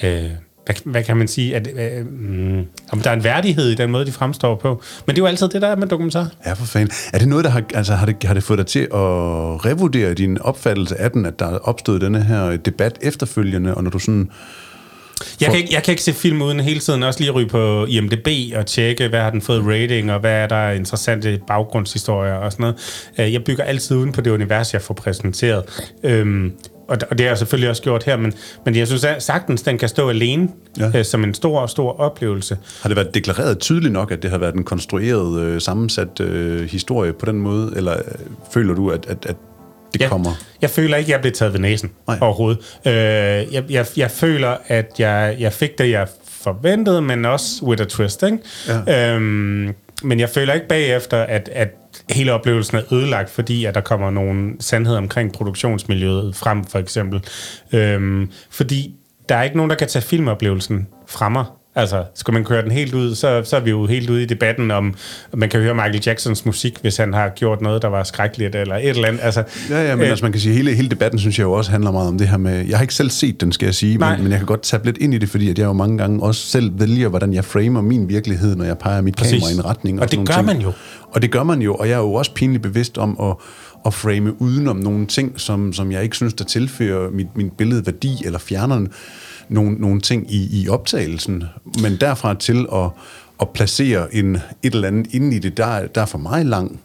Øh, 0.03 0.30
hvad, 0.68 0.91
hvad 0.91 1.03
kan 1.03 1.18
man 1.18 1.27
sige? 1.27 1.56
At, 1.56 1.68
øh, 1.76 2.06
mm, 2.06 2.65
om 2.91 3.02
der 3.02 3.10
er 3.10 3.14
en 3.14 3.23
værdighed 3.23 3.69
i 3.69 3.76
den 3.76 3.91
måde, 3.91 4.06
de 4.06 4.11
fremstår 4.11 4.56
på. 4.56 4.81
Men 5.06 5.15
det 5.15 5.22
er 5.22 5.23
jo 5.23 5.27
altid 5.27 5.48
det, 5.48 5.61
der 5.61 5.68
er 5.68 5.76
med 5.76 5.88
dokumentar. 5.88 6.31
Ja, 6.45 6.53
for 6.53 6.65
fanden. 6.65 6.91
Er 7.14 7.19
det 7.19 7.27
noget, 7.27 7.45
der 7.45 7.52
har, 7.52 7.64
altså, 7.73 7.95
har, 7.95 8.06
det, 8.06 8.23
har 8.23 8.34
det 8.34 8.44
fået 8.44 8.57
dig 8.57 8.68
til 8.68 8.80
at 8.80 8.89
revurdere 9.65 10.14
din 10.14 10.41
opfattelse 10.41 11.02
af 11.02 11.11
den, 11.11 11.26
at 11.26 11.39
der 11.39 11.45
er 11.45 11.57
opstået 11.57 12.02
denne 12.02 12.23
her 12.23 12.57
debat 12.57 12.98
efterfølgende, 13.02 13.76
og 13.76 13.84
når 13.84 13.89
du 13.89 13.99
sådan... 13.99 14.30
Jeg 15.41 15.49
kan, 15.49 15.57
ikke, 15.57 15.73
jeg 15.73 15.84
kan 15.84 15.91
ikke 15.91 16.03
se 16.03 16.14
film 16.14 16.41
uden 16.41 16.60
hele 16.60 16.80
tiden 16.80 17.03
også 17.03 17.19
lige 17.19 17.31
ryge 17.31 17.48
på 17.48 17.85
IMDb 17.85 18.27
og 18.56 18.65
tjekke, 18.65 19.07
hvad 19.07 19.19
har 19.19 19.30
den 19.30 19.41
fået 19.41 19.64
rating, 19.65 20.11
og 20.11 20.19
hvad 20.19 20.31
er 20.31 20.48
der 20.48 20.69
interessante 20.69 21.39
baggrundshistorier 21.48 22.34
og 22.34 22.52
sådan 22.52 22.64
noget. 22.64 22.76
Øh, 23.19 23.34
jeg 23.34 23.44
bygger 23.44 23.64
altid 23.64 23.95
uden 23.98 24.11
på 24.11 24.22
det 24.22 24.31
univers, 24.31 24.73
jeg 24.73 24.81
får 24.81 24.94
præsenteret. 24.94 25.64
Øhm, 26.03 26.52
og, 26.88 26.97
og 27.09 27.18
det 27.18 27.26
har 27.26 27.31
jeg 27.31 27.38
selvfølgelig 27.38 27.69
også 27.69 27.81
gjort 27.81 28.03
her, 28.03 28.18
men, 28.18 28.34
men 28.65 28.76
jeg 28.76 28.88
synes 28.88 29.03
at 29.03 29.23
sagtens, 29.23 29.61
den 29.61 29.77
kan 29.77 29.89
stå 29.89 30.09
alene 30.09 30.49
ja. 30.80 30.91
øh, 30.95 31.05
som 31.05 31.23
en 31.23 31.34
stor, 31.34 31.68
stor 31.68 31.99
oplevelse. 31.99 32.57
Har 32.81 32.89
det 32.89 32.95
været 32.95 33.14
deklareret 33.14 33.59
tydeligt 33.59 33.93
nok, 33.93 34.11
at 34.11 34.23
det 34.23 34.31
har 34.31 34.38
været 34.38 34.55
en 34.55 34.64
konstrueret, 34.64 35.41
øh, 35.41 35.61
sammensat 35.61 36.19
øh, 36.19 36.69
historie 36.69 37.14
på 37.14 37.26
den 37.26 37.39
måde, 37.39 37.73
eller 37.76 37.93
øh, 37.93 38.03
føler 38.53 38.73
du, 38.73 38.89
at, 38.89 39.05
at, 39.05 39.26
at 39.26 39.35
det 39.93 40.01
jeg, 40.01 40.09
kommer? 40.09 40.31
Jeg 40.61 40.69
føler 40.69 40.97
ikke, 40.97 41.07
at 41.07 41.11
jeg 41.11 41.22
blev 41.22 41.34
taget 41.34 41.53
ved 41.53 41.59
næsen 41.59 41.91
Nej. 42.07 42.18
overhovedet. 42.22 42.77
Øh, 42.85 42.93
jeg, 42.93 43.64
jeg, 43.69 43.85
jeg 43.97 44.11
føler, 44.11 44.57
at 44.68 44.91
jeg, 44.99 45.35
jeg 45.39 45.53
fik 45.53 45.77
det, 45.77 45.89
jeg 45.89 46.07
forventede, 46.23 47.01
men 47.01 47.26
også 47.26 47.65
with 47.65 47.81
a 47.81 47.85
twist. 47.85 48.23
Ikke? 48.23 48.38
Ja. 48.88 49.14
Øhm, 49.14 49.73
men 50.03 50.19
jeg 50.19 50.30
føler 50.30 50.53
ikke 50.53 50.68
bagefter, 50.68 51.18
at, 51.18 51.49
at 51.53 51.69
hele 52.12 52.34
oplevelsen 52.34 52.78
er 52.78 52.94
ødelagt, 52.94 53.30
fordi 53.30 53.66
at 53.66 53.76
der 53.76 53.82
kommer 53.82 54.12
nogle 54.12 54.56
sandheder 54.60 54.98
omkring 54.98 55.34
produktionsmiljøet 55.34 56.36
frem, 56.36 56.64
for 56.64 56.80
eksempel. 56.80 57.24
Øhm, 57.74 58.32
fordi 58.50 58.96
der 59.30 59.36
er 59.36 59.44
ikke 59.44 59.58
nogen, 59.58 59.70
der 59.70 59.76
kan 59.76 59.88
tage 59.88 60.04
filmoplevelsen 60.04 60.88
fra 61.08 61.30
mig. 61.30 61.46
Altså, 61.78 62.04
skal 62.14 62.34
man 62.34 62.44
køre 62.44 62.62
den 62.62 62.72
helt 62.72 62.94
ud, 62.94 63.16
så, 63.16 63.41
så 63.45 63.56
er 63.56 63.60
vi 63.60 63.70
jo 63.70 63.86
helt 63.86 64.10
ude 64.10 64.24
i 64.24 64.26
debatten 64.26 64.72
om, 64.72 64.95
man 65.34 65.49
kan 65.49 65.60
høre 65.60 65.74
Michael 65.74 66.02
Jacksons 66.06 66.45
musik, 66.45 66.78
hvis 66.82 66.98
han 66.98 67.14
har 67.14 67.30
gjort 67.30 67.62
noget, 67.62 67.82
der 67.82 67.88
var 67.88 68.04
skrækkeligt, 68.04 68.56
eller 68.56 68.76
et 68.76 68.90
eller 68.90 69.08
andet. 69.08 69.20
Altså, 69.24 69.44
Ja, 69.70 69.90
ja, 69.90 69.95
men 69.95 70.06
øh, 70.06 70.10
altså 70.10 70.26
man 70.26 70.32
kan 70.32 70.41
sige, 70.41 70.56
hele, 70.56 70.74
hele 70.74 70.90
debatten 70.90 71.20
synes 71.20 71.40
jeg 71.40 71.45
jo 71.45 71.52
også 71.52 71.72
handler 71.72 71.91
meget 71.91 72.08
om 72.08 72.18
det 72.18 72.28
her 72.28 72.38
med, 72.38 72.66
jeg 72.68 72.78
har 72.78 72.82
ikke 72.82 72.94
selv 72.94 73.10
set 73.10 73.41
den, 73.41 73.52
skal 73.52 73.66
jeg 73.66 73.76
sige, 73.76 73.98
Nej. 73.98 74.16
men, 74.16 74.24
men 74.24 74.32
jeg 74.32 74.40
kan 74.40 74.45
godt 74.45 74.62
tage 74.62 74.86
lidt 74.86 74.98
ind 74.98 75.14
i 75.14 75.18
det, 75.18 75.30
fordi 75.30 75.49
at 75.49 75.60
jeg 75.60 75.66
jo 75.66 75.74
mange 75.74 75.98
gange 75.98 76.24
også 76.24 76.41
selv 76.41 76.80
vælger, 76.80 77.08
hvordan 77.08 77.34
jeg 77.34 77.45
framer 77.45 77.82
min 77.82 78.10
virkelighed, 78.10 78.56
når 78.56 78.66
jeg 78.66 78.78
peger 78.78 79.02
mit 79.02 79.16
Præcis. 79.16 79.32
kamera 79.34 79.49
i 79.49 79.54
en 79.54 79.66
retning. 79.66 80.02
Og 80.02 80.10
sådan 80.10 80.20
det 80.20 80.28
gør 80.28 80.36
ting. 80.36 80.45
man 80.45 80.58
jo. 80.58 80.72
Og 81.12 81.22
det 81.22 81.32
gør 81.32 81.44
man 81.44 81.62
jo, 81.62 81.76
og 81.76 81.90
jeg 81.90 81.94
er 81.94 81.99
jo 81.99 82.14
også 82.14 82.34
pinligt 82.34 82.64
bevidst 82.64 82.98
om 82.98 83.18
at, 83.22 83.36
at 83.86 83.94
frame 83.94 84.41
udenom 84.41 84.76
nogle 84.76 85.06
ting, 85.06 85.40
som, 85.40 85.74
som 85.74 85.91
jeg 85.91 86.04
ikke 86.04 86.16
synes, 86.16 86.34
der 86.34 86.44
tilfører 86.44 87.10
mit, 87.12 87.28
mit 87.36 87.52
billede 87.58 87.86
værdi, 87.86 88.22
eller 88.26 88.40
fjerner 88.40 88.86
nogle, 89.49 89.74
nogle 89.74 90.02
ting 90.02 90.34
i, 90.34 90.61
i 90.61 90.69
optagelsen. 90.69 91.44
Men 91.82 91.98
derfra 92.02 92.34
til 92.34 92.65
at, 92.74 92.90
at 93.41 93.49
placere 93.49 94.15
en, 94.15 94.36
et 94.36 94.74
eller 94.74 94.88
andet 94.88 95.14
inde 95.14 95.36
i 95.36 95.40
det, 95.40 95.57
der, 95.57 95.88
der 95.88 96.02
er 96.02 96.06
for 96.06 96.18
mig 96.18 96.45
lang. 96.45 96.82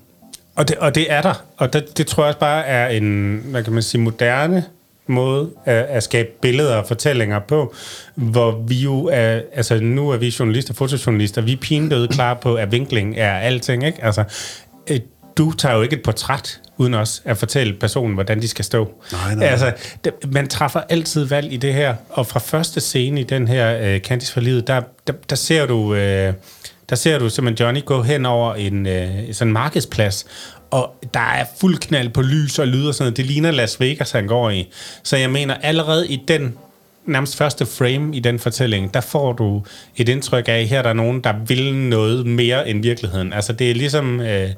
Og 0.56 0.68
det, 0.68 0.76
og 0.76 0.94
det 0.94 1.12
er 1.12 1.22
der. 1.22 1.44
Og 1.56 1.72
det, 1.72 1.98
det 1.98 2.06
tror 2.06 2.22
jeg 2.22 2.28
også 2.28 2.40
bare 2.40 2.66
er 2.66 2.88
en, 2.88 3.40
hvad 3.44 3.64
kan 3.64 3.72
man 3.72 3.82
sige, 3.82 4.00
moderne 4.00 4.64
måde 5.06 5.50
at, 5.64 5.74
at 5.74 6.02
skabe 6.02 6.28
billeder 6.40 6.76
og 6.76 6.86
fortællinger 6.86 7.38
på, 7.38 7.74
hvor 8.14 8.62
vi 8.66 8.74
jo 8.74 9.08
er, 9.12 9.40
altså 9.52 9.80
nu 9.80 10.10
er 10.10 10.16
vi 10.16 10.34
journalister, 10.38 10.74
fotojournalister, 10.74 11.42
vi 11.42 11.52
er 11.52 11.56
pinedøde 11.56 12.08
klar 12.08 12.34
på, 12.34 12.54
at 12.54 12.72
vinkling 12.72 13.14
er 13.16 13.32
alting, 13.32 13.86
ikke? 13.86 14.04
Altså, 14.04 14.24
øh, 14.90 15.00
du 15.36 15.52
tager 15.52 15.74
jo 15.74 15.82
ikke 15.82 15.96
et 15.96 16.02
portræt 16.02 16.60
uden 16.76 16.94
os 16.94 17.22
at 17.24 17.38
fortælle 17.38 17.74
personen, 17.74 18.14
hvordan 18.14 18.42
de 18.42 18.48
skal 18.48 18.64
stå. 18.64 18.90
Nej, 19.12 19.34
nej. 19.34 19.46
Altså, 19.46 19.72
det, 20.04 20.12
man 20.32 20.48
træffer 20.48 20.80
altid 20.88 21.24
valg 21.24 21.52
i 21.52 21.56
det 21.56 21.74
her, 21.74 21.94
og 22.10 22.26
fra 22.26 22.40
første 22.40 22.80
scene 22.80 23.20
i 23.20 23.24
den 23.24 23.48
her 23.48 23.78
øh, 23.80 24.00
Candice 24.00 24.32
for 24.32 24.40
livet, 24.40 24.66
der, 24.66 24.82
der, 25.06 25.12
der 25.30 25.36
ser 25.36 25.66
du... 25.66 25.94
Øh, 25.94 26.34
der 26.88 26.96
ser 26.96 27.18
du 27.18 27.28
simpelthen 27.28 27.66
Johnny 27.66 27.84
gå 27.84 28.02
hen 28.02 28.26
over 28.26 28.54
en 28.54 28.86
øh, 28.86 29.34
sådan 29.34 29.48
en 29.48 29.52
markedsplads, 29.52 30.26
og 30.70 30.94
der 31.14 31.20
er 31.20 31.44
fuld 31.60 31.78
knald 31.78 32.08
på 32.08 32.22
lys 32.22 32.58
og 32.58 32.68
lyd 32.68 32.86
og 32.86 32.94
sådan 32.94 33.04
noget. 33.04 33.16
Det 33.16 33.26
ligner 33.26 33.50
Las 33.50 33.80
Vegas, 33.80 34.10
han 34.10 34.26
går 34.26 34.50
i. 34.50 34.72
Så 35.02 35.16
jeg 35.16 35.30
mener, 35.30 35.54
allerede 35.54 36.08
i 36.08 36.24
den 36.28 36.56
nærmest 37.06 37.36
første 37.36 37.66
frame 37.66 38.16
i 38.16 38.20
den 38.20 38.38
fortælling, 38.38 38.94
der 38.94 39.00
får 39.00 39.32
du 39.32 39.62
et 39.96 40.08
indtryk 40.08 40.48
af, 40.48 40.52
at 40.52 40.68
her 40.68 40.78
er 40.78 40.82
der 40.82 40.92
nogen, 40.92 41.20
der 41.20 41.34
vil 41.46 41.74
noget 41.74 42.26
mere 42.26 42.68
end 42.68 42.82
virkeligheden. 42.82 43.32
Altså, 43.32 43.52
det 43.52 43.70
er 43.70 43.74
ligesom 43.74 44.20
øh, 44.20 44.50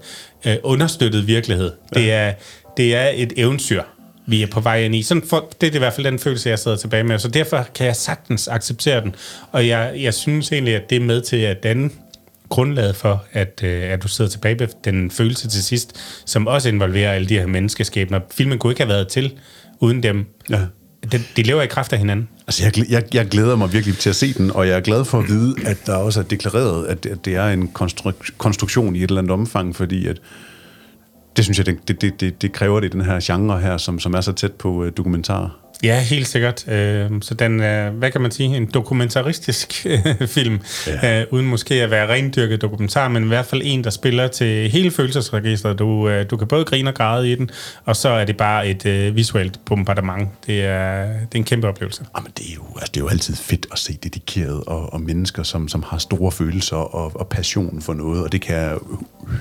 øh, 0.46 0.56
understøttet 0.62 1.26
virkelighed. 1.26 1.72
Ja. 1.94 2.00
Det, 2.00 2.12
er, 2.12 2.32
det 2.76 2.94
er 2.94 3.10
et 3.14 3.32
eventyr, 3.36 3.82
vi 4.26 4.42
er 4.42 4.46
på 4.46 4.60
vej 4.60 4.82
ind 4.82 4.94
i. 4.94 5.02
Sådan 5.02 5.22
for, 5.30 5.52
det 5.60 5.70
er 5.70 5.74
i 5.74 5.78
hvert 5.78 5.92
fald 5.92 6.06
den 6.06 6.18
følelse, 6.18 6.50
jeg 6.50 6.58
sidder 6.58 6.76
tilbage 6.76 7.04
med. 7.04 7.18
Så 7.18 7.28
derfor 7.28 7.66
kan 7.74 7.86
jeg 7.86 7.96
sagtens 7.96 8.48
acceptere 8.48 9.00
den. 9.00 9.14
Og 9.52 9.68
jeg, 9.68 9.92
jeg 9.96 10.14
synes 10.14 10.52
egentlig, 10.52 10.74
at 10.74 10.90
det 10.90 10.96
er 10.96 11.00
med 11.04 11.20
til 11.20 11.36
at 11.36 11.62
danne 11.62 11.90
grundlaget 12.48 12.96
for, 12.96 13.24
at, 13.32 13.60
øh, 13.64 13.82
at 13.92 14.02
du 14.02 14.08
sidder 14.08 14.30
tilbage 14.30 14.54
med 14.54 14.68
den 14.84 15.10
følelse 15.10 15.48
til 15.48 15.64
sidst, 15.64 16.00
som 16.26 16.46
også 16.46 16.68
involverer 16.68 17.12
alle 17.12 17.28
de 17.28 17.38
her 17.38 17.46
menneskeskæbner. 17.46 18.20
Filmen 18.34 18.58
kunne 18.58 18.70
ikke 18.72 18.82
have 18.82 18.88
været 18.88 19.08
til 19.08 19.32
uden 19.80 20.02
dem. 20.02 20.26
Ja. 20.50 20.60
De, 21.12 21.22
de 21.36 21.42
lever 21.42 21.62
i 21.62 21.66
kraft 21.66 21.92
af 21.92 21.98
hinanden. 21.98 22.28
Altså, 22.46 22.64
jeg, 22.64 22.90
jeg, 22.90 23.14
jeg 23.14 23.26
glæder 23.26 23.56
mig 23.56 23.72
virkelig 23.72 23.98
til 23.98 24.10
at 24.10 24.16
se 24.16 24.34
den, 24.34 24.50
og 24.50 24.68
jeg 24.68 24.76
er 24.76 24.80
glad 24.80 25.04
for 25.04 25.18
at 25.18 25.28
vide, 25.28 25.54
at 25.66 25.86
der 25.86 25.96
også 25.96 26.20
er 26.20 26.24
deklareret, 26.24 26.86
at 26.86 27.04
det, 27.04 27.10
at 27.10 27.24
det 27.24 27.36
er 27.36 27.48
en 27.48 27.68
konstruk, 27.68 28.14
konstruktion 28.38 28.96
i 28.96 28.98
et 28.98 29.08
eller 29.08 29.18
andet 29.18 29.32
omfang, 29.32 29.76
fordi 29.76 30.06
at 30.06 30.20
det 31.36 31.44
synes 31.44 31.58
jeg, 31.58 31.66
det, 31.66 32.00
det, 32.00 32.20
det, 32.20 32.42
det, 32.42 32.52
kræver 32.52 32.80
det 32.80 32.86
i 32.86 32.90
den 32.90 33.00
her 33.00 33.20
genre 33.22 33.60
her, 33.60 33.76
som, 33.76 33.98
som 33.98 34.14
er 34.14 34.20
så 34.20 34.32
tæt 34.32 34.52
på 34.52 34.68
uh, 34.72 34.88
dokumentar. 34.96 35.63
Ja, 35.84 36.00
helt 36.00 36.26
sikkert. 36.28 36.68
Øh, 36.68 37.10
Så 37.20 37.34
den 37.34 37.60
er, 37.60 37.90
hvad 37.90 38.10
kan 38.10 38.20
man 38.20 38.30
sige, 38.30 38.56
en 38.56 38.66
dokumentaristisk 38.74 39.86
øh, 39.86 40.28
film, 40.28 40.60
ja. 40.86 41.20
øh, 41.20 41.26
uden 41.30 41.46
måske 41.46 41.74
at 41.74 41.90
være 41.90 42.12
rendyrket 42.12 42.62
dokumentar, 42.62 43.08
men 43.08 43.24
i 43.24 43.26
hvert 43.26 43.46
fald 43.46 43.62
en, 43.64 43.84
der 43.84 43.90
spiller 43.90 44.28
til 44.28 44.70
hele 44.70 44.90
følelsesregistret. 44.90 45.78
Du, 45.78 46.08
øh, 46.08 46.30
du 46.30 46.36
kan 46.36 46.48
både 46.48 46.64
grine 46.64 46.90
og 46.90 46.94
græde 46.94 47.32
i 47.32 47.34
den, 47.34 47.50
og 47.84 47.96
så 47.96 48.08
er 48.08 48.24
det 48.24 48.36
bare 48.36 48.68
et 48.68 48.86
øh, 48.86 49.16
visuelt 49.16 49.60
bombardement. 49.66 50.28
Det 50.46 50.64
er, 50.64 51.02
det 51.02 51.34
er 51.34 51.36
en 51.36 51.44
kæmpe 51.44 51.68
oplevelse. 51.68 52.04
Jamen, 52.16 52.30
det 52.38 52.46
er 52.50 52.54
jo, 52.54 52.62
altså, 52.76 52.90
det 52.94 53.00
er 53.00 53.04
jo 53.04 53.08
altid 53.08 53.36
fedt 53.36 53.66
at 53.72 53.78
se 53.78 53.98
dedikerede 54.02 54.62
og, 54.62 54.92
og 54.92 55.00
mennesker, 55.00 55.42
som, 55.42 55.68
som 55.68 55.84
har 55.86 55.98
store 55.98 56.32
følelser 56.32 56.76
og, 56.76 57.20
og 57.20 57.28
passion 57.28 57.82
for 57.82 57.94
noget, 57.94 58.22
og 58.24 58.32
det 58.32 58.40
kan 58.40 58.56
jeg 58.56 58.76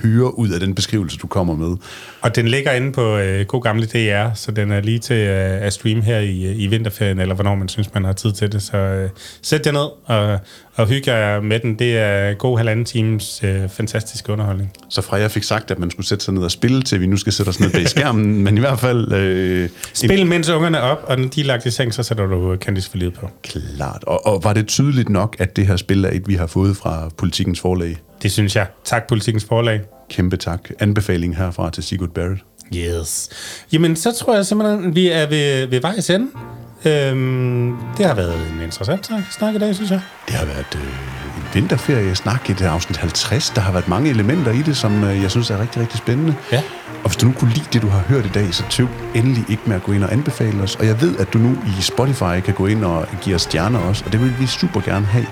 høre 0.02 0.38
ud 0.38 0.48
af 0.48 0.60
den 0.60 0.74
beskrivelse, 0.74 1.18
du 1.18 1.26
kommer 1.26 1.56
med. 1.56 1.76
Og 2.20 2.36
den 2.36 2.48
ligger 2.48 2.72
inde 2.72 2.92
på 2.92 3.16
øh, 3.18 3.46
god 3.46 3.62
gamle 3.62 3.86
DR, 3.86 4.34
så 4.34 4.50
den 4.52 4.70
er 4.72 4.80
lige 4.80 4.98
til 4.98 5.16
øh, 5.16 5.62
at 5.62 5.72
streame 5.72 6.02
her 6.02 6.18
i, 6.18 6.33
i 6.34 6.66
vinterferien, 6.66 7.18
eller 7.18 7.34
hvornår 7.34 7.54
man 7.54 7.68
synes, 7.68 7.94
man 7.94 8.04
har 8.04 8.12
tid 8.12 8.32
til 8.32 8.52
det. 8.52 8.62
Så 8.62 8.76
øh, 8.76 9.10
sæt 9.42 9.66
jer 9.66 9.72
ned 9.72 9.88
og, 10.04 10.38
og 10.74 10.86
hygge 10.86 11.12
jer 11.12 11.40
med 11.40 11.60
den. 11.60 11.78
Det 11.78 11.98
er 11.98 12.34
god 12.34 12.56
halvanden 12.56 12.84
times 12.84 13.40
øh, 13.44 13.68
fantastisk 13.68 14.28
underholdning. 14.28 14.72
Så 14.88 15.02
Freja 15.02 15.26
fik 15.26 15.42
sagt, 15.42 15.70
at 15.70 15.78
man 15.78 15.90
skulle 15.90 16.06
sætte 16.06 16.24
sig 16.24 16.34
ned 16.34 16.42
og 16.42 16.50
spille, 16.50 16.82
til 16.82 17.00
vi 17.00 17.06
nu 17.06 17.16
skal 17.16 17.32
sætte 17.32 17.50
os 17.50 17.60
ned 17.60 17.70
bag 17.70 17.88
skærmen, 17.88 18.40
men 18.44 18.56
i 18.56 18.60
hvert 18.60 18.80
fald... 18.80 19.12
Øh, 19.12 19.68
Spil, 19.92 20.26
mens 20.26 20.48
ungerne 20.48 20.78
er 20.78 20.82
op, 20.82 21.04
og 21.06 21.18
når 21.18 21.28
de 21.28 21.40
er 21.40 21.44
lagt 21.44 21.66
i 21.66 21.70
seng, 21.70 21.94
så 21.94 22.02
sætter 22.02 22.26
du 22.26 22.56
Candice 22.56 22.90
for 22.90 22.96
livet 22.96 23.14
på. 23.14 23.30
Klart. 23.42 24.04
Og, 24.06 24.26
og 24.26 24.44
var 24.44 24.52
det 24.52 24.66
tydeligt 24.66 25.08
nok, 25.08 25.36
at 25.38 25.56
det 25.56 25.66
her 25.66 25.76
spil 25.76 26.04
er 26.04 26.10
et, 26.12 26.28
vi 26.28 26.34
har 26.34 26.46
fået 26.46 26.76
fra 26.76 27.08
Politikens 27.16 27.60
Forlag? 27.60 27.96
Det 28.22 28.32
synes 28.32 28.56
jeg. 28.56 28.66
Tak, 28.84 29.08
Politikens 29.08 29.44
Forlag. 29.44 29.80
Kæmpe 30.10 30.36
tak. 30.36 30.70
Anbefaling 30.80 31.36
herfra 31.36 31.70
til 31.70 31.82
Sigurd 31.82 32.10
Barrett. 32.10 32.44
Yes. 32.76 33.28
Jamen, 33.72 33.96
så 33.96 34.12
tror 34.12 34.34
jeg 34.34 34.46
simpelthen, 34.46 34.88
at 34.88 34.94
vi 34.94 35.08
er 35.08 35.26
ved, 35.26 35.66
ved 35.66 35.80
vejs 35.80 36.10
ende. 36.10 36.26
Øhm, 36.84 37.76
det 37.96 38.06
har 38.06 38.14
været 38.14 38.34
en 38.52 38.60
interessant 38.62 39.10
snak, 39.30 39.54
i 39.54 39.58
dag, 39.58 39.74
synes 39.74 39.90
jeg. 39.90 40.00
Det 40.26 40.34
har 40.34 40.44
været 40.44 40.74
øh, 40.74 40.82
en 41.36 41.44
vinterferie 41.54 42.14
snak 42.14 42.50
i 42.50 42.52
det 42.52 42.64
afsnit 42.64 42.96
50. 42.96 43.50
Der 43.50 43.60
har 43.60 43.72
været 43.72 43.88
mange 43.88 44.10
elementer 44.10 44.52
i 44.52 44.62
det, 44.62 44.76
som 44.76 45.04
øh, 45.04 45.22
jeg 45.22 45.30
synes 45.30 45.50
er 45.50 45.60
rigtig, 45.60 45.82
rigtig 45.82 45.98
spændende. 45.98 46.34
Ja. 46.52 46.62
Og 47.04 47.10
hvis 47.10 47.16
du 47.16 47.26
nu 47.26 47.32
kunne 47.32 47.50
lide 47.50 47.66
det, 47.72 47.82
du 47.82 47.88
har 47.88 47.98
hørt 47.98 48.26
i 48.26 48.28
dag, 48.28 48.54
så 48.54 48.64
tøv 48.70 48.88
endelig 49.14 49.44
ikke 49.48 49.62
med 49.66 49.76
at 49.76 49.82
gå 49.82 49.92
ind 49.92 50.04
og 50.04 50.12
anbefale 50.12 50.62
os. 50.62 50.76
Og 50.76 50.86
jeg 50.86 51.00
ved, 51.00 51.16
at 51.16 51.32
du 51.32 51.38
nu 51.38 51.56
i 51.78 51.82
Spotify 51.82 52.40
kan 52.44 52.54
gå 52.54 52.66
ind 52.66 52.84
og 52.84 53.06
give 53.22 53.34
os 53.34 53.42
stjerner 53.42 53.78
også, 53.78 54.02
og 54.06 54.12
det 54.12 54.20
vil 54.20 54.34
vi 54.40 54.46
super 54.46 54.80
gerne 54.80 55.06
have. 55.06 55.26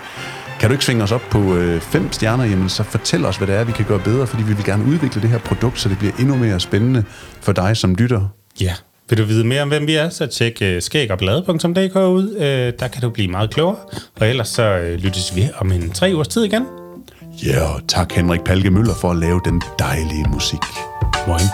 Kan 0.63 0.71
du 0.71 0.73
ikke 0.73 0.85
svinge 0.85 1.03
os 1.03 1.13
op 1.13 1.23
på 1.31 1.55
øh, 1.55 1.81
fem 1.81 2.13
stjerner, 2.13 2.45
jamen, 2.45 2.69
så 2.69 2.83
fortæl 2.83 3.25
os, 3.25 3.37
hvad 3.37 3.47
det 3.47 3.55
er, 3.55 3.65
vi 3.65 3.73
kan 3.73 3.85
gøre 3.85 3.99
bedre, 3.99 4.27
fordi 4.27 4.43
vi 4.43 4.53
vil 4.53 4.65
gerne 4.65 4.85
udvikle 4.85 5.23
det 5.23 5.31
her 5.31 5.39
produkt, 5.39 5.81
så 5.81 5.89
det 5.89 5.99
bliver 5.99 6.13
endnu 6.19 6.37
mere 6.37 6.61
spændende 6.61 7.05
for 7.41 7.53
dig 7.53 7.77
som 7.77 7.95
lytter. 7.95 8.29
Ja, 8.61 8.73
vil 9.09 9.19
du 9.19 9.25
vide 9.25 9.45
mere 9.45 9.63
om, 9.63 9.69
hvem 9.69 9.87
vi 9.87 9.95
er, 9.95 10.09
så 10.09 10.27
tjek 10.27 10.63
øh, 10.63 10.77
uh, 10.77 10.83
skægoglade.dk 10.83 11.97
ud. 11.97 12.35
Uh, 12.37 12.79
der 12.81 12.89
kan 12.93 13.03
du 13.03 13.11
blive 13.11 13.29
meget 13.29 13.51
klogere. 13.51 13.77
Og 14.21 14.29
ellers 14.29 14.49
så 14.49 14.79
uh, 14.79 15.03
lyttes 15.03 15.37
vi 15.37 15.49
om 15.59 15.73
en 15.73 15.91
tre 15.91 16.11
ugers 16.15 16.29
tid 16.29 16.45
igen. 16.45 16.67
Ja, 17.47 17.49
yeah, 17.49 17.75
og 17.75 17.81
tak 17.89 18.13
Henrik 18.13 18.41
Palke 18.41 18.71
Møller 18.71 18.95
for 18.95 19.11
at 19.11 19.17
lave 19.17 19.41
den 19.45 19.63
dejlige 19.79 20.25
musik. 20.29 20.63
Moin. 21.27 21.47